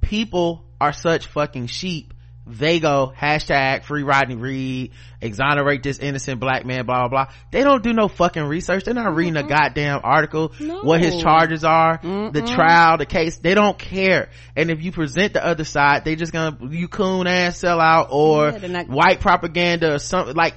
people 0.00 0.64
are 0.80 0.94
such 0.94 1.26
fucking 1.26 1.66
sheep 1.66 2.13
they 2.46 2.78
go 2.78 3.12
hashtag 3.18 3.84
free 3.84 4.02
Rodney 4.02 4.36
Reed, 4.36 4.92
exonerate 5.20 5.82
this 5.82 5.98
innocent 5.98 6.40
black 6.40 6.66
man, 6.66 6.84
blah, 6.84 7.08
blah, 7.08 7.24
blah. 7.24 7.34
They 7.50 7.62
don't 7.64 7.82
do 7.82 7.92
no 7.94 8.08
fucking 8.08 8.42
research. 8.44 8.84
They're 8.84 8.92
not 8.94 9.14
reading 9.14 9.36
a 9.36 9.42
goddamn 9.42 10.00
article, 10.04 10.52
No. 10.60 10.82
what 10.82 11.00
his 11.00 11.20
charges 11.22 11.64
are, 11.64 11.98
the 12.02 12.42
trial, 12.54 12.98
the 12.98 13.06
case. 13.06 13.38
They 13.38 13.54
don't 13.54 13.78
care. 13.78 14.28
And 14.56 14.70
if 14.70 14.82
you 14.82 14.92
present 14.92 15.32
the 15.32 15.44
other 15.44 15.64
side, 15.64 16.04
they 16.04 16.16
just 16.16 16.32
gonna, 16.32 16.58
you 16.70 16.88
coon 16.88 17.26
ass 17.26 17.60
sellout 17.62 18.08
or 18.10 18.50
Yeah, 18.50 18.66
not- 18.66 18.88
white 18.88 19.20
propaganda 19.20 19.94
or 19.94 19.98
something 19.98 20.34
like, 20.36 20.54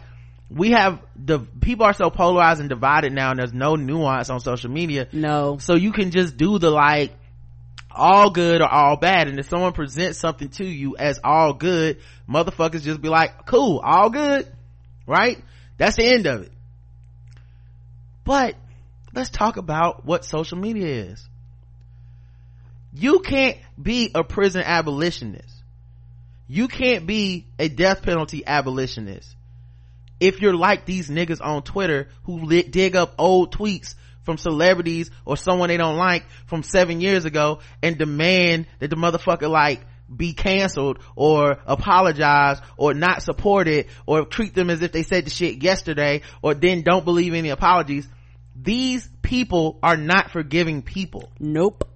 we 0.49 0.71
have 0.71 1.01
the, 1.17 1.39
people 1.39 1.85
are 1.85 1.93
so 1.93 2.09
polarized 2.09 2.61
and 2.61 2.69
divided 2.69 3.11
now 3.13 3.31
and 3.31 3.39
there's 3.39 3.53
no 3.53 3.75
nuance 3.75 4.29
on 4.29 4.39
social 4.39 4.69
media. 4.71 5.07
No. 5.11 5.57
So 5.59 5.75
you 5.75 5.91
can 5.91 6.11
just 6.11 6.37
do 6.37 6.57
the 6.59 6.69
like, 6.69 7.11
all 7.97 8.29
good 8.29 8.61
or 8.61 8.67
all 8.67 8.97
bad. 8.97 9.27
And 9.27 9.39
if 9.39 9.49
someone 9.49 9.73
presents 9.73 10.19
something 10.19 10.49
to 10.49 10.65
you 10.65 10.95
as 10.97 11.19
all 11.23 11.53
good, 11.53 11.97
motherfuckers 12.29 12.83
just 12.83 13.01
be 13.01 13.09
like, 13.09 13.45
cool, 13.45 13.79
all 13.83 14.09
good, 14.09 14.47
right? 15.05 15.41
That's 15.77 15.97
the 15.97 16.05
end 16.05 16.25
of 16.27 16.43
it. 16.43 16.51
But 18.23 18.55
let's 19.13 19.29
talk 19.29 19.57
about 19.57 20.05
what 20.05 20.25
social 20.25 20.57
media 20.57 21.05
is. 21.05 21.27
You 22.93 23.19
can't 23.19 23.57
be 23.81 24.11
a 24.13 24.23
prison 24.23 24.63
abolitionist. 24.65 25.53
You 26.47 26.67
can't 26.67 27.05
be 27.05 27.45
a 27.59 27.67
death 27.67 28.01
penalty 28.01 28.45
abolitionist 28.45 29.35
if 30.19 30.41
you're 30.41 30.55
like 30.55 30.85
these 30.85 31.09
niggas 31.09 31.41
on 31.41 31.61
Twitter 31.63 32.07
who 32.23 32.47
dig 32.63 32.95
up 32.95 33.13
old 33.17 33.53
tweets 33.53 33.95
from 34.27 34.37
celebrities 34.37 35.09
or 35.23 35.37
someone 35.37 35.69
they 35.69 35.77
don't 35.77 35.95
like 35.95 36.25
from 36.47 36.61
seven 36.63 36.99
years 36.99 37.23
ago 37.23 37.59
and 37.81 37.97
demand 37.97 38.67
that 38.79 38.89
the 38.89 38.97
motherfucker 38.97 39.49
like 39.49 39.79
be 40.13 40.33
canceled 40.33 40.99
or 41.15 41.57
apologize 41.65 42.59
or 42.75 42.93
not 42.93 43.23
support 43.23 43.69
it 43.69 43.87
or 44.05 44.25
treat 44.25 44.53
them 44.53 44.69
as 44.69 44.81
if 44.81 44.91
they 44.91 45.03
said 45.03 45.25
the 45.25 45.29
shit 45.29 45.63
yesterday 45.63 46.21
or 46.41 46.53
then 46.53 46.81
don't 46.81 47.05
believe 47.05 47.33
any 47.33 47.49
apologies. 47.49 48.05
These 48.53 49.09
people 49.21 49.79
are 49.81 49.95
not 49.95 50.29
forgiving 50.31 50.81
people 50.81 51.31
Nope. 51.39 51.87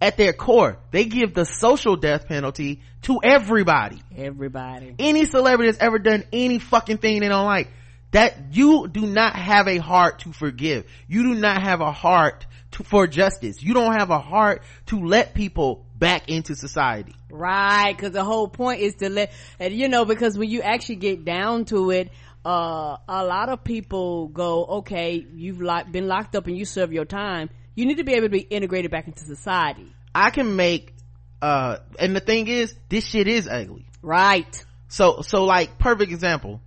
at 0.00 0.16
their 0.16 0.32
core. 0.32 0.78
They 0.92 1.04
give 1.04 1.34
the 1.34 1.44
social 1.44 1.96
death 1.96 2.26
penalty 2.26 2.80
to 3.02 3.20
everybody 3.22 4.00
Everybody. 4.16 4.94
any 4.98 5.26
celebrity 5.26 5.70
that's 5.70 5.82
ever 5.82 5.98
done 5.98 6.24
any 6.32 6.58
fucking 6.58 6.98
thing 6.98 7.20
they 7.20 7.28
don't 7.28 7.44
like 7.44 7.68
that 8.12 8.36
you 8.52 8.88
do 8.88 9.02
not 9.06 9.34
have 9.36 9.66
a 9.68 9.78
heart 9.78 10.20
to 10.20 10.32
forgive 10.32 10.84
you 11.08 11.22
do 11.22 11.34
not 11.34 11.62
have 11.62 11.80
a 11.80 11.92
heart 11.92 12.46
to, 12.70 12.84
for 12.84 13.06
justice 13.06 13.62
you 13.62 13.74
don't 13.74 13.92
have 13.98 14.10
a 14.10 14.18
heart 14.18 14.62
to 14.86 15.04
let 15.04 15.34
people 15.34 15.84
back 15.98 16.28
into 16.28 16.54
society 16.54 17.14
Right, 17.30 17.94
because 17.94 18.12
the 18.12 18.24
whole 18.24 18.48
point 18.48 18.80
is 18.80 18.94
to 18.96 19.10
let, 19.10 19.30
and 19.58 19.74
you 19.74 19.88
know, 19.88 20.06
because 20.06 20.38
when 20.38 20.48
you 20.48 20.62
actually 20.62 20.96
get 20.96 21.24
down 21.26 21.66
to 21.66 21.90
it, 21.90 22.10
uh, 22.46 22.96
a 23.06 23.24
lot 23.26 23.50
of 23.50 23.62
people 23.62 24.28
go, 24.28 24.64
okay, 24.78 25.26
you've 25.34 25.60
lock, 25.60 25.90
been 25.92 26.06
locked 26.08 26.34
up 26.34 26.46
and 26.46 26.56
you 26.56 26.64
serve 26.64 26.94
your 26.94 27.04
time. 27.04 27.50
You 27.74 27.84
need 27.84 27.96
to 27.96 28.04
be 28.04 28.12
able 28.14 28.26
to 28.26 28.30
be 28.30 28.40
integrated 28.40 28.90
back 28.90 29.06
into 29.06 29.24
society. 29.24 29.92
i 30.14 30.30
can 30.30 30.56
make 30.56 30.94
uh 31.42 31.76
and 31.98 32.16
the 32.16 32.20
thing 32.20 32.48
is 32.48 32.74
this 32.88 33.04
shit 33.04 33.28
is 33.28 33.46
ugly 33.46 33.84
Right. 34.00 34.64
so 34.88 35.20
so 35.20 35.44
like 35.44 35.78
perfect 35.78 36.10
example 36.10 36.62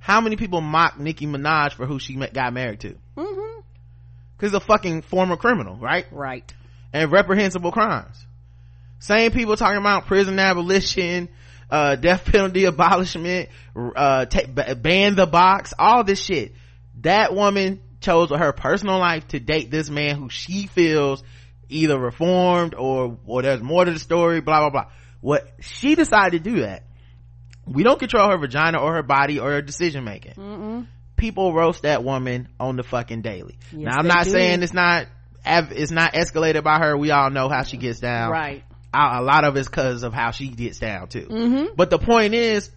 how 0.00 0.20
many 0.20 0.34
people 0.36 0.60
mock 0.60 0.98
nicki 0.98 1.26
minaj 1.26 1.72
for 1.72 1.86
who 1.86 1.98
she 1.98 2.14
got 2.14 2.52
married 2.52 2.80
to 2.80 2.96
Mm-hmm. 3.16 3.60
because 4.36 4.52
a 4.54 4.60
fucking 4.60 5.02
former 5.02 5.36
criminal 5.36 5.76
right 5.76 6.06
Right. 6.10 6.52
and 6.92 7.12
reprehensible 7.12 7.70
crimes. 7.72 8.16
Same 8.98 9.30
people 9.32 9.56
talking 9.56 9.78
about 9.78 10.06
prison 10.06 10.38
abolition, 10.38 11.28
uh, 11.70 11.96
death 11.96 12.24
penalty 12.26 12.64
abolishment, 12.66 13.48
uh, 13.74 14.26
ta- 14.26 14.74
ban 14.74 15.14
the 15.14 15.26
box, 15.26 15.72
all 15.78 16.04
this 16.04 16.20
shit. 16.20 16.54
That 17.00 17.34
woman 17.34 17.80
chose 18.00 18.30
with 18.30 18.40
her 18.40 18.52
personal 18.52 18.98
life 18.98 19.26
to 19.28 19.40
date 19.40 19.70
this 19.70 19.88
man 19.88 20.16
who 20.16 20.28
she 20.28 20.66
feels 20.66 21.22
either 21.70 21.98
reformed 21.98 22.74
or, 22.74 23.16
or 23.26 23.40
there's 23.42 23.62
more 23.62 23.84
to 23.86 23.92
the 23.92 23.98
story, 23.98 24.40
blah, 24.42 24.60
blah, 24.60 24.70
blah. 24.70 24.90
What 25.22 25.48
she 25.60 25.94
decided 25.94 26.42
to 26.44 26.50
do 26.50 26.60
that. 26.62 26.82
We 27.66 27.82
don't 27.82 27.98
control 27.98 28.30
her 28.30 28.38
vagina 28.38 28.78
or 28.78 28.94
her 28.94 29.02
body 29.02 29.38
or 29.38 29.50
her 29.50 29.62
decision 29.62 30.04
making. 30.04 30.88
People 31.16 31.52
roast 31.52 31.82
that 31.82 32.02
woman 32.02 32.48
on 32.58 32.76
the 32.76 32.82
fucking 32.82 33.22
daily. 33.22 33.58
Yes, 33.72 33.92
now 33.92 33.96
I'm 33.98 34.06
not 34.06 34.24
do. 34.24 34.30
saying 34.30 34.62
it's 34.62 34.72
not 34.72 35.06
it's 35.44 35.90
not 35.90 36.14
escalated 36.14 36.64
by 36.64 36.78
her. 36.78 36.96
We 36.96 37.10
all 37.10 37.30
know 37.30 37.48
how 37.48 37.62
she 37.62 37.76
gets 37.76 38.00
down. 38.00 38.30
Right. 38.30 38.64
A, 38.92 39.20
a 39.20 39.22
lot 39.22 39.44
of 39.44 39.56
it's 39.56 39.68
because 39.68 40.02
of 40.02 40.12
how 40.12 40.30
she 40.30 40.48
gets 40.48 40.78
down 40.78 41.08
too. 41.08 41.26
Mm-hmm. 41.26 41.74
But 41.76 41.90
the 41.90 41.98
point 41.98 42.34
is, 42.34 42.70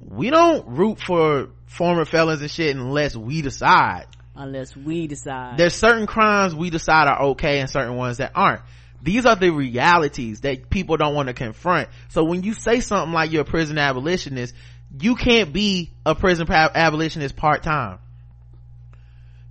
we 0.00 0.30
don't 0.30 0.66
root 0.68 1.00
for 1.00 1.48
former 1.66 2.04
felons 2.04 2.40
and 2.42 2.50
shit 2.50 2.74
unless 2.74 3.16
we 3.16 3.42
decide. 3.42 4.06
Unless 4.34 4.76
we 4.76 5.06
decide. 5.06 5.56
There's 5.56 5.74
certain 5.74 6.06
crimes 6.06 6.54
we 6.54 6.70
decide 6.70 7.08
are 7.08 7.22
okay 7.30 7.60
and 7.60 7.70
certain 7.70 7.96
ones 7.96 8.18
that 8.18 8.32
aren't. 8.34 8.62
These 9.02 9.26
are 9.26 9.36
the 9.36 9.50
realities 9.50 10.40
that 10.42 10.68
people 10.68 10.96
don't 10.96 11.14
want 11.14 11.28
to 11.28 11.34
confront. 11.34 11.88
So 12.08 12.24
when 12.24 12.42
you 12.42 12.54
say 12.54 12.80
something 12.80 13.12
like 13.12 13.32
you're 13.32 13.42
a 13.42 13.46
prison 13.46 13.78
abolitionist, 13.78 14.54
you 14.98 15.14
can't 15.14 15.52
be 15.52 15.92
a 16.04 16.14
prison 16.14 16.46
abolitionist 16.50 17.36
part-time. 17.36 17.98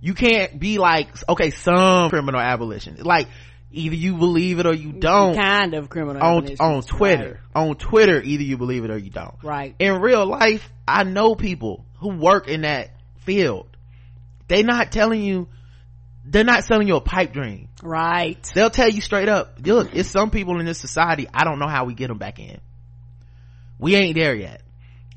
You 0.00 0.14
can't 0.14 0.58
be 0.58 0.78
like, 0.78 1.08
okay, 1.28 1.50
some 1.50 2.10
criminal 2.10 2.40
abolition. 2.40 2.96
Like, 3.00 3.28
either 3.70 3.94
you 3.94 4.16
believe 4.16 4.58
it 4.58 4.66
or 4.66 4.74
you 4.74 4.92
don't 4.92 5.36
kind 5.36 5.74
of 5.74 5.88
criminal 5.88 6.22
on 6.22 6.38
abolition. 6.38 6.64
on 6.64 6.82
Twitter. 6.82 7.40
On 7.54 7.74
Twitter, 7.76 8.22
either 8.22 8.42
you 8.42 8.56
believe 8.56 8.84
it 8.84 8.90
or 8.90 8.98
you 8.98 9.10
don't. 9.10 9.34
Right. 9.42 9.74
In 9.78 10.00
real 10.00 10.26
life, 10.26 10.72
I 10.86 11.04
know 11.04 11.34
people 11.34 11.84
who 11.98 12.16
work 12.16 12.48
in 12.48 12.62
that 12.62 12.90
field. 13.18 13.66
They 14.48 14.62
not 14.62 14.90
telling 14.90 15.22
you 15.22 15.48
they're 16.30 16.44
not 16.44 16.64
selling 16.64 16.86
you 16.86 16.96
a 16.96 17.00
pipe 17.00 17.32
dream. 17.32 17.68
Right. 17.82 18.40
They'll 18.54 18.70
tell 18.70 18.88
you 18.88 19.00
straight 19.00 19.28
up 19.28 19.58
look 19.64 19.94
it's 19.94 20.08
some 20.08 20.30
people 20.30 20.60
in 20.60 20.66
this 20.66 20.78
society 20.78 21.26
i 21.32 21.44
don't 21.44 21.58
know 21.58 21.68
how 21.68 21.84
we 21.84 21.94
get 21.94 22.08
them 22.08 22.18
back 22.18 22.38
in. 22.38 22.60
We 23.78 23.96
ain't 23.96 24.14
there 24.14 24.34
yet. 24.34 24.62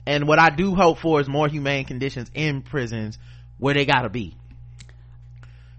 And 0.05 0.27
what 0.27 0.39
i 0.39 0.49
do 0.49 0.75
hope 0.75 0.99
for 0.99 1.21
is 1.21 1.29
more 1.29 1.47
humane 1.47 1.85
conditions 1.85 2.29
in 2.33 2.61
prisons 2.61 3.19
where 3.59 3.73
they 3.73 3.85
gotta 3.85 4.09
be. 4.09 4.35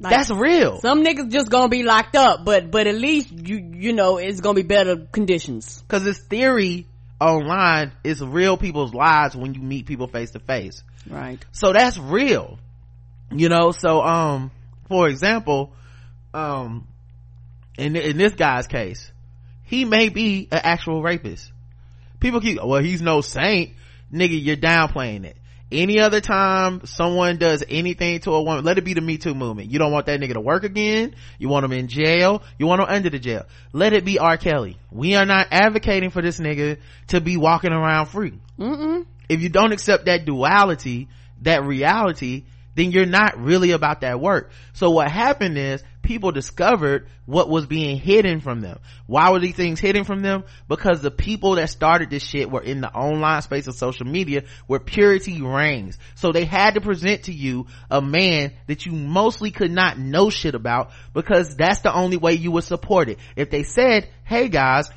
Like, 0.00 0.12
that's 0.12 0.30
real. 0.30 0.80
some 0.80 1.04
niggas 1.04 1.30
just 1.30 1.50
gonna 1.50 1.68
be 1.68 1.82
locked 1.82 2.16
up 2.16 2.44
but 2.44 2.70
but 2.70 2.86
at 2.86 2.94
least 2.94 3.30
you 3.32 3.56
you 3.74 3.92
know 3.92 4.18
it's 4.18 4.40
gonna 4.40 4.54
be 4.54 4.62
better 4.62 4.96
conditions. 4.96 5.82
Because 5.82 6.04
this 6.04 6.18
theory 6.18 6.86
online 7.20 7.92
is 8.02 8.22
real 8.22 8.56
people's 8.56 8.92
lives 8.92 9.34
when 9.34 9.54
you 9.54 9.62
meet 9.62 9.86
people 9.86 10.06
face 10.06 10.32
to 10.32 10.38
face. 10.38 10.82
Right. 11.08 11.44
So 11.52 11.72
that's 11.72 11.98
real. 11.98 12.58
You 13.30 13.48
know 13.48 13.72
so 13.72 14.00
um 14.02 14.50
for 14.88 15.08
example 15.08 15.72
um 16.32 16.86
in 17.76 17.96
in 17.96 18.16
this 18.16 18.34
guy's 18.34 18.66
case 18.66 19.10
he 19.64 19.84
may 19.84 20.08
be 20.10 20.46
an 20.52 20.60
actual 20.62 21.02
rapist. 21.02 21.50
People 22.20 22.40
keep 22.40 22.62
well 22.62 22.82
he's 22.82 23.02
no 23.02 23.20
saint. 23.20 23.72
Nigga 24.12 24.42
you're 24.42 24.56
downplaying 24.56 25.24
it. 25.24 25.36
Any 25.72 25.98
other 25.98 26.20
time 26.20 26.84
someone 26.84 27.38
does 27.38 27.64
anything 27.68 28.20
to 28.20 28.32
a 28.32 28.42
woman 28.42 28.64
let 28.64 28.78
it 28.78 28.84
be 28.84 28.94
the 28.94 29.00
me 29.00 29.18
too 29.18 29.34
movement. 29.34 29.70
You 29.70 29.78
don't 29.78 29.90
want 29.90 30.06
that 30.06 30.20
nigga 30.20 30.34
to 30.34 30.40
work 30.40 30.62
again. 30.62 31.16
You 31.38 31.48
want 31.48 31.64
him 31.64 31.72
in 31.72 31.88
jail. 31.88 32.42
You 32.58 32.66
want 32.66 32.82
him 32.82 32.88
under 32.88 33.10
the 33.10 33.18
jail. 33.18 33.46
Let 33.72 33.92
it 33.92 34.04
be 34.04 34.18
r. 34.18 34.36
Kelly. 34.36 34.76
We 34.92 35.16
are 35.16 35.26
not 35.26 35.48
advocating 35.50 36.10
for 36.10 36.22
this 36.22 36.38
nigga 36.38 36.78
to 37.08 37.20
be 37.20 37.36
walking 37.36 37.72
around 37.72 38.06
free. 38.06 38.38
Mm-mm. 38.58 39.06
if 39.28 39.40
you 39.40 39.48
don't 39.48 39.72
accept 39.72 40.04
that 40.04 40.24
duality 40.24 41.08
that 41.42 41.64
reality 41.64 42.44
then 42.74 42.92
you're 42.92 43.06
not 43.06 43.38
really 43.38 43.70
about 43.70 44.00
that 44.00 44.20
work. 44.20 44.50
So 44.72 44.90
what 44.90 45.10
happened 45.10 45.56
is 45.56 45.82
people 46.02 46.32
discovered 46.32 47.08
what 47.24 47.48
was 47.48 47.66
being 47.66 47.98
hidden 47.98 48.40
from 48.40 48.60
them. 48.60 48.78
Why 49.06 49.30
were 49.30 49.40
these 49.40 49.54
things 49.54 49.80
hidden 49.80 50.04
from 50.04 50.22
them? 50.22 50.44
Because 50.68 51.00
the 51.00 51.10
people 51.10 51.54
that 51.54 51.70
started 51.70 52.10
this 52.10 52.22
shit 52.22 52.50
were 52.50 52.62
in 52.62 52.80
the 52.80 52.92
online 52.92 53.42
space 53.42 53.66
of 53.66 53.74
social 53.74 54.06
media 54.06 54.44
where 54.66 54.80
purity 54.80 55.40
reigns. 55.40 55.98
So 56.14 56.32
they 56.32 56.44
had 56.44 56.74
to 56.74 56.80
present 56.80 57.24
to 57.24 57.32
you 57.32 57.66
a 57.90 58.02
man 58.02 58.52
that 58.66 58.86
you 58.86 58.92
mostly 58.92 59.50
could 59.50 59.70
not 59.70 59.98
know 59.98 60.30
shit 60.30 60.54
about 60.54 60.90
because 61.12 61.56
that's 61.56 61.80
the 61.80 61.94
only 61.94 62.16
way 62.16 62.34
you 62.34 62.50
would 62.52 62.64
support 62.64 63.08
it. 63.08 63.18
If 63.36 63.50
they 63.50 63.62
said 63.62 64.08
hey 64.24 64.48
guys 64.48 64.90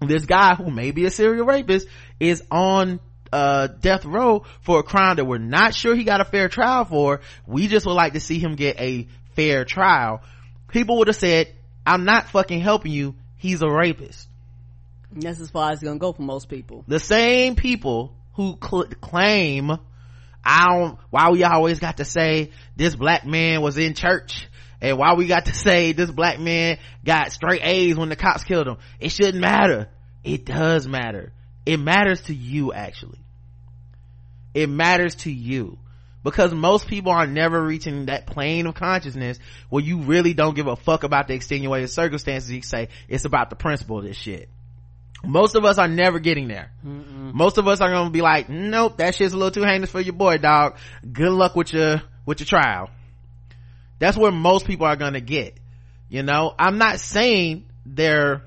this 0.00 0.26
guy 0.26 0.54
who 0.54 0.70
may 0.70 0.90
be 0.90 1.06
a 1.06 1.10
serial 1.10 1.46
rapist 1.46 1.88
is 2.20 2.42
on 2.50 3.00
uh 3.32 3.66
death 3.66 4.04
row 4.04 4.44
for 4.62 4.80
a 4.80 4.82
crime 4.82 5.16
that 5.16 5.24
we're 5.24 5.38
not 5.38 5.74
sure 5.74 5.94
he 5.94 6.04
got 6.04 6.20
a 6.20 6.24
fair 6.24 6.48
trial 6.48 6.84
for 6.84 7.20
we 7.46 7.68
just 7.68 7.86
would 7.86 7.94
like 7.94 8.12
to 8.12 8.20
see 8.20 8.38
him 8.38 8.54
get 8.54 8.80
a 8.80 9.06
fair 9.34 9.64
trial. 9.64 10.22
People 10.68 10.98
would 10.98 11.08
have 11.08 11.16
said 11.16 11.52
i'm 11.86 12.04
not 12.04 12.28
fucking 12.28 12.60
helping 12.60 12.92
you. 12.92 13.14
He's 13.36 13.62
a 13.62 13.68
rapist. 13.68 14.28
That's 15.12 15.40
as 15.40 15.50
far 15.50 15.70
as 15.70 15.78
it's 15.78 15.84
gonna 15.84 15.98
go 15.98 16.12
for 16.12 16.22
most 16.22 16.48
people. 16.48 16.84
The 16.88 17.00
same 17.00 17.56
people 17.56 18.14
who 18.34 18.58
cl- 18.62 18.88
claim 19.00 19.72
i 20.44 20.66
don't 20.68 20.98
why 21.10 21.30
we 21.30 21.42
always 21.42 21.80
got 21.80 21.96
to 21.96 22.04
say 22.04 22.50
this 22.76 22.94
black 22.94 23.26
man 23.26 23.62
was 23.62 23.78
in 23.78 23.94
church 23.94 24.46
and 24.80 24.98
why 24.98 25.14
we 25.14 25.26
got 25.26 25.46
to 25.46 25.54
say 25.54 25.92
this 25.92 26.10
black 26.10 26.38
man 26.38 26.78
got 27.04 27.32
straight 27.32 27.62
a's 27.64 27.96
when 27.96 28.08
the 28.08 28.16
cops 28.16 28.44
killed 28.44 28.68
him. 28.68 28.76
It 29.00 29.10
shouldn't 29.10 29.40
matter. 29.40 29.88
It 30.22 30.44
does 30.44 30.86
matter 30.86 31.32
it 31.66 31.78
matters 31.78 32.22
to 32.22 32.34
you 32.34 32.72
actually. 32.72 33.18
It 34.54 34.68
matters 34.68 35.16
to 35.16 35.30
you. 35.30 35.78
Because 36.24 36.52
most 36.52 36.88
people 36.88 37.12
are 37.12 37.26
never 37.26 37.62
reaching 37.62 38.06
that 38.06 38.26
plane 38.26 38.66
of 38.66 38.74
consciousness 38.74 39.38
where 39.68 39.82
you 39.82 39.98
really 39.98 40.34
don't 40.34 40.56
give 40.56 40.66
a 40.66 40.74
fuck 40.74 41.04
about 41.04 41.28
the 41.28 41.34
extenuating 41.34 41.86
circumstances. 41.86 42.50
You 42.50 42.62
say 42.62 42.88
it's 43.08 43.24
about 43.24 43.50
the 43.50 43.56
principle 43.56 43.98
of 43.98 44.04
this 44.04 44.16
shit. 44.16 44.48
Most 45.24 45.54
of 45.54 45.64
us 45.64 45.78
are 45.78 45.86
never 45.86 46.18
getting 46.18 46.48
there. 46.48 46.72
Most 46.82 47.58
of 47.58 47.68
us 47.68 47.80
are 47.80 47.90
gonna 47.90 48.10
be 48.10 48.22
like 48.22 48.48
nope 48.48 48.96
that 48.98 49.14
shit's 49.14 49.34
a 49.34 49.36
little 49.36 49.52
too 49.52 49.62
heinous 49.62 49.90
for 49.90 50.00
your 50.00 50.14
boy 50.14 50.38
dog. 50.38 50.78
Good 51.10 51.30
luck 51.30 51.54
with 51.54 51.72
your 51.72 52.02
with 52.24 52.40
your 52.40 52.46
trial. 52.46 52.90
That's 53.98 54.16
where 54.16 54.32
most 54.32 54.66
people 54.66 54.86
are 54.86 54.96
gonna 54.96 55.20
get 55.20 55.58
you 56.08 56.22
know? 56.22 56.54
I'm 56.58 56.78
not 56.78 57.00
saying 57.00 57.66
they're 57.84 58.42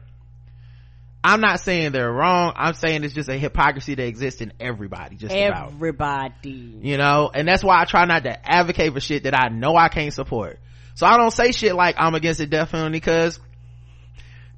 i'm 1.23 1.41
not 1.41 1.59
saying 1.59 1.91
they're 1.91 2.11
wrong. 2.11 2.53
I'm 2.55 2.73
saying 2.73 3.03
it's 3.03 3.13
just 3.13 3.29
a 3.29 3.37
hypocrisy 3.37 3.95
that 3.95 4.07
exists 4.07 4.41
in 4.41 4.53
everybody 4.59 5.15
just 5.15 5.33
about. 5.33 5.73
Everybody. 5.73 6.79
You 6.81 6.97
know? 6.97 7.29
And 7.33 7.47
that's 7.47 7.63
why 7.63 7.81
i 7.81 7.85
try 7.85 8.05
not 8.05 8.23
to 8.23 8.49
advocate 8.49 8.93
for 8.93 8.99
shit 8.99 9.23
that 9.23 9.35
i 9.35 9.49
know 9.49 9.75
i 9.75 9.89
can't 9.89 10.13
support. 10.13 10.59
So 10.95 11.05
i 11.05 11.17
don't 11.17 11.31
say 11.31 11.51
shit 11.51 11.75
like 11.75 11.95
i'm 11.97 12.15
against 12.15 12.39
the 12.39 12.45
death 12.45 12.71
penalty 12.71 12.93
because 12.93 13.39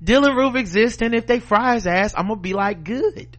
dylann 0.03 0.35
roof 0.35 0.55
exists 0.55 1.01
and 1.01 1.13
if 1.15 1.27
they 1.27 1.39
fry 1.39 1.75
his 1.75 1.87
ass 1.87 2.13
i'm 2.15 2.27
gonna 2.27 2.39
be 2.39 2.53
like 2.53 2.83
good. 2.83 3.37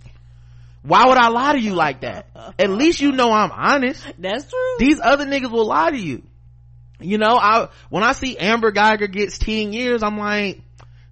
Why 0.83 1.07
would 1.07 1.19
i 1.19 1.29
lie 1.29 1.53
to 1.53 1.61
you 1.61 1.75
like 1.75 2.01
that? 2.01 2.27
At 2.59 2.71
least 2.71 3.01
you 3.01 3.13
know 3.13 3.31
i'm 3.33 3.53
honest. 3.53 4.05
That's 4.19 4.49
true. 4.49 4.77
These 4.79 5.01
other 5.01 5.27
niggas 5.27 5.51
will 5.51 5.67
lie 5.67 5.91
to 5.91 5.99
you. 5.99 6.23
You 6.99 7.19
know 7.19 7.37
i 7.37 7.69
when 7.89 8.03
i 8.03 8.13
see 8.13 8.37
amber 8.37 8.73
geiger 8.73 9.07
gets 9.07 9.39
10 9.39 9.73
years 9.73 10.03
i'm 10.03 10.19
like 10.19 10.61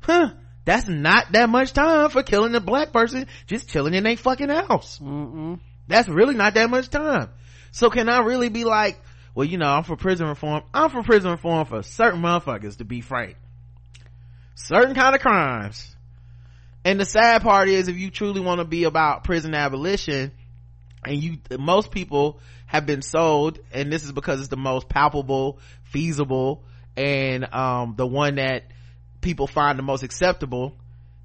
huh 0.01 0.31
that's 0.65 0.89
not 0.89 1.33
that 1.33 1.49
much 1.49 1.73
time 1.73 2.11
for 2.11 2.23
killing 2.23 2.55
a 2.55 2.61
black 2.61 2.93
person 2.93 3.27
just 3.47 3.69
chilling 3.69 3.95
in 3.95 4.07
a 4.07 4.17
fucking 4.17 4.49
house. 4.49 4.99
Mm-mm. 4.99 5.59
that's 5.89 6.09
really 6.09 6.35
not 6.35 6.55
that 6.55 6.71
much 6.71 6.89
time. 6.91 7.31
So 7.73 7.91
can 7.91 8.09
i 8.09 8.21
really 8.21 8.49
be 8.49 8.65
like 8.65 9.01
well 9.35 9.47
you 9.47 9.59
know 9.59 9.69
i'm 9.69 9.85
for 9.85 9.97
prison 9.97 10.27
reform. 10.27 10.63
I'm 10.75 10.91
for 10.91 11.03
prison 11.03 11.31
reform 11.31 11.67
for 11.67 11.83
certain 11.83 12.21
motherfuckers 12.21 12.79
to 12.79 12.85
be 12.85 13.01
frank. 13.01 13.37
Certain 14.55 14.95
kind 14.95 15.15
of 15.15 15.21
crimes. 15.21 15.97
And 16.85 16.99
the 16.99 17.05
sad 17.05 17.43
part 17.43 17.69
is 17.69 17.89
if 17.89 17.97
you 17.97 18.11
truly 18.11 18.41
want 18.41 18.61
to 18.61 18.65
be 18.65 18.85
about 18.85 19.25
prison 19.25 19.55
abolition 19.55 20.33
and 21.05 21.23
you 21.23 21.39
most 21.59 21.91
people 21.91 22.41
have 22.67 22.87
been 22.87 23.03
sold 23.03 23.59
and 23.73 23.93
this 23.93 24.05
is 24.05 24.13
because 24.13 24.41
it's 24.41 24.49
the 24.49 24.57
most 24.57 24.89
palpable 24.89 25.59
feasible 25.85 26.63
and 26.97 27.53
um 27.53 27.95
the 27.97 28.07
one 28.07 28.37
that 28.37 28.65
people 29.21 29.47
find 29.47 29.79
the 29.79 29.83
most 29.83 30.03
acceptable 30.03 30.75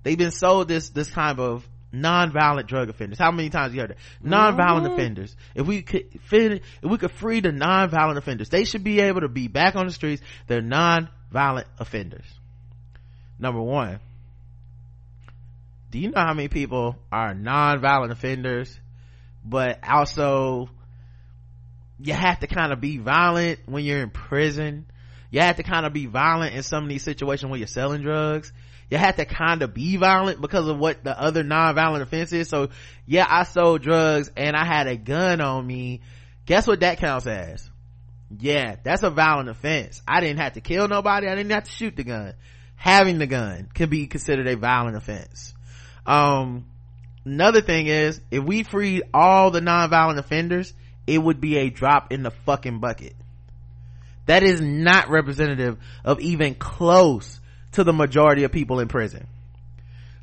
they've 0.04 0.18
been 0.18 0.32
sold 0.32 0.68
this 0.68 0.90
this 0.90 1.10
kind 1.10 1.40
of 1.40 1.68
non-violent 1.92 2.68
drug 2.68 2.90
offenders. 2.90 3.18
How 3.18 3.32
many 3.32 3.50
times 3.50 3.74
you 3.74 3.80
heard 3.80 3.92
that? 3.92 3.98
Non-violent 4.22 4.86
mm-hmm. 4.86 4.94
offenders. 4.94 5.36
If 5.54 5.66
we 5.66 5.82
could 5.82 6.10
if 6.14 6.62
we 6.84 6.98
could 6.98 7.12
free 7.12 7.40
the 7.40 7.52
non-violent 7.52 8.18
offenders 8.18 8.50
they 8.50 8.66
should 8.66 8.84
be 8.84 9.02
able 9.02 9.22
to 9.22 9.30
be 9.30 9.48
back 9.48 9.76
on 9.76 9.88
the 9.88 9.94
streets. 9.94 10.22
They're 10.48 10.62
non-violent 10.62 11.68
offenders. 11.80 12.26
Number 13.40 13.62
one 13.62 14.00
do 15.92 16.00
you 16.00 16.12
know 16.12 16.20
how 16.20 16.34
many 16.34 16.50
people 16.50 16.98
are 17.12 17.34
non-violent 17.34 18.12
offenders? 18.12 18.78
But 19.46 19.80
also 19.88 20.70
you 22.00 22.14
have 22.14 22.40
to 22.42 22.48
kind 22.48 22.74
of 22.74 22.82
be 22.82 22.98
violent 22.98 23.60
when 23.66 23.86
you're 23.86 24.02
in 24.02 24.10
prison 24.10 24.86
you 25.36 25.42
have 25.42 25.58
to 25.58 25.64
kind 25.64 25.86
of 25.86 25.92
be 25.92 26.06
violent 26.06 26.56
in 26.56 26.64
some 26.64 26.84
of 26.84 26.90
these 26.90 27.04
situations 27.04 27.52
when 27.52 27.60
you're 27.60 27.68
selling 27.68 28.02
drugs. 28.02 28.54
You 28.90 28.98
have 28.98 29.18
to 29.18 29.26
kind 29.26 29.64
of 29.64 29.74
be 29.74 29.98
violent 29.98 30.40
because 30.40 30.66
of 30.66 30.78
what 30.80 31.04
the 31.04 31.20
other 31.20 31.44
non-violent 31.44 32.04
offense 32.04 32.32
is 32.32 32.48
so 32.48 32.70
yeah 33.06 33.26
i 33.28 33.44
sold 33.44 33.82
drugs 33.82 34.32
and 34.38 34.56
i 34.56 34.64
had 34.64 34.88
a 34.88 34.96
gun 34.96 35.42
on 35.42 35.68
me. 35.68 36.00
Guess 36.46 36.68
what 36.68 36.80
that 36.80 37.00
counts 37.00 37.28
as? 37.28 37.70
Yeah 38.40 38.78
that's 38.82 39.04
a 39.04 39.10
violent 39.10 39.50
offense. 39.50 40.02
I 40.08 40.22
didn't 40.22 40.40
have 40.40 40.54
to 40.54 40.62
kill 40.62 40.88
nobody. 40.88 41.28
I 41.28 41.36
didn't 41.36 41.52
have 41.52 41.66
to 41.66 41.72
shoot 41.72 41.98
the 41.98 42.06
gun. 42.06 42.34
Having 42.78 43.18
the 43.18 43.28
gun 43.28 43.68
can 43.74 43.90
be 43.90 44.08
considered 44.08 44.48
a 44.48 44.56
violent 44.56 44.96
offense. 44.96 45.54
Um 46.06 46.66
another 47.26 47.60
thing 47.60 47.88
is 47.88 48.22
if 48.32 48.42
we 48.42 48.64
freed 48.64 49.04
all 49.14 49.52
the 49.52 49.60
non-violent 49.60 50.18
offenders 50.18 50.74
it 51.06 51.18
would 51.18 51.42
be 51.42 51.58
a 51.58 51.70
drop 51.70 52.14
in 52.14 52.24
the 52.24 52.32
fucking 52.32 52.80
bucket 52.80 53.18
that 54.26 54.44
is 54.44 54.62
not 54.62 55.10
representative 55.10 55.78
of 56.04 56.20
even 56.20 56.56
close 56.56 57.40
to 57.74 57.84
the 57.84 57.94
majority 57.94 58.44
of 58.44 58.52
people 58.52 58.80
in 58.80 58.88
prison. 58.88 59.28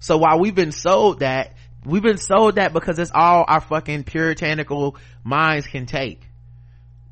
So 0.00 0.18
while 0.18 0.40
we've 0.40 0.54
been 0.54 0.72
sold 0.72 1.20
that 1.20 1.54
we've 1.84 2.02
been 2.02 2.18
sold 2.18 2.56
that 2.56 2.72
because 2.72 2.98
it's 2.98 3.12
all 3.14 3.44
our 3.46 3.60
fucking 3.60 4.04
puritanical 4.04 4.96
minds 5.24 5.66
can 5.66 5.86
take. 5.86 6.20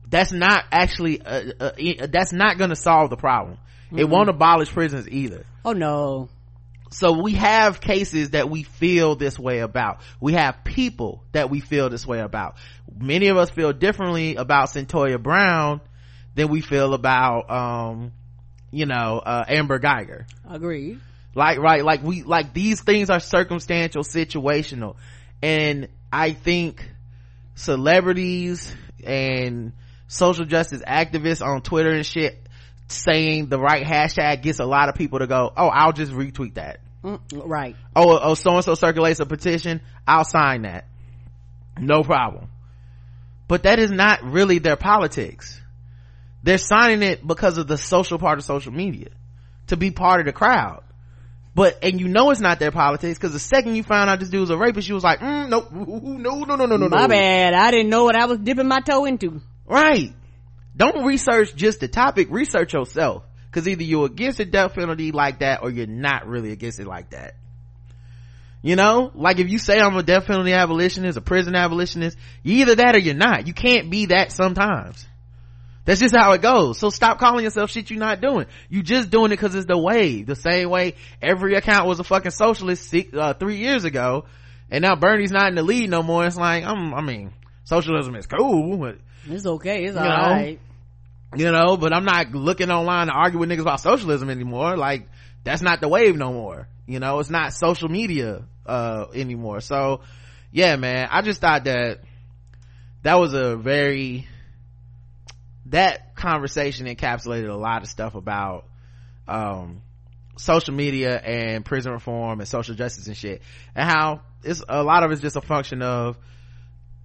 That's 0.09 0.33
not 0.33 0.65
actually 0.73 1.23
uh, 1.23 1.53
uh, 1.61 1.65
uh, 1.65 2.07
that's 2.11 2.33
not 2.33 2.59
gonna 2.59 2.77
solve 2.77 3.11
the 3.11 3.17
problem. 3.17 3.59
It 3.97 4.09
won't 4.09 4.29
abolish 4.29 4.71
prisons 4.71 5.09
either. 5.09 5.45
Oh 5.65 5.73
no. 5.73 6.29
So 6.93 7.23
we 7.23 7.35
have 7.35 7.81
cases 7.81 8.31
that 8.31 8.51
we 8.51 8.65
feel 8.65 9.15
this 9.15 9.39
way 9.39 9.61
about. 9.61 10.01
We 10.21 10.33
have 10.33 10.65
people 10.65 11.23
that 11.31 11.49
we 11.49 11.61
feel 11.61 11.89
this 11.89 12.05
way 12.05 12.19
about. 12.19 12.57
Many 12.99 13.29
of 13.29 13.37
us 13.37 13.51
feel 13.51 13.73
differently 13.73 14.35
about 14.35 14.71
cyntoia 14.71 15.23
brown 15.23 15.81
than 16.35 16.49
we 16.49 16.61
feel 16.61 16.95
about 16.95 17.51
um 17.51 18.13
you 18.71 18.87
know 18.87 19.21
uh, 19.25 19.45
amber 19.49 19.79
geiger. 19.79 20.27
Agreed. 20.49 21.01
Like 21.35 21.59
right 21.59 21.85
like 21.85 22.03
we 22.03 22.23
like 22.23 22.53
these 22.55 22.81
things 22.81 23.11
are 23.11 23.21
circumstantial 23.21 24.03
situational. 24.03 24.97
And 25.43 25.89
i 26.13 26.33
think 26.33 26.89
celebrities 27.55 28.75
and 29.05 29.73
social 30.09 30.45
justice 30.45 30.83
activists 30.83 31.45
on 31.45 31.63
twitter 31.63 31.91
and 31.91 32.05
shit 32.05 32.47
saying 32.89 33.49
the 33.49 33.59
right 33.59 33.87
hashtag 33.87 34.43
gets 34.43 34.59
a 34.59 34.65
lot 34.65 34.89
of 34.89 34.97
people 34.97 35.21
to 35.21 35.27
go 35.27 35.53
oh 35.57 35.69
i'll 35.69 35.93
just 35.93 36.13
retweet 36.13 36.55
that. 36.55 36.81
Mm, 37.05 37.21
right. 37.47 37.77
Oh 37.97 38.19
oh 38.23 38.35
so 38.35 38.57
and 38.57 38.65
so 38.65 38.75
circulates 38.75 39.21
a 39.21 39.27
petition 39.27 39.81
i'll 40.07 40.25
sign 40.25 40.63
that. 40.63 40.87
No 41.79 42.03
problem. 42.03 42.49
But 43.49 43.63
that 43.65 43.79
is 43.79 43.91
not 43.91 44.23
really 44.23 44.59
their 44.59 44.77
politics 44.77 45.60
they're 46.43 46.59
signing 46.59 47.03
it 47.03 47.27
because 47.27 47.59
of 47.59 47.67
the 47.67 47.77
social 47.77 48.19
part 48.19 48.39
of 48.39 48.45
social 48.45 48.73
media 48.73 49.09
to 49.67 49.77
be 49.77 49.91
part 49.91 50.21
of 50.21 50.27
the 50.27 50.33
crowd 50.33 50.83
but 51.55 51.79
and 51.83 52.01
you 52.01 52.09
know 52.09 52.31
it's 52.31 52.41
not 52.41 52.59
their 52.59 52.71
politics 52.71 53.19
because 53.19 53.33
the 53.33 53.39
second 53.39 53.75
you 53.75 53.83
found 53.83 54.09
out 54.09 54.21
this 54.21 54.31
dude 54.31 54.41
was 54.41 54.51
a 54.51 54.57
rapist 54.57 54.89
you 54.89 54.95
was 54.95 55.05
like 55.05 55.21
mm, 55.21 55.49
nope 55.49 55.71
no 55.73 56.45
no 56.45 56.55
no 56.57 56.67
no 56.67 56.67
no 56.67 56.77
no. 56.77 56.89
my 56.89 57.03
no 57.03 57.09
bad 57.09 57.55
i 57.55 57.71
didn't 57.71 57.91
know 57.91 58.05
what 58.05 58.17
i 58.17 58.27
was 58.27 58.39
dipping 58.39 58.69
my 58.69 58.81
toe 58.81 59.05
into 59.05 59.41
Right. 59.71 60.13
Don't 60.77 61.05
research 61.05 61.55
just 61.55 61.79
the 61.79 61.87
topic, 61.87 62.27
research 62.31 62.75
yourself. 62.75 63.23
Cause 63.53 63.67
either 63.67 63.83
you're 63.83 64.07
against 64.07 64.39
the 64.39 64.45
death 64.45 64.75
penalty 64.75 65.13
like 65.13 65.41
that 65.41 65.63
or 65.63 65.71
you're 65.71 65.87
not 65.87 66.27
really 66.27 66.53
against 66.53 66.79
it 66.79 66.87
like 66.87 67.11
that. 67.11 67.35
You 68.63 68.77
know, 68.77 69.11
like 69.15 69.39
if 69.39 69.49
you 69.49 69.59
say 69.59 69.81
I'm 69.81 69.97
a 69.97 70.03
death 70.03 70.27
penalty 70.27 70.53
abolitionist, 70.53 71.17
a 71.17 71.21
prison 71.21 71.55
abolitionist, 71.57 72.17
either 72.45 72.75
that 72.77 72.95
or 72.95 72.99
you're 72.99 73.15
not. 73.15 73.47
You 73.47 73.55
can't 73.55 73.91
be 73.91 74.07
that 74.07 74.33
sometimes. 74.33 75.05
That's 75.91 75.99
just 75.99 76.15
how 76.15 76.31
it 76.35 76.41
goes. 76.41 76.79
So 76.79 76.89
stop 76.91 77.19
calling 77.19 77.43
yourself 77.43 77.69
shit 77.69 77.91
you're 77.91 77.99
not 77.99 78.21
doing. 78.21 78.47
You 78.69 78.81
just 78.81 79.11
doing 79.11 79.33
it 79.33 79.39
cause 79.39 79.57
it's 79.57 79.67
the 79.67 79.77
wave. 79.77 80.25
The 80.25 80.37
same 80.37 80.71
way 80.71 80.95
every 81.21 81.57
account 81.57 81.89
was 81.89 81.99
a 81.99 82.05
fucking 82.05 82.31
socialist 82.31 82.89
six, 82.89 83.13
uh, 83.13 83.35
three 83.35 83.57
years 83.57 83.83
ago. 83.83 84.27
And 84.71 84.83
now 84.83 84.95
Bernie's 84.95 85.33
not 85.33 85.49
in 85.49 85.57
the 85.57 85.65
lead 85.65 85.91
no 85.91 86.05
more. 86.05 86.25
It's 86.25 86.37
like, 86.37 86.63
I'm, 86.63 86.95
I 86.95 87.01
mean, 87.01 87.33
socialism 87.65 88.15
is 88.15 88.29
cool, 88.29 88.77
but 88.77 88.99
it's 89.29 89.45
okay 89.45 89.87
it's 89.87 89.97
You 89.97 90.01
all 90.01 90.07
know? 90.07 90.33
right 90.33 90.61
you 91.37 91.51
know 91.51 91.77
but 91.77 91.93
i'm 91.93 92.05
not 92.05 92.33
looking 92.33 92.71
online 92.71 93.09
to 93.09 93.13
argue 93.13 93.39
with 93.39 93.51
niggas 93.51 93.61
about 93.61 93.81
socialism 93.81 94.31
anymore 94.31 94.77
like 94.77 95.09
that's 95.45 95.61
not 95.63 95.81
the 95.81 95.89
wave 95.89 96.17
no 96.17 96.33
more 96.33 96.69
you 96.87 97.01
know 97.01 97.19
it's 97.19 97.31
not 97.31 97.53
social 97.53 97.89
media 97.89 98.45
uh 98.67 99.07
anymore 99.15 99.61
so 99.61 100.01
yeah 100.51 100.77
man 100.77 101.09
i 101.11 101.21
just 101.21 101.41
thought 101.41 101.65
that 101.65 102.01
that 103.03 103.15
was 103.15 103.35
a 103.35 103.57
very 103.57 104.27
that 105.71 106.15
conversation 106.15 106.87
encapsulated 106.87 107.49
a 107.49 107.55
lot 107.57 107.83
of 107.83 107.89
stuff 107.89 108.15
about 108.15 108.67
um 109.27 109.83
social 110.37 110.75
media 110.75 111.19
and 111.19 111.65
prison 111.65 111.93
reform 111.93 112.41
and 112.41 112.49
social 112.49 112.75
justice 112.75 113.07
and 113.07 113.17
shit. 113.17 113.43
And 113.75 113.89
how 113.89 114.21
it's 114.43 114.63
a 114.69 114.83
lot 114.83 115.03
of 115.03 115.11
it's 115.13 115.21
just 115.21 115.37
a 115.37 115.41
function 115.43 115.83
of 115.83 116.17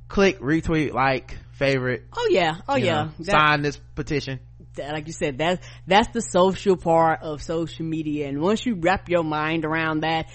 click 0.08 0.40
retweet 0.40 0.94
like 0.94 1.38
favorite. 1.54 2.06
Oh 2.16 2.28
yeah. 2.32 2.58
Oh 2.68 2.76
yeah. 2.76 3.04
know, 3.06 3.12
That- 3.20 3.32
sign 3.32 3.62
this 3.62 3.78
petition. 3.96 4.40
that- 4.76 4.94
like 4.94 5.08
you 5.08 5.14
said 5.14 5.38
that's 5.38 5.66
that's 5.88 6.10
the 6.10 6.22
social 6.22 6.78
part 6.78 7.22
of 7.24 7.42
social 7.42 7.86
media. 7.86 8.28
And 8.28 8.42
once 8.42 8.66
you 8.66 8.76
wrap 8.76 9.10
your 9.10 9.24
mind 9.24 9.66
around 9.66 10.02
that 10.02 10.28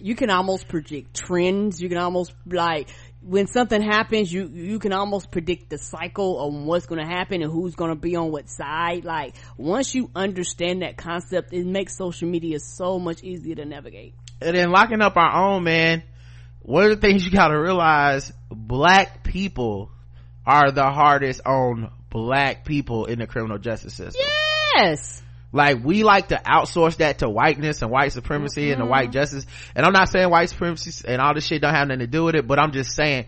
you 0.00 0.16
can 0.16 0.30
almost 0.30 0.66
predict 0.66 1.14
trends. 1.14 1.80
You 1.80 1.88
can 1.88 1.98
almost 1.98 2.32
like 2.46 2.88
when 3.22 3.46
something 3.46 3.82
happens 3.82 4.32
you 4.32 4.48
you 4.48 4.78
can 4.78 4.92
almost 4.92 5.30
predict 5.30 5.68
the 5.70 5.78
cycle 5.78 6.40
of 6.40 6.54
what's 6.54 6.86
going 6.86 7.00
to 7.00 7.06
happen 7.06 7.42
and 7.42 7.52
who's 7.52 7.74
going 7.74 7.90
to 7.90 7.96
be 7.96 8.16
on 8.16 8.30
what 8.30 8.48
side. 8.48 9.04
Like 9.04 9.34
once 9.56 9.94
you 9.94 10.10
understand 10.14 10.82
that 10.82 10.96
concept 10.96 11.52
it 11.52 11.66
makes 11.66 11.96
social 11.96 12.28
media 12.28 12.58
so 12.60 12.98
much 12.98 13.22
easier 13.22 13.56
to 13.56 13.64
navigate. 13.64 14.14
And 14.40 14.56
then 14.56 14.70
locking 14.70 15.02
up 15.02 15.16
our 15.16 15.54
own 15.54 15.64
man 15.64 16.02
one 16.62 16.84
of 16.84 16.90
the 16.90 16.96
things 16.96 17.24
you 17.24 17.30
gotta 17.30 17.58
realize 17.58 18.32
black 18.50 19.24
people 19.24 19.90
are 20.46 20.70
the 20.70 20.90
hardest 20.90 21.40
on 21.46 21.90
black 22.10 22.64
people 22.64 23.06
in 23.06 23.18
the 23.18 23.26
criminal 23.26 23.58
justice 23.58 23.94
system. 23.94 24.22
Yes 24.76 25.22
like 25.52 25.82
we 25.84 26.04
like 26.04 26.28
to 26.28 26.36
outsource 26.36 26.96
that 26.98 27.18
to 27.18 27.28
whiteness 27.28 27.82
and 27.82 27.90
white 27.90 28.12
supremacy 28.12 28.70
and 28.70 28.80
the 28.80 28.86
white 28.86 29.10
justice 29.10 29.46
and 29.74 29.84
i'm 29.84 29.92
not 29.92 30.08
saying 30.08 30.30
white 30.30 30.48
supremacy 30.48 31.04
and 31.06 31.20
all 31.20 31.34
this 31.34 31.46
shit 31.46 31.60
don't 31.62 31.74
have 31.74 31.88
nothing 31.88 32.00
to 32.00 32.06
do 32.06 32.24
with 32.24 32.34
it 32.34 32.46
but 32.46 32.58
i'm 32.58 32.72
just 32.72 32.94
saying 32.94 33.26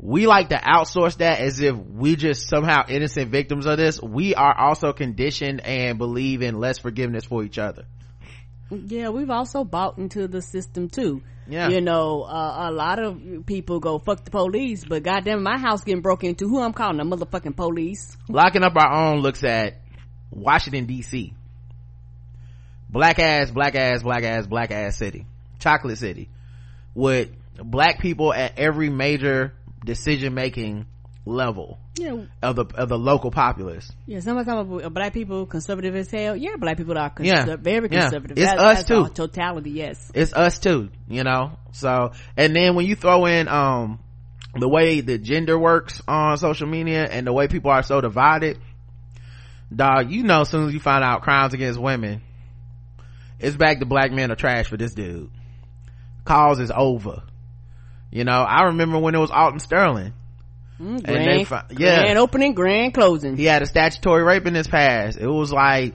we 0.00 0.26
like 0.26 0.50
to 0.50 0.54
outsource 0.56 1.16
that 1.18 1.40
as 1.40 1.60
if 1.60 1.76
we 1.76 2.16
just 2.16 2.48
somehow 2.48 2.84
innocent 2.88 3.30
victims 3.30 3.66
of 3.66 3.76
this 3.76 4.00
we 4.00 4.34
are 4.34 4.56
also 4.56 4.92
conditioned 4.92 5.60
and 5.60 5.98
believe 5.98 6.42
in 6.42 6.58
less 6.58 6.78
forgiveness 6.78 7.24
for 7.24 7.42
each 7.42 7.58
other 7.58 7.84
Yeah, 8.70 9.08
we've 9.08 9.30
also 9.30 9.64
bought 9.64 9.96
into 9.98 10.28
the 10.28 10.42
system 10.42 10.88
too. 10.90 11.22
Yeah. 11.48 11.68
You 11.70 11.80
know, 11.80 12.22
uh, 12.24 12.68
a 12.68 12.70
lot 12.70 12.98
of 12.98 13.46
people 13.46 13.80
go, 13.80 13.98
fuck 13.98 14.22
the 14.22 14.30
police, 14.30 14.84
but 14.84 15.02
goddamn, 15.02 15.42
my 15.42 15.56
house 15.56 15.82
getting 15.82 16.02
broken 16.02 16.28
into. 16.28 16.46
Who 16.46 16.60
I'm 16.60 16.74
calling? 16.74 16.98
The 16.98 17.04
motherfucking 17.04 17.56
police. 17.56 18.14
locking 18.28 18.62
up 18.62 18.76
our 18.76 18.92
own 18.92 19.20
looks 19.20 19.42
at 19.42 19.80
washington 20.30 20.86
dc 20.86 21.32
black 22.90 23.18
ass 23.18 23.50
black 23.50 23.74
ass 23.74 24.02
black 24.02 24.24
ass 24.24 24.46
black 24.46 24.70
ass 24.70 24.96
city 24.96 25.26
chocolate 25.58 25.98
city 25.98 26.28
with 26.94 27.28
black 27.62 28.00
people 28.00 28.32
at 28.32 28.58
every 28.58 28.88
major 28.90 29.52
decision 29.84 30.34
making 30.34 30.86
level 31.26 31.78
Yeah. 31.98 32.22
of 32.42 32.56
the 32.56 32.64
of 32.74 32.88
the 32.88 32.98
local 32.98 33.30
populace 33.30 33.90
Yeah, 34.06 34.20
somebody 34.20 34.46
talking 34.46 34.78
about 34.78 34.94
black 34.94 35.12
people 35.12 35.44
conservative 35.44 35.94
as 35.94 36.10
hell. 36.10 36.34
Yeah, 36.34 36.56
black 36.56 36.78
people 36.78 36.96
are 36.96 37.10
conser- 37.10 37.24
Yeah. 37.26 37.56
very 37.56 37.88
Yeah. 37.90 38.00
conservative. 38.02 38.38
It's 38.38 38.46
That- 38.50 38.58
us 38.58 38.84
too. 38.84 39.08
Totality, 39.08 39.70
yes. 39.72 40.10
it's 40.14 40.32
us 40.32 40.58
too 40.58 40.88
you 41.08 41.24
know 41.24 41.52
so 41.72 42.12
and 42.36 42.56
then 42.56 42.74
when 42.74 42.86
you 42.86 42.94
throw 42.96 43.26
in 43.26 43.46
um 43.48 43.98
the 44.54 44.68
way 44.68 45.02
the 45.02 45.18
gender 45.18 45.58
works 45.58 46.00
on 46.08 46.38
social 46.38 46.66
media 46.66 47.04
and 47.04 47.26
the 47.26 47.32
way 47.32 47.46
people 47.48 47.70
are 47.70 47.82
so 47.82 48.00
divided 48.00 48.58
dog 49.74 50.10
you 50.10 50.22
know 50.22 50.40
as 50.42 50.48
soon 50.48 50.66
as 50.66 50.72
you 50.74 50.80
find 50.80 51.04
out 51.04 51.20
crimes 51.22 51.52
against 51.52 51.78
women 51.78 52.22
it's 53.38 53.56
back 53.56 53.80
to 53.80 53.86
black 53.86 54.12
men 54.12 54.30
are 54.30 54.36
trash 54.36 54.66
for 54.68 54.76
this 54.76 54.94
dude. 54.94 55.30
Cause 56.24 56.60
is 56.60 56.70
over. 56.74 57.22
You 58.10 58.24
know 58.24 58.40
i 58.42 58.64
remember 58.64 58.98
when 58.98 59.14
it 59.14 59.18
was 59.18 59.30
alton 59.30 59.60
sterling. 59.60 60.14
Mm, 60.80 61.04
they 61.04 61.12
grand, 61.12 61.48
fi- 61.48 61.64
yeah. 61.70 62.00
grand 62.02 62.18
opening, 62.18 62.54
grand 62.54 62.94
closing. 62.94 63.36
he 63.36 63.44
had 63.44 63.62
a 63.62 63.66
statutory 63.66 64.22
rape 64.22 64.46
in 64.46 64.54
his 64.54 64.68
past. 64.68 65.18
It 65.18 65.26
was 65.26 65.52
like 65.52 65.94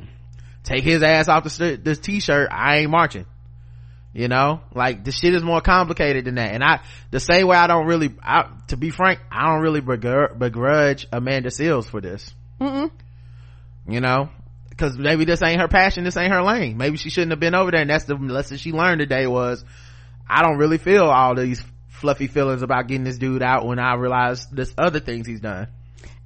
take 0.63 0.83
his 0.83 1.01
ass 1.03 1.27
off 1.27 1.43
the 1.43 1.49
st- 1.49 1.83
this 1.83 1.99
t-shirt. 1.99 2.49
I 2.51 2.77
ain't 2.79 2.91
marching. 2.91 3.25
You 4.13 4.27
know? 4.27 4.61
Like 4.75 5.03
the 5.03 5.11
shit 5.11 5.33
is 5.33 5.41
more 5.41 5.61
complicated 5.61 6.25
than 6.25 6.35
that. 6.35 6.53
And 6.53 6.63
i 6.63 6.81
the 7.11 7.19
same 7.19 7.47
way 7.47 7.57
i 7.57 7.67
don't 7.67 7.85
really 7.87 8.13
I, 8.21 8.49
to 8.67 8.77
be 8.77 8.89
frank 8.89 9.19
i 9.31 9.49
don't 9.49 9.61
really 9.61 9.81
begr- 9.81 10.37
begrudge 10.37 11.07
amanda 11.11 11.49
seales 11.49 11.85
for 11.89 12.01
this. 12.01 12.33
Mm-mm. 12.59 12.91
you 13.87 14.01
know 14.01 14.29
because 14.75 14.97
maybe 14.97 15.23
this 15.23 15.41
ain't 15.43 15.61
her 15.61 15.67
passion 15.67 16.03
this 16.03 16.17
ain't 16.17 16.33
her 16.33 16.41
lane. 16.41 16.77
Maybe 16.77 16.97
she 16.97 17.09
shouldn't 17.09 17.31
have 17.31 17.39
been 17.39 17.53
over 17.53 17.71
there 17.71 17.81
and 17.81 17.89
that's 17.89 18.05
the 18.05 18.15
lesson 18.15 18.57
she 18.57 18.71
learned 18.71 18.99
today 18.99 19.27
was 19.27 19.63
i 20.27 20.41
don't 20.41 20.57
really 20.57 20.77
feel 20.77 21.05
all 21.05 21.35
these 21.35 21.63
fluffy 21.89 22.27
feelings 22.27 22.63
about 22.63 22.87
getting 22.87 23.03
this 23.03 23.17
dude 23.17 23.43
out 23.43 23.65
when 23.65 23.77
i 23.77 23.93
realize 23.93 24.47
this 24.47 24.73
other 24.77 24.99
things 24.99 25.27
he's 25.27 25.41
done. 25.41 25.67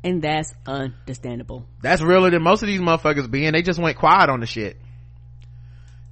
And 0.03 0.21
that's 0.21 0.53
understandable. 0.65 1.65
that's 1.81 2.01
realer 2.01 2.29
than 2.29 2.41
most 2.41 2.61
of 2.61 2.67
these 2.67 2.79
motherfuckers 2.79 3.29
being. 3.29 3.51
They 3.51 3.63
just 3.63 3.79
went 3.79 3.97
quiet 3.97 4.29
on 4.29 4.39
the 4.39 4.45
shit. 4.45 4.77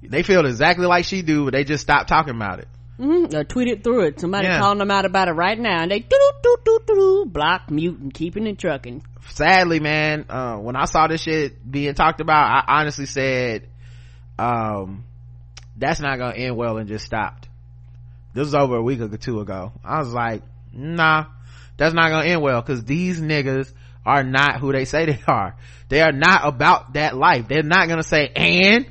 They 0.02 0.22
feel 0.22 0.44
exactly 0.44 0.86
like 0.86 1.04
she 1.04 1.22
do 1.22 1.44
but 1.44 1.54
they 1.54 1.64
just 1.64 1.82
stopped 1.82 2.08
talking 2.08 2.34
about 2.34 2.58
it 2.58 2.68
Mm-hmm. 2.98 3.34
Or 3.36 3.44
tweeted 3.44 3.84
through 3.84 4.06
it. 4.06 4.20
Somebody 4.20 4.46
Yeah. 4.48 4.58
calling 4.58 4.78
them 4.78 4.90
out 4.90 5.04
about 5.04 5.28
it 5.28 5.32
right 5.32 5.58
now, 5.58 5.82
and 5.82 5.90
they 5.90 5.98
doo 5.98 6.30
doo 6.42 6.56
doo 6.64 6.80
doo 6.86 7.24
block, 7.26 7.70
mute, 7.70 7.98
and 7.98 8.14
keeping 8.14 8.46
it 8.46 8.58
trucking. 8.58 9.02
sadly 9.28 9.80
man 9.80 10.24
uh, 10.30 10.56
when 10.56 10.76
i 10.76 10.84
saw 10.84 11.08
this 11.08 11.20
shit 11.20 11.68
being 11.68 11.92
talked 11.94 12.20
about 12.20 12.64
i 12.64 12.80
honestly 12.80 13.06
said 13.06 13.68
um 14.38 15.04
that's 15.76 16.00
not 16.00 16.16
gonna 16.18 16.36
end 16.36 16.56
well 16.56 16.78
and 16.78 16.88
just 16.88 17.04
stopped 17.04 17.48
this 18.34 18.44
was 18.44 18.54
over 18.54 18.76
a 18.76 18.82
week 18.82 19.00
or 19.00 19.08
two 19.16 19.40
ago 19.40 19.72
i 19.84 19.98
was 19.98 20.12
like 20.12 20.42
nah 20.72 21.24
that's 21.76 21.92
not 21.94 22.08
gonna 22.10 22.26
end 22.26 22.40
well 22.40 22.60
because 22.62 22.84
these 22.84 23.20
niggas 23.20 23.72
are 24.06 24.22
not 24.22 24.60
who 24.60 24.72
they 24.72 24.84
say 24.84 25.06
they 25.06 25.18
are 25.26 25.56
they 25.88 26.00
are 26.00 26.12
not 26.12 26.42
about 26.46 26.92
that 26.92 27.16
life 27.16 27.48
they're 27.48 27.62
not 27.64 27.88
gonna 27.88 28.04
say 28.04 28.30
and 28.36 28.86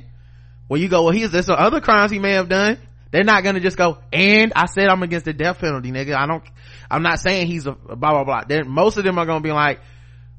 when 0.68 0.82
you 0.82 0.88
go 0.88 1.04
well 1.04 1.12
he's 1.14 1.30
there's 1.30 1.46
some 1.46 1.56
other 1.58 1.80
crimes 1.80 2.10
he 2.12 2.18
may 2.18 2.32
have 2.32 2.48
done 2.50 2.78
they're 3.10 3.24
not 3.24 3.44
gonna 3.44 3.60
just 3.60 3.76
go 3.76 3.98
and 4.12 4.52
i 4.56 4.66
said 4.66 4.88
i'm 4.88 5.02
against 5.02 5.24
the 5.24 5.32
death 5.32 5.58
penalty 5.58 5.90
nigga. 5.90 6.14
I 6.14 6.26
don't 6.26 6.42
i'm 6.90 7.02
not 7.02 7.20
saying 7.20 7.46
he's 7.46 7.66
a 7.66 7.72
blah 7.72 7.96
blah 7.96 8.24
blah. 8.24 8.44
They're, 8.46 8.64
most 8.64 8.96
of 8.96 9.04
them 9.04 9.18
are 9.18 9.26
gonna 9.26 9.40
be 9.40 9.52
like 9.52 9.80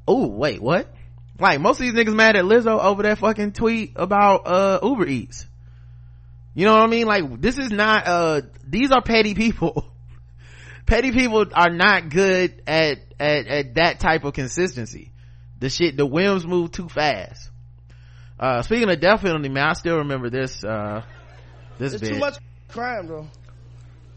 oh 0.08 0.28
wait 0.28 0.62
what? 0.62 0.94
Like 1.40 1.60
most 1.60 1.80
of 1.80 1.86
these 1.86 1.94
niggas 1.94 2.16
mad 2.16 2.36
at 2.36 2.46
lizzo 2.46 2.80
over 2.84 3.04
that 3.04 3.20
fucking 3.20 3.52
tweet 3.54 3.94
about 3.96 4.48
uh 4.48 4.80
uber 4.84 5.06
eats. 5.06 5.46
You 6.56 6.66
know 6.66 6.74
what 6.74 6.84
i 6.84 6.88
mean? 6.88 7.06
Like 7.06 7.40
this 7.42 7.58
is 7.58 7.72
not 7.72 8.08
uh 8.08 8.42
these 8.66 8.92
are 8.92 9.02
petty 9.02 9.34
people. 9.34 9.86
Petty 10.88 11.12
people 11.12 11.46
are 11.54 11.70
not 11.70 12.08
good 12.10 12.62
at 12.66 13.00
at 13.20 13.48
at 13.48 13.76
that 13.76 14.00
type 14.00 14.24
of 14.24 14.34
consistency. 14.34 15.12
The 15.60 15.70
shit 15.70 15.98
the 15.98 16.06
whims 16.06 16.48
move 16.48 16.72
too 16.72 16.88
fast. 16.88 17.52
Uh 18.40 18.62
speaking 18.62 18.90
of 18.90 19.00
death 19.00 19.22
penalty 19.22 19.50
man 19.50 19.70
i 19.70 19.74
still 19.74 19.98
remember 19.98 20.30
this 20.30 20.64
uh 20.64 21.04
this 21.78 21.94
It's 21.94 22.08
too 22.08 22.20
much 22.20 22.38
crime, 22.70 23.08
though. 23.08 23.28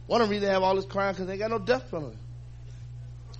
One 0.07 0.21
of 0.21 0.29
the 0.29 0.33
reasons 0.33 0.49
they 0.49 0.53
have 0.53 0.63
all 0.63 0.75
this 0.75 0.87
crime 0.87 1.13
because 1.13 1.27
they 1.27 1.37
got 1.37 1.51
no 1.51 1.59
death 1.59 1.91
penalty. 1.91 2.17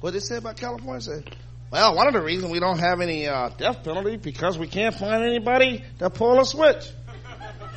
What 0.01 0.13
they 0.13 0.21
say 0.21 0.37
about 0.37 0.57
California? 0.57 1.01
Say 1.01 1.25
Well, 1.71 1.97
one 1.97 2.07
of 2.07 2.15
the 2.15 2.23
reasons 2.23 2.51
we 2.51 2.61
don't 2.61 2.79
have 2.79 3.01
any 3.01 3.27
uh, 3.27 3.51
death 3.51 3.83
penalty 3.83 4.17
because 4.17 4.57
we 4.57 4.67
can't 4.67 4.95
find 4.95 5.23
anybody 5.23 5.85
to 5.99 6.11
pull 6.11 6.39
a 6.41 6.45
switch. 6.47 6.89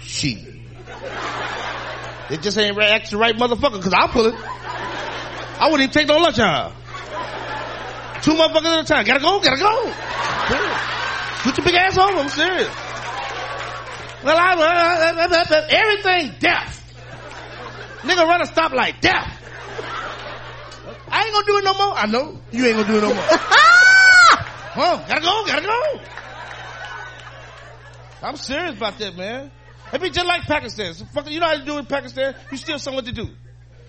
She. 0.01 0.63
It 2.29 2.41
just 2.41 2.57
ain't 2.57 2.77
right, 2.77 2.89
act 2.89 3.11
the 3.11 3.17
right 3.17 3.35
motherfucker 3.35 3.77
because 3.77 3.93
I'll 3.93 4.09
pull 4.09 4.27
it. 4.27 4.35
I 4.35 5.69
wouldn't 5.71 5.81
even 5.81 5.91
take 5.91 6.07
no 6.07 6.17
lunch 6.17 6.39
hour. 6.39 6.71
Two 8.21 8.31
motherfuckers 8.31 8.65
at 8.65 8.79
a 8.79 8.85
time. 8.85 9.05
Gotta 9.05 9.19
go, 9.19 9.41
gotta 9.41 9.59
go. 9.59 9.93
Put 11.43 11.57
your 11.57 11.65
big 11.65 11.75
ass 11.75 11.95
home. 11.95 12.17
I'm 12.17 12.29
serious. 12.29 12.67
Well, 14.23 14.37
I, 14.37 14.53
I, 14.53 15.11
I, 15.11 15.43
I 15.43 15.67
everything 15.69 16.39
death. 16.39 16.82
Nigga 18.03 18.27
run 18.27 18.41
a 18.41 18.45
stoplight, 18.45 18.99
death. 19.01 19.39
I 21.09 21.23
ain't 21.23 21.33
gonna 21.33 21.45
do 21.45 21.57
it 21.57 21.63
no 21.63 21.73
more. 21.73 21.93
I 21.95 22.05
know 22.05 22.39
you 22.51 22.65
ain't 22.65 22.75
gonna 22.75 22.87
do 22.87 22.97
it 22.97 23.01
no 23.01 23.13
more. 23.13 23.23
huh? 23.27 25.05
Gotta 25.07 25.21
go, 25.21 25.45
gotta 25.45 25.61
go. 25.61 26.01
I'm 28.23 28.35
serious 28.35 28.75
about 28.75 28.97
that, 28.99 29.15
man. 29.15 29.51
It 29.93 30.01
be 30.01 30.09
just 30.09 30.25
like 30.25 30.41
Pakistan. 30.43 30.93
So 30.93 31.05
fuck, 31.05 31.29
you 31.29 31.39
know 31.39 31.47
how 31.47 31.57
to 31.57 31.63
do 31.65 31.75
it 31.75 31.79
in 31.79 31.85
Pakistan? 31.85 32.35
You 32.51 32.57
still 32.57 32.79
something 32.79 33.05
to 33.05 33.11
do. 33.11 33.29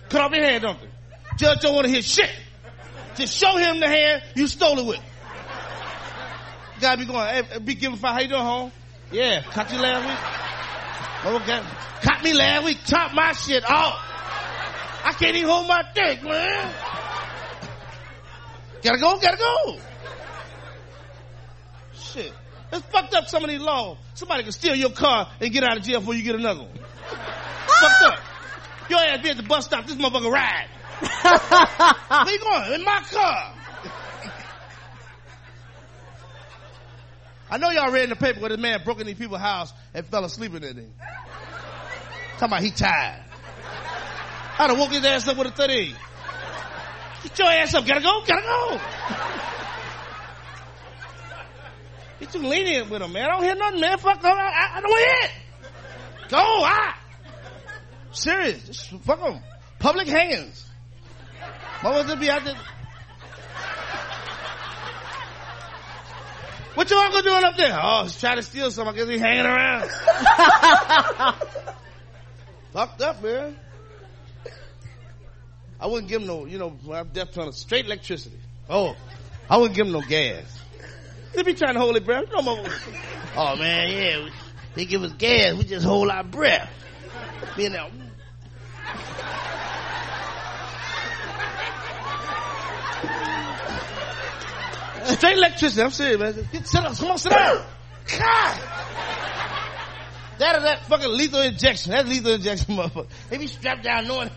Cut 0.09 0.21
off 0.21 0.31
your 0.33 0.45
hand, 0.45 0.63
don't 0.63 0.79
they? 0.79 0.87
Judge 1.37 1.61
don't 1.61 1.73
want 1.73 1.85
to 1.85 1.91
hear 1.91 2.01
shit. 2.01 2.29
Just 3.15 3.35
show 3.35 3.57
him 3.57 3.79
the 3.79 3.87
hand 3.87 4.23
you 4.35 4.47
stole 4.47 4.79
it 4.79 4.85
with. 4.85 5.01
Gotta 6.79 6.99
be 6.99 7.05
going, 7.05 7.43
hey, 7.43 7.59
be 7.59 7.75
giving 7.75 7.97
five. 7.97 8.13
How 8.13 8.21
you 8.21 8.27
doing, 8.27 8.41
home? 8.41 8.71
Yeah, 9.11 9.41
caught 9.43 9.71
you 9.71 9.79
last 9.79 10.05
week. 10.05 10.54
Okay, 11.25 11.61
caught 12.01 12.23
me 12.23 12.33
last 12.33 12.65
week. 12.65 12.77
Chop 12.85 13.13
my 13.13 13.31
shit 13.31 13.63
off. 13.67 13.99
I 15.03 15.11
can't 15.17 15.35
even 15.35 15.49
hold 15.49 15.67
my 15.67 15.83
dick, 15.95 16.21
man. 16.23 16.73
Gotta 18.83 18.99
go, 18.99 19.17
gotta 19.19 19.37
go. 19.37 19.79
Shit. 21.95 22.31
It's 22.71 22.85
fucked 22.87 23.15
up 23.15 23.27
some 23.27 23.43
of 23.43 23.49
these 23.49 23.59
laws. 23.59 23.97
Somebody 24.13 24.43
can 24.43 24.51
steal 24.51 24.75
your 24.75 24.91
car 24.91 25.31
and 25.41 25.51
get 25.51 25.63
out 25.63 25.77
of 25.77 25.83
jail 25.83 25.99
before 25.99 26.13
you 26.13 26.21
get 26.21 26.35
another 26.35 26.61
one. 26.61 26.77
fucked 27.67 28.03
up. 28.03 28.19
Your 28.89 28.99
ass 28.99 29.23
be 29.23 29.29
at 29.31 29.37
the 29.37 29.43
bus 29.43 29.65
stop, 29.65 29.87
this 29.87 29.95
motherfucker 29.95 30.31
ride. 30.31 30.67
Where 30.99 32.33
you 32.33 32.39
going? 32.39 32.73
In 32.73 32.83
my 32.83 33.01
car. 33.11 33.53
I 37.49 37.57
know 37.57 37.71
y'all 37.71 37.91
read 37.91 38.03
in 38.03 38.09
the 38.11 38.15
paper 38.15 38.39
where 38.41 38.49
this 38.49 38.59
man 38.59 38.81
broke 38.83 38.99
in 38.99 39.07
these 39.07 39.17
people's 39.17 39.41
house 39.41 39.73
and 39.95 40.05
fell 40.05 40.25
asleep 40.25 40.53
in 40.53 40.61
there. 40.61 40.73
Talking 40.73 40.89
about 42.41 42.61
he 42.61 42.71
tired. 42.71 43.23
I'd 44.59 44.69
have 44.69 44.77
woke 44.77 44.91
his 44.91 45.05
ass 45.05 45.27
up 45.27 45.37
with 45.37 45.47
a 45.47 45.51
38. 45.51 45.95
Get 47.23 47.39
your 47.39 47.47
ass 47.47 47.73
up. 47.73 47.85
Gotta 47.87 48.01
go. 48.01 48.21
Gotta 48.27 48.41
go. 48.41 48.81
Get 52.19 52.31
too 52.31 52.39
lenient 52.39 52.89
with 52.89 53.01
him, 53.01 53.13
man. 53.13 53.23
I 53.23 53.33
don't 53.33 53.43
hear 53.43 53.55
nothing, 53.55 53.79
man. 53.79 53.97
Fuck. 53.97 54.23
I, 54.23 54.29
I, 54.29 54.77
I 54.77 54.81
don't 54.81 54.97
hear 54.97 55.15
it. 55.23 55.31
Go. 56.29 56.37
Ah. 56.39 56.99
Serious. 58.11 58.63
Just 58.63 58.89
fuck 59.03 59.21
them. 59.21 59.41
Public 59.79 60.07
hangings. 60.07 60.65
What 61.81 61.93
was 61.93 62.09
it 62.09 62.19
be 62.19 62.29
out 62.29 62.43
there? 62.43 62.55
What 66.75 66.89
your 66.89 66.99
uncle 66.99 67.21
doing 67.21 67.43
up 67.43 67.55
there? 67.57 67.79
Oh, 67.81 68.03
he's 68.03 68.19
trying 68.19 68.35
to 68.35 68.43
steal 68.43 68.69
something. 68.69 68.93
I 68.93 68.97
guess 68.97 69.07
he's 69.07 69.21
hanging 69.21 69.45
around. 69.45 69.89
Fucked 72.73 73.01
up, 73.01 73.23
man. 73.23 73.55
I 75.79 75.87
wouldn't 75.87 76.09
give 76.09 76.21
him 76.21 76.27
no, 76.27 76.45
you 76.45 76.57
know, 76.57 76.77
I'm 76.91 77.07
deaf 77.09 77.31
tunnel, 77.31 77.51
straight 77.53 77.85
electricity. 77.85 78.39
Oh, 78.69 78.95
I 79.49 79.57
wouldn't 79.57 79.75
give 79.75 79.87
him 79.87 79.93
no 79.93 80.01
gas. 80.01 80.43
They 81.33 81.43
be 81.43 81.53
trying 81.53 81.73
to 81.75 81.79
hold 81.79 81.95
their 81.95 82.01
breath. 82.01 82.25
No 82.31 82.41
more. 82.41 82.65
Oh 83.35 83.55
man, 83.57 83.91
yeah, 83.91 84.29
they 84.73 84.85
give 84.85 85.03
us 85.03 85.11
gas. 85.13 85.53
We 85.55 85.63
just 85.65 85.85
hold 85.85 86.09
our 86.09 86.23
breath. 86.23 86.69
Being 87.55 87.73
there. 87.73 87.89
Straight 95.05 95.37
electricity. 95.37 95.81
I'm 95.81 95.91
serious, 95.91 96.19
man. 96.19 96.47
Get, 96.51 96.67
sit 96.67 96.83
down. 96.83 96.95
Come 96.95 97.11
on, 97.11 97.17
sit 97.17 97.31
down. 97.31 97.63
God. 98.17 98.61
That 100.37 100.57
is 100.57 100.63
that 100.63 100.85
fucking 100.87 101.09
lethal 101.09 101.41
injection. 101.41 101.91
That 101.91 102.07
lethal 102.07 102.33
injection, 102.33 102.75
motherfucker. 102.75 103.07
They 103.29 103.37
be 103.37 103.47
strapped 103.47 103.83
down 103.83 104.07
knowing. 104.07 104.29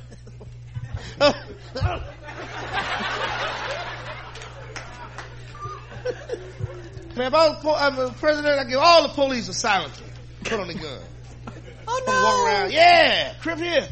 Man, 7.16 7.26
if 7.26 7.34
I 7.34 7.48
was 7.48 7.58
po- 7.62 7.74
I'm 7.74 7.98
a 7.98 8.10
president, 8.12 8.60
I 8.60 8.64
give 8.64 8.78
all 8.78 9.02
the 9.02 9.08
police 9.08 9.48
a 9.48 9.52
silencer. 9.52 10.04
Put 10.44 10.60
on 10.60 10.68
the 10.68 10.74
gun. 10.74 11.00
Oh 11.88 12.02
no. 12.06 12.12
Walk 12.12 12.46
around. 12.46 12.72
Yeah, 12.72 13.34
crib 13.40 13.58
here. 13.58 13.88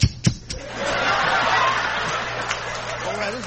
All 3.02 3.16
right, 3.16 3.32
this 3.32 3.46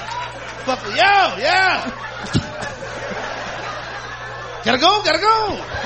fucker. 0.66 0.90
Yo, 0.96 1.36
yo. 1.42 2.39
Gotta 4.64 4.78
go, 4.78 5.02
gotta 5.02 5.18
go. 5.18 5.80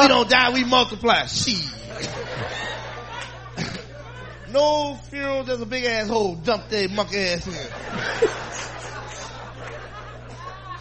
We 0.00 0.08
don't 0.08 0.28
die, 0.28 0.52
we 0.52 0.64
multiply. 0.64 1.26
She. 1.26 1.64
no 4.50 4.96
funeral, 5.08 5.44
there's 5.44 5.60
a 5.60 5.66
big 5.66 5.84
ass 5.84 6.08
hole 6.08 6.34
dumped 6.34 6.70
their 6.70 6.88
monkey 6.88 7.18
ass 7.18 7.46
in. 7.46 7.54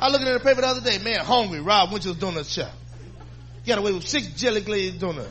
I 0.01 0.09
looking 0.09 0.27
at 0.27 0.33
the 0.33 0.39
paper 0.39 0.61
the 0.61 0.67
other 0.67 0.81
day, 0.81 0.97
man, 0.97 1.19
hungry, 1.19 1.59
Rob 1.59 1.91
Winchell's 1.91 2.17
donut 2.17 2.51
shop. 2.51 2.71
Got 3.67 3.77
away 3.77 3.91
with 3.91 4.07
six 4.07 4.27
jelly 4.27 4.61
glazed 4.61 4.99
donuts. 4.99 5.29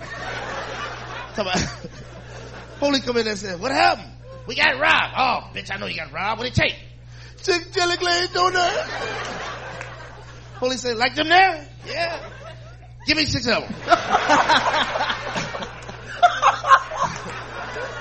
Holy 2.78 3.00
come 3.04 3.16
in 3.16 3.26
and 3.26 3.38
said, 3.38 3.58
what 3.60 3.72
happened? 3.72 4.12
We 4.46 4.54
got 4.54 4.78
robbed. 4.78 5.14
Oh, 5.16 5.50
bitch, 5.58 5.72
I 5.74 5.78
know 5.78 5.86
you 5.86 5.96
got 5.96 6.12
robbed. 6.12 6.38
What 6.38 6.46
it 6.46 6.54
take? 6.54 6.76
Six 7.42 7.70
jelly 7.70 7.96
glazed 7.96 8.34
donuts. 8.34 8.76
Holy 10.56 10.76
said, 10.76 10.96
like 10.96 11.14
them 11.14 11.28
there? 11.28 11.68
Yeah. 11.86 12.30
Give 13.06 13.16
me 13.16 13.24
six 13.24 13.46
of 13.46 13.62
them. 13.62 13.74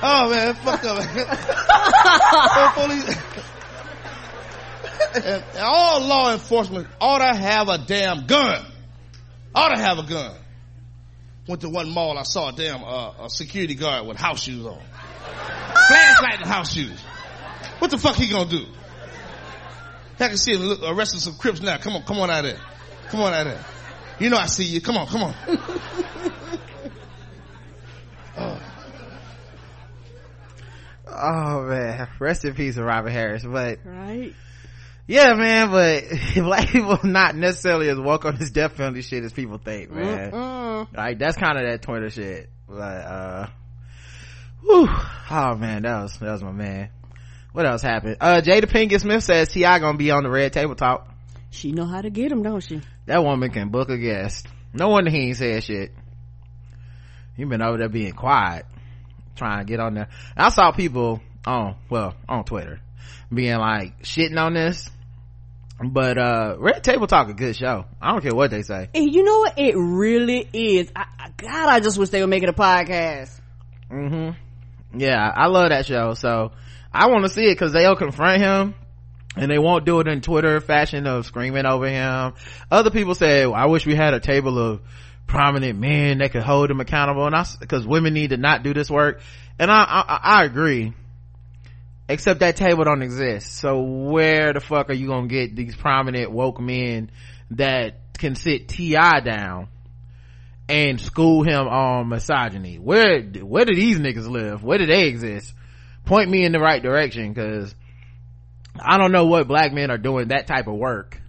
oh 0.03 0.29
man, 0.29 0.55
fuck 0.55 0.83
up. 0.83 0.97
Police. 2.73 3.15
and 5.23 5.43
all 5.61 6.01
law 6.01 6.33
enforcement 6.33 6.87
ought 6.99 7.19
to 7.19 7.37
have 7.37 7.69
a 7.69 7.77
damn 7.77 8.25
gun. 8.25 8.65
Ought 9.55 9.75
to 9.75 9.81
have 9.81 9.99
a 9.99 10.03
gun. 10.03 10.35
Went 11.47 11.61
to 11.61 11.69
one 11.69 11.89
mall, 11.89 12.17
I 12.17 12.23
saw 12.23 12.49
a 12.49 12.51
damn 12.51 12.83
uh, 12.83 13.25
a 13.25 13.29
security 13.29 13.75
guard 13.75 14.05
with 14.05 14.17
house 14.17 14.43
shoes 14.43 14.65
on. 14.65 14.81
Flashlight 15.87 16.39
and 16.41 16.47
house 16.47 16.73
shoes. 16.73 16.99
What 17.79 17.91
the 17.91 17.97
fuck 17.97 18.15
he 18.15 18.27
gonna 18.27 18.49
do? 18.49 18.65
I 20.19 20.27
can 20.29 20.37
see 20.37 20.53
him 20.53 20.61
look, 20.61 20.79
arresting 20.83 21.19
some 21.19 21.35
crips 21.35 21.61
now. 21.61 21.77
Come 21.77 21.93
on, 21.95 22.03
come 22.03 22.19
on 22.19 22.29
out 22.29 22.45
of 22.45 22.51
there. 22.51 22.59
Come 23.09 23.21
on 23.21 23.33
out 23.33 23.47
of 23.47 23.53
there. 23.53 23.65
You 24.19 24.29
know 24.29 24.37
I 24.37 24.47
see 24.47 24.65
you. 24.65 24.81
Come 24.81 24.97
on, 24.97 25.07
come 25.07 25.23
on. 25.23 25.35
oh. 28.37 28.61
Oh 31.07 31.63
man, 31.63 32.07
rest 32.19 32.45
in 32.45 32.53
peace, 32.53 32.77
Robin 32.77 33.11
Harris. 33.11 33.43
But 33.43 33.79
Right. 33.85 34.33
yeah, 35.07 35.33
man. 35.35 35.71
But 35.71 36.03
black 36.43 36.69
people 36.69 36.99
not 37.03 37.35
necessarily 37.35 37.89
as 37.89 37.99
woke 37.99 38.25
on 38.25 38.37
this 38.37 38.51
death 38.51 38.75
penalty 38.75 39.01
shit 39.01 39.23
as 39.23 39.33
people 39.33 39.57
think, 39.57 39.91
man. 39.91 40.31
Mm-mm. 40.31 40.95
Like 40.95 41.19
that's 41.19 41.37
kind 41.37 41.57
of 41.57 41.63
that 41.65 41.81
Twitter 41.81 42.09
shit. 42.09 42.49
But 42.67 42.75
uh, 42.81 43.47
whew. 44.61 44.89
oh 45.31 45.55
man, 45.55 45.83
that 45.83 46.01
was 46.03 46.17
that 46.17 46.31
was 46.31 46.43
my 46.43 46.51
man. 46.51 46.89
What 47.57 47.65
else 47.65 47.81
happened? 47.81 48.17
Uh, 48.21 48.39
Jada 48.39 48.65
Pinkett 48.65 49.01
Smith 49.01 49.23
says 49.23 49.49
Ti 49.49 49.61
gonna 49.61 49.97
be 49.97 50.11
on 50.11 50.21
the 50.21 50.29
Red 50.29 50.53
Table 50.53 50.75
Talk. 50.75 51.07
She 51.49 51.71
know 51.71 51.85
how 51.85 52.01
to 52.01 52.11
get 52.11 52.31
him, 52.31 52.43
don't 52.43 52.59
she? 52.59 52.81
That 53.07 53.23
woman 53.23 53.49
can 53.49 53.69
book 53.69 53.89
a 53.89 53.97
guest. 53.97 54.45
No 54.73 54.89
wonder 54.89 55.09
he 55.09 55.29
ain't 55.29 55.37
said 55.37 55.63
shit. 55.63 55.91
He 57.35 57.45
been 57.45 57.63
over 57.63 57.79
there 57.79 57.89
being 57.89 58.13
quiet, 58.13 58.67
trying 59.35 59.57
to 59.57 59.65
get 59.65 59.79
on 59.79 59.95
there. 59.95 60.07
I 60.37 60.49
saw 60.49 60.71
people 60.71 61.19
on, 61.47 61.77
well, 61.89 62.13
on 62.29 62.43
Twitter, 62.43 62.79
being 63.33 63.57
like 63.57 64.03
shitting 64.03 64.39
on 64.39 64.53
this. 64.53 64.87
But, 65.83 66.19
uh, 66.19 66.57
Red 66.59 66.83
Table 66.83 67.07
Talk 67.07 67.29
a 67.29 67.33
good 67.33 67.55
show. 67.55 67.85
I 67.99 68.11
don't 68.11 68.21
care 68.21 68.35
what 68.35 68.51
they 68.51 68.61
say. 68.61 68.89
And 68.93 69.11
you 69.11 69.23
know 69.23 69.39
what? 69.39 69.57
It 69.57 69.73
really 69.75 70.47
is. 70.53 70.91
I, 70.95 71.07
I, 71.17 71.29
God, 71.35 71.69
I 71.69 71.79
just 71.79 71.97
wish 71.97 72.09
they 72.09 72.21
would 72.21 72.29
make 72.29 72.43
it 72.43 72.49
a 72.49 72.53
podcast. 72.53 73.31
Mm-hmm. 73.89 74.99
Yeah, 74.99 75.27
I 75.35 75.47
love 75.47 75.69
that 75.69 75.87
show. 75.87 76.13
So 76.13 76.51
I 76.93 77.07
want 77.07 77.23
to 77.25 77.29
see 77.29 77.45
it 77.45 77.55
cause 77.57 77.73
they'll 77.73 77.95
confront 77.95 78.41
him 78.41 78.75
and 79.35 79.51
they 79.51 79.59
won't 79.59 79.85
do 79.85 79.99
it 79.99 80.07
in 80.07 80.21
Twitter 80.21 80.59
fashion 80.61 81.05
of 81.07 81.25
screaming 81.25 81.65
over 81.65 81.87
him. 81.87 82.33
Other 82.71 82.89
people 82.91 83.13
say, 83.15 83.45
well, 83.45 83.55
I 83.55 83.65
wish 83.65 83.85
we 83.85 83.95
had 83.95 84.13
a 84.13 84.19
table 84.19 84.57
of 84.57 84.81
prominent 85.27 85.77
men 85.79 86.19
that 86.19 86.31
could 86.31 86.43
hold 86.43 86.71
him 86.71 86.79
accountable. 86.79 87.25
And 87.25 87.35
I, 87.35 87.45
cause 87.67 87.85
women 87.85 88.13
need 88.13 88.29
to 88.31 88.37
not 88.37 88.63
do 88.63 88.73
this 88.73 88.89
work. 88.89 89.21
And 89.59 89.69
I, 89.69 89.83
I, 89.83 90.19
I 90.23 90.43
agree. 90.45 90.93
except 92.09 92.39
that 92.39 92.55
table 92.55 92.83
don't 92.83 93.01
exist 93.01 93.53
so 93.57 93.81
where 93.81 94.53
the 94.53 94.59
fuck 94.59 94.89
are 94.89 94.93
you 94.93 95.07
gonna 95.07 95.27
get 95.27 95.55
these 95.55 95.75
prominent 95.75 96.31
woke 96.31 96.59
men 96.59 97.11
that 97.51 97.95
can 98.17 98.35
sit 98.35 98.67
ti 98.69 98.91
down 98.93 99.67
and 100.69 100.99
school 100.99 101.43
him 101.43 101.67
on 101.67 102.09
misogyny 102.09 102.77
where 102.77 103.21
where 103.21 103.65
do 103.65 103.75
these 103.75 103.99
niggas 103.99 104.27
live 104.29 104.63
where 104.63 104.77
do 104.77 104.85
they 104.85 105.07
exist 105.07 105.53
point 106.07 106.29
me 106.29 106.43
in 106.43 106.51
the 106.51 106.59
right 106.59 106.81
direction 106.81 107.31
because 107.33 107.75
i 108.79 108.97
don't 108.97 109.11
know 109.11 109.25
what 109.25 109.47
black 109.47 109.71
men 109.73 109.91
are 109.91 109.97
doing 109.97 110.29
that 110.29 110.47
type 110.47 110.67
of 110.67 110.75
work 110.75 111.21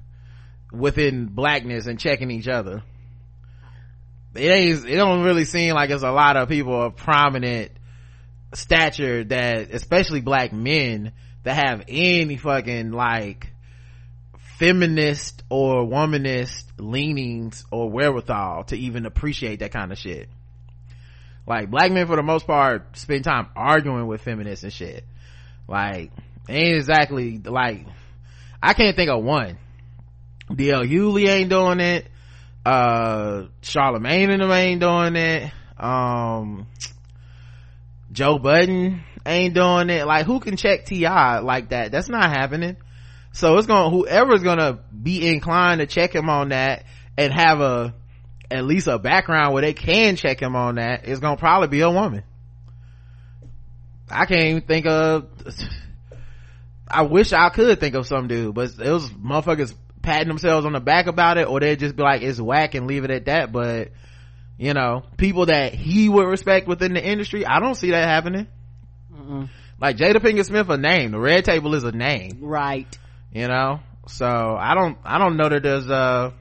within 0.73 1.27
blackness 1.27 1.87
and 1.87 1.99
checking 1.99 2.31
each 2.31 2.49
other. 2.49 2.83
It 4.35 4.49
ain't 4.49 4.87
it 4.87 4.97
don't 4.97 5.25
really 5.25 5.45
seem 5.45 5.75
like 5.75 5.91
it's 5.91 6.03
a 6.03 6.11
lot 6.11 6.37
of 6.37 6.49
people 6.49 6.81
of 6.81 6.97
prominent 6.97 7.73
stature 8.55 9.25
that 9.25 9.71
especially 9.73 10.21
black 10.21 10.53
men 10.53 11.13
that 11.43 11.55
have 11.55 11.85
any 11.89 12.37
fucking 12.37 12.93
like 12.93 13.53
feminist 14.59 15.43
or 15.49 15.85
womanist 15.85 16.65
leanings 16.79 17.65
or 17.71 17.91
wherewithal 17.91 18.65
to 18.65 18.77
even 18.77 19.07
appreciate 19.07 19.61
that 19.61 19.73
kind 19.73 19.93
of 19.93 19.99
shit 19.99 20.29
like 21.49 21.71
black 21.71 21.91
men 21.91 22.07
for 22.07 22.17
the 22.17 22.23
most 22.23 22.47
part 22.47 22.97
spend 22.97 23.25
time 23.25 23.49
arguing 23.57 24.07
with 24.07 24.21
feminists 24.21 24.65
and 24.65 24.73
shit. 24.73 25.05
Like 25.67 26.13
ain't 26.49 26.77
exactly 26.77 27.39
like 27.39 27.87
i 28.63 28.75
can't 28.75 28.95
think 28.95 29.11
of 29.11 29.25
one. 29.25 29.59
Dl 30.51 30.87
hughley 30.87 31.27
ain't 31.29 31.51
doing 31.51 31.81
it. 31.81 32.07
Uh 32.67 33.47
charlemagne 33.63 34.31
and 34.31 34.43
them 34.43 34.51
ain't 34.51 34.81
doing 34.81 35.17
it. 35.17 35.51
Um 35.79 36.67
joe 38.13 38.39
budden 38.39 39.03
ain't 39.25 39.55
doing 39.55 39.89
it. 39.89 40.07
Like 40.07 40.27
who 40.27 40.41
can 40.41 40.57
check 40.57 40.85
ti 40.85 41.09
like 41.09 41.71
that? 41.71 41.91
That's 41.93 42.11
not 42.11 42.29
happening. 42.31 42.77
So 43.33 43.57
it's 43.57 43.67
gonna 43.67 43.89
whoever's 43.89 44.43
gonna 44.43 44.81
be 45.03 45.27
inclined 45.27 45.81
to 45.81 45.87
check 45.87 46.15
him 46.15 46.29
on 46.29 46.51
that 46.51 46.85
and 47.17 47.33
have 47.33 47.61
a 47.61 47.95
at 48.51 48.65
least 48.65 48.87
a 48.87 48.99
background 48.99 49.53
where 49.53 49.63
they 49.63 49.75
can 49.75 50.17
check 50.17 50.41
him 50.41 50.57
on 50.57 50.77
that 50.77 51.07
is 51.07 51.21
gonna 51.21 51.37
probably 51.37 51.69
be 51.69 51.81
a 51.81 51.91
woman. 51.91 52.23
I 54.11 54.25
can't 54.27 54.45
even 54.45 54.63
think 54.63 54.87
of 54.87 55.29
i 56.91 57.03
wish 57.03 57.33
i 57.33 57.49
could 57.51 57.79
think 57.81 57.95
of 57.95 58.07
some 58.07 58.29
dude 58.29 58.55
but 58.55 58.71
it 58.79 58.91
was 58.91 59.09
motherfuckers 59.11 59.75
patting 60.03 60.29
themselves 60.29 60.65
on 60.65 60.73
the 60.73 60.81
back 60.81 61.07
about 61.07 61.39
it 61.39 61.47
or 61.47 61.61
they'd 61.61 61.79
just 61.79 61.97
be 61.97 62.03
like 62.03 62.23
it's 62.23 62.41
whack 62.41 62.75
and 62.75 62.87
leave 62.87 63.05
it 63.05 63.11
at 63.11 63.27
that 63.27 63.53
but 63.53 63.91
you 64.57 64.73
know 64.73 65.03
people 65.17 65.47
that 65.47 65.75
he 65.75 66.09
would 66.09 66.27
respect 66.27 66.67
within 66.67 66.95
the 66.95 67.05
industry 67.05 67.45
i 67.45 67.61
don't 67.61 67.75
see 67.75 67.91
that 67.91 68.09
happening. 68.09 68.47
Like 69.81 69.97
jada 69.97 70.17
pinkett 70.17 70.47
smith 70.47 70.69
a 70.71 70.79
name 70.79 71.13
the 71.13 71.19
red 71.19 71.45
table 71.45 71.75
is 71.75 71.85
a 71.85 71.93
name. 71.93 72.39
Right. 72.41 72.99
You 73.33 73.47
know? 73.47 73.81
So 74.07 74.27
i 74.27 74.75
don't 74.75 74.97
i 75.05 75.19
don't 75.19 75.37
know 75.37 75.49
that 75.51 75.63
there's 75.63 75.89
uh 75.91 76.33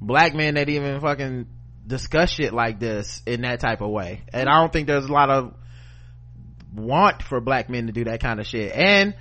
black 0.00 0.34
men 0.34 0.54
that 0.54 0.68
even 0.68 1.00
fucking 1.00 1.46
discuss 1.86 2.30
shit 2.30 2.52
like 2.52 2.78
this 2.78 3.22
in 3.26 3.42
that 3.42 3.60
type 3.60 3.80
of 3.80 3.90
way. 3.90 4.22
And 4.32 4.48
i 4.48 4.60
don't 4.60 4.72
think 4.72 4.86
there's 4.86 5.06
a 5.06 5.12
lot 5.12 5.30
of 5.30 5.54
want 6.74 7.22
for 7.22 7.40
black 7.40 7.68
men 7.68 7.86
to 7.86 7.92
do 7.92 8.04
that 8.04 8.20
kind 8.20 8.40
of 8.40 8.46
shit. 8.46 8.72
And 8.74 9.14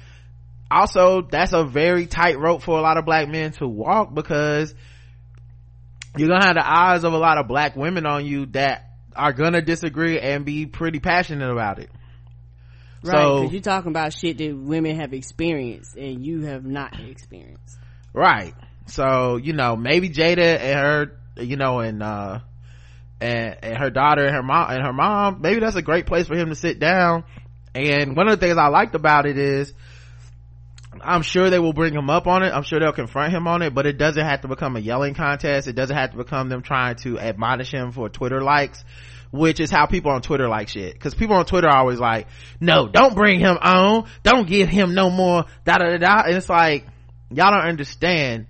also 0.70 1.22
that's 1.22 1.54
a 1.54 1.64
very 1.64 2.06
tight 2.06 2.38
rope 2.40 2.62
for 2.62 2.78
a 2.78 2.82
lot 2.82 2.98
of 2.98 3.06
black 3.06 3.28
men 3.28 3.52
to 3.54 3.68
walk 3.68 4.14
because 4.14 4.74
you're 6.18 6.30
gonna 6.30 6.46
have 6.46 6.56
the 6.56 6.68
eyes 6.68 7.04
of 7.04 7.14
a 7.14 7.18
lot 7.18 7.38
of 7.38 7.48
black 7.48 7.76
women 7.76 8.06
on 8.06 8.26
you 8.26 8.46
that 8.48 8.86
are 9.16 9.34
gonna 9.34 9.62
disagree 9.62 10.20
and 10.20 10.46
be 10.46 10.66
pretty 10.66 11.00
passionate 11.00 11.52
about 11.52 11.80
it. 11.80 11.90
Right 13.04 13.14
So- 13.14 13.42
because 13.42 13.54
you're 13.54 13.62
talking 13.62 13.92
about 13.92 14.14
shit 14.14 14.38
that 14.38 14.56
women 14.56 15.00
have 15.00 15.14
experienced 15.14 15.96
and 15.96 16.24
you 16.24 16.42
have 16.42 16.66
not 16.66 17.00
experienced. 17.00 17.78
Right 18.14 18.54
so 18.92 19.38
you 19.38 19.54
know 19.54 19.76
maybe 19.76 20.10
jada 20.10 20.60
and 20.60 20.80
her 20.80 21.20
you 21.38 21.56
know 21.56 21.80
and 21.80 22.02
uh 22.04 22.40
and, 23.22 23.58
and 23.62 23.78
her 23.78 23.90
daughter 23.90 24.26
and 24.26 24.36
her 24.36 24.44
mom 24.44 24.72
and 24.72 24.84
her 24.84 24.94
mom 24.94 25.42
maybe 25.42 25.60
that's 25.60 25.76
a 25.76 25.82
great 25.82 26.06
place 26.06 26.28
for 26.28 26.36
him 26.36 26.50
to 26.50 26.56
sit 26.56 26.80
down. 26.80 27.24
And 27.76 28.16
one 28.16 28.28
of 28.28 28.40
the 28.40 28.46
things 28.46 28.58
i 28.58 28.68
liked 28.68 28.96
about 28.96 29.26
it 29.26 29.38
is 29.38 29.74
i'm 31.02 31.22
sure 31.22 31.50
they 31.50 31.60
will 31.60 31.74
bring 31.74 31.94
him 31.94 32.10
up 32.10 32.28
on 32.28 32.44
it. 32.44 32.52
I'm 32.52 32.64
sure 32.64 32.80
they'll 32.80 32.92
confront 32.92 33.34
him 33.34 33.48
on 33.48 33.62
it 33.62 33.74
but 33.74 33.86
it 33.86 33.98
doesn't 33.98 34.24
have 34.26 34.42
to 34.42 34.48
become 34.48 34.76
a 34.76 34.80
yelling 34.80 35.14
contest. 35.14 35.68
It 35.68 35.74
doesn't 35.74 35.96
have 35.96 36.12
to 36.12 36.18
become 36.18 36.50
them 36.50 36.62
trying 36.62 36.96
to 36.98 37.20
admonish 37.20 37.72
him 37.72 37.92
for 37.92 38.10
twitter 38.10 38.42
likes 38.42 38.84
which 39.32 39.60
is 39.60 39.70
how 39.70 39.86
people 39.86 40.12
on 40.12 40.22
twitter 40.22 40.48
like 40.48 40.70
shit. 40.70 40.94
Because 40.94 41.14
people 41.14 41.36
on 41.36 41.46
twitter 41.46 41.68
are 41.68 41.78
always 41.78 42.00
like 42.00 42.28
no 42.60 42.88
don't 42.88 43.16
bring 43.16 43.40
him 43.40 43.58
on. 43.62 44.08
Don't 44.24 44.48
give 44.48 44.70
him 44.70 44.96
no 44.96 45.10
more. 45.10 45.46
Da 45.66 45.78
da 45.78 45.90
da 45.90 45.98
da. 45.98 46.24
And 46.26 46.36
it's 46.36 46.50
like 46.50 46.88
y'all 47.30 47.52
don't 47.52 47.68
understand 47.68 48.48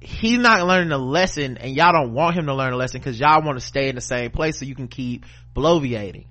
he's 0.00 0.38
not 0.38 0.66
learning 0.66 0.92
a 0.92 0.98
lesson 0.98 1.58
and 1.58 1.74
y'all 1.74 1.92
don't 1.92 2.12
want 2.12 2.36
him 2.36 2.46
to 2.46 2.54
learn 2.54 2.72
a 2.72 2.76
lesson 2.76 3.00
because 3.00 3.18
y'all 3.18 3.42
want 3.42 3.58
to 3.58 3.64
stay 3.64 3.88
in 3.88 3.94
the 3.94 4.00
same 4.00 4.30
place 4.30 4.58
so 4.58 4.64
you 4.64 4.74
can 4.74 4.88
keep 4.88 5.26
bloviating. 5.54 6.26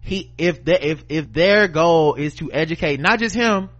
He 0.00 0.32
if 0.38 0.64
the, 0.64 0.90
if 0.90 1.04
if 1.08 1.32
their 1.32 1.68
goal 1.68 2.14
is 2.14 2.34
to 2.36 2.52
educate 2.52 3.00
not 3.00 3.18
just 3.18 3.34
him 3.34 3.70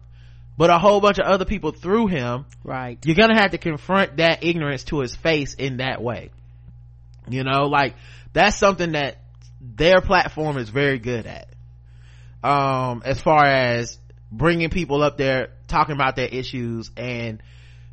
but 0.56 0.70
a 0.70 0.78
whole 0.78 1.00
bunch 1.00 1.18
of 1.18 1.26
other 1.26 1.44
people 1.44 1.70
through 1.70 2.09
him 2.09 2.44
right. 2.64 2.98
you're 3.05 3.14
gonna 3.14 3.40
have 3.40 3.52
to 3.52 3.59
confront 3.59 4.16
that 4.16 4.42
ignorance 4.42 4.84
to 4.84 5.00
his 5.00 5.14
face 5.14 5.55
in 5.55 5.78
that 5.78 6.02
way. 6.02 6.30
You 7.28 7.44
know 7.44 7.64
like 7.64 7.94
that's 8.32 8.56
something 8.56 8.92
that 8.92 9.18
their 9.60 10.00
platform 10.00 10.56
is 10.56 10.68
very 10.70 10.98
good 10.98 11.26
at. 11.26 11.48
Um 12.42 13.02
as 13.05 13.20
far 13.20 13.44
as 13.44 13.98
bringing 14.30 14.70
people 14.70 15.02
up 15.02 15.16
there 15.16 15.50
talking 15.66 15.94
about 15.94 16.16
their 16.16 16.28
issues 16.28 16.90
and 16.96 17.42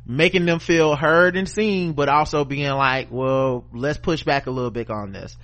making 0.06 0.46
them 0.46 0.58
feel 0.60 0.94
heard 0.94 1.36
and 1.36 1.48
seen 1.48 1.92
but 1.92 2.08
also 2.08 2.44
being 2.44 2.70
like 2.70 3.08
well 3.10 3.64
let's 3.72 3.98
push 3.98 4.22
back 4.22 4.46
a 4.46 4.50
little 4.50 4.70
bit 4.70 4.88
on 4.90 5.12
this. 5.12 5.36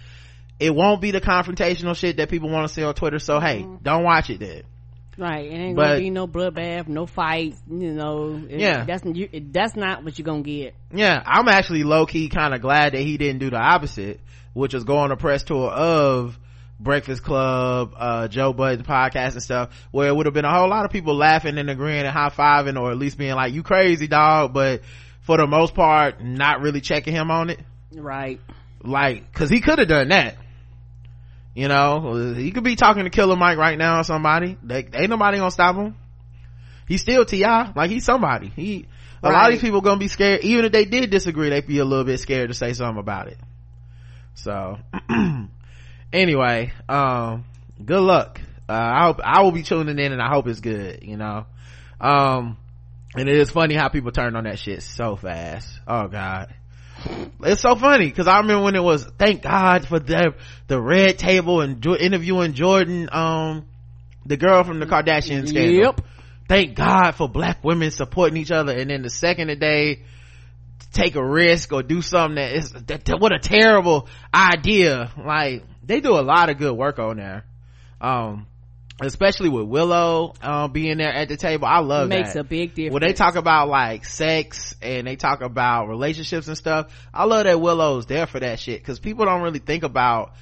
It 0.61 0.73
won't 0.73 1.01
be 1.01 1.11
the 1.11 1.21
confrontational 1.21 1.97
shit 1.97 2.19
that 2.19 2.29
people 2.29 2.49
want 2.49 2.69
to 2.69 2.73
see 2.75 2.83
on 2.85 2.95
twitter 2.95 3.19
so 3.19 3.41
hey 3.41 3.63
mm-hmm. 3.63 3.83
don't 3.83 4.05
watch 4.05 4.31
it 4.31 4.39
then. 4.41 4.63
Right 5.19 5.45
it 5.47 5.55
ain't 5.55 5.77
But- 5.77 5.89
gonna 5.89 5.99
be 6.01 6.11
no 6.11 6.27
bloodbath 6.27 6.89
no 6.89 7.07
fight 7.07 7.55
you 7.69 7.93
know 7.93 8.41
It- 8.49 8.61
Yeah. 8.61 8.85
that's 8.85 9.05
you, 9.05 9.29
that's 9.51 9.75
not 9.77 10.05
what 10.05 10.19
you're 10.19 10.25
gonna 10.25 10.43
get. 10.43 10.75
Yeah 10.95 11.23
i'm 11.27 11.49
actually 11.49 11.83
low-key 11.83 12.29
kind 12.29 12.55
of 12.55 12.61
glad 12.63 12.93
that 12.95 13.01
he 13.01 13.17
didn't 13.19 13.41
do 13.41 13.51
the 13.51 13.59
opposite 13.59 14.21
which 14.55 14.75
was 14.75 14.85
go 14.85 14.99
on 14.99 15.11
a 15.11 15.17
press 15.17 15.43
tour 15.43 15.71
of 15.71 16.39
breakfast 16.83 17.23
club 17.23 17.95
uh 17.97 18.27
joe 18.27 18.53
budden 18.53 18.85
podcast 18.85 19.35
and 19.35 19.43
stuff 19.43 19.71
where 19.93 20.09
it 20.09 20.17
would 20.17 20.27
have 20.27 20.35
been 20.35 20.45
a 20.45 20.53
whole 20.53 20.69
lot 20.69 20.85
of 20.85 20.91
people 20.91 21.15
laughing 21.15 21.57
and 21.57 21.71
agreeing 21.71 22.01
and 22.01 22.09
high-fiving 22.09 22.81
or 22.81 22.91
at 22.91 22.99
least 22.99 23.17
being 23.17 23.35
like 23.35 23.53
you 23.53 23.63
crazy 23.63 24.09
dog 24.09 24.53
but 24.53 24.83
for 25.23 25.37
the 25.37 25.47
most 25.47 25.75
part 25.75 26.23
not 26.23 26.61
really 26.61 26.81
checking 26.81 27.15
him 27.15 27.31
on 27.31 27.51
it. 27.51 27.61
Right. 27.95 28.41
Like 28.83 29.31
because 29.33 29.51
he 29.51 29.61
could 29.61 29.79
have 29.79 29.89
done 29.89 30.09
that. 30.09 30.37
You 31.55 31.69
know 31.69 32.35
he 32.35 32.51
could 32.51 32.65
be 32.65 32.77
talking 32.77 33.05
to 33.05 33.11
killer 33.11 33.37
mike 33.37 33.59
right 33.59 33.79
now 33.79 34.01
or 34.01 34.05
somebody. 34.05 34.57
They, 34.63 34.89
ain't 34.93 35.11
nobody 35.11 35.39
gonna 35.39 35.51
stop 35.51 35.77
him. 35.77 35.97
He's 36.89 37.01
still 37.01 37.25
ti 37.25 37.45
like 37.45 37.91
he's 37.91 38.05
somebody. 38.05 38.53
He 38.55 38.87
a 39.23 39.31
lot 39.31 39.47
of 39.47 39.53
these 39.53 39.61
people 39.61 39.81
gonna 39.81 40.01
be 40.01 40.09
scared. 40.09 40.43
Even 40.43 40.65
if 40.65 40.73
they 40.73 40.85
did 40.85 41.11
disagree 41.11 41.51
they'd 41.51 41.67
be 41.67 41.79
a 41.79 41.85
little 41.85 42.05
bit 42.05 42.19
scared 42.19 42.49
to 42.49 42.55
say 42.55 42.73
something 42.73 42.99
about 42.99 43.29
it. 43.29 43.39
So 44.35 44.79
anyway 46.13 46.73
um 46.89 47.45
good 47.85 48.01
luck 48.01 48.41
uh 48.69 48.73
i 48.73 49.05
hope 49.07 49.21
i 49.25 49.43
will 49.43 49.53
be 49.53 49.63
tuning 49.63 49.99
in 49.99 50.13
and 50.13 50.21
i 50.23 50.29
hope 50.29 50.47
it's 50.47 50.61
good 50.61 51.03
you 51.03 51.17
know 51.17 51.47
um 52.01 52.57
and 53.15 53.29
it 53.29 53.37
is 53.37 53.51
funny 53.51 53.75
how 53.75 53.89
people 53.89 54.11
turn 54.13 54.37
on 54.37 54.45
that 54.45 54.59
shit 54.59 54.83
so 54.83 55.17
fast 55.17 55.69
oh 55.87 56.09
god 56.09 56.55
it's 57.43 57.61
so 57.63 57.75
funny 57.75 58.07
because 58.07 58.29
I 58.29 58.39
remember 58.39 58.63
when 58.63 58.77
it 58.77 58.83
was 58.83 59.05
thank 59.19 59.43
God 59.43 59.89
for 59.89 59.99
the 59.99 60.35
the 60.69 60.81
red 60.81 61.19
table 61.19 61.61
and 61.61 61.81
jo- 61.83 61.97
interviewing 61.97 62.53
Jordan, 62.53 63.09
um, 63.11 63.67
the 64.25 64.37
girl 64.37 64.63
from 64.63 64.79
the 64.79 64.87
Kardashian 64.87 65.49
scandal. 65.49 65.83
Yep. 65.83 66.01
Thank 66.49 66.77
God 66.77 67.13
for 67.17 67.29
black 67.29 67.65
women 67.65 67.91
supporting 67.91 68.37
each 68.37 68.53
other, 68.53 68.73
and 68.73 68.89
then 68.89 69.03
the 69.03 69.11
second 69.11 69.49
they 69.59 70.03
take 70.93 71.17
a 71.17 71.25
risk 71.25 71.73
or 71.73 71.83
do 71.83 72.03
something 72.03 72.37
that 72.37 72.53
is 72.53 72.71
that, 72.71 73.05
that- 73.05 73.19
what 73.19 73.33
a 73.33 73.41
terrible 73.41 74.07
idea. 74.33 75.11
Like 75.17 75.65
they 75.83 76.01
do 76.01 76.19
a 76.19 76.23
lot 76.23 76.51
of 76.51 76.59
good 76.59 76.73
work 76.73 76.99
on 76.99 77.17
there, 77.17 77.45
um, 78.01 78.47
especially 79.01 79.49
with 79.49 79.67
Willow 79.67 80.35
um, 80.43 80.73
being 80.73 80.99
there 80.99 81.13
at 81.13 81.29
the 81.29 81.37
table. 81.37 81.67
I 81.67 81.79
love 81.81 82.09
makes 82.09 82.35
that. 82.35 82.41
a 82.41 82.45
big 82.45 82.75
difference. 82.75 82.93
When 82.93 83.03
they 83.03 83.13
talk 83.13 83.37
about 83.37 83.69
like 83.69 84.05
sex 84.05 84.75
and 84.81 85.07
they 85.07 85.17
talk 85.17 85.41
about 85.41 85.89
relationships 85.89 86.49
and 86.49 86.57
stuff 86.57 86.93
i 87.13 87.25
love 87.25 87.45
that 87.45 87.61
willow's 87.61 88.07
there 88.07 88.27
for 88.27 88.41
that 88.41 88.59
shit. 88.61 88.81
Because 88.81 88.99
people 88.99 89.25
don't 89.25 89.43
really 89.43 89.59
think 89.59 89.83
about 89.83 90.35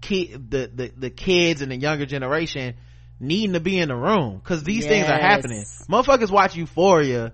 kid 0.00 0.50
the, 0.50 0.70
the 0.72 0.92
the 0.96 1.10
kids 1.10 1.62
and 1.62 1.70
the 1.72 1.76
younger 1.76 2.06
generation 2.06 2.74
needing 3.20 3.52
to 3.52 3.60
be 3.60 3.78
in 3.78 3.88
the 3.88 3.96
room. 3.96 4.36
Because 4.36 4.64
these 4.64 4.86
things 4.86 5.08
are 5.08 5.18
happening. 5.18 5.64
Motherfuckers 5.88 6.30
watch 6.30 6.56
euphoria 6.56 7.32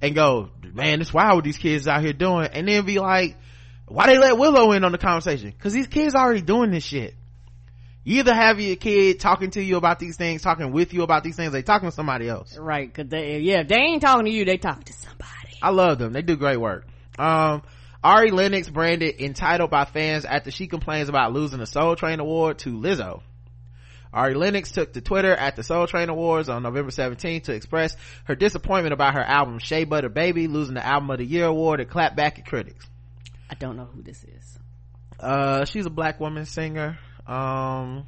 and 0.00 0.14
go 0.14 0.50
man 0.72 1.00
it's 1.00 1.12
wild 1.12 1.36
what 1.36 1.44
these 1.44 1.58
kids 1.58 1.88
out 1.88 2.02
here 2.02 2.12
doing? 2.12 2.48
And 2.52 2.68
then 2.68 2.84
be 2.84 2.98
like 2.98 3.36
why 3.88 4.06
they 4.06 4.18
let 4.18 4.38
willow 4.38 4.72
in 4.72 4.84
on 4.84 4.92
the 4.92 4.98
conversation? 4.98 5.50
Because 5.50 5.72
these 5.72 5.86
kids 5.86 6.14
already 6.14 6.42
doing 6.42 6.70
this 6.70 6.84
shit. 6.84 7.14
You 8.04 8.20
either 8.20 8.34
have 8.34 8.58
your 8.58 8.76
kid 8.76 9.20
talking 9.20 9.50
to 9.50 9.62
you 9.62 9.76
about 9.76 9.98
these 9.98 10.16
things 10.16 10.40
talking 10.40 10.72
with 10.72 10.94
you 10.94 11.02
about 11.02 11.24
these 11.24 11.36
things 11.36 11.52
they 11.52 11.62
talking 11.62 11.90
to 11.90 11.94
somebody 11.94 12.26
else. 12.26 12.56
Right 12.56 12.88
because 12.88 13.10
they 13.10 13.40
yeah 13.40 13.60
if 13.60 13.68
they 13.68 13.76
ain't 13.76 14.00
talking 14.00 14.24
to 14.24 14.30
you 14.30 14.46
they 14.46 14.56
talking 14.56 14.84
to 14.84 14.92
somebody. 14.94 15.58
I 15.60 15.70
love 15.70 15.98
them. 15.98 16.14
They 16.14 16.22
do 16.22 16.36
great 16.36 16.56
work. 16.56 16.86
Um 17.18 17.62
ari 18.02 18.30
lennox 18.30 18.70
branded 18.70 19.20
entitled 19.20 19.70
by 19.70 19.84
fans 19.84 20.24
after 20.24 20.50
she 20.50 20.68
complains 20.68 21.10
about 21.10 21.34
losing 21.34 21.58
the 21.58 21.66
soul 21.66 21.96
train 21.96 22.18
award 22.18 22.60
to 22.60 22.70
lizzo. 22.70 23.20
Ari 24.10 24.34
Lennox 24.34 24.72
took 24.72 24.94
to 24.94 25.02
Twitter 25.02 25.34
at 25.34 25.56
the 25.56 25.62
Soul 25.62 25.86
Train 25.86 26.08
Awards 26.08 26.48
on 26.48 26.62
November 26.62 26.90
17th 26.90 27.44
to 27.44 27.52
express 27.52 27.94
her 28.24 28.34
disappointment 28.34 28.94
about 28.94 29.12
her 29.12 29.22
album 29.22 29.58
Shea 29.58 29.84
Butter 29.84 30.08
Baby 30.08 30.48
losing 30.48 30.74
the 30.74 30.86
Album 30.86 31.10
of 31.10 31.18
the 31.18 31.26
Year 31.26 31.44
award 31.44 31.80
and 31.80 31.90
clap 31.90 32.16
back 32.16 32.38
at 32.38 32.46
critics. 32.46 32.86
I 33.50 33.54
don't 33.54 33.76
know 33.76 33.86
who 33.86 34.02
this 34.02 34.24
is. 34.24 34.58
Uh, 35.20 35.64
she's 35.64 35.86
a 35.86 35.90
black 35.90 36.20
woman 36.20 36.44
singer. 36.44 36.98
Um, 37.26 38.06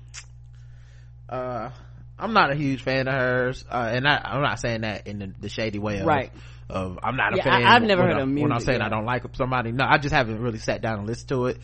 uh, 1.28 1.70
I'm 2.18 2.32
not 2.32 2.50
a 2.50 2.54
huge 2.54 2.82
fan 2.82 3.08
of 3.08 3.14
hers, 3.14 3.64
uh, 3.70 3.90
and 3.92 4.06
I, 4.06 4.36
am 4.36 4.42
not 4.42 4.60
saying 4.60 4.82
that 4.82 5.06
in 5.06 5.18
the, 5.18 5.32
the 5.40 5.48
shady 5.48 5.78
way 5.78 5.98
of, 5.98 6.06
right. 6.06 6.30
of 6.68 6.98
I'm 7.02 7.16
not 7.16 7.32
a 7.32 7.36
fan. 7.36 7.46
yeah, 7.46 7.58
fan. 7.58 7.64
I, 7.64 7.72
have 7.72 7.82
never 7.82 8.02
heard 8.02 8.16
I, 8.16 8.20
of 8.20 8.28
music. 8.28 8.42
When 8.42 8.52
I'm 8.52 8.60
saying 8.60 8.80
yeah. 8.80 8.86
I 8.86 8.88
don't 8.90 9.06
like 9.06 9.24
somebody, 9.34 9.72
no, 9.72 9.84
I 9.88 9.98
just 9.98 10.14
haven't 10.14 10.40
really 10.40 10.58
sat 10.58 10.82
down 10.82 10.98
and 10.98 11.06
listened 11.06 11.28
to 11.30 11.46
it, 11.46 11.58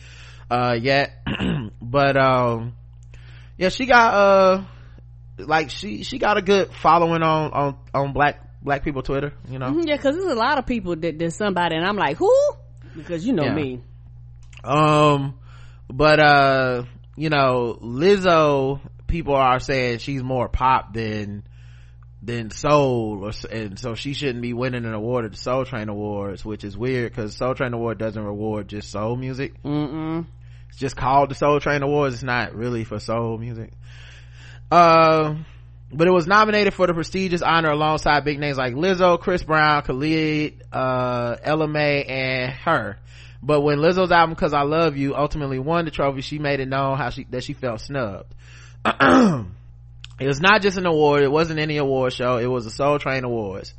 uh, 0.49 0.77
yet. 0.79 1.23
but, 1.81 2.17
um, 2.17 2.75
yeah, 3.57 3.69
she 3.69 3.85
got, 3.85 4.13
uh, 4.13 4.63
like 5.37 5.69
she, 5.69 6.03
she 6.03 6.17
got 6.17 6.37
a 6.37 6.41
good 6.41 6.73
following 6.73 7.21
on, 7.21 7.51
on, 7.51 7.77
on 7.93 8.13
black, 8.13 8.63
black 8.63 8.83
people 8.83 9.03
Twitter, 9.03 9.33
you 9.49 9.59
know? 9.59 9.67
Mm-hmm, 9.67 9.87
yeah, 9.87 9.97
cause 9.97 10.15
there's 10.15 10.31
a 10.31 10.35
lot 10.35 10.57
of 10.57 10.65
people 10.65 10.95
that 10.95 11.19
there's 11.19 11.35
somebody 11.35 11.75
and 11.75 11.85
I'm 11.85 11.97
like, 11.97 12.17
who? 12.17 12.33
Because 12.97 13.25
you 13.25 13.31
know 13.33 13.45
Yeah. 13.45 13.53
me. 13.53 13.81
Um, 14.63 15.35
but, 15.89 16.19
uh, 16.19 16.83
you 17.15 17.29
know, 17.29 17.77
Lizzo, 17.81 18.81
people 19.07 19.35
are 19.35 19.59
saying 19.59 19.99
she's 19.99 20.23
more 20.23 20.49
pop 20.49 20.93
than, 20.93 21.43
than 22.21 22.49
soul 22.49 23.19
or, 23.23 23.31
and 23.49 23.79
so 23.79 23.93
she 23.95 24.13
shouldn't 24.13 24.41
be 24.41 24.51
winning 24.53 24.83
an 24.85 24.93
award 24.93 25.25
at 25.25 25.31
the 25.31 25.37
Soul 25.37 25.63
Train 25.63 25.87
Awards, 25.87 26.43
which 26.43 26.63
is 26.63 26.75
weird 26.77 27.11
because 27.11 27.35
Soul 27.35 27.53
Train 27.53 27.73
Award 27.73 27.99
doesn't 27.99 28.21
reward 28.21 28.67
just 28.67 28.91
soul 28.91 29.15
music. 29.15 29.53
Mm-mm. 29.63 30.25
It's 30.69 30.77
just 30.79 30.97
called 30.97 31.29
the 31.29 31.35
Soul 31.35 31.59
Train 31.59 31.83
Awards. 31.83 32.15
It's 32.15 32.23
not 32.23 32.55
really 32.55 32.83
for 32.83 32.99
soul 32.99 33.37
music. 33.37 33.71
Uh, 34.69 35.35
but 35.91 36.07
it 36.07 36.11
was 36.11 36.27
nominated 36.27 36.73
for 36.73 36.87
the 36.87 36.93
prestigious 36.93 37.41
honor 37.41 37.71
alongside 37.71 38.25
big 38.25 38.39
names 38.39 38.57
like 38.57 38.73
Lizzo, 38.73 39.19
Chris 39.19 39.43
Brown, 39.43 39.83
Khalid, 39.83 40.63
uh, 40.71 41.37
Ella 41.41 41.67
Mai, 41.67 42.03
and 42.07 42.51
her. 42.51 42.97
But 43.41 43.61
when 43.61 43.79
Lizzo's 43.79 44.11
album 44.11 44.35
"Cuz 44.35 44.53
I 44.53 44.63
Love 44.63 44.97
You" 44.97 45.15
ultimately 45.15 45.59
won 45.59 45.85
the 45.85 45.91
trophy, 45.91 46.21
she 46.21 46.39
made 46.39 46.59
it 46.59 46.67
known 46.67 46.97
how 46.97 47.09
she 47.09 47.25
that 47.29 47.43
she 47.43 47.53
felt 47.53 47.81
snubbed. 47.81 48.33
it 48.85 49.45
was 50.19 50.41
not 50.41 50.61
just 50.61 50.77
an 50.77 50.85
award; 50.85 51.23
it 51.23 51.31
wasn't 51.31 51.59
any 51.59 51.77
award 51.77 52.13
show. 52.13 52.37
It 52.37 52.47
was 52.47 52.65
the 52.65 52.71
Soul 52.71 52.99
Train 52.99 53.23
Awards. 53.23 53.73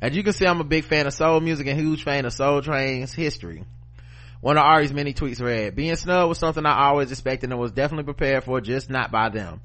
As 0.00 0.14
you 0.14 0.22
can 0.22 0.34
see, 0.34 0.46
I'm 0.46 0.60
a 0.60 0.64
big 0.64 0.84
fan 0.84 1.06
of 1.06 1.14
soul 1.14 1.40
music 1.40 1.66
and 1.66 1.80
huge 1.80 2.04
fan 2.04 2.26
of 2.26 2.32
Soul 2.32 2.60
Train's 2.60 3.12
history. 3.12 3.64
One 4.40 4.58
of 4.58 4.62
Ari's 4.64 4.92
many 4.92 5.14
tweets 5.14 5.40
read, 5.40 5.74
being 5.74 5.96
snubbed 5.96 6.28
was 6.28 6.38
something 6.38 6.66
I 6.66 6.88
always 6.88 7.10
expected 7.10 7.50
and 7.50 7.58
was 7.58 7.72
definitely 7.72 8.04
prepared 8.04 8.44
for, 8.44 8.60
just 8.60 8.90
not 8.90 9.10
by 9.10 9.30
them. 9.30 9.62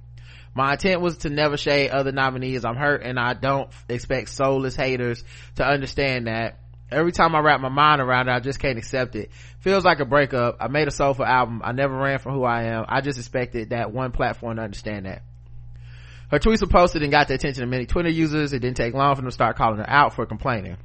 My 0.56 0.74
intent 0.74 1.02
was 1.02 1.18
to 1.20 1.30
never 1.30 1.58
shade 1.58 1.92
other 1.92 2.12
nominees. 2.12 2.66
I'm 2.66 2.76
hurt 2.76 3.04
and 3.04 3.20
I 3.20 3.34
don't 3.34 3.70
expect 3.88 4.30
soulless 4.30 4.76
haters 4.76 5.24
to 5.56 5.66
understand 5.66 6.28
that. 6.28 6.60
Every 6.92 7.12
time 7.12 7.36
I 7.36 7.40
wrap 7.40 7.62
my 7.62 7.70
mind 7.70 8.02
around 8.02 8.30
it, 8.30 8.32
I 8.32 8.40
just 8.40 8.60
can't 8.60 8.80
accept 8.80 9.16
it. 9.16 9.30
Feels 9.60 9.86
like 9.86 10.00
a 10.00 10.06
breakup. 10.06 10.58
I 10.60 10.70
made 10.70 10.88
a 10.88 10.92
soulful 10.92 11.26
album. 11.26 11.62
I 11.64 11.72
never 11.72 11.96
ran 11.96 12.18
from 12.18 12.34
who 12.34 12.44
I 12.44 12.64
am. 12.64 12.86
I 12.90 13.02
just 13.02 13.20
expected 13.20 13.70
that 13.70 13.94
one 13.94 14.12
platform 14.12 14.58
to 14.58 14.64
understand 14.64 15.06
that. 15.06 15.22
Her 16.32 16.40
tweets 16.40 16.62
were 16.62 16.68
posted 16.68 17.04
and 17.04 17.12
got 17.12 17.28
the 17.28 17.36
attention 17.36 17.64
of 17.64 17.70
many 17.70 17.86
Twitter 17.86 18.10
users. 18.10 18.54
It 18.54 18.60
didn't 18.60 18.78
take 18.78 18.94
long 18.94 19.16
for 19.16 19.22
them 19.22 19.30
to 19.30 19.34
start 19.34 19.56
calling 19.56 19.78
her 19.78 19.90
out 19.90 20.14
for 20.14 20.26
complaining. 20.26 20.78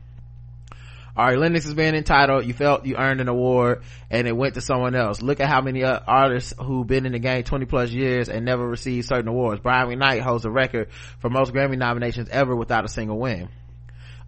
Ari 1.16 1.36
Lennox 1.36 1.64
is 1.64 1.74
being 1.74 1.94
entitled, 1.94 2.44
you 2.44 2.52
felt 2.52 2.86
you 2.86 2.96
earned 2.96 3.20
an 3.20 3.28
award 3.28 3.84
and 4.10 4.26
it 4.26 4.36
went 4.36 4.54
to 4.54 4.60
someone 4.60 4.96
else. 4.96 5.22
Look 5.22 5.38
at 5.38 5.48
how 5.48 5.60
many 5.60 5.84
uh, 5.84 6.00
artists 6.04 6.52
who've 6.58 6.86
been 6.86 7.06
in 7.06 7.12
the 7.12 7.20
game 7.20 7.44
20 7.44 7.66
plus 7.66 7.90
years 7.90 8.28
and 8.28 8.44
never 8.44 8.66
received 8.66 9.06
certain 9.06 9.28
awards. 9.28 9.60
Brian 9.60 9.88
McKnight 9.88 10.22
holds 10.22 10.44
a 10.44 10.50
record 10.50 10.90
for 11.20 11.30
most 11.30 11.52
Grammy 11.52 11.78
nominations 11.78 12.28
ever 12.30 12.56
without 12.56 12.84
a 12.84 12.88
single 12.88 13.18
win. 13.18 13.48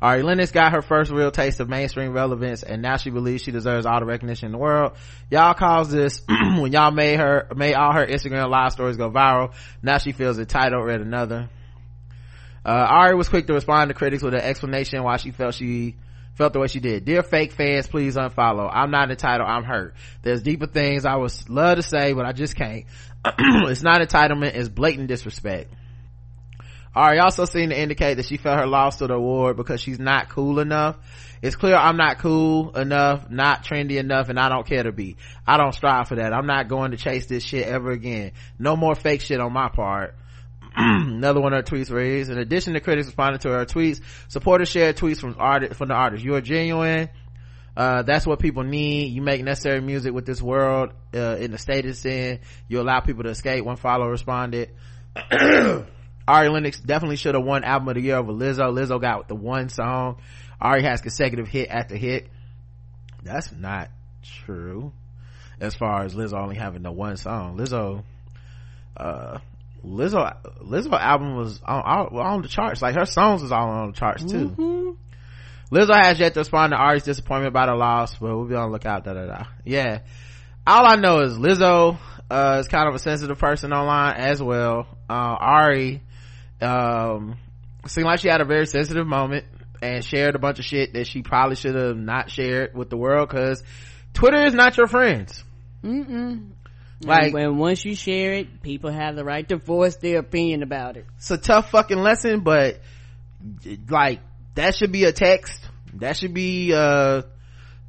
Ari 0.01 0.23
Lennox 0.23 0.53
got 0.53 0.73
her 0.73 0.83
first 0.83 1.11
real 1.11 1.33
taste 1.33 1.59
of 1.59 1.69
mainstream 1.69 2.13
relevance 2.13 2.63
and 2.63 2.83
now 2.83 2.99
she 2.99 3.11
believes 3.11 3.43
she 3.43 3.51
deserves 3.51 3.85
all 3.85 3.99
the 3.99 4.07
recognition 4.07 4.47
in 4.47 4.53
the 4.53 4.59
world. 4.59 4.93
Y'all 5.29 5.55
caused 5.55 5.91
this 5.91 6.23
when 6.29 6.71
y'all 6.71 6.93
made 6.93 7.19
her, 7.19 7.49
made 7.57 7.75
all 7.75 7.95
her 7.95 8.07
Instagram 8.07 8.49
live 8.49 8.71
stories 8.71 8.97
go 8.97 9.11
viral. 9.11 9.55
Now 9.83 9.99
she 9.99 10.13
feels 10.13 10.39
entitled, 10.39 10.85
read 10.85 11.01
another. 11.01 11.49
Uh, 12.65 12.69
Ari 12.69 13.17
was 13.17 13.29
quick 13.29 13.49
to 13.49 13.55
respond 13.55 13.89
to 13.89 13.95
critics 13.95 14.23
with 14.23 14.35
an 14.35 14.41
explanation 14.41 15.03
why 15.03 15.17
she 15.17 15.33
felt 15.33 15.55
she 15.55 15.97
felt 16.37 16.53
the 16.53 16.61
way 16.61 16.69
she 16.69 16.81
did. 16.81 17.05
Dear 17.05 17.23
fake 17.23 17.53
fans, 17.53 17.87
please 17.87 18.17
unfollow. 18.17 18.71
I'm 18.73 18.91
not 18.91 19.11
entitled. 19.11 19.49
I'm 19.49 19.65
hurt. 19.65 19.95
There's 20.23 20.43
deeper 20.43 20.67
things 20.67 21.05
I 21.05 21.17
would 21.17 21.33
love 21.49 21.77
to 21.77 21.83
say, 21.83 22.13
but 22.13 22.27
I 22.27 22.33
just 22.33 22.57
can't. 22.57 22.85
it's 23.25 23.83
not 23.83 24.01
entitlement. 24.01 24.55
It's 24.55 24.69
blatant 24.69 25.09
disrespect. 25.09 25.73
Ari 26.95 27.19
also 27.19 27.45
seemed 27.45 27.73
to 27.73 27.79
indicate 27.79 28.15
that 28.15 28.25
she 28.25 28.39
felt 28.39 28.59
her 28.59 28.67
loss 28.67 28.99
to 28.99 29.07
the 29.07 29.15
award 29.15 29.57
because 29.57 29.83
she's 29.83 29.99
not 29.99 30.31
cool 30.31 30.61
enough. 30.61 30.97
It's 31.43 31.55
clear 31.55 31.77
I'm 31.77 31.99
not 31.99 32.19
cool 32.19 32.75
enough, 32.75 33.29
not 33.31 33.65
trendy 33.65 33.99
enough, 33.99 34.31
and 34.31 34.41
I 34.41 34.49
don't 34.49 34.67
care 34.67 34.83
to 34.83 34.93
be. 34.93 35.17
I 35.47 35.59
don't 35.59 35.73
strive 35.73 36.09
for 36.09 36.17
that. 36.17 36.33
I'm 36.33 36.47
not 36.47 36.69
going 36.69 36.93
to 36.93 36.97
chase 36.97 37.27
this 37.27 37.45
shit 37.45 37.67
ever 37.67 37.91
again. 37.91 38.33
No 38.59 38.77
more 38.77 38.95
fake 38.95 39.21
shit 39.21 39.41
on 39.41 39.53
my 39.53 39.69
part. 39.69 40.15
Another 40.79 41.41
one 41.41 41.55
of 41.55 41.59
her 41.59 41.77
tweets 41.77 41.91
reads, 41.91 42.29
in 42.29 42.37
addition 42.37 42.75
to 42.75 42.81
critics 42.81 43.07
responding 43.07 43.39
to 43.41 43.49
her 43.49 43.65
tweets, 43.65 44.01
supporters 44.29 44.69
shared 44.69 44.97
tweets 44.97 45.19
from 45.19 45.35
from 45.73 45.89
the 45.89 45.95
artist. 45.95 46.23
You 46.23 46.35
are 46.35 46.43
genuine. 46.43 47.09
Uh, 47.75 48.03
that's 48.03 48.27
what 48.27 48.41
people 48.41 48.63
need. 48.63 49.13
You 49.13 49.23
make 49.23 49.43
necessary 49.43 49.81
music 49.81 50.13
with 50.13 50.27
this 50.27 50.41
world, 50.41 50.93
uh, 51.15 51.37
in 51.39 51.51
the 51.51 51.59
state 51.59 51.87
it's 51.87 52.05
in. 52.05 52.41
You 52.69 52.81
allow 52.81 53.01
people 53.01 53.25
to 53.25 53.31
escape. 53.31 53.65
One 53.65 53.77
follower 53.77 54.11
responded. 54.11 54.71
Ari 56.29 56.49
Lennox 56.49 56.81
definitely 56.81 57.17
should 57.17 57.35
have 57.35 57.45
won 57.45 57.65
album 57.65 57.89
of 57.89 57.95
the 57.95 58.01
year 58.01 58.17
over 58.17 58.33
Lizzo. 58.33 58.73
Lizzo 58.73 59.01
got 59.01 59.29
the 59.29 59.35
one 59.35 59.69
song. 59.69 60.21
Ari 60.61 60.83
has 60.83 61.01
consecutive 61.01 61.49
hit 61.49 61.69
after 61.71 61.97
hit. 61.97 62.29
That's 63.23 63.53
not 63.53 63.91
true. 64.45 64.93
As 65.61 65.75
far 65.75 66.03
as 66.03 66.15
Lizzo 66.15 66.35
only 66.35 66.57
having 66.57 66.83
the 66.83 66.93
one 66.93 67.17
song. 67.17 67.57
Lizzo, 67.57 68.05
uh, 68.97 69.39
Lizzo, 69.87 70.37
Lizzo 70.63 70.99
album 70.99 71.37
was 71.37 71.61
on, 71.65 71.83
on, 71.83 72.17
on 72.17 72.43
the 72.43 72.49
charts. 72.49 72.83
Like 72.83 72.97
her 72.97 73.07
songs 73.07 73.43
was 73.43 73.53
all 73.53 73.69
on 73.69 73.93
the 73.93 73.97
charts 73.97 74.25
too. 74.25 74.97
Lizzo 75.71 75.95
has 75.95 76.19
yet 76.19 76.35
to 76.35 76.41
respond 76.41 76.73
to 76.73 76.77
Ari's 76.77 77.05
disappointment 77.05 77.49
about 77.49 77.69
her 77.69 77.77
loss, 77.77 78.15
but 78.17 78.29
we'll 78.29 78.47
be 78.47 78.55
on 78.55 78.69
the 78.69 78.73
lookout, 78.73 79.05
da 79.05 79.15
da 79.15 79.27
da. 79.27 79.45
Yeah. 79.65 80.01
All 80.67 80.85
I 80.85 80.97
know 80.97 81.21
is 81.21 81.35
Lizzo, 81.35 81.99
uh, 82.31 82.59
is 82.61 82.69
kind 82.69 82.89
of 82.89 82.95
a 82.95 82.99
sensitive 82.99 83.39
person 83.39 83.73
online 83.73 84.15
as 84.17 84.43
well. 84.43 84.87
Uh, 85.09 85.13
Ari, 85.13 86.03
um, 86.61 87.37
seemed 87.87 88.07
like 88.07 88.21
she 88.21 88.29
had 88.29 88.41
a 88.41 88.45
very 88.45 88.67
sensitive 88.67 89.07
moment 89.07 89.45
and 89.83 90.05
shared 90.05 90.35
a 90.35 90.39
bunch 90.39 90.59
of 90.59 90.65
shit 90.65 90.95
that 90.95 91.07
she 91.07 91.23
probably 91.23 91.57
should 91.57 91.75
have 91.75 91.97
not 91.97 92.31
shared 92.31 92.75
with 92.75 92.91
the 92.91 92.97
world 92.97 93.29
because 93.29 93.63
Twitter 94.15 94.45
is 94.45 94.55
not 94.55 94.77
your 94.77 94.87
friends. 94.87 95.45
Mm-mm. 95.85 96.51
Like- 97.03 97.35
and, 97.35 97.43
and 97.43 97.59
once 97.59 97.85
you 97.85 97.95
share 97.95 98.33
it, 98.35 98.63
people 98.63 98.91
have 98.91 99.17
the 99.17 99.25
right 99.25 99.47
to 99.49 99.57
voice 99.57 99.97
their 99.97 100.19
opinion 100.19 100.63
about 100.63 100.97
it. 100.97 101.07
It's 101.17 101.31
a 101.31 101.37
tough 101.39 101.71
fucking 101.71 101.99
lesson, 101.99 102.41
but 102.41 102.81
like 103.91 104.21
that 104.55 104.75
should 104.75 104.93
be 104.93 105.05
a 105.05 105.13
text. 105.13 105.63
That 105.95 106.17
should 106.17 106.35
be 106.35 106.73
uh 106.75 107.23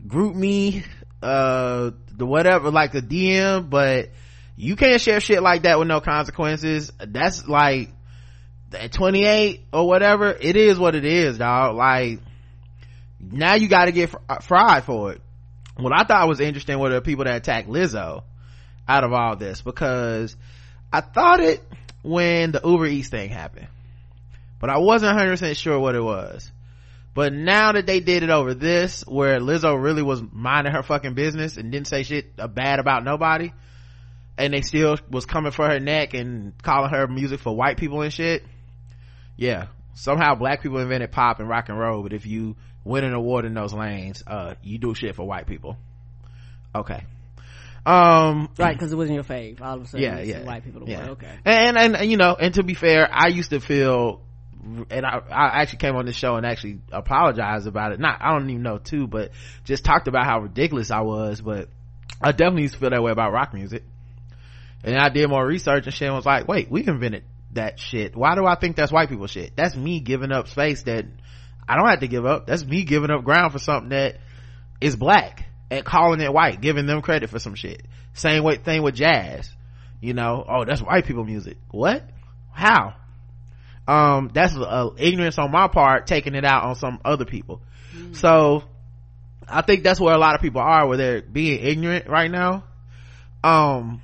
GroupMe 0.05 0.85
uh 1.21 1.91
the 2.15 2.25
whatever 2.25 2.71
like 2.71 2.95
a 2.95 3.01
DM, 3.01 3.69
but 3.69 4.09
you 4.55 4.75
can't 4.75 4.99
share 4.99 5.19
shit 5.19 5.41
like 5.41 5.63
that 5.63 5.79
with 5.79 5.87
no 5.87 6.01
consequences. 6.01 6.91
That's 6.99 7.47
like 7.47 7.89
at 8.73 8.91
28 8.91 9.65
or 9.71 9.87
whatever. 9.87 10.27
It 10.29 10.55
is 10.57 10.77
what 10.77 10.95
it 10.95 11.05
is, 11.05 11.37
dog. 11.37 11.75
Like 11.75 12.19
now 13.19 13.55
you 13.55 13.67
got 13.67 13.85
to 13.85 13.91
get 13.91 14.09
fr- 14.09 14.17
fried 14.41 14.83
for 14.83 15.13
it. 15.13 15.21
What 15.77 15.93
I 15.93 16.03
thought 16.05 16.27
was 16.27 16.39
interesting 16.39 16.79
were 16.79 16.89
the 16.89 17.01
people 17.01 17.25
that 17.25 17.35
attacked 17.35 17.69
Lizzo 17.69 18.23
out 18.87 19.03
of 19.03 19.13
all 19.13 19.35
this 19.35 19.61
because 19.61 20.35
I 20.91 21.01
thought 21.01 21.39
it 21.39 21.61
when 22.03 22.51
the 22.51 22.61
Uber 22.63 22.87
Eats 22.87 23.09
thing 23.09 23.29
happened, 23.29 23.67
but 24.59 24.69
I 24.69 24.77
wasn't 24.77 25.17
100% 25.17 25.55
sure 25.57 25.79
what 25.79 25.95
it 25.95 26.01
was. 26.01 26.51
But 27.13 27.33
now 27.33 27.71
that 27.71 27.87
they 27.87 27.99
did 27.99 28.21
it 28.21 28.29
over 28.29 28.53
this, 28.53 29.03
where 29.07 29.39
Lizzo 29.39 29.81
really 29.81 30.03
was 30.03 30.21
minding 30.31 30.73
her 30.73 30.83
fucking 30.83 31.15
business 31.15 31.57
and 31.57 31.71
didn't 31.71 31.87
say 31.87 32.03
shit 32.03 32.35
bad 32.53 32.79
about 32.79 33.03
nobody, 33.03 33.53
and 34.37 34.53
they 34.53 34.61
still 34.61 34.97
was 35.09 35.25
coming 35.25 35.51
for 35.51 35.67
her 35.67 35.79
neck 35.79 36.13
and 36.13 36.53
calling 36.61 36.91
her 36.91 37.07
music 37.07 37.39
for 37.39 37.55
white 37.55 37.77
people 37.77 38.03
and 38.03 38.13
shit. 38.13 38.45
Yeah. 39.35 39.67
Somehow 39.95 40.35
black 40.35 40.61
people 40.61 40.77
invented 40.77 41.11
pop 41.11 41.39
and 41.39 41.49
rock 41.49 41.69
and 41.69 41.79
roll, 41.79 42.03
but 42.03 42.13
if 42.13 42.27
you 42.27 42.55
win 42.83 43.03
an 43.03 43.13
award 43.13 43.45
in 43.45 43.55
those 43.55 43.73
lanes, 43.73 44.23
uh, 44.27 44.53
you 44.61 44.77
do 44.77 44.93
shit 44.93 45.15
for 45.15 45.25
white 45.25 45.47
people. 45.47 45.75
Okay. 46.75 47.03
Um, 47.87 48.49
Right, 48.57 48.73
because 48.75 48.91
it 48.91 48.95
wasn't 48.97 49.15
your 49.15 49.23
fave. 49.23 49.61
All 49.61 49.75
of 49.77 49.83
a 49.83 49.85
sudden, 49.87 50.03
yeah, 50.03 50.19
yeah, 50.21 50.43
white 50.43 50.63
people. 50.63 50.83
yeah. 50.87 51.11
Okay. 51.11 51.31
And, 51.45 51.77
and 51.77 51.95
and 51.95 52.11
you 52.11 52.17
know, 52.17 52.35
and 52.39 52.53
to 52.55 52.63
be 52.63 52.73
fair, 52.73 53.07
I 53.09 53.29
used 53.29 53.51
to 53.51 53.59
feel, 53.61 54.21
and 54.89 55.05
I 55.05 55.21
I 55.29 55.61
actually 55.61 55.79
came 55.79 55.95
on 55.95 56.05
this 56.05 56.15
show 56.17 56.35
and 56.35 56.45
actually 56.45 56.79
apologized 56.91 57.65
about 57.65 57.93
it. 57.93 57.99
Not 57.99 58.17
I 58.21 58.33
don't 58.37 58.49
even 58.49 58.63
know 58.63 58.77
too, 58.77 59.07
but 59.07 59.31
just 59.63 59.85
talked 59.85 60.07
about 60.07 60.25
how 60.25 60.39
ridiculous 60.41 60.91
I 60.91 61.01
was. 61.01 61.39
But 61.39 61.69
I 62.21 62.31
definitely 62.31 62.63
used 62.63 62.73
to 62.73 62.79
feel 62.81 62.89
that 62.89 63.01
way 63.01 63.11
about 63.11 63.31
rock 63.31 63.53
music. 63.53 63.83
And 64.83 64.97
I 64.97 65.09
did 65.09 65.29
more 65.29 65.45
research 65.45 65.85
and 65.85 65.93
shit. 65.93 66.07
And 66.07 66.15
was 66.15 66.25
like, 66.25 66.47
wait, 66.47 66.69
we 66.69 66.85
invented 66.85 67.23
that 67.53 67.79
shit. 67.79 68.15
Why 68.15 68.35
do 68.35 68.45
I 68.45 68.55
think 68.55 68.75
that's 68.75 68.91
white 68.91 69.09
people 69.09 69.27
shit? 69.27 69.55
That's 69.55 69.75
me 69.75 69.99
giving 70.01 70.31
up 70.31 70.47
space 70.49 70.83
that 70.83 71.05
I 71.67 71.75
don't 71.77 71.87
have 71.87 72.01
to 72.01 72.07
give 72.07 72.25
up. 72.25 72.47
That's 72.47 72.65
me 72.65 72.83
giving 72.83 73.09
up 73.11 73.23
ground 73.23 73.53
for 73.53 73.59
something 73.59 73.89
that 73.89 74.17
is 74.79 74.95
black 74.95 75.45
and 75.69 75.85
calling 75.85 76.21
it 76.21 76.31
white, 76.33 76.61
giving 76.61 76.85
them 76.85 77.01
credit 77.01 77.29
for 77.29 77.39
some 77.39 77.55
shit. 77.55 77.83
Same 78.13 78.43
way 78.43 78.57
thing 78.57 78.81
with 78.81 78.95
jazz. 78.95 79.49
You 79.99 80.13
know, 80.13 80.45
oh, 80.47 80.65
that's 80.65 80.81
white 80.81 81.05
people 81.05 81.23
music. 81.23 81.57
What? 81.71 82.07
How? 82.51 82.95
Um, 83.87 84.31
that's 84.33 84.55
uh, 84.55 84.89
ignorance 84.97 85.37
on 85.37 85.51
my 85.51 85.67
part, 85.67 86.07
taking 86.07 86.35
it 86.35 86.45
out 86.45 86.65
on 86.65 86.75
some 86.75 86.99
other 87.05 87.25
people. 87.25 87.61
So, 88.13 88.63
I 89.47 89.61
think 89.61 89.83
that's 89.83 89.99
where 89.99 90.13
a 90.13 90.17
lot 90.17 90.35
of 90.35 90.41
people 90.41 90.61
are, 90.61 90.87
where 90.87 90.97
they're 90.97 91.21
being 91.21 91.59
ignorant 91.63 92.07
right 92.07 92.29
now. 92.29 92.65
Um, 93.43 94.01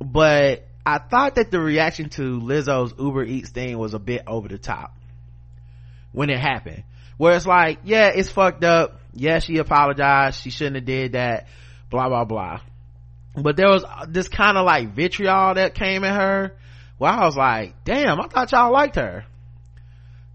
but 0.00 0.66
I 0.84 0.98
thought 0.98 1.36
that 1.36 1.50
the 1.50 1.60
reaction 1.60 2.10
to 2.10 2.40
Lizzo's 2.40 2.94
Uber 2.98 3.24
Eats 3.24 3.50
thing 3.50 3.78
was 3.78 3.94
a 3.94 3.98
bit 3.98 4.22
over 4.26 4.48
the 4.48 4.58
top 4.58 4.94
when 6.12 6.28
it 6.28 6.38
happened. 6.38 6.84
Where 7.16 7.34
it's 7.34 7.46
like, 7.46 7.78
yeah, 7.84 8.08
it's 8.08 8.28
fucked 8.28 8.64
up. 8.64 9.00
Yeah, 9.14 9.38
she 9.38 9.58
apologized. 9.58 10.40
She 10.42 10.50
shouldn't 10.50 10.76
have 10.76 10.84
did 10.84 11.12
that. 11.12 11.46
Blah, 11.90 12.08
blah, 12.08 12.24
blah. 12.24 12.60
But 13.36 13.56
there 13.56 13.68
was 13.68 13.84
this 14.08 14.28
kind 14.28 14.56
of 14.58 14.64
like 14.64 14.94
vitriol 14.94 15.54
that 15.54 15.74
came 15.74 16.04
at 16.04 16.14
her 16.14 16.56
where 16.98 17.10
I 17.10 17.24
was 17.24 17.36
like, 17.36 17.84
damn, 17.84 18.20
I 18.20 18.28
thought 18.28 18.52
y'all 18.52 18.72
liked 18.72 18.96
her. 18.96 19.24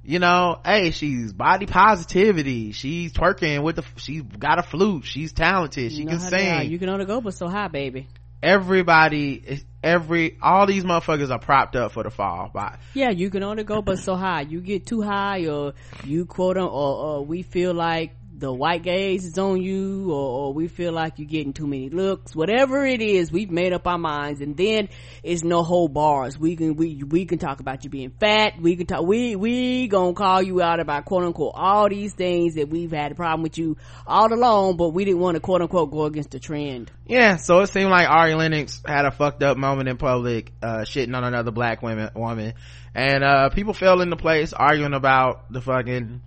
You 0.04 0.20
know, 0.20 0.60
hey, 0.66 0.92
she's 0.92 1.32
body 1.34 1.66
positivity. 1.66 2.72
She's 2.72 3.14
twerking 3.14 3.62
with 3.64 3.76
the, 3.78 3.84
she's 3.98 4.24
got 4.24 4.58
a 4.60 4.64
flute. 4.64 5.06
She's 5.06 5.34
talented. 5.34 5.92
She 5.92 6.00
You 6.00 6.06
know 6.06 6.12
can 6.12 6.20
how 6.20 6.30
they 6.30 6.50
are. 6.50 6.62
sing 6.62 6.72
You 6.72 6.80
can 6.80 6.90
only 6.90 7.06
go 7.06 7.22
but 7.22 7.34
so 7.36 7.48
high, 7.48 7.68
baby. 7.68 8.08
everybody 8.42 9.62
every 9.84 10.38
all 10.42 10.66
these 10.66 10.84
motherfuckers 10.84 11.30
are 11.30 11.40
propped 11.40 11.76
up 11.76 11.92
for 11.92 12.04
the 12.04 12.10
fall 12.10 12.50
by 12.54 12.78
Yeah, 12.94 13.12
you 13.12 13.30
can 13.30 13.44
only 13.44 13.64
go 13.64 13.82
but 13.82 14.00
so 14.00 14.16
high. 14.16 14.42
You 14.42 14.62
get 14.62 14.86
too 14.86 15.02
high, 15.02 15.46
or 15.48 15.74
you 16.04 16.26
quote 16.26 16.58
on, 16.58 16.64
or, 16.68 16.96
or 17.20 17.26
we 17.26 17.44
feel 17.44 17.74
like 17.74 18.12
the 18.40 18.53
white 18.53 18.84
gaze 18.84 19.26
is 19.26 19.38
on 19.38 19.61
you, 19.61 20.11
or, 20.11 20.48
or 20.48 20.53
we 20.53 20.68
feel 20.68 20.94
like 20.94 21.20
you're 21.20 21.28
getting 21.28 21.53
too 21.53 21.68
many 21.68 21.90
looks. 21.90 22.36
Whatever 22.36 22.86
it 22.86 23.02
is, 23.02 23.32
we've 23.32 23.52
made 23.52 23.74
up 23.74 23.86
our 23.86 23.98
minds, 23.98 24.41
and 24.41 24.56
then 24.56 24.90
it's 25.24 25.44
no 25.44 25.64
whole 25.64 25.88
bars. 25.90 26.38
We 26.40 26.56
can 26.56 26.76
we 26.76 27.03
we 27.03 27.26
can 27.26 27.38
talk 27.38 27.60
about 27.60 27.84
you 27.84 27.90
being 27.90 28.11
fat. 28.11 28.53
We 28.61 28.76
can 28.76 28.86
talk. 28.86 29.06
We 29.06 29.36
we 29.36 29.88
gonna 29.88 30.14
call 30.14 30.41
you 30.41 30.61
out 30.61 30.80
about 30.80 31.06
quote 31.06 31.24
unquote 31.26 31.53
all 31.56 31.90
these 31.90 32.14
things 32.14 32.56
that 32.56 32.70
we've 32.70 32.91
had 32.91 33.11
a 33.11 33.16
problem 33.16 33.44
with 33.44 33.57
you 33.57 33.78
all 34.07 34.32
along, 34.34 34.78
but 34.78 34.90
we 34.90 35.06
didn't 35.06 35.20
want 35.20 35.36
to 35.36 35.41
quote 35.41 35.61
unquote 35.61 35.91
go 35.91 36.06
against 36.06 36.32
the 36.32 36.40
trend. 36.40 36.91
yeah 37.06 37.36
so 37.38 37.60
it 37.61 37.68
seemed 37.68 37.90
like 37.90 38.07
ari 38.10 38.36
lennox 38.36 38.82
had 38.86 39.06
a 39.06 39.11
fucked 39.11 39.44
up 39.44 39.57
moment 39.57 39.90
in 39.90 39.98
public 39.98 40.52
uh 40.61 40.80
shitting 40.80 41.16
on 41.16 41.24
another 41.24 41.52
black 41.52 41.82
women 41.82 42.10
woman 42.16 42.53
and 42.94 43.24
uh 43.24 43.49
people 43.49 43.74
fell 43.74 44.02
into 44.02 44.16
place 44.16 44.53
arguing 44.53 44.94
about 44.94 45.52
the 45.52 45.61
fucking 45.61 46.22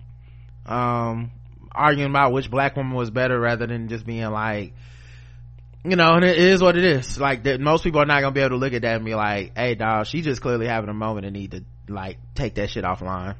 um 0.65 1.31
arguing 1.75 2.09
about 2.09 2.31
which 2.31 2.49
black 2.49 2.75
woman 2.75 2.93
was 2.93 3.09
better 3.11 3.39
rather 3.39 3.67
than 3.67 3.87
just 3.89 4.05
being 4.05 4.29
like 4.31 4.73
you 5.85 5.97
know, 5.97 6.13
and 6.13 6.23
it 6.23 6.37
is 6.37 6.61
what 6.61 6.77
it 6.77 6.85
is. 6.85 7.19
Like 7.19 7.43
that, 7.43 7.59
most 7.59 7.83
people 7.83 7.99
are 8.01 8.05
not 8.05 8.21
gonna 8.21 8.31
be 8.31 8.39
able 8.39 8.51
to 8.51 8.55
look 8.57 8.73
at 8.73 8.83
that 8.83 8.95
and 8.95 9.05
be 9.05 9.15
like, 9.15 9.51
"Hey, 9.57 9.75
dog, 9.75 10.05
she 10.05 10.21
just 10.21 10.41
clearly 10.41 10.65
having 10.65 10.89
a 10.89 10.93
moment 10.93 11.25
and 11.25 11.35
need 11.35 11.51
to 11.51 11.63
like 11.89 12.17
take 12.35 12.55
that 12.55 12.69
shit 12.69 12.85
offline." 12.85 13.35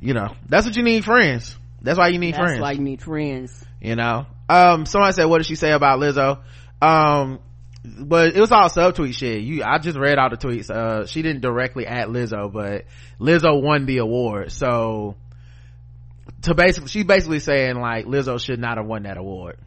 You 0.00 0.14
know, 0.14 0.34
that's 0.48 0.64
what 0.64 0.76
you 0.76 0.82
need 0.82 1.04
friends. 1.04 1.56
That's 1.82 1.98
why 1.98 2.08
you 2.08 2.18
need 2.18 2.34
That's 2.34 2.44
friends. 2.44 2.60
why 2.60 2.72
you 2.72 2.80
need 2.80 3.02
friends. 3.02 3.64
you 3.82 3.96
know, 3.96 4.26
um, 4.48 4.86
somebody 4.86 5.12
said, 5.12 5.26
"What 5.26 5.38
did 5.38 5.46
she 5.46 5.56
say 5.56 5.72
about 5.72 5.98
Lizzo?" 5.98 6.38
Um, 6.80 7.38
but 7.84 8.34
it 8.34 8.40
was 8.40 8.50
all 8.50 8.68
subtweet 8.70 9.14
shit. 9.14 9.42
You, 9.42 9.62
I 9.62 9.78
just 9.78 9.98
read 9.98 10.18
all 10.18 10.30
the 10.30 10.36
tweets. 10.38 10.70
Uh, 10.70 11.06
she 11.06 11.20
didn't 11.20 11.42
directly 11.42 11.86
at 11.86 12.08
Lizzo, 12.08 12.50
but 12.50 12.86
Lizzo 13.18 13.60
won 13.62 13.84
the 13.84 13.98
award. 13.98 14.52
So, 14.52 15.16
to 16.42 16.54
basically, 16.54 16.88
she's 16.88 17.04
basically 17.04 17.40
saying 17.40 17.76
like 17.76 18.06
Lizzo 18.06 18.42
should 18.42 18.58
not 18.58 18.78
have 18.78 18.86
won 18.86 19.02
that 19.04 19.16
award, 19.16 19.58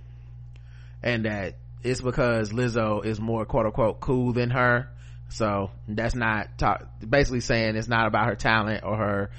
and 1.02 1.26
that 1.26 1.56
it's 1.84 2.02
because 2.02 2.52
Lizzo 2.52 3.06
is 3.06 3.20
more 3.20 3.46
quote 3.46 3.66
unquote 3.66 4.00
cool 4.00 4.34
than 4.34 4.50
her. 4.50 4.90
So 5.30 5.72
that's 5.88 6.16
not 6.16 6.58
talk, 6.58 6.86
basically 7.08 7.40
saying 7.40 7.76
it's 7.76 7.88
not 7.88 8.08
about 8.08 8.28
her 8.28 8.36
talent 8.36 8.84
or 8.84 8.98
her 8.98 9.32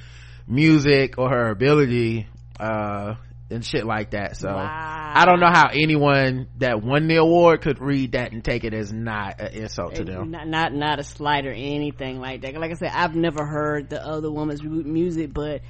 music 0.46 1.18
or 1.18 1.28
her 1.28 1.50
ability, 1.50 2.26
uh, 2.58 3.14
and 3.50 3.64
shit 3.64 3.86
like 3.86 4.10
that. 4.10 4.36
So 4.36 4.48
Wow. 4.48 5.12
I 5.16 5.26
don't 5.26 5.38
know 5.38 5.50
how 5.52 5.68
anyone 5.68 6.48
that 6.58 6.82
won 6.82 7.06
the 7.06 7.16
award 7.16 7.60
could 7.62 7.80
read 7.80 8.12
that 8.12 8.32
and 8.32 8.44
take 8.44 8.64
it 8.64 8.74
as 8.74 8.92
not 8.92 9.40
an 9.40 9.52
insult 9.52 9.94
to 9.94 10.04
them. 10.04 10.32
Not, 10.32 10.48
not 10.48 10.72
not 10.74 10.98
a 10.98 11.04
slight 11.04 11.46
or 11.46 11.52
anything 11.52 12.18
like 12.20 12.42
that. 12.42 12.54
Like 12.56 12.72
I 12.72 12.74
said, 12.74 12.90
I've 12.92 13.14
never 13.14 13.46
heard 13.46 13.90
the 13.90 14.04
other 14.04 14.30
woman's 14.30 14.62
music, 14.62 15.32
but 15.32 15.62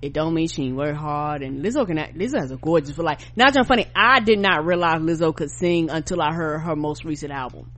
it 0.00 0.12
don't 0.12 0.34
mean 0.34 0.48
she 0.48 0.64
ain't 0.64 0.76
work 0.76 0.96
hard. 0.96 1.42
And 1.42 1.64
Lizzo 1.64 1.86
can 1.86 1.98
act, 1.98 2.16
Lizzo 2.16 2.38
has 2.40 2.50
a 2.50 2.56
gorgeous 2.56 2.94
for 2.94 3.02
like. 3.02 3.20
Not 3.36 3.52
just 3.52 3.68
funny. 3.68 3.86
I 3.94 4.20
did 4.20 4.38
not 4.38 4.64
realize 4.64 5.00
Lizzo 5.00 5.34
could 5.34 5.50
sing 5.50 5.90
until 5.90 6.22
I 6.22 6.32
heard 6.32 6.60
her 6.60 6.76
most 6.76 7.04
recent 7.04 7.32
album. 7.32 7.70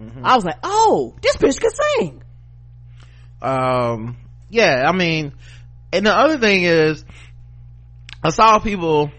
Mm-hmm. 0.00 0.24
I 0.24 0.34
was 0.34 0.44
like, 0.44 0.58
oh, 0.62 1.14
this 1.22 1.36
bitch 1.36 1.60
can 1.60 1.70
sing. 1.70 2.22
um 3.42 4.16
yeah 4.50 4.84
i 4.88 4.92
mean 4.92 5.32
and 5.92 6.06
the 6.06 6.12
other 6.12 6.38
thing 6.38 6.64
is 6.64 7.04
i 8.22 8.30
saw 8.30 8.58
people 8.58 9.10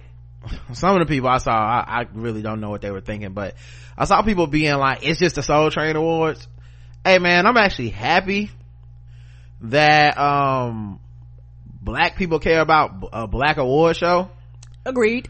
some 0.74 1.00
of 1.00 1.08
the 1.08 1.14
people 1.14 1.30
i 1.30 1.38
saw 1.38 1.52
I, 1.52 2.02
I 2.02 2.06
really 2.14 2.42
don't 2.42 2.60
know 2.60 2.70
what 2.70 2.82
they 2.82 2.92
were 2.92 3.02
thinking 3.02 3.34
but 3.34 3.56
i 3.98 4.06
saw 4.06 4.22
people 4.24 4.48
being 4.48 4.76
like 4.76 5.06
it's 5.08 5.20
just 5.20 5.36
the 5.36 5.44
soul 5.44 5.72
train 5.72 5.96
awards 5.96 6.48
hey 7.06 7.20
man 7.20 7.46
i'm 7.46 7.58
actually 7.58 7.90
happy 7.90 8.52
that 9.62 10.18
um 10.18 11.00
black 11.82 12.16
people 12.18 12.40
care 12.40 12.62
about 12.62 13.10
a 13.14 13.28
black 13.28 13.58
award 13.58 13.96
show 13.96 14.30
Agreed. 14.86 15.30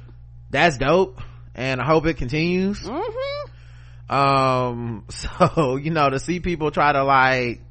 that's 0.50 0.78
dope 0.78 1.20
and 1.56 1.80
i 1.82 1.86
hope 1.86 2.06
it 2.06 2.16
continues 2.18 2.80
Mm-hmm. 2.82 4.16
um 4.16 5.04
so 5.10 5.76
you 5.76 5.92
know 5.92 6.10
to 6.10 6.20
see 6.20 6.40
people 6.40 6.72
try 6.72 6.92
to 6.94 7.04
like 7.04 7.62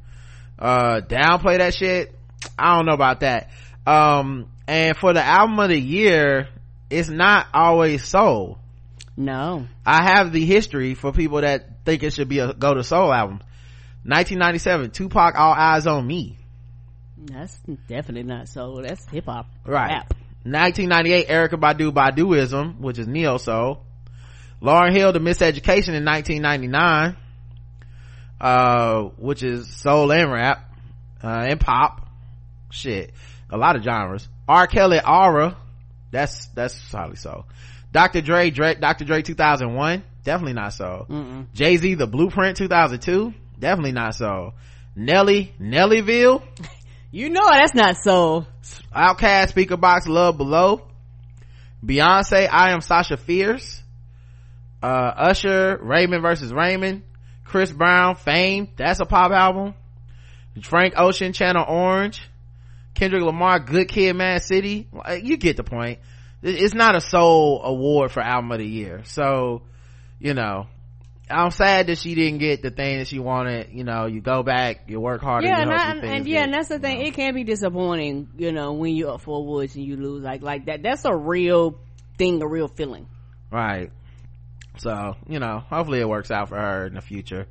uh 0.58 1.00
downplay 1.00 1.58
that 1.58 1.74
shit 1.74 2.14
i 2.58 2.76
don't 2.76 2.86
know 2.86 2.94
about 2.94 3.20
that 3.20 3.50
um 3.86 4.48
and 4.66 4.96
for 4.96 5.12
the 5.12 5.22
album 5.24 5.58
of 5.58 5.68
the 5.68 5.80
year 5.80 6.48
it's 6.90 7.08
not 7.08 7.46
always 7.54 8.04
soul 8.04 8.58
No. 9.16 9.66
i 9.84 10.02
have 10.04 10.30
the 10.32 10.44
history 10.44 10.94
for 10.94 11.12
people 11.12 11.40
that 11.40 11.84
think 11.84 12.02
it 12.02 12.12
should 12.12 12.28
be 12.28 12.38
a 12.40 12.52
go 12.52 12.74
to 12.74 12.84
soul 12.84 13.12
album 13.12 13.40
1997 14.04 14.90
tupac 14.90 15.34
all 15.36 15.52
eyes 15.52 15.86
on 15.86 16.06
me 16.06 16.36
That's 17.26 17.58
definitely 17.88 18.22
not 18.24 18.48
soul. 18.48 18.82
That's 18.82 19.04
hip 19.08 19.26
hop. 19.26 19.46
right. 19.64 19.88
Rap. 19.90 20.14
1998 20.44 21.28
erykah 21.28 21.60
badu 21.60 21.92
baduizm 21.92 22.78
which 22.78 22.98
is 22.98 23.06
neo 23.06 23.36
soul 23.38 23.82
lauryn 24.62 24.92
hill 24.92 25.12
the 25.12 25.18
miseducation 25.18 25.94
in 25.94 26.04
1999 26.04 27.16
uh 28.40 29.02
which 29.18 29.42
is 29.42 29.66
soul 29.66 30.10
and 30.12 30.30
rap 30.32 30.72
uh 31.22 31.46
and 31.48 31.60
pop. 31.60 32.08
Shit. 32.70 33.12
A 33.50 33.56
lot 33.56 33.76
of 33.76 33.82
genres. 33.82 34.28
R. 34.46 34.66
Kelly 34.66 35.00
aura. 35.06 35.56
That's 36.10 36.46
that's 36.48 36.74
solidly 36.74 37.16
so 37.16 37.44
dr 37.92 38.20
dre, 38.22 38.50
dre 38.50 38.74
dr 38.74 39.04
dre 39.04 39.22
2001 39.22 40.04
definitely 40.24 40.52
not 40.52 40.72
so 40.74 41.06
Mm-mm. 41.08 41.46
jay-z 41.54 41.94
the 41.94 42.06
blueprint 42.06 42.56
2002 42.58 43.32
definitely 43.58 43.92
not 43.92 44.14
so 44.14 44.52
nelly 44.94 45.54
nellyville 45.60 46.42
You 47.10 47.30
know 47.30 47.48
that's 47.50 47.74
not 47.74 47.96
soul. 47.96 48.46
OutKast, 48.94 49.50
Speaker 49.50 49.76
Box, 49.76 50.06
Love 50.06 50.36
Below. 50.36 50.86
Beyonce, 51.84 52.48
I 52.50 52.72
Am 52.72 52.80
Sasha 52.80 53.16
Fierce. 53.16 53.82
Uh, 54.82 54.86
Usher, 55.16 55.78
Raymond 55.80 56.22
versus 56.22 56.52
Raymond. 56.52 57.02
Chris 57.44 57.72
Brown, 57.72 58.14
Fame, 58.16 58.68
that's 58.76 59.00
a 59.00 59.06
pop 59.06 59.32
album. 59.32 59.74
Frank 60.62 60.94
Ocean, 60.96 61.32
Channel 61.32 61.64
Orange. 61.66 62.20
Kendrick 62.94 63.22
Lamar, 63.22 63.60
Good 63.60 63.88
Kid, 63.88 64.14
Mad 64.14 64.42
City. 64.42 64.88
You 65.22 65.36
get 65.36 65.56
the 65.56 65.64
point. 65.64 66.00
It's 66.42 66.74
not 66.74 66.94
a 66.94 67.00
soul 67.00 67.62
award 67.64 68.10
for 68.12 68.20
album 68.20 68.52
of 68.52 68.58
the 68.58 68.66
year. 68.66 69.02
So, 69.04 69.62
you 70.18 70.34
know, 70.34 70.66
I'm 71.30 71.50
sad 71.50 71.86
that 71.88 71.98
she 71.98 72.14
didn't 72.14 72.38
get 72.38 72.62
the 72.62 72.70
thing 72.70 72.98
that 72.98 73.06
she 73.08 73.18
wanted. 73.18 73.68
You 73.72 73.84
know, 73.84 74.06
you 74.06 74.20
go 74.20 74.42
back, 74.42 74.84
you 74.88 75.00
work 75.00 75.20
harder. 75.20 75.46
yeah, 75.46 75.60
and, 75.60 75.70
I, 75.72 75.92
and 75.92 76.26
yeah, 76.26 76.34
get- 76.40 76.44
and 76.44 76.54
that's 76.54 76.68
the 76.68 76.78
thing. 76.78 76.98
you 76.98 77.02
know. 77.04 77.08
It 77.08 77.14
can 77.14 77.34
be 77.34 77.44
disappointing, 77.44 78.28
you 78.36 78.52
know, 78.52 78.72
when 78.72 78.94
you're 78.94 79.10
up 79.12 79.20
for 79.20 79.36
awards 79.38 79.74
and 79.76 79.84
you 79.84 79.96
lose 79.96 80.22
like 80.22 80.42
like 80.42 80.66
that. 80.66 80.82
That's 80.82 81.04
a 81.04 81.14
real 81.14 81.78
thing, 82.16 82.42
a 82.42 82.46
real 82.48 82.68
feeling. 82.68 83.06
Right. 83.50 83.90
So, 84.78 85.16
you 85.28 85.38
know, 85.40 85.58
hopefully 85.68 86.00
it 86.00 86.08
works 86.08 86.30
out 86.30 86.48
for 86.48 86.56
her 86.56 86.86
in 86.86 86.94
the 86.94 87.00
future. 87.00 87.46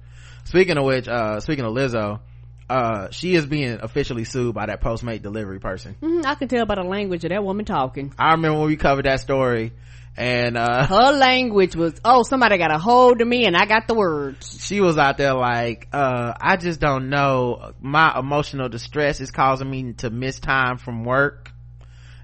Speaking 0.46 0.78
of 0.78 0.86
which, 0.86 1.08
uh, 1.08 1.40
speaking 1.42 1.66
of 1.66 1.74
Lizzo, 1.74 2.22
uh, 2.70 3.10
she 3.12 3.36
is 3.36 3.46
being 3.46 3.80
officially 3.82 4.24
sued 4.24 4.54
by 4.56 4.66
that 4.68 4.82
Postmate 4.82 5.22
delivery 5.22 5.60
person. 5.60 5.96
Mhm, 6.02 6.26
I 6.26 6.36
can 6.36 6.48
tell 6.48 6.66
by 6.66 6.76
the 6.76 6.84
language 6.84 7.24
of 7.26 7.30
that 7.32 7.44
woman 7.44 7.66
talking. 7.66 8.14
I 8.18 8.32
remember 8.32 8.60
when 8.60 8.68
we 8.68 8.78
covered 8.78 9.06
that 9.06 9.20
story 9.20 9.74
and, 10.18 10.58
uh, 10.58 10.86
Her 10.88 11.12
language 11.14 11.76
was, 11.76 11.94
oh, 12.04 12.24
somebody 12.24 12.58
got 12.58 12.74
a 12.74 12.80
hold 12.80 13.22
of 13.22 13.28
me 13.28 13.46
and 13.46 13.56
I 13.56 13.66
got 13.66 13.88
the 13.88 13.94
words. 13.94 14.66
she 14.66 14.82
was 14.82 14.98
out 14.98 15.18
there 15.18 15.36
like, 15.36 15.88
uh, 15.94 16.34
I 16.42 16.58
just 16.58 16.80
don't 16.80 17.10
know. 17.10 17.72
My 17.80 18.18
emotional 18.18 18.68
distress 18.68 19.22
is 19.22 19.30
causing 19.32 19.70
me 19.70 19.94
to 20.00 20.10
miss 20.10 20.40
time 20.40 20.78
from 20.78 21.04
work. 21.04 21.52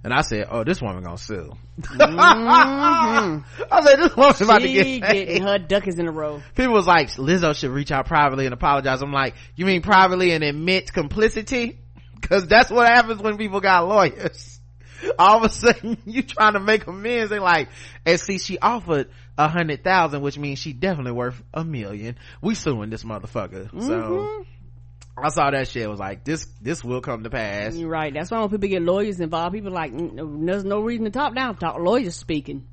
And 0.04 0.12
I 0.14 0.22
said, 0.22 0.48
oh, 0.50 0.64
this 0.66 0.82
woman 0.82 1.02
gonna 1.04 1.18
sue. 1.18 1.54
I 2.00 3.42
said, 3.84 4.00
this 4.00 4.16
woman's 4.16 4.42
about 4.42 4.60
to 4.62 4.68
Mm-hmm. 4.68 5.00
Get 5.00 5.04
paid. 5.04 5.28
getting 5.28 5.44
her 5.44 5.58
duckies 5.60 5.98
in 6.00 6.08
a 6.08 6.12
row. 6.12 6.42
People 6.56 6.74
was 6.74 6.88
like, 6.88 7.10
Lizzo 7.12 7.56
should 7.56 7.72
reach 7.72 7.92
out 7.92 8.06
privately 8.08 8.46
and 8.46 8.54
apologize. 8.54 9.02
I'm 9.02 9.14
like, 9.14 9.36
you 9.56 9.66
mean 9.66 9.82
privately 9.82 10.32
and 10.32 10.44
admit 10.44 10.92
complicity? 10.92 11.80
Cause 12.22 12.48
that's 12.48 12.70
what 12.72 12.88
happens 12.88 13.22
when 13.22 13.38
people 13.38 13.60
got 13.62 13.88
lawyers. 13.88 14.60
All 15.20 15.38
of 15.38 15.44
a 15.44 15.50
sudden, 15.50 15.98
you 16.06 16.24
trying 16.24 16.54
to 16.54 16.60
make 16.60 16.88
amends. 16.88 17.30
They 17.30 17.40
like, 17.40 17.70
and 18.06 18.20
see, 18.20 18.38
she 18.38 18.60
offered 18.60 19.10
a 19.38 19.48
hundred 19.48 19.84
thousand, 19.84 20.22
which 20.22 20.38
means 20.38 20.60
she 20.60 20.74
definitely 20.74 21.14
worth 21.14 21.42
a 21.54 21.64
million. 21.64 22.18
We 22.42 22.56
suing 22.56 22.90
this 22.90 23.04
motherfucker. 23.04 23.70
So, 23.82 24.46
I 25.18 25.30
saw 25.30 25.52
that 25.52 25.68
shit. 25.68 25.90
was 25.90 26.00
like, 26.00 26.24
this, 26.24 26.46
this 26.62 26.84
will 26.84 27.02
come 27.02 27.24
to 27.24 27.30
pass. 27.30 27.76
You're 27.76 27.90
right. 27.90 28.14
That's 28.14 28.32
why 28.32 28.40
when 28.40 28.50
people 28.50 28.70
get 28.70 28.82
lawyers 28.82 29.20
involved, 29.20 29.54
people 29.54 29.72
like, 29.72 29.94
"Mm, 29.94 30.46
there's 30.46 30.64
no 30.64 30.82
reason 30.82 31.06
to 31.06 31.12
talk 31.12 31.36
down. 31.36 31.56
Talk 31.58 31.78
lawyers 31.80 32.16
speaking. 32.16 32.68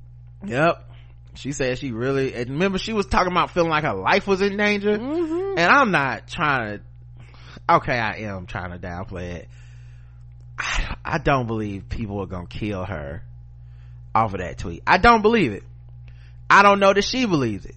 Yep. 0.45 0.89
She 1.35 1.51
said 1.53 1.77
she 1.77 1.91
really, 1.91 2.33
and 2.33 2.49
remember 2.49 2.77
she 2.77 2.93
was 2.93 3.05
talking 3.05 3.31
about 3.31 3.51
feeling 3.51 3.69
like 3.69 3.83
her 3.83 3.93
life 3.93 4.27
was 4.27 4.41
in 4.41 4.57
danger. 4.57 4.91
And 4.91 5.59
I'm 5.59 5.91
not 5.91 6.27
trying 6.27 6.79
to, 6.79 6.83
okay, 7.75 7.97
I 7.97 8.17
am 8.23 8.47
trying 8.47 8.71
to 8.71 8.79
downplay 8.79 9.35
it. 9.35 9.47
I, 10.61 10.95
I 11.03 11.17
don't 11.17 11.47
believe 11.47 11.89
people 11.89 12.21
are 12.21 12.27
gonna 12.27 12.45
kill 12.45 12.85
her 12.85 13.23
off 14.13 14.33
of 14.33 14.39
that 14.39 14.59
tweet. 14.59 14.83
I 14.85 14.97
don't 14.97 15.21
believe 15.21 15.53
it. 15.53 15.63
I 16.49 16.61
don't 16.63 16.79
know 16.79 16.93
that 16.93 17.03
she 17.03 17.25
believes 17.25 17.65
it. 17.65 17.75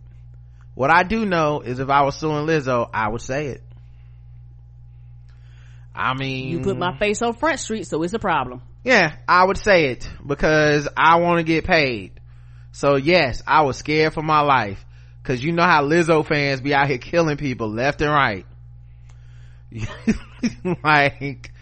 What 0.75 0.91
I 0.91 1.05
do 1.05 1.25
know 1.25 1.61
is 1.61 1.79
if 1.79 1.89
I 1.89 2.03
was 2.03 2.17
suing 2.17 2.47
Lizzo, 2.47 2.91
I 2.93 3.09
would 3.09 3.21
say 3.23 3.47
it. 3.47 3.63
I 5.95 6.15
mean, 6.15 6.49
You 6.49 6.61
put 6.61 6.77
my 6.77 6.99
face 6.99 7.23
on 7.23 7.35
Front 7.35 7.61
Street, 7.61 7.87
so 7.87 8.03
it's 8.03 8.15
a 8.15 8.19
problem. 8.19 8.61
yeah, 8.83 9.15
I 9.29 9.45
would 9.45 9.57
say 9.57 9.87
it 9.87 10.09
because 10.27 10.89
I 10.97 11.17
want 11.21 11.39
to 11.39 11.45
get 11.45 11.65
paid. 11.65 12.13
So 12.73 12.97
yes, 12.97 13.43
I 13.47 13.63
was 13.63 13.77
scared 13.79 14.13
for 14.13 14.23
my 14.23 14.41
life 14.41 14.85
cause 15.23 15.43
you 15.43 15.53
know 15.53 15.63
how 15.63 15.85
Lizzo 15.85 16.27
fans 16.27 16.61
be 16.61 16.75
out 16.75 16.89
here 16.89 16.99
killing 16.99 17.39
people 17.39 17.69
left 17.69 18.03
and 18.03 18.11
right. 18.11 18.45
like, 20.85 21.54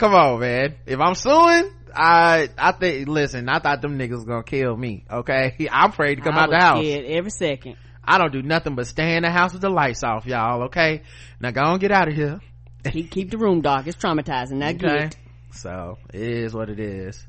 come 0.00 0.14
on, 0.14 0.40
man. 0.40 0.76
If 0.86 0.98
I'm 0.98 1.14
suing, 1.14 1.70
I, 1.94 2.48
I 2.56 2.72
think, 2.72 3.06
listen, 3.06 3.48
I 3.48 3.60
thought 3.60 3.82
them 3.82 3.98
niggas 3.98 4.26
gonna 4.26 4.42
kill 4.42 4.76
me, 4.76 5.04
okay? 5.10 5.68
I'm 5.70 5.90
afraid 5.90 6.16
to 6.16 6.22
come 6.22 6.36
I 6.36 6.42
out 6.42 6.50
the 6.50 6.58
house. 6.58 6.84
every 6.84 7.30
second. 7.30 7.76
I 8.02 8.18
don't 8.18 8.32
do 8.32 8.42
nothing 8.42 8.74
but 8.74 8.86
stay 8.86 9.16
in 9.16 9.22
the 9.22 9.30
house 9.30 9.52
with 9.52 9.62
the 9.62 9.68
lights 9.68 10.02
off, 10.02 10.26
y'all, 10.26 10.64
okay? 10.64 11.02
Now 11.38 11.50
go 11.50 11.60
on 11.60 11.78
get 11.78 11.92
out 11.92 12.08
of 12.08 12.14
here. 12.14 12.40
Keep, 12.84 13.10
keep 13.10 13.30
the 13.30 13.36
room 13.36 13.60
dark. 13.60 13.86
It's 13.86 13.96
traumatizing. 13.98 14.52
Not 14.52 14.78
good. 14.78 15.14
So 15.52 15.98
it 16.14 16.22
is 16.22 16.54
what 16.54 16.70
it 16.70 16.80
is. 16.80 17.22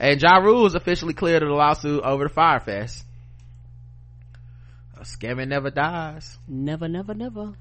And 0.00 0.20
Ja 0.20 0.38
Rule 0.38 0.66
is 0.66 0.74
officially 0.74 1.14
cleared 1.14 1.42
of 1.42 1.48
the 1.48 1.54
lawsuit 1.54 2.02
over 2.02 2.24
the 2.24 2.30
Fyre 2.30 2.60
Fest. 2.60 3.04
A 4.96 5.02
scamming 5.02 5.48
never 5.48 5.70
dies. 5.70 6.36
Never, 6.48 6.88
never, 6.88 7.14
never. 7.14 7.54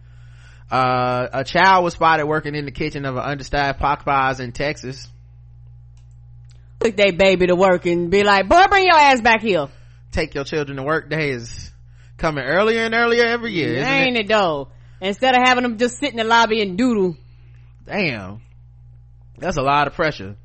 Uh, 0.69 1.27
a 1.31 1.43
child 1.43 1.83
was 1.83 1.93
spotted 1.93 2.25
working 2.25 2.53
in 2.55 2.65
the 2.65 2.71
kitchen 2.71 3.05
of 3.05 3.15
an 3.15 3.23
understaffed 3.23 3.79
Popeyes 3.79 4.39
in 4.39 4.51
Texas. 4.51 5.07
Took 6.79 6.95
they 6.95 7.11
baby 7.11 7.47
to 7.47 7.55
work 7.55 7.85
and 7.85 8.11
be 8.11 8.23
like, 8.23 8.47
boy, 8.47 8.65
bring 8.69 8.85
your 8.85 8.97
ass 8.97 9.21
back 9.21 9.41
here. 9.41 9.67
Take 10.11 10.35
your 10.35 10.43
children 10.43 10.77
to 10.77 10.83
work 10.83 11.09
day 11.09 11.31
is 11.31 11.71
coming 12.17 12.43
earlier 12.43 12.81
and 12.83 12.93
earlier 12.93 13.23
every 13.25 13.51
year, 13.53 13.77
isn't 13.77 13.87
Ain't 13.93 14.17
it? 14.17 14.25
it 14.25 14.27
though? 14.27 14.69
Instead 14.99 15.35
of 15.35 15.41
having 15.43 15.63
them 15.63 15.77
just 15.77 15.99
sit 15.99 16.11
in 16.11 16.17
the 16.17 16.23
lobby 16.23 16.61
and 16.61 16.77
doodle. 16.77 17.15
Damn. 17.85 18.41
That's 19.37 19.57
a 19.57 19.61
lot 19.61 19.87
of 19.87 19.93
pressure. 19.93 20.35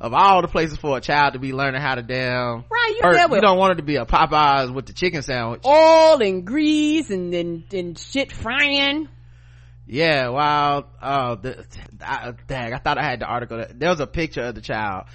Of 0.00 0.14
all 0.14 0.42
the 0.42 0.48
places 0.48 0.78
for 0.78 0.96
a 0.96 1.00
child 1.00 1.32
to 1.32 1.40
be 1.40 1.52
learning 1.52 1.80
how 1.80 1.96
to 1.96 2.02
damn, 2.02 2.64
Right, 2.70 2.94
you 3.02 3.34
you 3.34 3.40
don't 3.40 3.58
want 3.58 3.72
it 3.72 3.76
to 3.76 3.82
be 3.82 3.96
a 3.96 4.06
Popeyes 4.06 4.72
with 4.72 4.86
the 4.86 4.92
chicken 4.92 5.22
sandwich. 5.22 5.62
oil 5.66 6.22
and 6.22 6.46
grease 6.46 7.10
and 7.10 7.34
and, 7.34 7.64
and 7.74 7.98
shit 7.98 8.30
frying. 8.30 9.08
Yeah, 9.88 10.28
wow. 10.28 10.84
Uh, 11.00 11.34
the, 11.36 11.66
I, 12.02 12.32
dang, 12.46 12.74
I 12.74 12.78
thought 12.78 12.98
I 12.98 13.02
had 13.04 13.20
the 13.20 13.26
article. 13.26 13.56
that, 13.56 13.78
There 13.80 13.88
was 13.88 14.00
a 14.00 14.06
picture 14.06 14.42
of 14.42 14.54
the 14.54 14.60
child. 14.60 15.06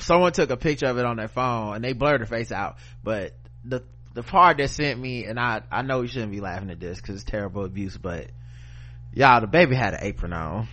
Someone 0.00 0.32
took 0.32 0.50
a 0.50 0.56
picture 0.56 0.86
of 0.86 0.98
it 0.98 1.06
on 1.06 1.16
their 1.16 1.28
phone 1.28 1.74
and 1.74 1.82
they 1.82 1.94
blurred 1.94 2.20
her 2.20 2.26
face 2.26 2.52
out. 2.52 2.76
But 3.02 3.32
the, 3.64 3.82
the 4.12 4.22
part 4.22 4.58
that 4.58 4.68
sent 4.70 5.00
me, 5.00 5.24
and 5.24 5.40
I, 5.40 5.62
I 5.72 5.80
know 5.82 6.02
you 6.02 6.08
shouldn't 6.08 6.30
be 6.32 6.40
laughing 6.40 6.70
at 6.70 6.78
this 6.78 7.00
cause 7.00 7.16
it's 7.16 7.24
terrible 7.24 7.64
abuse, 7.64 7.96
but 7.96 8.26
y'all, 9.14 9.40
the 9.40 9.46
baby 9.46 9.74
had 9.74 9.94
an 9.94 10.00
apron 10.02 10.34
on. 10.34 10.68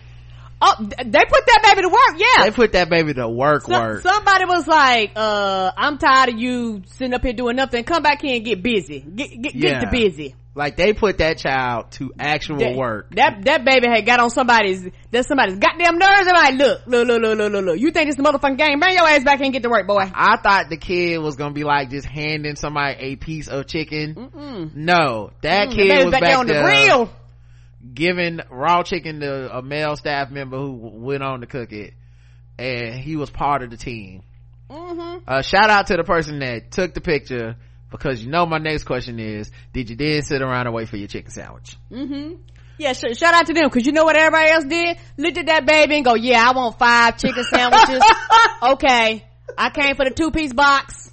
Oh, 0.60 0.74
they 0.80 0.88
put 0.88 1.46
that 1.46 1.60
baby 1.64 1.82
to 1.82 1.88
work. 1.88 2.18
Yeah. 2.20 2.44
They 2.44 2.50
put 2.50 2.72
that 2.72 2.88
baby 2.90 3.14
to 3.14 3.28
work, 3.28 3.62
So- 3.62 3.72
work. 3.78 4.02
somebody 4.02 4.44
was 4.44 4.66
like, 4.66 5.12
uh, 5.16 5.70
I'm 5.76 5.96
tired 5.98 6.30
of 6.30 6.38
you 6.38 6.82
sitting 6.86 7.14
up 7.14 7.22
here 7.22 7.32
doing 7.32 7.56
nothing. 7.56 7.84
Come 7.84 8.02
back 8.02 8.20
here 8.20 8.36
and 8.36 8.44
get 8.44 8.62
busy. 8.62 9.00
Get, 9.00 9.40
get, 9.42 9.54
Yeah. 9.54 9.70
get 9.70 9.80
to 9.80 9.90
busy. 9.90 10.34
Like 10.56 10.76
they 10.76 10.94
put 10.94 11.18
that 11.18 11.36
child 11.36 11.92
to 11.92 12.12
actual 12.18 12.56
that, 12.58 12.74
work. 12.74 13.14
That 13.14 13.44
that 13.44 13.64
baby 13.64 13.86
had 13.88 14.06
got 14.06 14.20
on 14.20 14.30
somebody's 14.30 14.82
that 15.10 15.26
somebody's 15.26 15.58
goddamn 15.58 15.98
nerves. 15.98 16.24
They're 16.24 16.32
like, 16.34 16.54
look, 16.54 16.86
look, 16.86 17.06
look, 17.06 17.20
look, 17.22 17.38
look, 17.38 17.52
look, 17.52 17.64
look. 17.66 17.78
You 17.78 17.90
think 17.90 18.08
this 18.08 18.16
is 18.16 18.20
a 18.20 18.22
motherfucking 18.22 18.56
game? 18.56 18.80
Bring 18.80 18.94
your 18.94 19.06
ass 19.06 19.22
back 19.22 19.40
and 19.42 19.52
get 19.52 19.62
to 19.64 19.68
work, 19.68 19.86
boy. 19.86 20.10
I 20.14 20.38
thought 20.38 20.70
the 20.70 20.78
kid 20.78 21.18
was 21.18 21.36
gonna 21.36 21.52
be 21.52 21.62
like 21.64 21.90
just 21.90 22.06
handing 22.08 22.56
somebody 22.56 22.96
a 23.00 23.16
piece 23.16 23.48
of 23.48 23.66
chicken. 23.66 24.70
No, 24.74 25.30
that 25.42 25.68
Mm, 25.68 25.74
kid 25.74 25.88
baby's 25.88 26.04
was 26.06 26.12
back 26.12 26.20
back 26.22 26.30
there 26.30 26.38
on 26.38 26.46
the 26.46 26.54
grill. 26.54 27.10
giving 27.92 28.40
raw 28.50 28.82
chicken 28.82 29.20
to 29.20 29.56
a 29.58 29.62
male 29.62 29.94
staff 29.96 30.30
member 30.30 30.56
who 30.56 30.72
went 30.72 31.22
on 31.22 31.40
to 31.42 31.46
cook 31.46 31.72
it, 31.72 31.92
and 32.58 32.94
he 32.94 33.16
was 33.16 33.28
part 33.30 33.62
of 33.62 33.70
the 33.70 33.76
team. 33.76 34.22
Mm-hmm. 34.70 35.18
Uh, 35.28 35.42
shout 35.42 35.70
out 35.70 35.88
to 35.88 35.96
the 35.96 36.02
person 36.04 36.38
that 36.40 36.70
took 36.70 36.94
the 36.94 37.00
picture 37.00 37.56
because 37.90 38.22
you 38.22 38.30
know 38.30 38.46
my 38.46 38.58
next 38.58 38.84
question 38.84 39.18
is, 39.18 39.50
did 39.72 39.90
you 39.90 39.96
then 39.96 40.22
sit 40.22 40.42
around 40.42 40.66
and 40.66 40.74
wait 40.74 40.88
for 40.88 40.96
your 40.96 41.08
chicken 41.08 41.30
sandwich? 41.30 41.76
mm-hmm 41.90 42.34
Yeah, 42.78 42.92
sh- 42.92 43.16
shout 43.16 43.34
out 43.34 43.46
to 43.46 43.54
them 43.54 43.64
because 43.68 43.86
you 43.86 43.92
know 43.92 44.04
what 44.04 44.16
everybody 44.16 44.50
else 44.50 44.64
did? 44.64 44.98
Looked 45.16 45.38
at 45.38 45.46
that 45.46 45.66
baby 45.66 45.96
and 45.96 46.04
go, 46.04 46.14
yeah, 46.14 46.44
I 46.48 46.52
want 46.52 46.78
five 46.78 47.18
chicken 47.18 47.44
sandwiches. 47.44 48.02
okay, 48.62 49.24
I 49.56 49.70
came 49.70 49.96
for 49.96 50.04
the 50.04 50.10
two 50.10 50.30
piece 50.30 50.52
box. 50.52 51.12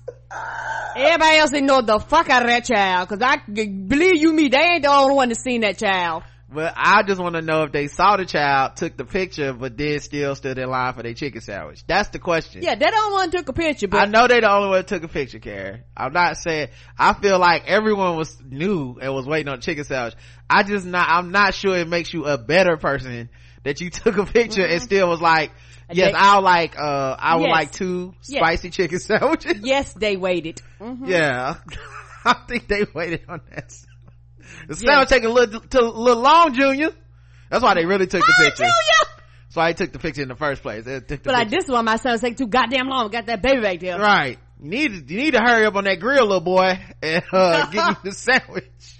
Everybody 0.96 1.38
else 1.38 1.54
ignored 1.54 1.88
the 1.88 2.00
fuck 2.00 2.30
out 2.30 2.44
of 2.44 2.50
that 2.50 2.66
child 2.66 3.08
because 3.08 3.22
I 3.24 3.38
believe 3.48 4.18
you 4.22 4.34
me, 4.34 4.50
they 4.50 4.60
ain't 4.60 4.84
the 4.84 4.92
only 4.92 5.16
one 5.16 5.30
that 5.30 5.36
seen 5.38 5.62
that 5.62 5.78
child. 5.78 6.24
But 6.54 6.74
I 6.76 7.04
just 7.04 7.20
want 7.22 7.36
to 7.36 7.42
know 7.42 7.64
if 7.64 7.72
they 7.72 7.88
saw 7.88 8.18
the 8.18 8.26
child, 8.26 8.76
took 8.76 8.96
the 8.98 9.06
picture, 9.06 9.54
but 9.54 9.78
then 9.78 10.00
still 10.00 10.36
stood 10.36 10.58
in 10.58 10.70
line 10.70 10.94
for 10.94 11.04
their 11.04 11.14
chicken 11.14 11.42
sandwich. 11.42 11.84
That's 11.88 12.10
the 12.10 12.20
question. 12.20 12.62
Yeah, 12.62 12.76
they 12.76 12.90
don't 12.92 13.12
want 13.12 13.32
to 13.32 13.38
took 13.40 13.50
a 13.50 13.54
picture, 13.54 13.88
but 13.88 14.02
I 14.02 14.06
know 14.06 14.28
they 14.28 14.40
the 14.40 14.52
only 14.52 14.70
one 14.70 14.78
that 14.78 14.88
took 14.88 15.04
a 15.04 15.08
picture, 15.08 15.40
Karen. 15.40 15.84
I'm 15.98 16.14
not 16.14 16.38
saying, 16.38 16.70
I 16.98 17.14
feel 17.14 17.40
like 17.40 17.64
everyone 17.68 18.16
was 18.18 18.38
new 18.44 18.98
and 19.02 19.14
was 19.14 19.26
waiting 19.26 19.52
on 19.52 19.62
chicken 19.62 19.84
sandwich. 19.84 20.16
I 20.50 20.64
just 20.64 20.86
not, 20.86 21.08
I'm 21.10 21.32
not 21.32 21.54
sure 21.56 21.76
it 21.78 21.88
makes 21.88 22.14
you 22.14 22.26
a 22.26 22.38
better 22.38 22.78
person 22.78 23.30
that 23.64 23.82
you 23.82 23.90
took 23.90 24.18
a 24.18 24.26
picture 24.26 24.66
and 24.66 24.82
still 24.82 25.10
was 25.10 25.22
like, 25.22 25.52
yes, 25.92 26.14
I'll 26.16 26.42
like, 26.42 26.78
uh, 26.80 27.16
I 27.18 27.36
would 27.38 27.44
Yes. 27.46 27.52
like 27.52 27.72
two 27.72 28.14
Yes. 28.28 28.40
spicy 28.40 28.70
chicken 28.70 29.00
sandwiches. 29.00 29.58
yes, 29.64 29.94
they 29.94 30.18
waited. 30.18 30.62
Mhm. 30.80 31.08
Yeah. 31.08 31.56
I 32.26 32.34
think 32.48 32.68
they 32.68 32.86
waited 32.94 33.26
on 33.28 33.42
that. 33.50 33.74
The 34.68 34.76
sandwich 34.76 35.10
taking 35.10 35.30
a 35.30 35.34
little, 35.34 35.60
to, 35.62 35.80
a 35.82 35.84
little 35.84 36.22
long, 36.24 36.54
Junior. 36.54 36.90
That's 37.50 37.64
why 37.64 37.74
they 37.76 37.86
really 37.86 38.08
took 38.08 38.26
the 38.26 38.34
Oh, 38.40 38.44
picture. 38.44 38.64
Junior! 38.64 38.74
That's 39.46 39.56
why 39.56 39.72
they 39.72 39.74
took 39.86 39.92
the 39.94 40.00
picture 40.00 40.22
in 40.24 40.28
the 40.30 40.36
first 40.36 40.62
place. 40.62 40.86
They 40.86 40.96
took 41.00 41.08
the 41.08 41.18
But 41.24 41.34
like 41.34 41.50
picture. 41.50 41.62
this 41.62 41.70
one, 41.70 41.86
my 41.86 41.98
son 41.98 42.18
taking 42.20 42.36
too 42.36 42.48
goddamn 42.48 42.88
long. 42.88 43.10
Got 43.10 43.26
that 43.28 43.42
baby 43.42 43.62
back 43.62 43.80
there. 43.80 44.00
Right. 44.00 44.40
You 44.62 44.70
need 44.70 45.08
to, 45.08 45.14
you 45.14 45.20
need 45.22 45.32
to 45.32 45.40
hurry 45.40 45.66
up 45.66 45.76
on 45.76 45.84
that 45.84 46.00
grill, 46.00 46.26
little 46.26 46.40
boy, 46.42 46.80
and, 47.02 47.24
uh, 47.32 47.66
get 47.72 47.90
me 47.90 47.96
the 48.04 48.12
sandwich. 48.14 48.98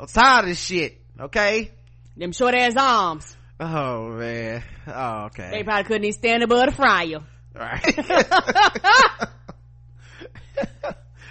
I'm 0.00 0.06
tired 0.06 0.40
of 0.44 0.50
this 0.50 0.60
shit. 0.60 1.00
Okay? 1.18 1.72
Them 2.16 2.32
short 2.32 2.54
ass 2.54 2.74
arms. 2.76 3.36
Oh, 3.60 4.08
man. 4.10 4.62
Oh, 4.86 5.24
okay. 5.26 5.50
They 5.52 5.62
probably 5.64 5.84
couldn't 5.84 6.04
even 6.04 6.12
stand 6.18 6.42
above 6.42 6.66
the 6.66 6.72
fryer. 6.72 7.20
Right. 7.54 7.98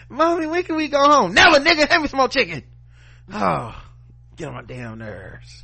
Mommy, 0.09 0.47
when 0.47 0.63
can 0.63 0.75
we 0.77 0.87
go 0.87 1.03
home? 1.03 1.33
Never, 1.33 1.59
nigga. 1.59 1.87
Have 1.89 2.01
me 2.01 2.07
some 2.07 2.17
more 2.19 2.29
chicken. 2.29 2.63
Oh, 3.33 3.75
get 4.35 4.47
on 4.47 4.53
my 4.55 4.61
damn 4.63 4.99
nerves. 4.99 5.63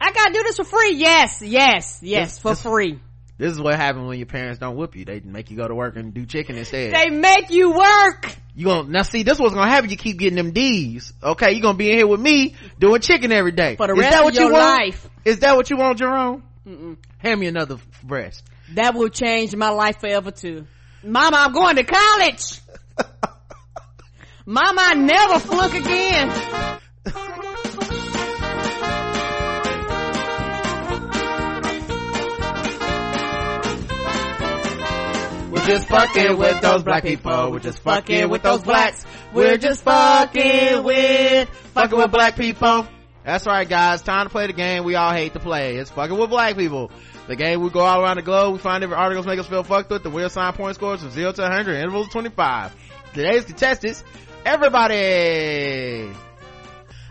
I 0.00 0.12
gotta 0.12 0.32
do 0.32 0.42
this 0.44 0.56
for 0.56 0.64
free. 0.64 0.94
Yes, 0.96 1.42
yes, 1.42 1.98
yes, 2.02 2.34
This- 2.34 2.38
for 2.42 2.52
this- 2.52 2.62
free. 2.62 3.00
This 3.36 3.52
is 3.52 3.60
what 3.60 3.76
happens 3.76 4.04
when 4.08 4.18
your 4.18 4.26
parents 4.26 4.58
don't 4.58 4.74
whoop 4.76 4.96
you. 4.96 5.04
They 5.04 5.20
make 5.20 5.52
you 5.52 5.56
go 5.56 5.68
to 5.68 5.74
work 5.74 5.94
and 5.94 6.12
do 6.12 6.26
chicken 6.26 6.56
instead. 6.56 6.92
They 6.92 7.08
make 7.08 7.50
you 7.50 7.70
work. 7.72 8.34
You 8.56 8.64
gonna, 8.66 8.88
now 8.88 9.02
see, 9.02 9.22
this 9.22 9.38
what's 9.38 9.54
gonna 9.54 9.70
happen. 9.70 9.90
You 9.90 9.96
keep 9.96 10.18
getting 10.18 10.34
them 10.36 10.50
D's. 10.50 11.12
Okay. 11.22 11.52
you 11.52 11.62
gonna 11.62 11.78
be 11.78 11.88
in 11.88 11.98
here 11.98 12.06
with 12.08 12.18
me 12.20 12.56
doing 12.80 13.00
chicken 13.00 13.30
every 13.30 13.52
day. 13.52 13.76
For 13.76 13.86
the 13.86 13.92
Is 13.92 13.98
rest 14.00 14.10
that 14.10 14.18
of 14.18 14.24
what 14.24 14.34
your 14.34 14.44
you 14.46 14.52
want? 14.54 14.64
life. 14.80 15.08
Is 15.24 15.38
that 15.38 15.54
what 15.54 15.70
you 15.70 15.76
want, 15.76 15.98
Jerome? 15.98 16.42
Hand 17.18 17.38
me 17.40 17.46
another 17.46 17.76
breast. 18.02 18.42
That 18.74 18.94
will 18.96 19.08
change 19.08 19.54
my 19.54 19.68
life 19.70 20.00
forever 20.00 20.32
too. 20.32 20.66
Mama, 21.04 21.36
I'm 21.36 21.52
going 21.52 21.76
to 21.76 21.84
college. 21.84 22.60
Mama, 24.46 24.80
I 24.84 24.94
never 24.94 25.38
flunk 25.38 25.74
again. 25.74 26.80
We're 35.50 35.66
just 35.66 35.88
fucking 35.88 36.36
with 36.36 36.60
those 36.60 36.82
black 36.82 37.02
people. 37.02 37.52
We're 37.52 37.58
just 37.58 37.82
fucking 37.82 38.28
with 38.28 38.42
those 38.42 38.62
blacks. 38.62 39.04
We're 39.32 39.58
just 39.58 39.82
fucking 39.82 40.82
with, 40.82 41.48
fucking 41.74 41.98
with 41.98 42.10
black 42.10 42.36
people. 42.36 42.86
That's 43.24 43.46
right, 43.46 43.68
guys. 43.68 44.00
Time 44.02 44.26
to 44.26 44.30
play 44.30 44.46
the 44.46 44.54
game 44.54 44.84
we 44.84 44.94
all 44.94 45.12
hate 45.12 45.34
to 45.34 45.40
play. 45.40 45.76
It's 45.76 45.90
fucking 45.90 46.16
with 46.16 46.30
black 46.30 46.56
people. 46.56 46.90
The 47.26 47.36
game 47.36 47.60
we 47.60 47.68
go 47.68 47.80
all 47.80 48.02
around 48.02 48.16
the 48.16 48.22
globe. 48.22 48.54
We 48.54 48.58
find 48.58 48.80
different 48.80 49.02
articles 49.02 49.26
make 49.26 49.38
us 49.38 49.46
feel 49.46 49.62
fucked 49.62 49.90
with. 49.90 50.02
The 50.02 50.10
wheel 50.10 50.30
sign 50.30 50.54
point 50.54 50.76
scores 50.76 51.00
from 51.00 51.10
0 51.10 51.32
to 51.32 51.42
100. 51.42 51.74
Intervals 51.76 52.06
of 52.06 52.12
25. 52.12 52.74
Today's 53.12 53.44
contestants, 53.44 54.02
everybody. 54.46 56.10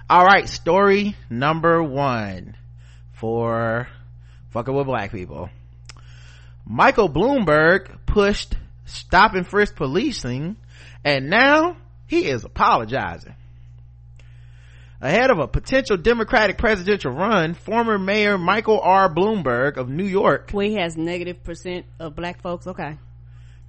All 0.09 0.25
right. 0.25 0.47
Story 0.47 1.15
number 1.29 1.84
one 1.84 2.55
for 3.13 3.88
fucking 4.51 4.73
with 4.73 4.85
black 4.88 5.11
people. 5.11 5.49
Michael 6.65 7.09
Bloomberg 7.09 7.89
pushed 8.05 8.55
stop 8.85 9.34
and 9.35 9.45
frisk 9.45 9.75
policing 9.75 10.55
and 11.03 11.29
now 11.29 11.77
he 12.07 12.25
is 12.25 12.43
apologizing. 12.43 13.35
Ahead 14.99 15.29
of 15.29 15.39
a 15.39 15.47
potential 15.47 15.95
Democratic 15.95 16.57
presidential 16.57 17.11
run, 17.11 17.53
former 17.53 17.99
Mayor 17.99 18.38
Michael 18.38 18.79
R. 18.79 19.13
Bloomberg 19.13 19.77
of 19.77 19.89
New 19.89 20.05
York, 20.05 20.51
We 20.53 20.73
has 20.73 20.97
negative 20.97 21.43
percent 21.43 21.85
of 21.99 22.15
black 22.15 22.41
folks. 22.41 22.65
Okay. 22.65 22.97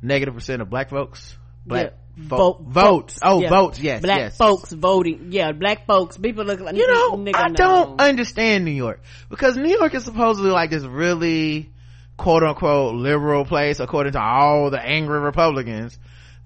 negative 0.03 0.35
percent 0.35 0.63
of 0.63 0.71
black 0.71 0.91
folks, 0.91 1.37
black 1.69 1.85
Yeah, 2.17 2.25
vo- 2.29 2.37
vote- 2.37 2.61
votes. 2.63 3.19
Oh, 3.23 3.41
Yeah. 3.41 3.49
votes. 3.51 3.79
Yes, 3.81 4.03
Black 4.03 4.19
yes. 4.19 4.37
folks 4.37 4.73
voting. 4.73 5.29
Yeah, 5.31 5.53
black 5.53 5.87
folks. 5.87 6.17
People 6.19 6.45
look 6.45 6.61
like 6.61 6.75
You 6.77 6.87
know, 6.87 7.13
nigga 7.13 7.37
I 7.37 7.49
know. 7.49 7.55
don't 7.55 8.01
understand 8.01 8.65
New 8.65 8.73
York 8.73 9.01
because 9.31 9.57
New 9.57 9.69
York 9.79 9.95
is 9.95 10.05
supposedly 10.05 10.51
like 10.51 10.71
this 10.71 10.85
really 10.85 11.71
quote 12.17 12.43
unquote 12.43 12.97
liberal 12.97 13.45
place 13.45 13.79
according 13.79 14.15
to 14.15 14.21
all 14.21 14.71
the 14.71 14.81
angry 14.85 15.21
Republicans. 15.21 15.97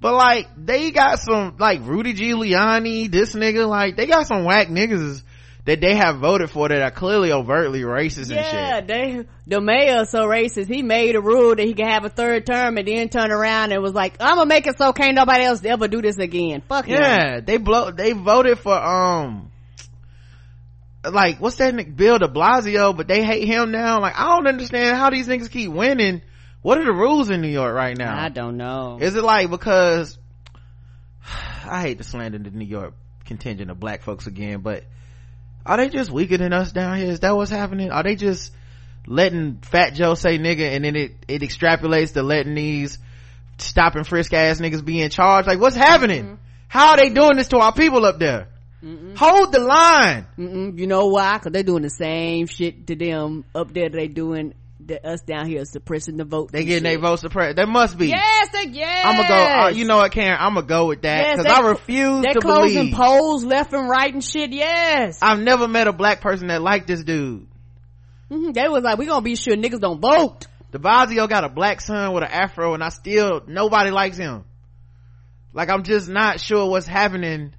But 0.01 0.15
like, 0.15 0.49
they 0.57 0.91
got 0.91 1.21
some, 1.21 1.55
like 1.59 1.81
Rudy 1.85 2.13
Giuliani, 2.13 3.09
this 3.11 3.35
nigga, 3.37 3.69
like, 3.69 3.97
they 3.97 4.07
got 4.07 4.27
some 4.27 4.45
whack 4.45 4.67
niggas 4.69 5.23
that 5.65 5.81
they 5.81 5.95
have 5.95 6.19
voted 6.19 6.51
for 6.51 6.69
that 6.69 6.83
are 6.83 6.91
clearly 6.91 7.31
overtly 7.33 7.83
racist 7.83 8.31
Yeah, 8.31 8.37
and 8.37 8.47
shit. 8.47 8.55
Yeah, 8.55 8.81
they 8.81 9.25
the 9.47 9.61
mayor 9.61 10.05
so 10.05 10.27
racist. 10.27 10.67
He 10.67 10.83
made 10.83 11.15
a 11.15 11.21
rule 11.21 11.55
that 11.55 11.65
he 11.65 11.75
could 11.75 11.87
have 11.87 12.05
a 12.05 12.09
third 12.09 12.47
term 12.47 12.79
and 12.79 12.89
then 12.89 13.09
turn 13.09 13.31
around 13.31 13.73
and 13.73 13.81
was 13.83 13.95
like, 13.95 14.17
"I'm 14.21 14.37
gonna 14.37 14.47
make 14.47 14.67
it 14.67 14.77
so 14.77 14.93
can't 14.93 15.15
nobody 15.15 15.45
else 15.45 15.65
ever 15.65 15.87
do 15.87 16.03
this 16.03 16.19
again." 16.19 16.63
Fuck 16.69 16.87
him. 16.87 16.99
Yeah, 17.01 17.41
they 17.41 17.59
blow, 17.59 17.93
they 17.93 18.13
voted 18.13 18.59
for, 18.59 18.75
um, 18.75 19.53
like, 21.09 21.41
what's 21.41 21.57
that 21.57 21.97
Bill 21.97 22.19
de 22.19 22.29
Blasio, 22.29 22.97
but 22.97 23.07
they 23.07 23.25
hate 23.25 23.47
him 23.47 23.71
now. 23.71 24.01
Like, 24.01 24.19
I 24.19 24.35
don't 24.35 24.49
understand 24.49 24.97
how 24.97 25.11
these 25.11 25.29
niggas 25.29 25.51
keep 25.51 25.71
winning. 25.71 26.23
What 26.63 26.79
are 26.79 26.85
the 26.85 26.93
rules 26.93 27.31
in 27.31 27.41
New 27.41 27.49
York 27.49 27.75
right 27.75 27.97
now? 27.97 28.17
I 28.17 28.29
don't 28.29 28.57
know. 28.57 28.99
Is 29.01 29.15
it 29.17 29.25
like 29.25 29.51
because 29.51 30.17
I 31.65 31.83
hate 31.83 31.99
to 31.99 32.05
slander 32.05 32.39
the 32.39 32.51
New 32.51 32.65
York 32.65 32.95
contingent 33.25 33.71
of 33.71 33.79
black 33.79 34.03
folks 34.03 34.27
again, 34.27 34.61
but 34.61 34.85
are 35.65 35.77
they 35.77 35.89
just 35.89 36.11
weaker 36.11 36.37
than 36.37 36.53
us 36.53 36.73
down 36.73 36.99
here? 36.99 37.11
Is 37.11 37.21
that 37.21 37.37
what's 37.37 37.51
happening? 37.51 37.91
Are 37.91 38.03
they 38.03 38.17
just 38.17 38.53
letting 39.07 39.59
Fat 39.63 39.95
Joe 39.95 40.15
say 40.15 40.39
nigga 40.39 40.75
and 40.75 40.85
then 40.85 40.97
it, 40.97 41.13
it 41.29 41.43
extrapolates 41.43 42.15
to 42.15 42.23
letting 42.23 42.55
these 42.55 42.99
stop 43.59 43.95
and 43.95 44.07
frisk 44.07 44.33
ass 44.33 44.61
niggas 44.61 44.85
be 44.85 45.01
in 45.01 45.11
charge? 45.11 45.47
Like 45.47 45.61
what's 45.61 45.77
happening? 45.77 46.25
Mm-hmm. 46.25 46.35
How 46.69 46.91
are 46.93 46.97
they 46.97 47.11
doing 47.11 47.37
this 47.37 47.49
to 47.49 47.59
our 47.59 47.73
people 47.73 48.05
up 48.05 48.19
there? 48.19 48.49
Hold 49.17 49.53
the 49.53 49.61
line. 49.61 50.27
Mm-mm. 50.37 50.77
You 50.79 50.89
know 50.89 51.07
why? 51.07 51.39
Cause 51.39 51.53
they're 51.53 51.63
doing 51.63 51.83
the 51.83 51.91
same 51.91 52.47
shit 52.47 52.89
to 52.89 52.97
them 52.97 53.45
up 53.55 53.73
there. 53.73 53.89
They 53.89 54.09
doing 54.09 54.55
to 54.89 55.07
us 55.07 55.21
down 55.23 55.47
here 55.47 55.65
suppressing 55.65 56.17
the 56.17 56.25
vote. 56.25 56.53
They 56.53 56.65
getting 56.65 56.85
their 56.85 56.99
votes 56.99 57.23
suppressed. 57.23 57.57
They 57.57 57.65
must 57.65 57.97
be. 57.99 58.09
Yes, 58.09 58.49
they, 58.53 58.71
yes. 58.71 59.03
I'm 59.05 59.17
gonna 59.17 59.29
go. 59.29 59.35
Uh, 59.35 59.69
you 59.71 59.85
know 59.85 59.97
what, 59.97 60.13
Karen? 60.13 60.37
I'm 60.41 60.55
gonna 60.55 60.67
go 60.67 60.87
with 60.87 61.03
that 61.03 61.33
because 61.37 61.45
they- 61.45 61.51
I 61.51 61.69
refuse 61.71 62.23
They're 62.23 62.35
to 62.35 62.41
closing 62.41 62.77
believe. 62.91 62.95
polls 62.95 63.45
left 63.45 63.73
and 63.73 63.89
right 63.89 64.13
and 64.13 64.23
shit. 64.23 64.53
Yes. 64.53 65.19
I've 65.23 65.41
never 65.41 65.67
met 65.69 65.89
a 65.89 65.93
black 65.93 66.21
person 66.21 66.49
that 66.49 66.63
liked 66.63 66.87
this 66.87 67.03
dude. 67.05 67.47
Mhm. 68.31 68.55
They 68.55 68.69
was 68.69 68.83
like, 68.83 68.99
we 68.99 69.07
gonna 69.07 69.23
be 69.23 69.37
sure 69.37 69.55
niggas 69.57 69.81
don't 69.81 70.01
vote. 70.01 70.47
DeBlasio 70.73 71.29
got 71.29 71.45
a 71.45 71.49
black 71.51 71.81
son 71.83 72.13
with 72.15 72.23
an 72.25 72.31
afro 72.31 72.73
and 72.75 72.83
I 72.83 72.89
still, 72.89 73.43
nobody 73.47 73.91
likes 73.91 74.17
him. 74.17 74.45
Like 75.53 75.69
I'm 75.69 75.83
just 75.83 76.09
not 76.09 76.41
sure 76.41 76.71
what's 76.71 76.87
happening 76.87 77.53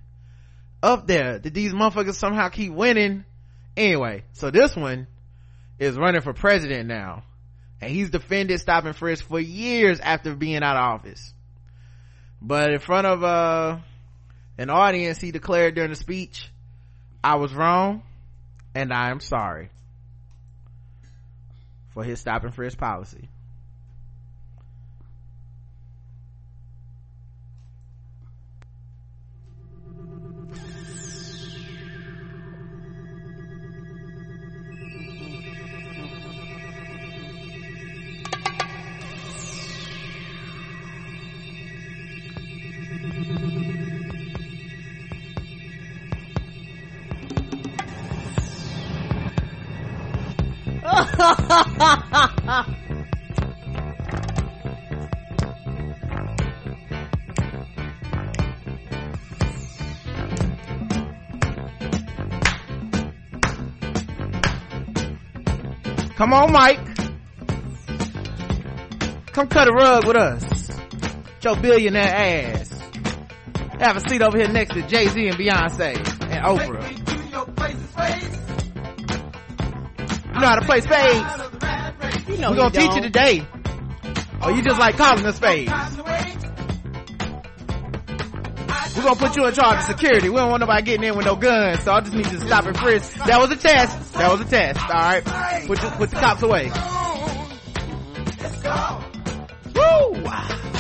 up 0.82 1.06
there. 1.06 1.38
Did 1.38 1.54
these 1.54 1.74
motherfuckers 1.74 2.16
somehow 2.16 2.50
keep 2.50 2.74
winning? 2.74 3.24
Anyway, 3.78 4.24
so 4.34 4.50
this 4.52 4.76
one 4.76 5.06
is 5.84 5.97
running 5.97 6.22
for 6.22 6.34
president 6.34 6.88
now. 6.88 7.23
And 7.81 7.91
he's 7.91 8.10
defended 8.10 8.60
stop 8.60 8.85
and 8.85 8.95
frisk 8.95 9.26
for 9.26 9.39
years 9.39 9.99
after 9.99 10.35
being 10.35 10.64
out 10.64 10.77
of 10.77 11.01
office. 11.01 11.34
But 12.41 12.72
in 12.72 12.80
front 12.80 13.07
of, 13.07 13.23
uh, 13.23 13.77
an 14.57 14.69
audience, 14.69 15.19
he 15.19 15.31
declared 15.31 15.76
during 15.76 15.89
the 15.89 15.95
speech, 15.95 16.49
I 17.23 17.35
was 17.35 17.53
wrong 17.53 18.03
and 18.76 18.93
I 18.93 19.10
am 19.10 19.19
sorry 19.19 19.69
for 21.93 22.03
his 22.03 22.19
stop 22.19 22.43
and 22.43 22.53
frisk 22.53 22.77
policy. 22.77 23.30
Come 43.04 43.12
on, 66.32 66.54
Mike. 66.54 66.80
Come 69.34 69.48
cut 69.48 69.68
a 69.68 69.74
rug 69.74 70.06
with 70.06 70.16
us. 70.16 70.70
Your 71.42 71.58
billionaire 71.58 72.04
ass. 72.04 72.62
Have 73.84 73.97
a 73.97 74.10
seat 74.10 74.22
over 74.22 74.38
here 74.38 74.47
next 74.47 74.73
to 74.76 74.81
Jay-Z 74.88 75.27
and 75.27 75.38
Beyonce 75.38 75.97
and 75.97 76.45
Oprah. 76.45 76.89
You 80.34 80.39
know 80.39 80.47
how 80.47 80.55
to 80.55 80.65
play 80.65 80.80
spades? 80.80 82.30
You 82.30 82.38
know 82.38 82.51
We're 82.51 82.55
gonna 82.55 82.72
teach 82.72 82.85
don't. 82.85 82.95
you 82.95 83.01
today. 83.01 83.45
Or 84.41 84.51
you 84.53 84.61
just 84.61 84.80
like 84.80 84.95
calling 84.95 85.26
us 85.26 85.35
spades? 85.35 85.69
We're 88.95 89.03
gonna 89.03 89.15
put 89.18 89.35
you 89.35 89.47
in 89.47 89.53
charge 89.53 89.80
of 89.80 89.84
security. 89.84 90.30
We 90.30 90.38
don't 90.38 90.49
want 90.49 90.61
nobody 90.61 90.81
getting 90.84 91.03
in 91.03 91.18
with 91.18 91.26
no 91.26 91.35
guns, 91.35 91.84
so 91.84 91.91
I 91.91 91.99
just 91.99 92.14
need 92.14 92.26
you 92.27 92.39
to 92.39 92.45
stop 92.45 92.65
and 92.65 92.77
frisk. 92.77 93.11
That 93.26 93.41
was 93.41 93.51
a 93.51 93.57
test. 93.57 94.14
That 94.14 94.31
was 94.31 94.39
a 94.39 94.45
test. 94.45 94.80
Alright. 94.80 95.26
Put 95.68 95.81
the, 95.81 95.89
put 95.97 96.10
the 96.10 96.15
cops 96.15 96.41
away. 96.41 96.72
Woo! 99.76 100.73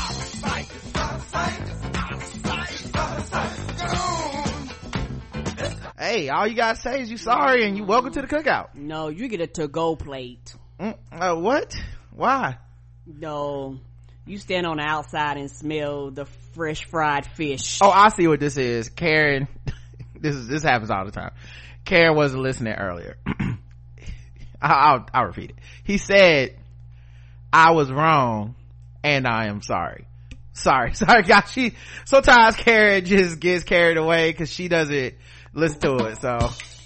Hey, 6.03 6.27
all 6.27 6.45
you 6.45 6.53
gotta 6.53 6.77
say 6.77 6.99
is 7.01 7.09
you 7.09 7.15
sorry 7.15 7.63
and 7.65 7.77
you 7.77 7.85
welcome 7.85 8.11
to 8.11 8.21
the 8.21 8.27
cookout. 8.27 8.75
No, 8.75 9.07
you 9.07 9.29
get 9.29 9.39
a 9.39 9.47
to-go 9.47 9.95
plate. 9.95 10.53
Mm, 10.77 10.97
uh, 11.13 11.35
what? 11.35 11.73
Why? 12.11 12.57
No, 13.07 13.79
you 14.25 14.37
stand 14.37 14.67
on 14.67 14.75
the 14.75 14.83
outside 14.83 15.37
and 15.37 15.49
smell 15.49 16.11
the 16.11 16.25
fresh 16.55 16.83
fried 16.83 17.25
fish. 17.25 17.79
Oh, 17.81 17.89
I 17.89 18.09
see 18.09 18.27
what 18.27 18.41
this 18.41 18.57
is. 18.57 18.89
Karen, 18.89 19.47
this 20.19 20.35
is, 20.35 20.49
this 20.49 20.61
happens 20.61 20.91
all 20.91 21.05
the 21.05 21.11
time. 21.13 21.31
Karen 21.85 22.17
wasn't 22.17 22.43
listening 22.43 22.73
earlier. 22.73 23.15
I- 23.25 23.55
I'll, 24.61 25.07
I'll 25.13 25.27
repeat 25.27 25.51
it. 25.51 25.55
He 25.85 25.97
said, 25.97 26.57
I 27.53 27.71
was 27.71 27.89
wrong 27.89 28.55
and 29.05 29.25
I 29.25 29.45
am 29.45 29.61
sorry. 29.61 30.05
sorry 30.51 30.93
sorry 30.95 31.23
guys 31.23 31.49
she 31.51 31.73
sometimes 32.05 32.55
karen 32.57 33.03
just 33.05 33.39
gets 33.39 33.63
carried 33.63 33.97
away 33.97 34.31
because 34.31 34.51
she 34.51 34.67
doesn't 34.67 35.15
listen 35.53 35.79
to 35.81 35.95
it 36.07 36.19
so 36.21 36.37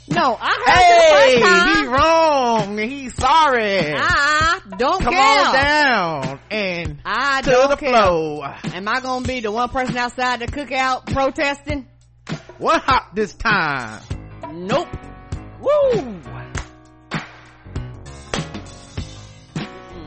No, 0.09 0.37
I 0.39 0.47
heard 0.65 0.73
hey 0.75 0.95
the 0.95 1.41
first 1.41 1.53
time. 1.53 1.77
he 1.77 1.85
wrong 1.87 2.77
he's 2.77 3.13
sorry 3.15 3.93
Ah, 3.95 4.61
don't 4.77 5.01
come 5.01 5.13
care. 5.13 5.45
on 5.47 5.53
down 5.53 6.39
and 6.51 6.99
I 7.05 7.41
to 7.41 7.49
don't 7.49 7.69
the 7.69 7.77
care. 7.77 7.89
flow 7.89 8.43
Am 8.43 8.87
I 8.87 8.99
gonna 9.01 9.25
be 9.27 9.39
the 9.41 9.51
one 9.51 9.69
person 9.69 9.97
outside 9.97 10.39
the 10.39 10.47
cookout 10.47 11.11
protesting? 11.11 11.87
what 12.57 12.81
hot 12.81 13.13
this 13.15 13.33
time 13.33 14.01
Nope. 14.53 14.87
woo 15.61 16.21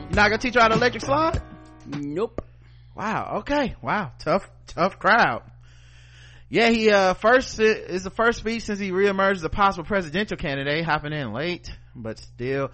you 0.09 0.15
not 0.15 0.29
gonna 0.29 0.37
teach 0.39 0.55
her 0.55 0.61
how 0.61 0.67
to 0.67 0.75
electric 0.75 1.03
slide 1.03 1.41
Nope. 1.87 2.45
Wow. 2.95 3.37
Okay. 3.39 3.75
Wow. 3.81 4.11
Tough, 4.19 4.47
tough 4.67 4.99
crowd. 4.99 5.41
Yeah, 6.51 6.67
he, 6.67 6.91
uh, 6.91 7.13
first, 7.13 7.61
is 7.61 8.03
the 8.03 8.09
first 8.09 8.39
speech 8.39 8.63
since 8.63 8.77
he 8.77 8.91
reemerged 8.91 9.35
as 9.35 9.43
a 9.45 9.49
possible 9.49 9.85
presidential 9.85 10.35
candidate, 10.35 10.83
hopping 10.83 11.13
in 11.13 11.31
late, 11.31 11.71
but 11.95 12.19
still. 12.19 12.71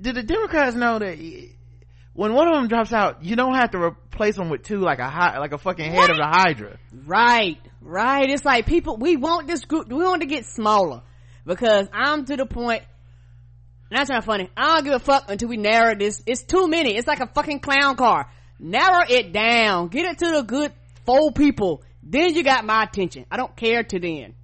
Did 0.00 0.16
the 0.16 0.24
Democrats 0.24 0.74
know 0.74 0.98
that 0.98 1.16
when 2.14 2.34
one 2.34 2.48
of 2.48 2.54
them 2.54 2.66
drops 2.66 2.92
out, 2.92 3.24
you 3.24 3.36
don't 3.36 3.54
have 3.54 3.70
to 3.70 3.78
replace 3.78 4.34
them 4.34 4.50
with 4.50 4.64
two 4.64 4.80
like 4.80 4.98
a 4.98 5.08
high, 5.08 5.38
like 5.38 5.52
a 5.52 5.58
fucking 5.58 5.88
head 5.88 6.10
of 6.10 6.16
the 6.16 6.26
Hydra? 6.26 6.80
Right, 6.92 7.58
right. 7.80 8.28
It's 8.28 8.44
like 8.44 8.66
people, 8.66 8.96
we 8.96 9.16
want 9.16 9.46
this 9.46 9.64
group, 9.64 9.86
we 9.86 10.02
want 10.02 10.22
to 10.22 10.26
get 10.26 10.44
smaller 10.44 11.02
because 11.44 11.86
I'm 11.92 12.24
to 12.24 12.36
the 12.36 12.44
point, 12.44 12.82
that's 13.88 14.10
not 14.10 14.24
funny. 14.24 14.50
I 14.56 14.74
don't 14.74 14.84
give 14.84 14.94
a 14.94 14.98
fuck 14.98 15.30
until 15.30 15.48
we 15.48 15.58
narrow 15.58 15.94
this. 15.94 16.24
It's 16.26 16.42
too 16.42 16.66
many. 16.66 16.96
It's 16.96 17.06
like 17.06 17.20
a 17.20 17.28
fucking 17.28 17.60
clown 17.60 17.94
car. 17.94 18.32
Narrow 18.58 19.04
it 19.08 19.32
down. 19.32 19.88
Get 19.88 20.06
it 20.06 20.18
to 20.18 20.30
the 20.32 20.42
good 20.42 20.72
four 21.04 21.30
people. 21.30 21.84
Then 22.08 22.34
you 22.34 22.44
got 22.44 22.64
my 22.64 22.84
attention. 22.84 23.26
I 23.30 23.36
don't 23.36 23.54
care 23.56 23.82
to 23.82 23.98
then. 23.98 24.34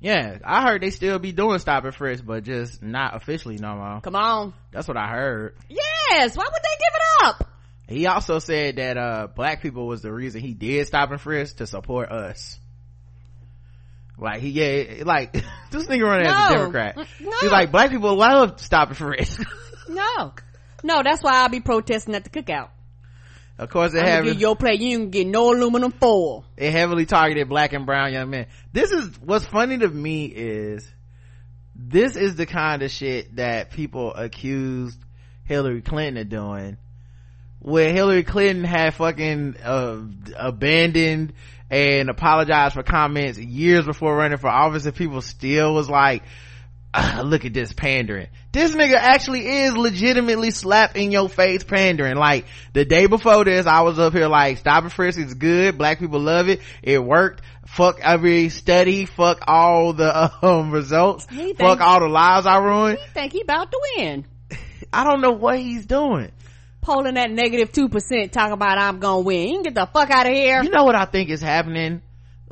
Yeah, 0.00 0.38
I 0.44 0.62
heard 0.62 0.82
they 0.82 0.90
still 0.90 1.18
be 1.18 1.32
doing 1.32 1.58
stop 1.58 1.84
and 1.84 1.94
frisk, 1.94 2.24
but 2.24 2.44
just 2.44 2.82
not 2.82 3.14
officially 3.14 3.56
no 3.58 3.76
more. 3.76 4.00
Come 4.00 4.16
on. 4.16 4.54
That's 4.72 4.88
what 4.88 4.96
I 4.96 5.08
heard. 5.08 5.54
Yes. 5.68 6.36
Why 6.36 6.44
would 6.44 6.52
they 6.52 6.78
give 6.78 6.94
it 6.94 7.26
up? 7.26 7.48
He 7.88 8.06
also 8.06 8.38
said 8.38 8.76
that, 8.76 8.96
uh, 8.96 9.28
black 9.34 9.60
people 9.62 9.86
was 9.86 10.02
the 10.02 10.12
reason 10.12 10.40
he 10.40 10.54
did 10.54 10.86
stop 10.86 11.10
and 11.10 11.20
frisk 11.20 11.58
to 11.58 11.66
support 11.66 12.10
us. 12.10 12.58
Like 14.18 14.40
he, 14.40 14.50
yeah, 14.50 15.04
like 15.04 15.32
this 15.70 15.86
nigga 15.86 16.02
running 16.02 16.26
as 16.26 16.50
a 16.50 16.54
Democrat. 16.54 16.96
No. 16.96 17.32
He's 17.40 17.50
like, 17.50 17.70
black 17.72 17.90
people 17.90 18.14
love 18.14 18.60
stop 18.60 18.88
and 18.88 18.96
frisk. 18.96 19.42
No. 19.88 20.32
No, 20.84 21.02
that's 21.02 21.22
why 21.22 21.42
I'll 21.42 21.50
be 21.50 21.60
protesting 21.60 22.14
at 22.14 22.24
the 22.24 22.30
cookout. 22.30 22.68
Of 23.62 23.70
course, 23.70 23.94
it 23.94 24.04
heavily, 24.04 24.36
your 24.36 24.56
plate. 24.56 24.80
You 24.80 24.98
can 24.98 25.10
get 25.10 25.26
no 25.26 25.52
aluminum 25.52 25.92
foil. 25.92 26.44
it 26.56 26.72
heavily 26.72 27.06
targeted 27.06 27.48
black 27.48 27.72
and 27.72 27.86
brown 27.86 28.12
young 28.12 28.30
men. 28.30 28.46
This 28.72 28.90
is 28.90 29.08
what's 29.20 29.44
funny 29.44 29.78
to 29.78 29.88
me 29.88 30.26
is 30.26 30.90
this 31.74 32.16
is 32.16 32.36
the 32.36 32.46
kind 32.46 32.82
of 32.82 32.90
shit 32.90 33.36
that 33.36 33.70
people 33.70 34.12
accused 34.14 34.98
Hillary 35.44 35.82
Clinton 35.82 36.20
of 36.22 36.28
doing. 36.28 36.76
Where 37.60 37.92
Hillary 37.92 38.24
Clinton 38.24 38.64
had 38.64 38.94
fucking 38.94 39.56
uh, 39.62 39.98
abandoned 40.36 41.32
and 41.70 42.10
apologized 42.10 42.74
for 42.74 42.82
comments 42.82 43.38
years 43.38 43.86
before 43.86 44.16
running 44.16 44.38
for 44.38 44.48
office, 44.48 44.84
and 44.84 44.94
people 44.94 45.22
still 45.22 45.72
was 45.72 45.88
like, 45.88 46.24
"Ah, 46.92 47.22
"Look 47.24 47.44
at 47.44 47.54
this 47.54 47.72
pandering." 47.72 48.28
This 48.52 48.74
nigga 48.74 48.96
actually 48.96 49.46
is 49.62 49.74
legitimately 49.74 50.50
slap 50.50 50.94
in 50.94 51.10
your 51.10 51.28
face 51.30 51.64
pandering. 51.64 52.16
Like 52.16 52.44
the 52.74 52.84
day 52.84 53.06
before 53.06 53.44
this, 53.44 53.66
I 53.66 53.80
was 53.80 53.98
up 53.98 54.12
here 54.12 54.28
like, 54.28 54.58
"Stop 54.58 54.84
and 54.84 54.92
frisk 54.92 55.18
is 55.18 55.32
good. 55.34 55.78
Black 55.78 55.98
people 55.98 56.20
love 56.20 56.48
it. 56.50 56.60
It 56.82 57.02
worked. 57.02 57.42
Fuck 57.66 58.00
every 58.02 58.50
study. 58.50 59.06
Fuck 59.06 59.44
all 59.46 59.94
the 59.94 60.30
um, 60.42 60.70
results. 60.70 61.26
He 61.30 61.54
Fuck 61.54 61.80
all 61.80 62.00
the 62.00 62.08
lives 62.08 62.46
I 62.46 62.58
ruined." 62.58 62.98
He 62.98 63.08
think 63.14 63.32
he 63.32 63.40
about 63.40 63.70
to 63.72 63.80
win. 63.96 64.26
I 64.92 65.04
don't 65.04 65.22
know 65.22 65.32
what 65.32 65.58
he's 65.58 65.86
doing. 65.86 66.30
Polling 66.82 67.14
that 67.14 67.30
negative 67.30 67.70
2% 67.72 68.32
talking 68.32 68.52
about 68.52 68.76
I'm 68.76 68.98
gonna 68.98 69.20
win. 69.20 69.48
You 69.48 69.54
can 69.54 69.62
get 69.62 69.74
the 69.76 69.86
fuck 69.86 70.10
out 70.10 70.26
of 70.26 70.32
here. 70.32 70.62
You 70.62 70.68
know 70.70 70.84
what 70.84 70.96
I 70.96 71.04
think 71.06 71.30
is 71.30 71.40
happening? 71.40 72.02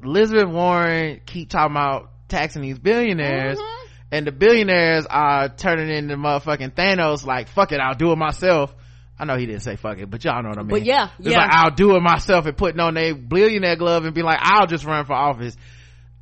Elizabeth 0.02 0.48
Warren 0.48 1.20
keep 1.26 1.50
talking 1.50 1.72
about 1.76 2.10
taxing 2.28 2.62
these 2.62 2.78
billionaires, 2.78 3.58
Mhm. 3.58 3.79
And 4.12 4.26
the 4.26 4.32
billionaires 4.32 5.06
are 5.08 5.48
turning 5.48 5.88
into 5.88 6.16
motherfucking 6.16 6.72
Thanos. 6.72 7.24
Like, 7.24 7.48
fuck 7.48 7.72
it, 7.72 7.80
I'll 7.80 7.94
do 7.94 8.12
it 8.12 8.16
myself. 8.16 8.74
I 9.18 9.26
know 9.26 9.36
he 9.36 9.44
didn't 9.44 9.62
say 9.62 9.76
fuck 9.76 9.98
it, 9.98 10.08
but 10.08 10.24
y'all 10.24 10.42
know 10.42 10.48
what 10.48 10.58
I 10.58 10.62
mean. 10.62 10.70
But 10.70 10.84
yeah, 10.84 11.10
it's 11.18 11.28
yeah. 11.28 11.38
like 11.38 11.50
I'll 11.52 11.74
do 11.74 11.94
it 11.94 12.00
myself 12.00 12.46
and 12.46 12.56
putting 12.56 12.80
on 12.80 12.96
a 12.96 13.12
billionaire 13.12 13.76
glove 13.76 14.06
and 14.06 14.14
be 14.14 14.22
like, 14.22 14.38
I'll 14.40 14.66
just 14.66 14.84
run 14.84 15.04
for 15.04 15.12
office. 15.12 15.56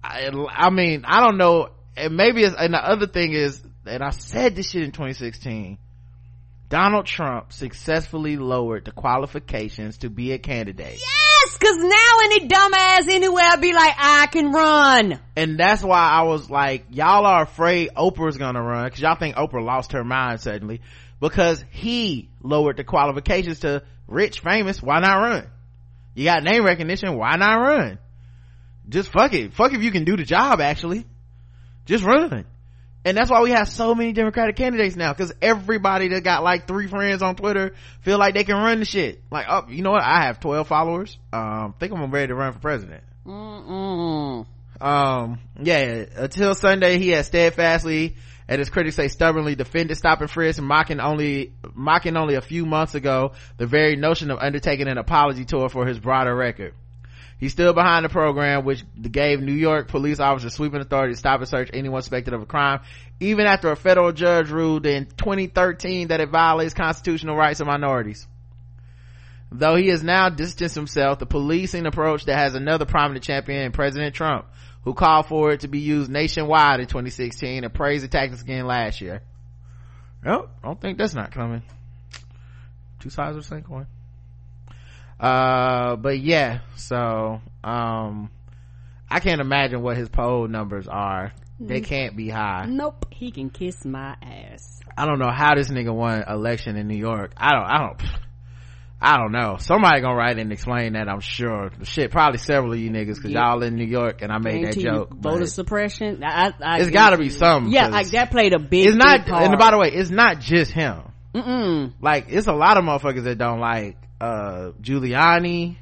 I, 0.02 0.30
I 0.50 0.70
mean, 0.70 1.04
I 1.06 1.20
don't 1.20 1.38
know. 1.38 1.70
And 1.96 2.16
maybe 2.16 2.42
it's, 2.42 2.56
and 2.56 2.74
the 2.74 2.78
other 2.78 3.06
thing 3.06 3.34
is, 3.34 3.62
and 3.86 4.02
I 4.02 4.10
said 4.10 4.56
this 4.56 4.70
shit 4.70 4.82
in 4.82 4.90
2016. 4.90 5.78
Donald 6.68 7.06
Trump 7.06 7.52
successfully 7.52 8.36
lowered 8.36 8.84
the 8.84 8.92
qualifications 8.92 9.98
to 9.98 10.10
be 10.10 10.32
a 10.32 10.38
candidate. 10.38 11.00
Yes, 11.48 11.58
cause 11.58 11.76
now 11.76 12.24
any 12.24 12.48
dumbass 12.48 13.08
anywhere 13.08 13.56
be 13.60 13.72
like, 13.72 13.94
I 13.98 14.26
can 14.26 14.52
run. 14.52 15.18
and 15.36 15.58
that's 15.58 15.82
why 15.82 15.98
I 15.98 16.22
was 16.22 16.50
like, 16.50 16.86
y'all 16.90 17.24
are 17.26 17.42
afraid 17.42 17.90
Oprah's 17.96 18.36
gonna 18.36 18.62
run 18.62 18.84
because 18.84 19.00
y'all 19.00 19.16
think 19.16 19.36
Oprah 19.36 19.64
lost 19.64 19.92
her 19.92 20.04
mind 20.04 20.40
suddenly 20.40 20.80
because 21.20 21.64
he 21.70 22.28
lowered 22.42 22.76
the 22.76 22.84
qualifications 22.84 23.60
to 23.60 23.82
rich, 24.06 24.40
famous. 24.40 24.82
Why 24.82 25.00
not 25.00 25.16
run? 25.16 25.46
You 26.14 26.24
got 26.24 26.42
name 26.42 26.64
recognition. 26.64 27.16
Why 27.16 27.36
not 27.36 27.54
run? 27.54 27.98
Just 28.88 29.10
fuck 29.10 29.32
it. 29.32 29.54
Fuck 29.54 29.72
if 29.72 29.82
you 29.82 29.90
can 29.90 30.04
do 30.04 30.16
the 30.16 30.24
job. 30.24 30.60
Actually, 30.60 31.06
just 31.86 32.04
run. 32.04 32.44
And 33.08 33.16
that's 33.16 33.30
why 33.30 33.40
we 33.40 33.52
have 33.52 33.70
so 33.70 33.94
many 33.94 34.12
Democratic 34.12 34.56
candidates 34.56 34.94
now 34.94 35.14
because 35.14 35.32
everybody 35.40 36.08
that 36.08 36.24
got 36.24 36.42
like 36.44 36.68
three 36.68 36.88
friends 36.88 37.22
on 37.22 37.36
Twitter 37.36 37.72
feel 38.02 38.18
like 38.18 38.34
they 38.34 38.44
can 38.44 38.56
run 38.56 38.80
the 38.80 38.84
shit. 38.84 39.22
Like, 39.30 39.46
oh, 39.48 39.64
you 39.70 39.82
know 39.82 39.92
what? 39.92 40.02
I 40.02 40.24
have 40.24 40.40
12 40.40 40.68
followers. 40.68 41.16
Um, 41.32 41.74
think 41.80 41.90
I'm 41.94 42.10
ready 42.10 42.26
to 42.26 42.34
run 42.34 42.52
for 42.52 42.58
president 42.58 43.02
Mm-mm. 43.26 44.46
um 44.80 45.38
yeah 45.60 46.04
until 46.16 46.54
sunday 46.54 46.98
he 46.98 47.10
has 47.10 47.26
steadfastly 47.26 48.16
and 48.46 48.58
his 48.58 48.70
critics 48.70 48.96
say 48.96 49.08
stubbornly 49.08 49.54
defended 49.54 49.98
stop 49.98 50.22
and 50.22 50.30
frisk 50.30 50.62
mocking 50.62 50.98
only 51.00 51.52
mocking 51.74 52.16
only 52.16 52.36
a 52.36 52.40
few 52.40 52.64
months 52.64 52.94
ago 52.94 53.32
the 53.58 53.66
very 53.66 53.96
notion 53.96 54.30
of 54.30 54.38
undertaking 54.38 54.88
an 54.88 54.96
apology 54.96 55.44
tour 55.44 55.68
for 55.68 55.86
his 55.86 55.98
broader 55.98 56.34
record 56.34 56.72
he 57.38 57.48
stood 57.48 57.74
behind 57.74 58.04
the 58.04 58.08
program 58.08 58.64
which 58.64 58.84
gave 59.00 59.40
new 59.40 59.52
york 59.52 59.88
police 59.88 60.20
officers 60.20 60.54
sweeping 60.54 60.80
authority 60.80 61.14
to 61.14 61.18
stop 61.18 61.40
and 61.40 61.48
search 61.48 61.70
anyone 61.72 62.02
suspected 62.02 62.34
of 62.34 62.42
a 62.42 62.46
crime 62.46 62.80
even 63.20 63.46
after 63.46 63.70
a 63.70 63.76
federal 63.76 64.12
judge 64.12 64.50
ruled 64.50 64.86
in 64.86 65.06
2013 65.06 66.08
that 66.08 66.20
it 66.20 66.28
violates 66.28 66.74
constitutional 66.74 67.36
rights 67.36 67.60
of 67.60 67.66
minorities 67.66 68.26
Though 69.50 69.76
he 69.76 69.88
has 69.88 70.02
now 70.02 70.28
distanced 70.28 70.74
himself, 70.74 71.18
the 71.18 71.26
policing 71.26 71.86
approach 71.86 72.26
that 72.26 72.36
has 72.36 72.54
another 72.54 72.84
prominent 72.84 73.24
champion 73.24 73.72
President 73.72 74.14
Trump, 74.14 74.46
who 74.84 74.92
called 74.92 75.26
for 75.26 75.52
it 75.52 75.60
to 75.60 75.68
be 75.68 75.78
used 75.78 76.10
nationwide 76.10 76.80
in 76.80 76.86
2016 76.86 77.64
and 77.64 77.72
praised 77.72 78.04
the 78.04 78.08
tactics 78.08 78.42
again 78.42 78.66
last 78.66 79.00
year. 79.00 79.22
Nope, 80.22 80.50
I 80.62 80.66
don't 80.66 80.80
think 80.80 80.98
that's 80.98 81.14
not 81.14 81.32
coming. 81.32 81.62
Two 83.00 83.10
sides 83.10 83.36
of 83.36 83.42
the 83.42 83.48
same 83.48 83.62
coin. 83.62 83.86
Uh, 85.20 85.96
but 85.96 86.20
yeah, 86.20 86.60
so, 86.76 87.40
um, 87.64 88.30
I 89.10 89.20
can't 89.20 89.40
imagine 89.40 89.82
what 89.82 89.96
his 89.96 90.08
poll 90.08 90.46
numbers 90.48 90.86
are. 90.86 91.32
They 91.60 91.80
can't 91.80 92.16
be 92.16 92.28
high. 92.28 92.66
Nope. 92.68 93.06
He 93.10 93.32
can 93.32 93.50
kiss 93.50 93.84
my 93.84 94.16
ass. 94.22 94.78
I 94.96 95.06
don't 95.06 95.18
know 95.18 95.30
how 95.30 95.56
this 95.56 95.68
nigga 95.70 95.92
won 95.92 96.22
election 96.28 96.76
in 96.76 96.86
New 96.86 96.96
York. 96.96 97.32
I 97.36 97.50
don't, 97.52 97.64
I 97.64 97.78
don't, 97.78 98.02
I 99.00 99.16
don't 99.16 99.32
know. 99.32 99.56
Somebody 99.58 100.00
gonna 100.00 100.14
write 100.14 100.38
and 100.38 100.52
explain 100.52 100.92
that, 100.92 101.08
I'm 101.08 101.18
sure. 101.20 101.70
Shit, 101.82 102.12
probably 102.12 102.38
several 102.38 102.72
of 102.74 102.78
you 102.78 102.90
niggas, 102.90 103.20
cause 103.20 103.32
Yeah. 103.32 103.50
y'all 103.50 103.62
in 103.64 103.74
New 103.74 103.86
York 103.86 104.22
and 104.22 104.30
I 104.30 104.38
made 104.38 104.64
that 104.66 104.74
Guarantee 104.74 104.82
joke. 104.82 105.14
Voter 105.16 105.46
suppression. 105.46 106.22
I, 106.24 106.52
I, 106.62 106.80
It's 106.80 106.90
gotta 106.90 107.18
be 107.18 107.30
something. 107.30 107.72
Yeah, 107.72 107.88
like 107.88 108.10
that 108.10 108.30
played 108.30 108.54
a 108.54 108.60
big. 108.60 108.86
It's 108.86 108.96
not, 108.96 109.24
big 109.24 109.34
and 109.34 109.58
by 109.58 109.72
the 109.72 109.78
way, 109.78 109.90
it's 109.92 110.10
not 110.10 110.38
just 110.40 110.70
him. 110.70 111.02
Mm-mm. 111.34 111.92
Like, 112.00 112.26
it's 112.28 112.46
a 112.46 112.52
lot 112.52 112.76
of 112.76 112.84
motherfuckers 112.84 113.24
that 113.24 113.36
don't 113.36 113.60
like, 113.60 113.96
uh, 114.20 114.72
Giuliani, 114.80 115.76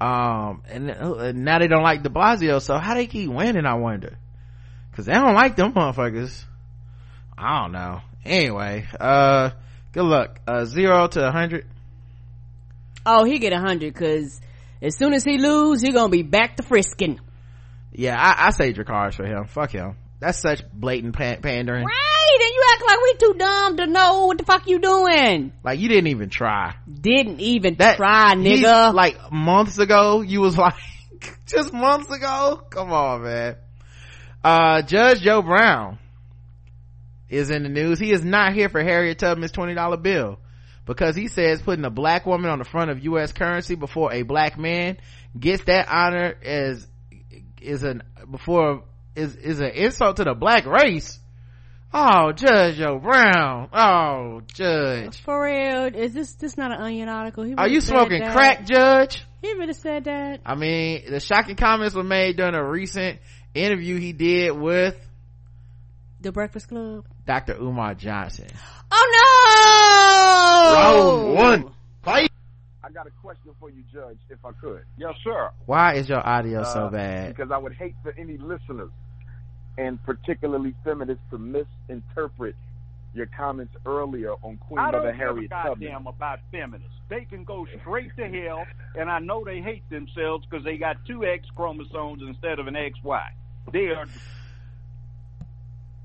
um, 0.00 0.62
and, 0.68 0.90
uh, 0.90 1.14
and 1.18 1.44
now 1.44 1.58
they 1.58 1.68
don't 1.68 1.82
like 1.82 2.02
de 2.02 2.08
Blasio, 2.08 2.60
so 2.60 2.78
how 2.78 2.94
they 2.94 3.06
keep 3.06 3.30
winning, 3.30 3.66
I 3.66 3.74
wonder. 3.74 4.16
Cause 4.92 5.06
they 5.06 5.12
don't 5.12 5.34
like 5.34 5.54
them 5.54 5.72
motherfuckers. 5.74 6.44
I 7.36 7.62
don't 7.62 7.72
know. 7.72 8.00
Anyway, 8.24 8.86
uh, 8.98 9.50
good 9.92 10.02
luck. 10.02 10.40
Uh, 10.46 10.64
zero 10.64 11.06
to 11.06 11.28
a 11.28 11.30
hundred. 11.30 11.66
Oh, 13.06 13.24
he 13.24 13.38
get 13.38 13.52
a 13.52 13.60
hundred 13.60 13.94
because 13.94 14.40
as 14.82 14.96
soon 14.96 15.14
as 15.14 15.24
he 15.24 15.38
lose, 15.38 15.80
he 15.80 15.92
gonna 15.92 16.08
be 16.08 16.22
back 16.22 16.56
to 16.56 16.64
frisking. 16.64 17.20
Yeah, 17.92 18.20
I, 18.20 18.48
I 18.48 18.50
saved 18.50 18.76
your 18.76 18.84
cards 18.84 19.16
for 19.16 19.24
him. 19.24 19.46
Fuck 19.46 19.70
him. 19.70 19.96
That's 20.20 20.40
such 20.40 20.62
blatant 20.72 21.14
pan- 21.14 21.40
pandering. 21.42 21.84
Right, 21.84 22.38
and 22.40 22.50
you 22.54 22.64
act 22.74 22.82
like 22.86 22.98
we 23.02 23.14
too 23.14 23.34
dumb 23.38 23.76
to 23.76 23.86
know 23.86 24.26
what 24.26 24.38
the 24.38 24.44
fuck 24.44 24.66
you 24.66 24.80
doing. 24.80 25.52
Like 25.62 25.78
you 25.78 25.88
didn't 25.88 26.08
even 26.08 26.28
try. 26.28 26.74
Didn't 26.92 27.40
even 27.40 27.76
That 27.76 27.96
try, 27.96 28.34
nigga. 28.34 28.92
Like 28.92 29.30
months 29.30 29.78
ago, 29.78 30.22
you 30.22 30.40
was 30.40 30.58
like, 30.58 30.74
just 31.46 31.72
months 31.72 32.10
ago. 32.10 32.62
Come 32.70 32.92
on, 32.92 33.22
man. 33.22 33.56
Uh, 34.42 34.82
Judge 34.82 35.20
Joe 35.20 35.42
Brown 35.42 35.98
is 37.28 37.50
in 37.50 37.62
the 37.62 37.68
news. 37.68 37.98
He 37.98 38.10
is 38.10 38.24
not 38.24 38.54
here 38.54 38.68
for 38.68 38.82
Harriet 38.82 39.18
Tubman's 39.18 39.52
twenty 39.52 39.74
dollar 39.74 39.96
bill 39.96 40.38
because 40.84 41.14
he 41.14 41.28
says 41.28 41.62
putting 41.62 41.84
a 41.84 41.90
black 41.90 42.26
woman 42.26 42.50
on 42.50 42.58
the 42.58 42.64
front 42.64 42.90
of 42.90 43.04
U.S. 43.04 43.32
currency 43.32 43.74
before 43.74 44.12
a 44.12 44.22
black 44.22 44.58
man 44.58 44.96
gets 45.38 45.62
that 45.64 45.86
honor 45.88 46.34
as 46.42 46.88
is 47.60 47.82
an 47.82 48.02
before 48.30 48.84
is 49.18 49.34
is 49.36 49.60
an 49.60 49.70
insult 49.70 50.16
to 50.16 50.24
the 50.24 50.34
black 50.34 50.64
race. 50.66 51.18
Oh, 51.92 52.32
Judge 52.32 52.76
Joe 52.76 52.98
Brown. 52.98 53.68
Oh, 53.72 54.42
Judge. 54.52 55.18
For 55.22 55.42
real, 55.44 55.84
is 55.94 56.12
this 56.12 56.34
this 56.34 56.56
not 56.58 56.70
an 56.70 56.78
onion 56.80 57.08
article? 57.08 57.44
He 57.44 57.54
Are 57.54 57.68
you 57.68 57.80
smoking 57.80 58.20
that. 58.20 58.32
crack, 58.34 58.66
Judge? 58.66 59.24
He 59.40 59.54
really 59.54 59.72
said 59.72 60.04
that. 60.04 60.40
I 60.44 60.54
mean, 60.54 61.02
the 61.10 61.20
shocking 61.20 61.56
comments 61.56 61.94
were 61.94 62.02
made 62.04 62.36
during 62.36 62.54
a 62.54 62.62
recent 62.64 63.20
interview 63.54 63.96
he 63.98 64.12
did 64.12 64.50
with 64.50 64.96
The 66.20 66.32
Breakfast 66.32 66.68
Club. 66.68 67.06
Dr. 67.26 67.54
Umar 67.54 67.94
Johnson. 67.94 68.48
Oh 68.90 69.06
no! 70.72 70.74
Round 70.74 71.34
one. 71.64 71.74
Fight. 72.02 72.30
I 72.82 72.90
got 72.90 73.06
a 73.06 73.10
question 73.22 73.52
for 73.60 73.70
you, 73.70 73.82
Judge, 73.92 74.18
if 74.30 74.38
I 74.44 74.50
could. 74.60 74.82
Yes, 74.96 75.14
sir. 75.24 75.50
Why 75.66 75.94
is 75.94 76.08
your 76.08 76.26
audio 76.26 76.62
so 76.64 76.84
Uh, 76.86 76.90
bad? 76.90 77.36
Because 77.36 77.50
I 77.50 77.58
would 77.58 77.74
hate 77.74 77.94
for 78.02 78.14
any 78.18 78.38
listeners, 78.38 78.90
and 79.78 80.02
particularly 80.04 80.74
feminists, 80.84 81.22
to 81.30 81.38
misinterpret 81.38 82.56
your 83.14 83.26
comments 83.26 83.74
earlier 83.86 84.32
on 84.42 84.58
Queen 84.58 84.78
I 84.78 84.86
Mother 84.86 84.98
don't 84.98 85.06
give 85.06 85.14
a 85.14 85.16
Harriet 85.16 85.50
Tubman. 85.50 85.88
goddamn 85.88 86.06
about 86.06 86.40
feminists. 86.50 86.92
They 87.08 87.24
can 87.24 87.44
go 87.44 87.66
straight 87.80 88.14
to 88.16 88.28
hell, 88.28 88.66
and 88.96 89.08
I 89.08 89.20
know 89.20 89.44
they 89.44 89.60
hate 89.60 89.88
themselves 89.88 90.44
because 90.48 90.64
they 90.64 90.76
got 90.76 90.96
two 91.06 91.24
X 91.24 91.46
chromosomes 91.56 92.22
instead 92.26 92.58
of 92.58 92.66
an 92.66 92.74
XY. 92.74 93.20
They 93.72 93.86
are 93.86 94.04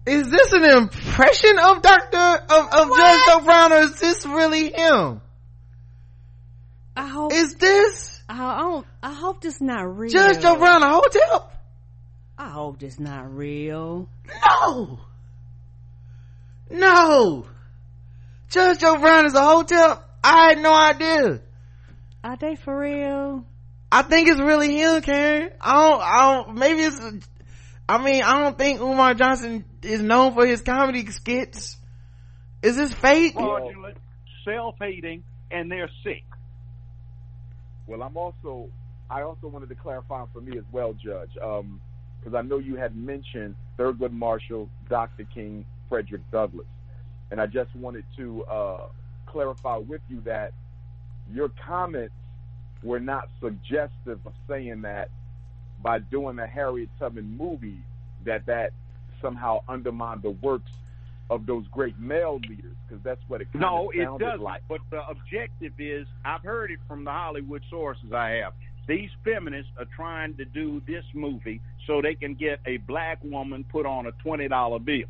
Is 0.06 0.30
this 0.30 0.54
an 0.54 0.64
impression 0.64 1.58
of 1.60 1.82
Dr. 1.82 2.18
of, 2.18 2.74
of 2.74 2.98
Judge 2.98 3.22
Joe 3.28 3.40
Brown 3.44 3.74
or 3.74 3.80
is 3.80 4.00
this 4.00 4.26
really 4.26 4.72
him? 4.72 5.22
I 6.96 7.08
hope. 7.08 7.34
Is 7.34 7.56
this 7.56 8.22
I, 8.30 8.44
I 8.44 8.60
don't. 8.60 8.88
I 9.02 9.14
hope 9.14 9.42
this 9.42 9.60
not 9.60 9.82
real. 9.82 10.12
Judge 10.12 10.42
Joe 10.42 10.58
Brown 10.58 10.84
a 10.84 10.90
hotep? 10.90 11.52
I 12.38 12.50
hope 12.50 12.80
this 12.80 13.00
not 13.00 13.36
real. 13.36 14.10
No. 14.62 15.00
No. 16.70 17.46
Judge 18.50 18.80
Joe 18.80 18.98
Brown 19.00 19.26
is 19.26 19.36
a 19.36 19.42
hotep? 19.44 20.10
I 20.24 20.50
had 20.50 20.60
no 20.60 20.74
idea. 20.74 21.42
Are 22.24 22.38
they 22.38 22.56
for 22.56 22.78
real? 22.78 23.46
I 23.92 24.02
think 24.02 24.28
it's 24.30 24.40
really 24.40 24.76
him, 24.76 25.02
Karen. 25.02 25.52
I 25.62 25.74
don't, 25.74 26.02
I 26.02 26.18
don't, 26.44 26.56
maybe 26.56 26.82
it's, 26.82 27.00
I 27.88 28.04
mean, 28.04 28.24
I 28.24 28.42
don't 28.42 28.58
think 28.58 28.80
Umar 28.80 29.14
Johnson 29.14 29.66
is 29.84 30.02
known 30.02 30.34
for 30.34 30.46
his 30.46 30.62
comedy 30.62 31.06
skits. 31.12 31.78
Is 32.64 32.76
this 32.76 32.94
fake? 32.94 33.34
fraudulent, 33.34 33.98
self-hating, 34.46 35.24
and 35.52 35.70
they're 35.70 35.90
sick. 36.04 36.24
Well, 37.86 38.02
I'm 38.02 38.16
also, 38.16 38.70
I 39.10 39.22
also 39.22 39.48
wanted 39.48 39.70
to 39.70 39.76
clarify 39.76 40.26
for 40.32 40.42
me 40.42 40.58
as 40.58 40.64
well, 40.72 40.94
Judge, 40.94 41.32
um, 41.42 41.82
because 42.24 42.38
I 42.38 42.42
know 42.42 42.58
you 42.58 42.76
had 42.76 42.96
mentioned 42.96 43.56
Thurgood 43.78 44.12
Marshall, 44.12 44.70
Dr. 44.90 45.26
King, 45.34 45.66
Frederick 45.90 46.22
Douglass, 46.32 46.68
and 47.32 47.42
I 47.42 47.48
just 47.48 47.76
wanted 47.76 48.06
to 48.18 48.44
uh, 48.46 48.82
clarify 49.26 49.78
with 49.78 50.02
you 50.10 50.22
that 50.22 50.54
your 51.32 51.50
comments 51.50 52.14
were 52.82 53.00
not 53.00 53.30
suggestive 53.42 54.20
of 54.26 54.34
saying 54.48 54.82
that 54.82 55.10
by 55.82 56.00
doing 56.00 56.40
a 56.40 56.48
Harriet 56.48 56.90
Tubman 57.00 57.38
movie 57.38 57.82
that 58.26 58.46
that 58.46 58.72
somehow 59.22 59.62
undermined 59.68 60.22
the 60.22 60.32
works 60.32 60.72
of 61.30 61.46
those 61.46 61.66
great 61.72 61.98
male 61.98 62.40
leaders, 62.48 62.76
because 62.88 63.02
that's 63.04 63.22
what 63.28 63.42
it 63.42 63.48
No, 63.54 63.90
it 63.94 64.06
doesn't. 64.20 64.42
like. 64.42 64.62
But 64.68 64.82
the 64.92 65.02
objective 65.08 65.74
is, 65.80 66.06
I've 66.24 66.42
heard 66.44 66.72
it 66.72 66.80
from 66.88 67.04
the 67.06 67.12
Hollywood 67.12 67.64
sources 67.70 68.12
I 68.14 68.42
have. 68.44 68.54
These 68.86 69.10
feminists 69.24 69.72
are 69.80 69.86
trying 69.96 70.36
to 70.36 70.46
do 70.46 70.82
this 70.86 71.06
movie 71.14 71.62
so 71.88 72.02
they 72.02 72.16
can 72.16 72.36
get 72.36 72.60
a 72.66 72.78
black 72.78 73.24
woman 73.24 73.64
put 73.64 73.86
on 73.86 74.06
a 74.08 74.12
twenty 74.12 74.48
dollar 74.48 74.80
bill. 74.80 75.04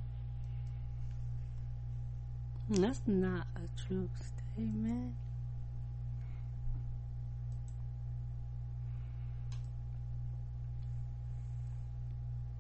Hmm, 2.68 2.82
that's 2.82 3.02
not 3.08 3.48
a 3.56 3.88
true 3.88 4.10
statement. 4.56 5.14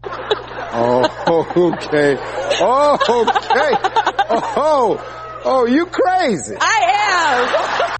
Oh, 0.75 1.45
okay. 1.55 2.17
Oh, 2.59 2.97
okay. 2.97 3.77
Oh, 4.29 5.41
oh, 5.45 5.65
you 5.65 5.85
crazy. 5.85 6.55
I 6.59 7.91
am. 7.91 7.97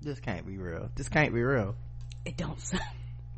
This 0.00 0.20
can't 0.20 0.46
be 0.46 0.58
real. 0.58 0.90
This 0.94 1.08
can't 1.08 1.34
be 1.34 1.42
real. 1.42 1.74
It 2.28 2.36
don't 2.36 2.60
sound. 2.60 2.82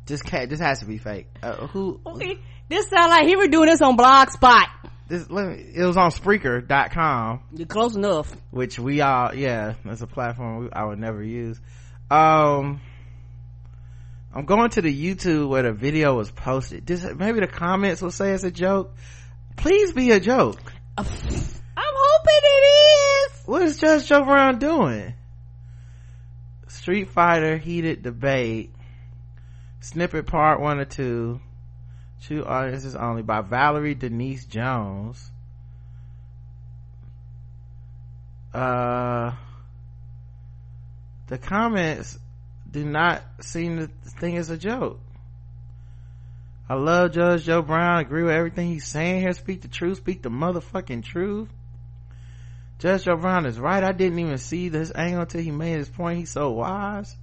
This 0.05 0.21
can't, 0.21 0.49
this 0.49 0.59
has 0.59 0.79
to 0.79 0.85
be 0.85 0.97
fake. 0.97 1.27
Uh, 1.41 1.67
who, 1.67 2.01
Okay, 2.05 2.37
this 2.67 2.89
sound 2.89 3.09
like 3.09 3.25
he 3.25 3.37
was 3.37 3.47
doing 3.47 3.67
this 3.67 3.81
on 3.81 3.95
Blogspot. 3.95 4.65
this, 5.07 5.29
let 5.29 5.47
me, 5.47 5.65
it 5.75 5.85
was 5.85 5.95
on 5.95 6.11
Spreaker.com. 6.11 7.39
You're 7.55 7.67
close 7.67 7.95
enough. 7.95 8.35
which 8.49 8.77
we 8.77 8.99
all 8.99 9.33
yeah 9.33 9.75
that's 9.85 10.01
a 10.01 10.07
platform 10.07 10.63
we, 10.65 10.71
i 10.73 10.83
would 10.83 10.99
never 10.99 11.23
use 11.23 11.61
um 12.09 12.81
i'm 14.33 14.43
going 14.45 14.69
to 14.71 14.81
the 14.81 14.93
youtube 14.93 15.47
where 15.47 15.63
the 15.63 15.71
video 15.71 16.15
was 16.15 16.29
posted 16.29 16.85
this 16.85 17.05
maybe 17.15 17.39
the 17.39 17.47
comments 17.47 18.01
will 18.01 18.11
say 18.11 18.31
it's 18.31 18.43
a 18.43 18.51
joke 18.51 18.93
please 19.55 19.93
be 19.93 20.11
a 20.11 20.19
joke 20.19 20.73
I'm 20.97 21.05
hoping 21.05 22.41
it 22.43 22.65
is. 22.67 23.41
what 23.45 23.61
is 23.61 23.77
judge 23.79 24.07
joe 24.07 24.25
brown 24.25 24.59
doing 24.59 25.13
street 26.67 27.09
fighter 27.11 27.57
heated 27.57 28.01
debate 28.03 28.73
snippet 29.81 30.27
part 30.27 30.61
one 30.61 30.79
or 30.79 30.85
two. 30.85 31.41
Two 32.23 32.45
audiences 32.45 32.95
only 32.95 33.23
by 33.23 33.41
valerie 33.41 33.95
denise 33.95 34.45
jones. 34.45 35.31
Uh 38.53 39.33
the 41.27 41.37
comments 41.37 42.19
do 42.69 42.85
not 42.85 43.23
seem 43.41 43.77
to 43.77 43.87
think 44.19 44.37
it's 44.37 44.49
a 44.49 44.57
joke. 44.57 44.99
I 46.69 46.75
love 46.75 47.13
judge 47.13 47.45
joe 47.45 47.61
brown. 47.61 47.99
Agree 47.99 48.23
with 48.23 48.33
everything 48.33 48.67
he's 48.67 48.85
saying 48.85 49.21
here. 49.21 49.33
Speak 49.33 49.61
the 49.61 49.67
truth. 49.67 49.97
Speak 49.97 50.21
the 50.21 50.29
motherfucking 50.29 51.03
truth. 51.03 51.49
Judge 52.77 53.05
joe 53.05 53.15
brown 53.15 53.45
is 53.47 53.59
right. 53.59 53.83
I 53.83 53.93
didn't 53.93 54.19
even 54.19 54.37
see 54.37 54.69
this 54.69 54.91
angle 54.93 55.21
until 55.21 55.41
he 55.41 55.51
made 55.51 55.77
his 55.77 55.89
point. 55.89 56.19
He's 56.19 56.29
so 56.29 56.51
wise 56.51 57.15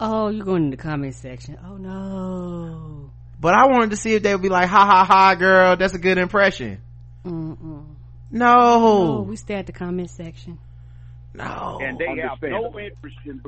Oh, 0.00 0.28
you're 0.28 0.44
going 0.44 0.64
in 0.64 0.70
the 0.70 0.76
comment 0.76 1.14
section. 1.14 1.56
Oh 1.64 1.76
no. 1.76 3.10
but 3.40 3.54
i 3.54 3.66
wanted 3.66 3.90
to 3.90 3.96
see 3.96 4.14
if 4.14 4.22
they 4.22 4.34
would 4.34 4.42
be 4.42 4.48
like 4.48 4.68
ha 4.68 4.84
ha 4.86 5.04
ha 5.04 5.34
girl 5.34 5.76
that's 5.76 5.94
a 5.94 5.98
good 5.98 6.18
impression 6.18 6.80
Mm-mm. 7.24 7.84
no 8.30 8.54
Oh, 8.56 9.22
we 9.22 9.36
stay 9.36 9.54
at 9.54 9.66
the 9.66 9.72
comment 9.72 10.10
section. 10.10 10.58
no 11.34 11.78
and 11.82 11.98
they 11.98 12.20
have 12.22 12.38
no 12.42 12.78
interest 12.78 13.16
in 13.24 13.40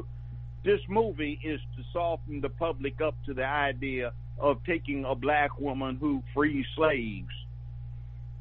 this 0.64 0.80
movie 0.88 1.38
is 1.44 1.60
to 1.76 1.82
soften 1.92 2.40
the 2.40 2.48
public 2.48 3.00
up 3.00 3.14
to 3.26 3.34
the 3.34 3.44
idea 3.44 4.12
of 4.38 4.58
taking 4.64 5.04
a 5.04 5.14
black 5.14 5.58
woman 5.60 5.96
who 6.00 6.22
frees 6.34 6.66
slaves 6.76 7.32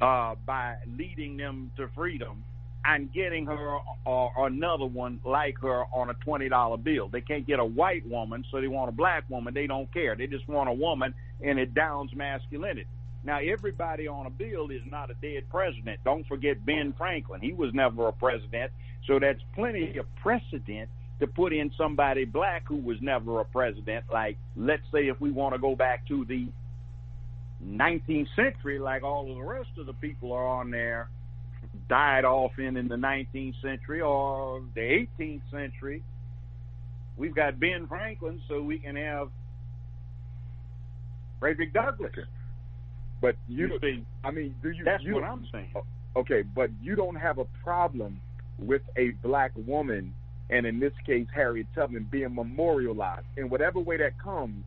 uh, 0.02 0.36
by 0.46 0.76
leading 0.98 1.38
them 1.38 1.72
to 1.78 1.88
freedom 1.96 2.44
and 2.88 3.12
getting 3.14 3.46
her 3.46 3.78
or 4.06 4.48
another 4.48 4.86
one 4.86 5.20
like 5.26 5.58
her 5.60 5.86
on 5.94 6.10
a 6.10 6.14
twenty 6.16 6.50
dollar 6.50 6.78
bill. 6.78 7.10
They 7.10 7.22
can't 7.22 7.48
get 7.48 7.60
a 7.60 7.66
white 7.66 8.08
woman, 8.08 8.46
so 8.52 8.62
they 8.62 8.68
want 8.68 8.90
a 8.90 8.92
black 8.92 9.24
woman. 9.30 9.54
They 9.54 9.68
don't 9.68 9.92
care. 9.94 10.16
They 10.16 10.28
just 10.28 10.48
want 10.48 10.70
a 10.70 10.74
woman, 10.74 11.14
and 11.42 11.60
it 11.60 11.74
downs 11.74 12.12
masculinity. 12.16 12.86
Now, 13.24 13.40
everybody 13.40 14.08
on 14.08 14.28
a 14.28 14.30
bill 14.30 14.70
is 14.70 14.82
not 14.90 15.10
a 15.10 15.16
dead 15.16 15.50
president. 15.50 16.00
Don't 16.06 16.28
forget 16.28 16.64
Ben 16.64 16.94
Franklin. 16.96 17.42
He 17.42 17.54
was 17.54 17.74
never 17.74 18.08
a 18.08 18.14
president. 18.14 18.72
So 19.08 19.20
that's 19.20 19.40
plenty 19.56 19.98
of 19.98 20.06
precedent 20.18 20.90
to 21.20 21.28
put 21.28 21.52
in 21.52 21.72
somebody 21.76 22.26
black 22.26 22.68
who 22.68 22.76
was 22.76 22.98
never 23.02 23.40
a 23.40 23.46
president. 23.46 24.06
Like, 24.14 24.38
let's 24.56 24.84
say 24.92 25.08
if 25.08 25.20
we 25.20 25.32
want 25.32 25.56
to 25.56 25.60
go 25.60 25.76
back 25.76 26.08
to 26.10 26.24
the 26.26 26.48
19th 27.66 28.28
century, 28.36 28.78
like 28.78 29.02
all 29.02 29.32
of 29.32 29.38
the 29.38 29.44
rest 29.44 29.70
of 29.80 29.88
the 29.88 29.94
people 29.94 30.32
are 30.32 30.48
on 30.48 30.70
there, 30.70 31.10
died 31.88 32.26
off 32.26 32.52
in 32.58 32.78
in 32.78 32.88
the 32.88 32.96
19th 32.96 33.62
century 33.62 34.02
or 34.02 34.62
the 34.74 35.08
18th 35.20 35.42
century. 35.52 36.04
We've 37.18 37.36
got 37.36 37.60
Ben 37.60 37.88
Franklin, 37.88 38.42
so 38.48 38.62
we 38.62 38.80
can 38.80 38.96
have 38.96 39.30
Frederick 41.40 41.74
Douglass. 41.74 42.12
But 43.22 43.36
you, 43.48 43.68
You 43.68 43.80
see, 43.82 44.06
I 44.24 44.32
mean, 44.32 44.56
do 44.62 44.72
you? 44.72 44.84
that's 44.84 45.04
you, 45.04 45.16
what 45.16 45.24
I'm 45.24 45.48
saying. 45.52 45.72
Okay, 46.16 46.44
but 46.44 46.70
you 46.82 46.96
don't 46.96 47.16
have 47.16 47.38
a 47.38 47.46
problem 47.64 48.20
with 48.60 48.82
a 48.98 49.12
black 49.24 49.52
woman, 49.68 50.14
and 50.50 50.66
in 50.66 50.80
this 50.80 50.94
case, 51.06 51.28
Harriet 51.34 51.68
Tubman, 51.76 52.08
being 52.12 52.34
memorialized 52.34 53.26
in 53.38 53.50
whatever 53.50 53.80
way 53.80 53.98
that 53.98 54.20
comes. 54.22 54.64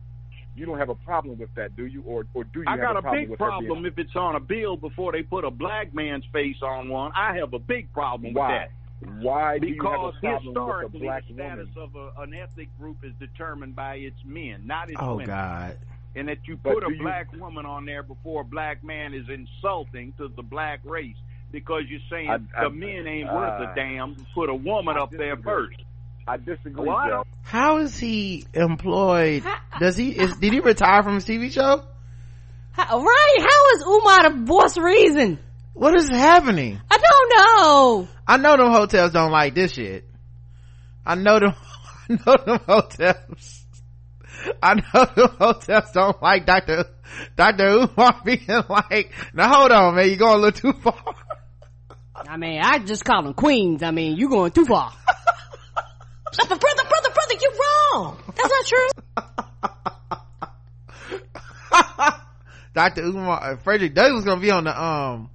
You 0.59 0.65
don't 0.65 0.77
have 0.77 0.89
a 0.89 0.95
problem 0.95 1.37
with 1.39 1.55
that, 1.55 1.77
do 1.77 1.85
you? 1.85 2.01
Or, 2.05 2.25
or 2.33 2.43
do 2.43 2.59
you 2.59 2.65
I 2.67 2.71
have 2.71 2.81
got 2.81 2.95
a 2.97 2.99
a 2.99 3.01
problem 3.01 3.21
big 3.23 3.29
with 3.29 3.39
her 3.39 3.45
problem 3.45 3.85
if 3.85 3.97
it's 3.97 4.15
on 4.17 4.35
a 4.35 4.41
bill 4.41 4.75
before 4.75 5.13
they 5.13 5.23
put 5.23 5.45
a 5.45 5.51
black 5.51 5.93
man's 5.93 6.25
face 6.33 6.57
on 6.61 6.89
one. 6.89 7.13
I 7.15 7.37
have 7.37 7.53
a 7.53 7.59
big 7.59 7.91
problem 7.93 8.33
Why? 8.33 8.47
with 8.51 9.09
that. 9.09 9.21
Why 9.23 9.57
do 9.57 9.67
you 9.67 9.75
have 9.75 9.79
Because 9.81 10.15
a 10.17 10.19
problem 10.19 10.35
with 10.35 10.43
historically, 10.57 10.99
a 10.99 11.03
black 11.03 11.27
the 11.29 11.33
status 11.33 11.67
woman? 11.77 11.89
of 11.95 12.17
a, 12.17 12.21
an 12.23 12.33
ethnic 12.33 12.77
group 12.77 12.97
is 13.05 13.13
determined 13.21 13.73
by 13.73 13.95
its 13.95 14.17
men, 14.25 14.67
not 14.67 14.89
its 14.89 14.99
Oh 15.01 15.13
women. 15.13 15.27
God. 15.27 15.77
And 16.17 16.27
that 16.27 16.39
you 16.45 16.57
But 16.61 16.73
put 16.73 16.83
a 16.83 16.87
do 16.87 16.95
you- 16.95 17.01
black 17.03 17.31
woman 17.39 17.65
on 17.65 17.85
there 17.85 18.03
before 18.03 18.41
a 18.41 18.45
black 18.45 18.83
man 18.83 19.13
is 19.13 19.29
insulting 19.29 20.11
to 20.17 20.27
the 20.27 20.43
black 20.43 20.81
race 20.83 21.15
because 21.53 21.83
you're 21.87 22.01
saying 22.09 22.29
I- 22.29 22.39
I- 22.57 22.63
the 22.65 22.69
men 22.71 23.07
ain't 23.07 23.31
worth 23.31 23.61
uh, 23.61 23.71
a 23.71 23.75
damn. 23.75 24.15
Put 24.35 24.49
a 24.49 24.55
woman 24.55 24.97
I 24.97 25.01
up 25.03 25.11
there 25.11 25.37
first. 25.37 25.77
I 26.29 26.37
disagree, 26.37 26.85
Well, 26.87 26.95
I 26.95 27.09
don't- 27.09 27.27
How 27.41 27.77
is 27.79 27.97
he 27.97 28.45
employed? 28.53 29.43
Does 29.79 29.97
he 29.97 30.09
is 30.11 30.37
did 30.37 30.53
he 30.53 30.59
retire 30.59 31.01
from 31.01 31.15
his 31.15 31.25
TV 31.25 31.51
show? 31.51 31.81
How, 32.73 33.01
right? 33.01 33.37
How 33.39 33.75
is 33.75 33.83
Umar 33.87 34.29
the 34.29 34.45
voice 34.45 34.77
reason? 34.77 35.39
What 35.73 35.95
is 35.95 36.07
happening? 36.07 36.79
I 36.91 36.97
don't 36.97 37.29
know. 37.35 38.07
I 38.27 38.37
know 38.37 38.57
them 38.57 38.67
hoteps 38.67 39.11
don't 39.11 39.31
like 39.31 39.55
this 39.55 39.73
shit. 39.73 40.05
I 41.03 41.15
know 41.15 41.39
them 41.39 41.53
I 42.09 42.13
know 42.13 42.37
them 42.45 42.59
hoteps. 42.59 43.61
I 44.61 44.73
know 44.75 45.05
them 45.15 45.29
hoteps 45.39 45.93
don't 45.93 46.21
like 46.21 46.45
Dr. 46.45 46.85
Dr. 47.35 47.65
Umar 47.69 48.21
being 48.23 48.45
like, 48.69 49.11
now 49.33 49.51
hold 49.51 49.71
on 49.71 49.95
man, 49.95 50.07
you 50.09 50.15
going 50.17 50.33
a 50.33 50.41
little 50.43 50.73
too 50.73 50.79
far. 50.79 51.15
I 52.15 52.37
mean, 52.37 52.61
I 52.61 52.77
just 52.79 53.03
call 53.03 53.23
them 53.23 53.33
queens. 53.33 53.81
I 53.81 53.89
mean, 53.89 54.15
you 54.17 54.29
going 54.29 54.51
too 54.51 54.65
far. 54.65 54.91
Brother, 56.35 56.57
brother, 56.57 56.83
brother, 56.89 57.09
brother, 57.13 57.35
you're 57.41 57.51
wrong. 57.93 58.17
That's 58.35 58.49
not 58.49 58.65
true. 58.65 58.89
Dr. 62.73 63.01
Umar, 63.03 63.43
uh, 63.43 63.57
Frederick 63.57 63.93
Douglass 63.93 64.19
is 64.19 64.25
gonna 64.25 64.41
be 64.41 64.51
on 64.51 64.63
the, 64.65 64.81
um, 64.81 65.29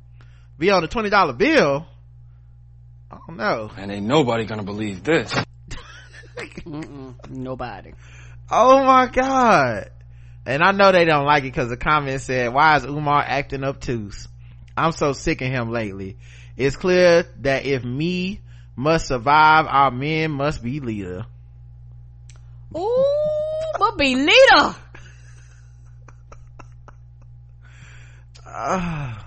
be 0.59 0.71
on 0.71 0.83
the 0.83 0.89
$20 0.89 1.37
bill. 1.37 1.87
I 3.11 3.19
don't 3.27 3.37
know. 3.37 3.71
And 3.77 3.91
ain't 3.91 4.07
nobody 4.07 4.45
gonna 4.45 4.63
believe 4.63 5.03
this. 5.03 5.35
Mm-mm, 6.37 7.15
nobody. 7.29 7.93
Oh 8.51 8.85
my 8.85 9.07
god. 9.07 9.91
And 10.47 10.63
I 10.63 10.73
know 10.73 10.93
they 10.93 11.05
don't 11.05 11.25
like 11.25 11.45
it 11.45 11.53
because 11.53 11.71
the 11.71 11.77
comment 11.77 12.21
said, 12.21 12.53
why 12.53 12.77
is 12.77 12.85
Umar 12.85 13.23
acting 13.27 13.65
obtuse? 13.65 14.29
I'm 14.77 14.93
so 14.93 15.13
sick 15.13 15.41
of 15.41 15.49
him 15.49 15.71
lately. 15.71 16.19
It's 16.57 16.77
clear 16.77 17.25
that 17.41 17.65
if 17.65 17.85
me 17.85 18.41
must 18.77 19.07
survive, 19.09 19.67
our 19.69 19.91
men 19.91 20.31
must 20.33 20.63
be 20.63 20.81
leader. 20.81 21.27
Ooh, 22.77 23.05
but 23.79 23.97
be 23.97 24.15
leader. 24.17 24.75
Ah. 28.47 29.27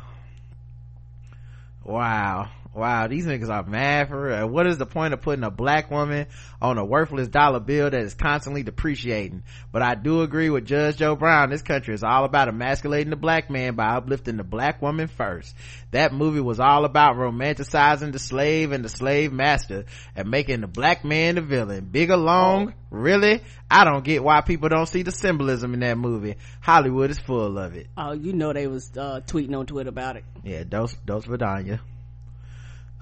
wow. 1.83 2.49
Wow, 2.77 3.07
these 3.07 3.25
niggas 3.25 3.49
are 3.49 3.63
mad 3.63 4.09
for 4.09 4.27
real. 4.27 4.47
What 4.47 4.67
is 4.67 4.77
the 4.77 4.85
point 4.85 5.15
of 5.15 5.23
putting 5.23 5.43
a 5.43 5.49
black 5.49 5.89
woman 5.89 6.27
on 6.61 6.77
a 6.77 6.85
worthless 6.85 7.27
dollar 7.27 7.59
bill 7.59 7.89
that 7.89 7.99
is 7.99 8.13
constantly 8.13 8.61
depreciating? 8.61 9.41
But 9.71 9.81
I 9.81 9.95
do 9.95 10.21
agree 10.21 10.51
with 10.51 10.67
Judge 10.67 10.97
Joe 10.97 11.15
Brown. 11.15 11.49
This 11.49 11.63
country 11.63 11.95
is 11.95 12.03
all 12.03 12.23
about 12.23 12.49
emasculating 12.49 13.09
the 13.09 13.15
black 13.15 13.49
man 13.49 13.73
by 13.73 13.95
uplifting 13.95 14.37
the 14.37 14.43
black 14.43 14.79
woman 14.79 15.07
first. 15.07 15.55
That 15.89 16.13
movie 16.13 16.39
was 16.39 16.59
all 16.59 16.85
about 16.85 17.15
romanticizing 17.15 18.11
the 18.11 18.19
slave 18.19 18.71
and 18.71 18.85
the 18.85 18.89
slave 18.89 19.33
master 19.33 19.85
and 20.15 20.29
making 20.29 20.61
the 20.61 20.67
black 20.67 21.03
man 21.03 21.33
the 21.33 21.41
villain. 21.41 21.85
Big 21.85 22.11
along, 22.11 22.75
really? 22.91 23.41
I 23.71 23.85
don't 23.85 24.03
get 24.03 24.23
why 24.23 24.41
people 24.41 24.69
don't 24.69 24.85
see 24.85 25.01
the 25.01 25.11
symbolism 25.11 25.73
in 25.73 25.79
that 25.79 25.97
movie. 25.97 26.35
Hollywood 26.61 27.09
is 27.09 27.17
full 27.17 27.57
of 27.57 27.73
it. 27.73 27.87
Oh, 27.97 28.11
you 28.11 28.33
know 28.33 28.53
they 28.53 28.67
was 28.67 28.91
uh, 28.95 29.21
tweeting 29.25 29.57
on 29.57 29.65
Twitter 29.65 29.89
about 29.89 30.17
it. 30.17 30.25
Yeah, 30.43 30.63
dose, 30.63 30.93
dose 30.93 31.25
Vidania. 31.25 31.79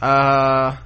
Uh, 0.02 0.78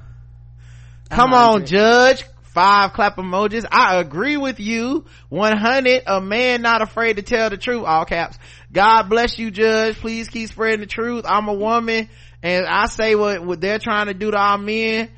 come 1.10 1.34
on, 1.34 1.66
judge. 1.66 2.26
Five 2.44 2.94
clap 2.94 3.18
emojis. 3.18 3.66
I 3.72 4.00
agree 4.00 4.36
with 4.36 4.60
you. 4.60 5.06
100. 5.30 6.04
A 6.08 6.20
man 6.20 6.62
not 6.62 6.82
afraid 6.82 7.18
to 7.18 7.22
tell 7.22 7.50
the 7.50 7.58
truth. 7.58 7.84
All 7.86 8.06
caps. 8.06 8.40
God 8.72 9.04
bless 9.04 9.38
you, 9.38 9.52
judge. 9.52 9.98
Please 9.98 10.30
keep 10.30 10.50
spreading 10.50 10.80
the 10.80 10.88
truth. 10.88 11.26
I'm 11.28 11.48
a 11.48 11.54
woman 11.54 12.10
and 12.42 12.66
I 12.66 12.88
say 12.88 13.16
what, 13.16 13.46
what 13.46 13.62
they're 13.62 13.80
trying 13.80 14.08
to 14.08 14.14
do 14.14 14.32
to 14.32 14.38
our 14.38 14.58
men. 14.58 15.10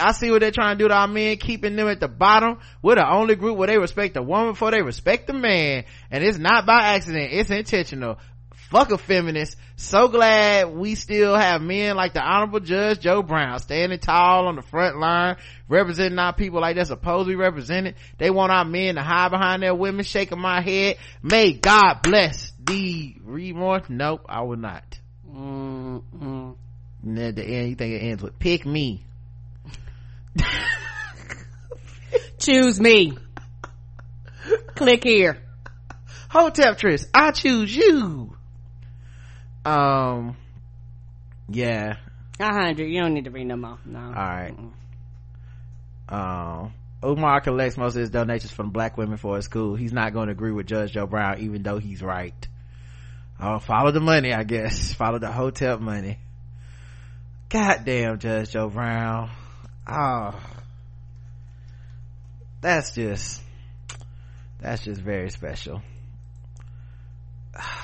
I 0.00 0.12
see 0.12 0.30
what 0.30 0.40
they're 0.40 0.50
trying 0.50 0.78
to 0.78 0.84
do 0.84 0.88
to 0.88 0.94
our 0.94 1.06
men, 1.06 1.36
keeping 1.36 1.76
them 1.76 1.88
at 1.88 2.00
the 2.00 2.08
bottom. 2.08 2.58
We're 2.82 2.94
the 2.94 3.08
only 3.08 3.36
group 3.36 3.58
where 3.58 3.66
they 3.66 3.78
respect 3.78 4.14
the 4.14 4.22
woman 4.22 4.52
before 4.52 4.70
they 4.70 4.80
respect 4.80 5.26
the 5.26 5.34
man. 5.34 5.84
And 6.10 6.24
it's 6.24 6.38
not 6.38 6.64
by 6.64 6.94
accident. 6.94 7.32
It's 7.32 7.50
intentional. 7.50 8.18
Fuck 8.74 8.90
a 8.90 8.98
feminist. 8.98 9.56
So 9.76 10.08
glad 10.08 10.74
we 10.74 10.96
still 10.96 11.36
have 11.36 11.62
men 11.62 11.94
like 11.94 12.12
the 12.12 12.20
Honorable 12.20 12.58
Judge 12.58 12.98
Joe 12.98 13.22
Brown 13.22 13.60
standing 13.60 14.00
tall 14.00 14.48
on 14.48 14.56
the 14.56 14.62
front 14.62 14.98
line, 14.98 15.36
representing 15.68 16.18
our 16.18 16.34
people 16.34 16.60
like 16.60 16.74
they're 16.74 16.84
supposed 16.84 17.26
to 17.26 17.28
be 17.28 17.36
represented. 17.36 17.94
They 18.18 18.30
want 18.30 18.50
our 18.50 18.64
men 18.64 18.96
to 18.96 19.00
hide 19.00 19.28
behind 19.28 19.62
their 19.62 19.76
women, 19.76 20.04
shaking 20.04 20.40
my 20.40 20.60
head. 20.60 20.96
May 21.22 21.52
God 21.52 22.00
bless 22.02 22.52
the 22.66 23.14
read 23.22 23.54
more? 23.54 23.80
Nope, 23.88 24.26
I 24.28 24.42
will 24.42 24.56
not. 24.56 24.98
Mm-mm. 25.32 26.56
And 27.04 27.18
at 27.20 27.36
the 27.36 27.44
end, 27.44 27.68
you 27.68 27.76
think 27.76 27.94
it 27.94 28.04
ends 28.04 28.24
with 28.24 28.40
pick 28.40 28.66
me. 28.66 29.04
Choose 32.40 32.80
me. 32.80 33.16
Click 34.74 35.04
here. 35.04 35.38
Hotep 36.28 36.78
Tris, 36.78 37.06
I 37.14 37.30
choose 37.30 37.72
you. 37.76 38.33
Um, 39.64 40.36
yeah. 41.48 41.96
A 42.40 42.52
hundred. 42.52 42.86
You 42.86 43.00
don't 43.00 43.14
need 43.14 43.24
to 43.24 43.30
read 43.30 43.46
no 43.46 43.56
more. 43.56 43.78
No. 43.84 43.98
All 43.98 44.12
right. 44.12 44.54
Um, 46.08 46.74
Umar 47.04 47.40
collects 47.40 47.76
most 47.76 47.94
of 47.94 48.00
his 48.00 48.10
donations 48.10 48.52
from 48.52 48.70
black 48.70 48.96
women 48.96 49.16
for 49.16 49.36
his 49.36 49.44
school. 49.44 49.74
He's 49.74 49.92
not 49.92 50.12
going 50.12 50.26
to 50.26 50.32
agree 50.32 50.52
with 50.52 50.66
Judge 50.66 50.92
Joe 50.92 51.06
Brown, 51.06 51.40
even 51.40 51.62
though 51.62 51.78
he's 51.78 52.02
right. 52.02 52.34
Oh, 53.40 53.58
follow 53.58 53.90
the 53.90 54.00
money, 54.00 54.32
I 54.32 54.44
guess. 54.44 54.94
Follow 54.98 55.18
the 55.18 55.30
hotep 55.30 55.80
money. 55.80 56.18
Goddamn, 57.48 58.18
Judge 58.18 58.50
Joe 58.50 58.68
Brown. 58.68 59.30
Oh, 59.86 60.40
that's 62.60 62.94
just, 62.94 63.42
that's 64.60 64.84
just 64.84 65.00
very 65.00 65.30
special. 65.30 65.82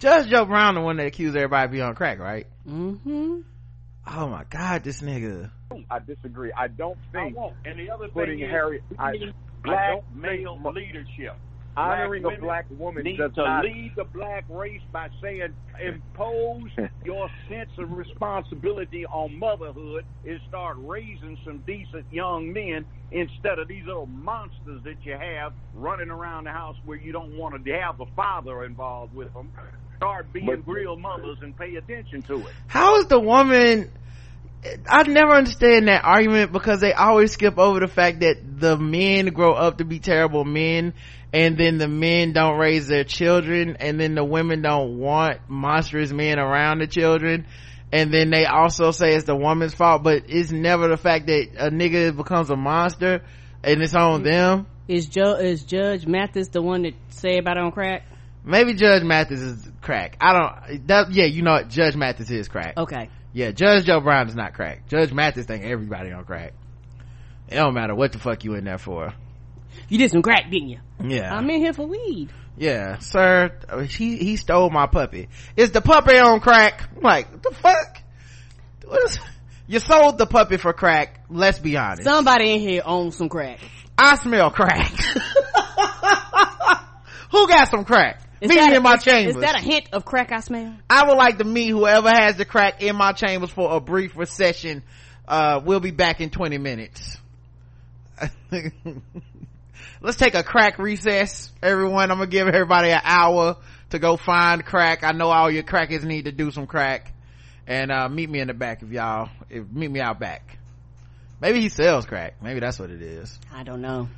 Judge 0.00 0.28
Joe 0.28 0.46
Brown, 0.46 0.74
the 0.76 0.80
one 0.80 0.96
that 0.96 1.06
accused 1.06 1.36
everybody 1.36 1.66
of 1.66 1.70
being 1.72 1.84
on 1.84 1.94
crack, 1.94 2.18
right? 2.18 2.46
Mm-hmm. 2.66 3.40
Oh 4.06 4.28
my 4.28 4.44
God, 4.48 4.82
this 4.82 5.02
nigga. 5.02 5.50
I 5.90 5.98
disagree. 5.98 6.50
I 6.56 6.68
don't 6.68 6.98
I 7.14 7.24
think 7.24 7.36
won't. 7.36 7.54
And 7.66 7.78
the 7.78 7.90
other 7.90 8.08
putting 8.08 8.38
thing 8.38 8.46
is, 8.46 8.50
Harry, 8.50 8.82
I, 8.98 9.12
we 9.12 9.18
need 9.18 9.28
I 9.28 9.32
black 9.62 10.02
male 10.14 10.58
think 10.62 10.74
leadership. 10.74 11.36
honoring 11.76 12.22
black 12.22 12.38
a 12.38 12.40
black 12.40 12.66
woman 12.70 13.04
need 13.04 13.18
does 13.18 13.34
to 13.34 13.42
not. 13.42 13.64
lead 13.64 13.92
the 13.94 14.04
black 14.04 14.44
race 14.48 14.80
by 14.90 15.08
saying 15.22 15.54
impose 15.80 16.70
your 17.04 17.28
sense 17.48 17.70
of 17.78 17.92
responsibility 17.92 19.04
on 19.06 19.38
motherhood 19.38 20.04
and 20.26 20.40
start 20.48 20.76
raising 20.80 21.36
some 21.44 21.58
decent 21.66 22.06
young 22.10 22.52
men 22.52 22.86
instead 23.12 23.58
of 23.58 23.68
these 23.68 23.84
little 23.86 24.06
monsters 24.06 24.80
that 24.84 24.96
you 25.04 25.12
have 25.12 25.52
running 25.74 26.10
around 26.10 26.44
the 26.44 26.50
house 26.50 26.76
where 26.86 26.96
you 26.98 27.12
don't 27.12 27.36
want 27.36 27.62
to 27.64 27.72
have 27.72 28.00
a 28.00 28.06
father 28.16 28.64
involved 28.64 29.14
with 29.14 29.32
them. 29.34 29.50
Start 30.00 30.32
being 30.32 30.46
But- 30.46 30.66
real 30.66 30.96
mothers 30.96 31.36
and 31.42 31.54
pay 31.54 31.76
attention 31.76 32.22
to 32.22 32.38
it. 32.38 32.52
How 32.68 32.96
is 32.96 33.06
the 33.06 33.20
woman 33.20 33.90
I 34.88 35.02
never 35.04 35.32
understand 35.32 35.88
that 35.88 36.04
argument 36.04 36.52
because 36.52 36.80
they 36.80 36.92
always 36.94 37.32
skip 37.32 37.58
over 37.58 37.80
the 37.80 37.86
fact 37.88 38.20
that 38.20 38.36
the 38.60 38.78
men 38.78 39.26
grow 39.26 39.52
up 39.52 39.78
to 39.78 39.84
be 39.84 39.98
terrible 39.98 40.44
men 40.44 40.94
and 41.32 41.56
then 41.56 41.78
the 41.78 41.88
men 41.88 42.32
don't 42.32 42.58
raise 42.58 42.86
their 42.86 43.04
children 43.04 43.76
and 43.78 43.98
then 44.00 44.14
the 44.14 44.24
women 44.24 44.62
don't 44.62 44.98
want 44.98 45.38
monstrous 45.48 46.12
men 46.12 46.38
around 46.38 46.78
the 46.78 46.86
children 46.86 47.46
and 47.92 48.12
then 48.12 48.30
they 48.30 48.44
also 48.44 48.90
say 48.90 49.14
it's 49.14 49.24
the 49.24 49.36
woman's 49.36 49.74
fault 49.74 50.02
but 50.02 50.24
it's 50.28 50.50
never 50.50 50.88
the 50.88 50.96
fact 50.96 51.26
that 51.26 51.48
a 51.58 51.70
nigga 51.70 52.14
becomes 52.14 52.50
a 52.50 52.56
monster 52.56 53.22
and 53.64 53.82
it's 53.82 53.94
on 53.94 54.22
them 54.22 54.66
Is 54.88 55.06
Joe 55.06 55.34
is 55.36 55.62
Judge 55.64 56.06
Mathis 56.06 56.48
the 56.48 56.60
one 56.60 56.82
that 56.82 56.94
say 57.10 57.38
about 57.38 57.56
it 57.56 57.62
on 57.62 57.72
crack? 57.72 58.02
Maybe 58.44 58.74
judge 58.74 59.02
mathis 59.02 59.40
is 59.40 59.68
crack. 59.80 60.16
I 60.20 60.32
don't 60.32 60.86
that 60.88 61.12
yeah 61.12 61.26
you 61.26 61.42
know 61.42 61.52
what? 61.52 61.68
Judge 61.68 61.96
mathis 61.96 62.30
is 62.30 62.48
crack. 62.48 62.76
Okay. 62.76 63.08
yeah 63.32 63.52
judge 63.52 63.84
joe 63.84 64.00
brown 64.00 64.28
is 64.28 64.34
not 64.34 64.54
crack. 64.54 64.88
Judge 64.88 65.12
mathis 65.12 65.46
think 65.46 65.64
everybody 65.64 66.12
on 66.12 66.24
crack. 66.24 66.52
It 67.48 67.56
don't 67.56 67.74
matter 67.74 67.94
what 67.94 68.12
the 68.12 68.18
fuck 68.18 68.44
you 68.44 68.54
in 68.54 68.64
there 68.64 68.78
for. 68.78 69.12
You 69.88 69.98
did 69.98 70.10
some 70.10 70.22
crack, 70.22 70.50
didn't 70.50 70.68
you? 70.68 70.78
yeah. 71.02 71.34
I'm 71.34 71.48
in 71.50 71.60
here 71.60 71.72
for 71.72 71.86
weed. 71.86 72.30
yeah 72.56 72.98
sir. 72.98 73.50
He 73.88 74.16
he 74.16 74.36
stole 74.36 74.70
my 74.70 74.86
puppy. 74.86 75.28
Is 75.56 75.72
the 75.72 75.80
puppy 75.80 76.18
on 76.18 76.40
crack? 76.40 76.88
I'm 76.96 77.02
like 77.02 77.30
what 77.30 77.42
the 77.42 77.54
fuck? 77.54 78.02
What 78.84 79.10
is 79.10 79.18
you 79.66 79.78
sold 79.78 80.18
the 80.18 80.26
puppy 80.26 80.56
for 80.56 80.72
crack. 80.72 81.24
Let's 81.30 81.60
be 81.60 81.76
honest. 81.76 82.02
Somebody 82.02 82.54
in 82.54 82.60
here 82.60 82.82
owns 82.84 83.16
some 83.16 83.28
crack. 83.28 83.60
i 83.96 84.16
smell 84.16 84.50
crack. 84.50 84.90
Who 87.30 87.46
got 87.46 87.68
some 87.68 87.84
crack 87.84 88.20
Is 88.40 88.48
me 88.50 88.58
a- 88.58 88.74
in 88.76 88.82
my 88.82 88.94
is- 88.94 89.04
chambers 89.04 89.36
Is 89.36 89.42
that 89.42 89.56
a 89.56 89.60
hint 89.60 89.88
of 89.92 90.04
crack 90.04 90.32
I 90.32 90.40
smell? 90.40 90.74
I 90.88 91.06
would 91.06 91.16
like 91.16 91.38
to 91.38 91.44
meet 91.44 91.68
whoever 91.68 92.08
has 92.08 92.36
the 92.36 92.44
crack 92.44 92.82
in 92.82 92.96
my 92.96 93.12
chambers 93.12 93.50
for 93.50 93.74
a 93.74 93.80
brief 93.80 94.16
recession. 94.16 94.82
Uh, 95.28 95.60
we'll 95.64 95.80
be 95.80 95.90
back 95.90 96.20
in 96.20 96.30
20 96.30 96.58
minutes. 96.58 97.18
Let's 100.02 100.16
take 100.16 100.34
a 100.34 100.42
crack 100.42 100.78
recess, 100.78 101.52
everyone. 101.62 102.10
I'm 102.10 102.18
gonna 102.18 102.30
give 102.30 102.48
everybody 102.48 102.90
an 102.90 103.00
hour 103.04 103.56
to 103.90 103.98
go 103.98 104.16
find 104.16 104.64
crack. 104.64 105.04
I 105.04 105.12
know 105.12 105.28
all 105.28 105.50
your 105.50 105.62
crackers 105.62 106.04
need 106.04 106.24
to 106.24 106.32
do 106.32 106.50
some 106.50 106.66
crack. 106.66 107.12
And, 107.66 107.92
uh, 107.92 108.08
meet 108.08 108.28
me 108.28 108.40
in 108.40 108.48
the 108.48 108.54
back 108.54 108.82
if 108.82 108.90
y'all, 108.90 109.28
if, 109.48 109.70
meet 109.70 109.90
me 109.90 110.00
out 110.00 110.18
back. 110.18 110.58
Maybe 111.40 111.60
he 111.60 111.68
sells 111.68 112.06
crack. 112.06 112.42
Maybe 112.42 112.60
that's 112.60 112.78
what 112.78 112.90
it 112.90 113.00
is. 113.00 113.38
I 113.54 113.62
don't 113.62 113.80
know. 113.80 114.08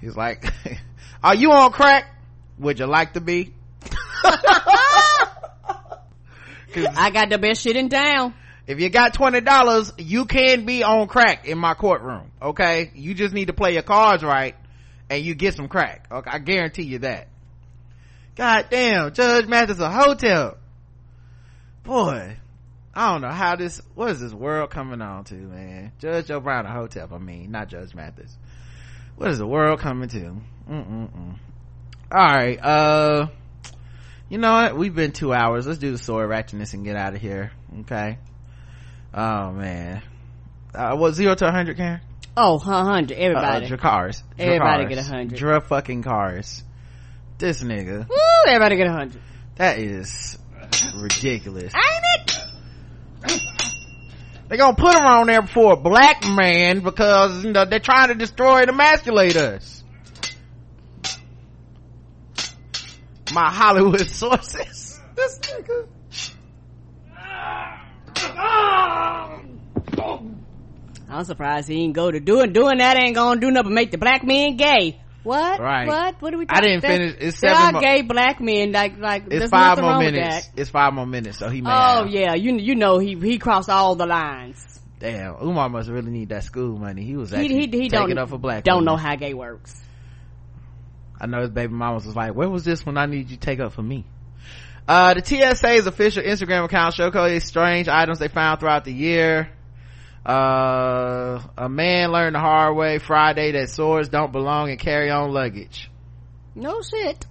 He's 0.00 0.16
like, 0.16 0.52
are 1.22 1.34
you 1.34 1.52
on 1.52 1.72
crack? 1.72 2.06
Would 2.58 2.78
you 2.78 2.86
like 2.86 3.12
to 3.14 3.20
be? 3.20 3.52
I 6.96 7.10
got 7.12 7.30
the 7.30 7.38
best 7.38 7.62
shit 7.62 7.76
in 7.76 7.88
town. 7.88 8.34
If 8.66 8.80
you 8.80 8.90
got 8.90 9.14
twenty 9.14 9.40
dollars, 9.40 9.92
you 9.96 10.24
can 10.24 10.66
be 10.66 10.82
on 10.82 11.06
crack 11.06 11.46
in 11.46 11.58
my 11.58 11.74
courtroom. 11.74 12.32
Okay, 12.42 12.90
you 12.94 13.14
just 13.14 13.32
need 13.32 13.46
to 13.46 13.52
play 13.52 13.74
your 13.74 13.82
cards 13.82 14.24
right, 14.24 14.56
and 15.08 15.24
you 15.24 15.34
get 15.34 15.54
some 15.54 15.68
crack. 15.68 16.08
Okay, 16.10 16.30
I 16.30 16.38
guarantee 16.38 16.82
you 16.82 16.98
that. 17.00 17.28
God 18.34 18.66
damn, 18.70 19.12
Judge 19.14 19.46
Mathis 19.46 19.78
a 19.78 19.88
hotep. 19.88 20.58
Boy, 21.84 22.36
I 22.92 23.12
don't 23.12 23.20
know 23.20 23.30
how 23.30 23.54
this. 23.56 23.80
What 23.94 24.10
is 24.10 24.20
this 24.20 24.34
world 24.34 24.70
coming 24.70 25.00
on 25.00 25.24
to, 25.24 25.34
man? 25.34 25.92
Judge 26.00 26.30
O'Brien 26.30 26.66
a 26.66 26.72
hotep. 26.72 27.12
I 27.12 27.18
mean, 27.18 27.52
not 27.52 27.68
Judge 27.68 27.94
Mathis. 27.94 28.36
What 29.16 29.30
is 29.30 29.38
the 29.38 29.46
world 29.46 29.78
coming 29.78 30.08
to? 30.08 30.36
Mm-mm-mm. 30.68 31.38
All 32.12 32.26
right, 32.26 32.58
uh, 32.62 33.28
you 34.28 34.38
know 34.38 34.52
what? 34.52 34.76
We've 34.76 34.94
been 34.94 35.12
two 35.12 35.32
hours. 35.32 35.66
Let's 35.66 35.78
do 35.78 35.92
the 35.92 35.98
sword 35.98 36.28
ratchetness 36.30 36.74
and 36.74 36.84
get 36.84 36.96
out 36.96 37.14
of 37.14 37.20
here. 37.20 37.52
Okay. 37.80 38.18
Oh 39.14 39.52
man. 39.52 40.02
Uh, 40.74 40.96
what 40.96 41.12
zero 41.14 41.34
to 41.34 41.46
a 41.46 41.50
hundred, 41.50 41.76
Karen? 41.76 42.00
Oh, 42.36 42.56
a 42.56 42.58
hundred. 42.58 43.16
Everybody. 43.16 43.66
Uh, 43.66 43.68
Drakars. 43.70 44.22
Everybody 44.38 44.84
Drakars. 44.84 44.88
get 44.88 44.98
a 44.98 45.02
hundred. 45.02 45.38
Dra 45.38 45.60
fucking 45.60 46.02
cars. 46.02 46.62
This 47.38 47.62
nigga. 47.62 48.08
Woo, 48.08 48.16
everybody 48.46 48.76
get 48.76 48.88
a 48.88 48.92
hundred. 48.92 49.22
That 49.56 49.78
is 49.78 50.38
ridiculous. 50.94 51.72
Ain't 51.74 52.04
it? 52.28 52.42
They're 54.48 54.58
gonna 54.58 54.76
put 54.76 54.94
him 54.94 55.04
on 55.04 55.26
there 55.26 55.42
before 55.42 55.72
a 55.72 55.76
black 55.76 56.24
man 56.28 56.80
because 56.80 57.44
you 57.44 57.52
know 57.52 57.64
they're 57.64 57.80
trying 57.80 58.08
to 58.08 58.14
destroy 58.14 58.60
and 58.60 58.70
emasculate 58.70 59.36
us. 59.36 59.75
My 63.34 63.50
Hollywood 63.50 64.00
sources. 64.06 65.00
This 65.14 65.38
nigga. 65.40 65.86
I'm 71.08 71.24
surprised 71.24 71.68
he 71.68 71.76
didn't 71.76 71.94
go 71.94 72.10
to 72.10 72.18
doing 72.20 72.52
doing 72.52 72.78
that 72.78 72.96
ain't 73.00 73.14
gonna 73.14 73.40
do 73.40 73.50
nothing 73.50 73.70
but 73.70 73.74
make 73.74 73.90
the 73.90 73.98
black 73.98 74.24
men 74.24 74.56
gay. 74.56 75.00
What? 75.22 75.58
Right. 75.60 75.86
What? 75.88 76.22
What 76.22 76.34
are 76.34 76.38
we 76.38 76.46
Talking 76.46 76.64
I 76.64 76.66
didn't 76.68 76.82
finish. 76.82 77.14
It's 77.20 77.38
seven 77.38 77.74
mo- 77.74 77.80
gay 77.80 78.02
black 78.02 78.40
men 78.40 78.72
like 78.72 78.98
like 78.98 79.24
It's 79.30 79.50
five 79.50 79.80
more 79.80 79.98
minutes. 79.98 80.48
It's 80.56 80.70
five 80.70 80.92
more 80.92 81.06
minutes, 81.06 81.38
so 81.38 81.48
he 81.48 81.60
may. 81.62 81.70
Oh 81.70 81.72
have. 82.04 82.08
yeah, 82.10 82.34
you 82.34 82.56
you 82.56 82.74
know 82.76 82.98
he 82.98 83.14
he 83.16 83.38
crossed 83.38 83.68
all 83.70 83.96
the 83.96 84.06
lines. 84.06 84.64
Damn, 84.98 85.34
Umar 85.42 85.68
must 85.68 85.88
really 85.90 86.10
need 86.10 86.30
that 86.30 86.44
school 86.44 86.78
money. 86.78 87.02
He 87.04 87.16
was 87.16 87.30
He 87.30 87.36
actually 87.36 87.54
he, 87.54 87.60
he 87.60 87.66
taking 87.66 87.90
don't 87.90 88.18
up 88.18 88.28
for 88.30 88.38
black. 88.38 88.64
don't 88.64 88.76
women. 88.78 88.84
know 88.86 88.96
how 88.96 89.14
gay 89.16 89.34
works. 89.34 89.74
I 91.20 91.26
know 91.26 91.40
his 91.40 91.50
baby 91.50 91.72
mama 91.72 91.94
was 91.94 92.16
like, 92.16 92.34
where 92.34 92.48
was 92.48 92.64
this 92.64 92.84
when 92.84 92.98
I 92.98 93.06
need 93.06 93.30
you 93.30 93.36
to 93.36 93.40
take 93.40 93.60
up 93.60 93.72
for 93.72 93.82
me? 93.82 94.04
Uh, 94.88 95.14
the 95.14 95.24
TSA's 95.24 95.86
official 95.86 96.22
Instagram 96.22 96.64
account 96.64 96.94
showcased 96.94 97.42
strange 97.42 97.88
items 97.88 98.18
they 98.18 98.28
found 98.28 98.60
throughout 98.60 98.84
the 98.84 98.92
year. 98.92 99.50
Uh, 100.24 101.40
a 101.56 101.68
man 101.68 102.10
learned 102.10 102.34
the 102.34 102.40
hard 102.40 102.76
way 102.76 102.98
Friday 102.98 103.52
that 103.52 103.70
swords 103.70 104.08
don't 104.08 104.32
belong 104.32 104.70
in 104.70 104.76
carry-on 104.76 105.32
luggage. 105.32 105.90
No 106.54 106.80
shit. 106.82 107.26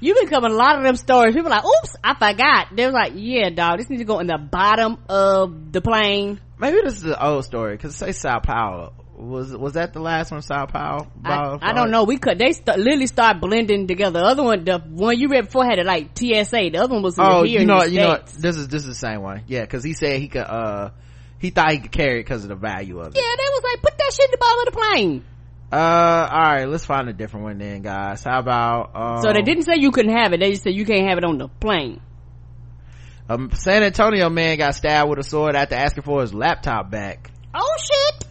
You've 0.00 0.16
been 0.16 0.28
covering 0.28 0.54
a 0.54 0.56
lot 0.56 0.76
of 0.76 0.82
them 0.82 0.96
stories. 0.96 1.34
People 1.34 1.50
like, 1.50 1.64
oops, 1.64 1.96
I 2.02 2.14
forgot. 2.14 2.68
They're 2.74 2.90
like, 2.90 3.12
yeah, 3.16 3.50
dog, 3.50 3.78
this 3.78 3.90
needs 3.90 4.00
to 4.00 4.06
go 4.06 4.18
in 4.18 4.26
the 4.26 4.38
bottom 4.38 4.98
of 5.08 5.72
the 5.72 5.82
plane. 5.82 6.40
Maybe 6.58 6.78
this 6.82 6.96
is 6.96 7.04
an 7.04 7.16
old 7.20 7.44
story, 7.44 7.76
cause 7.76 7.92
it 7.92 7.96
say 7.96 8.12
Sao 8.12 8.40
Paulo. 8.40 8.94
Was, 9.20 9.54
was 9.54 9.74
that 9.74 9.92
the 9.92 10.00
last 10.00 10.30
one, 10.32 10.40
Sao 10.42 10.64
Paulo? 10.66 11.06
I, 11.24 11.58
I 11.60 11.72
don't 11.74 11.90
know. 11.90 12.04
We 12.04 12.16
could. 12.16 12.38
They 12.38 12.52
st- 12.52 12.78
literally 12.78 13.06
start 13.06 13.40
blending 13.40 13.86
together. 13.86 14.20
The 14.20 14.26
other 14.26 14.42
one, 14.42 14.64
the 14.64 14.78
one 14.78 15.18
you 15.18 15.28
read 15.28 15.44
before 15.44 15.64
had 15.64 15.78
it 15.78 15.84
like 15.86 16.16
TSA. 16.18 16.70
The 16.72 16.78
other 16.78 16.94
one 16.94 17.02
was 17.02 17.16
Oh, 17.18 17.42
here 17.42 17.60
you 17.60 17.66
know, 17.66 17.82
you 17.84 18.00
know, 18.00 18.18
this 18.38 18.56
is, 18.56 18.68
this 18.68 18.82
is 18.82 18.88
the 18.88 18.94
same 18.94 19.20
one. 19.22 19.42
Yeah, 19.46 19.66
cause 19.66 19.84
he 19.84 19.92
said 19.92 20.18
he 20.20 20.28
could, 20.28 20.42
uh, 20.42 20.90
he 21.38 21.50
thought 21.50 21.70
he 21.72 21.80
could 21.80 21.92
carry 21.92 22.20
it 22.20 22.24
cause 22.24 22.44
of 22.44 22.48
the 22.48 22.56
value 22.56 22.98
of 22.98 23.08
it. 23.08 23.16
Yeah, 23.16 23.22
they 23.36 23.50
was 23.50 23.62
like, 23.62 23.82
put 23.82 23.98
that 23.98 24.12
shit 24.12 24.24
in 24.26 24.30
the 24.32 24.38
bottom 24.38 24.58
of 24.60 24.64
the 24.66 24.78
plane. 24.80 25.24
Uh, 25.72 25.76
alright, 26.32 26.68
let's 26.68 26.84
find 26.86 27.08
a 27.08 27.12
different 27.12 27.44
one 27.44 27.58
then, 27.58 27.82
guys. 27.82 28.24
How 28.24 28.38
about, 28.40 28.90
um, 28.94 29.22
so 29.22 29.32
they 29.32 29.42
didn't 29.42 29.64
say 29.64 29.74
you 29.76 29.90
couldn't 29.90 30.16
have 30.16 30.32
it. 30.32 30.40
They 30.40 30.50
just 30.50 30.64
said 30.64 30.74
you 30.74 30.84
can't 30.86 31.08
have 31.08 31.18
it 31.18 31.24
on 31.24 31.38
the 31.38 31.48
plane. 31.48 32.00
A 33.28 33.38
San 33.54 33.84
Antonio 33.84 34.28
man 34.28 34.58
got 34.58 34.74
stabbed 34.74 35.08
with 35.08 35.20
a 35.20 35.22
sword 35.22 35.54
after 35.54 35.76
asking 35.76 36.02
for 36.02 36.20
his 36.22 36.34
laptop 36.34 36.90
back. 36.90 37.30
Oh 37.54 37.76
shit! 37.78 38.26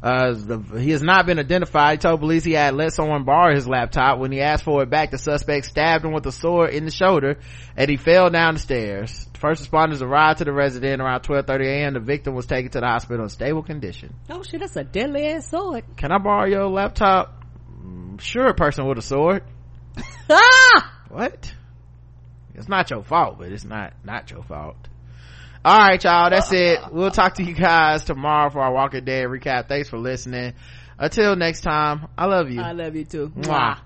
Uh, 0.00 0.32
the, 0.32 0.80
he 0.80 0.90
has 0.92 1.02
not 1.02 1.26
been 1.26 1.38
identified. 1.38 1.98
He 1.98 2.08
told 2.08 2.20
police 2.20 2.44
he 2.44 2.52
had 2.52 2.74
let 2.74 2.92
someone 2.92 3.24
borrow 3.24 3.54
his 3.54 3.66
laptop. 3.66 4.18
When 4.18 4.30
he 4.30 4.40
asked 4.40 4.62
for 4.64 4.82
it 4.82 4.90
back, 4.90 5.10
the 5.10 5.18
suspect 5.18 5.66
stabbed 5.66 6.04
him 6.04 6.12
with 6.12 6.24
a 6.26 6.32
sword 6.32 6.70
in 6.70 6.84
the 6.84 6.90
shoulder 6.92 7.38
and 7.76 7.90
he 7.90 7.96
fell 7.96 8.30
down 8.30 8.54
the 8.54 8.60
stairs. 8.60 9.26
First 9.40 9.68
responders 9.68 10.00
arrived 10.00 10.38
to 10.38 10.44
the 10.44 10.52
resident 10.52 11.02
around 11.02 11.22
12.30 11.22 11.66
a.m. 11.66 11.94
The 11.94 12.00
victim 12.00 12.34
was 12.34 12.46
taken 12.46 12.70
to 12.72 12.80
the 12.80 12.86
hospital 12.86 13.24
in 13.24 13.28
stable 13.28 13.62
condition. 13.62 14.14
Oh 14.30 14.42
shit, 14.42 14.60
that's 14.60 14.76
a 14.76 14.84
deadly 14.84 15.26
ass 15.26 15.48
sword. 15.50 15.84
Can 15.96 16.12
I 16.12 16.18
borrow 16.18 16.46
your 16.46 16.66
laptop? 16.66 17.44
Sure, 18.20 18.46
a 18.46 18.54
person 18.54 18.86
with 18.86 18.98
a 18.98 19.02
sword. 19.02 19.42
Ah! 20.30 20.92
What? 21.08 21.54
It's 22.54 22.68
not 22.68 22.90
your 22.90 23.02
fault, 23.02 23.38
but 23.38 23.50
it's 23.50 23.64
not, 23.64 23.94
not 24.04 24.30
your 24.30 24.42
fault. 24.42 24.87
All 25.64 25.76
right, 25.78 26.02
y'all. 26.02 26.30
That's 26.30 26.52
it. 26.52 26.80
We'll 26.92 27.10
talk 27.10 27.34
to 27.34 27.42
you 27.42 27.54
guys 27.54 28.04
tomorrow 28.04 28.50
for 28.50 28.60
our 28.60 28.72
Walking 28.72 29.04
Dead 29.04 29.26
recap. 29.26 29.68
Thanks 29.68 29.88
for 29.88 29.98
listening. 29.98 30.54
Until 30.98 31.36
next 31.36 31.62
time, 31.62 32.08
I 32.16 32.26
love 32.26 32.50
you. 32.50 32.60
I 32.60 32.72
love 32.72 32.94
you 32.94 33.04
too. 33.04 33.32
Mwah. 33.36 33.78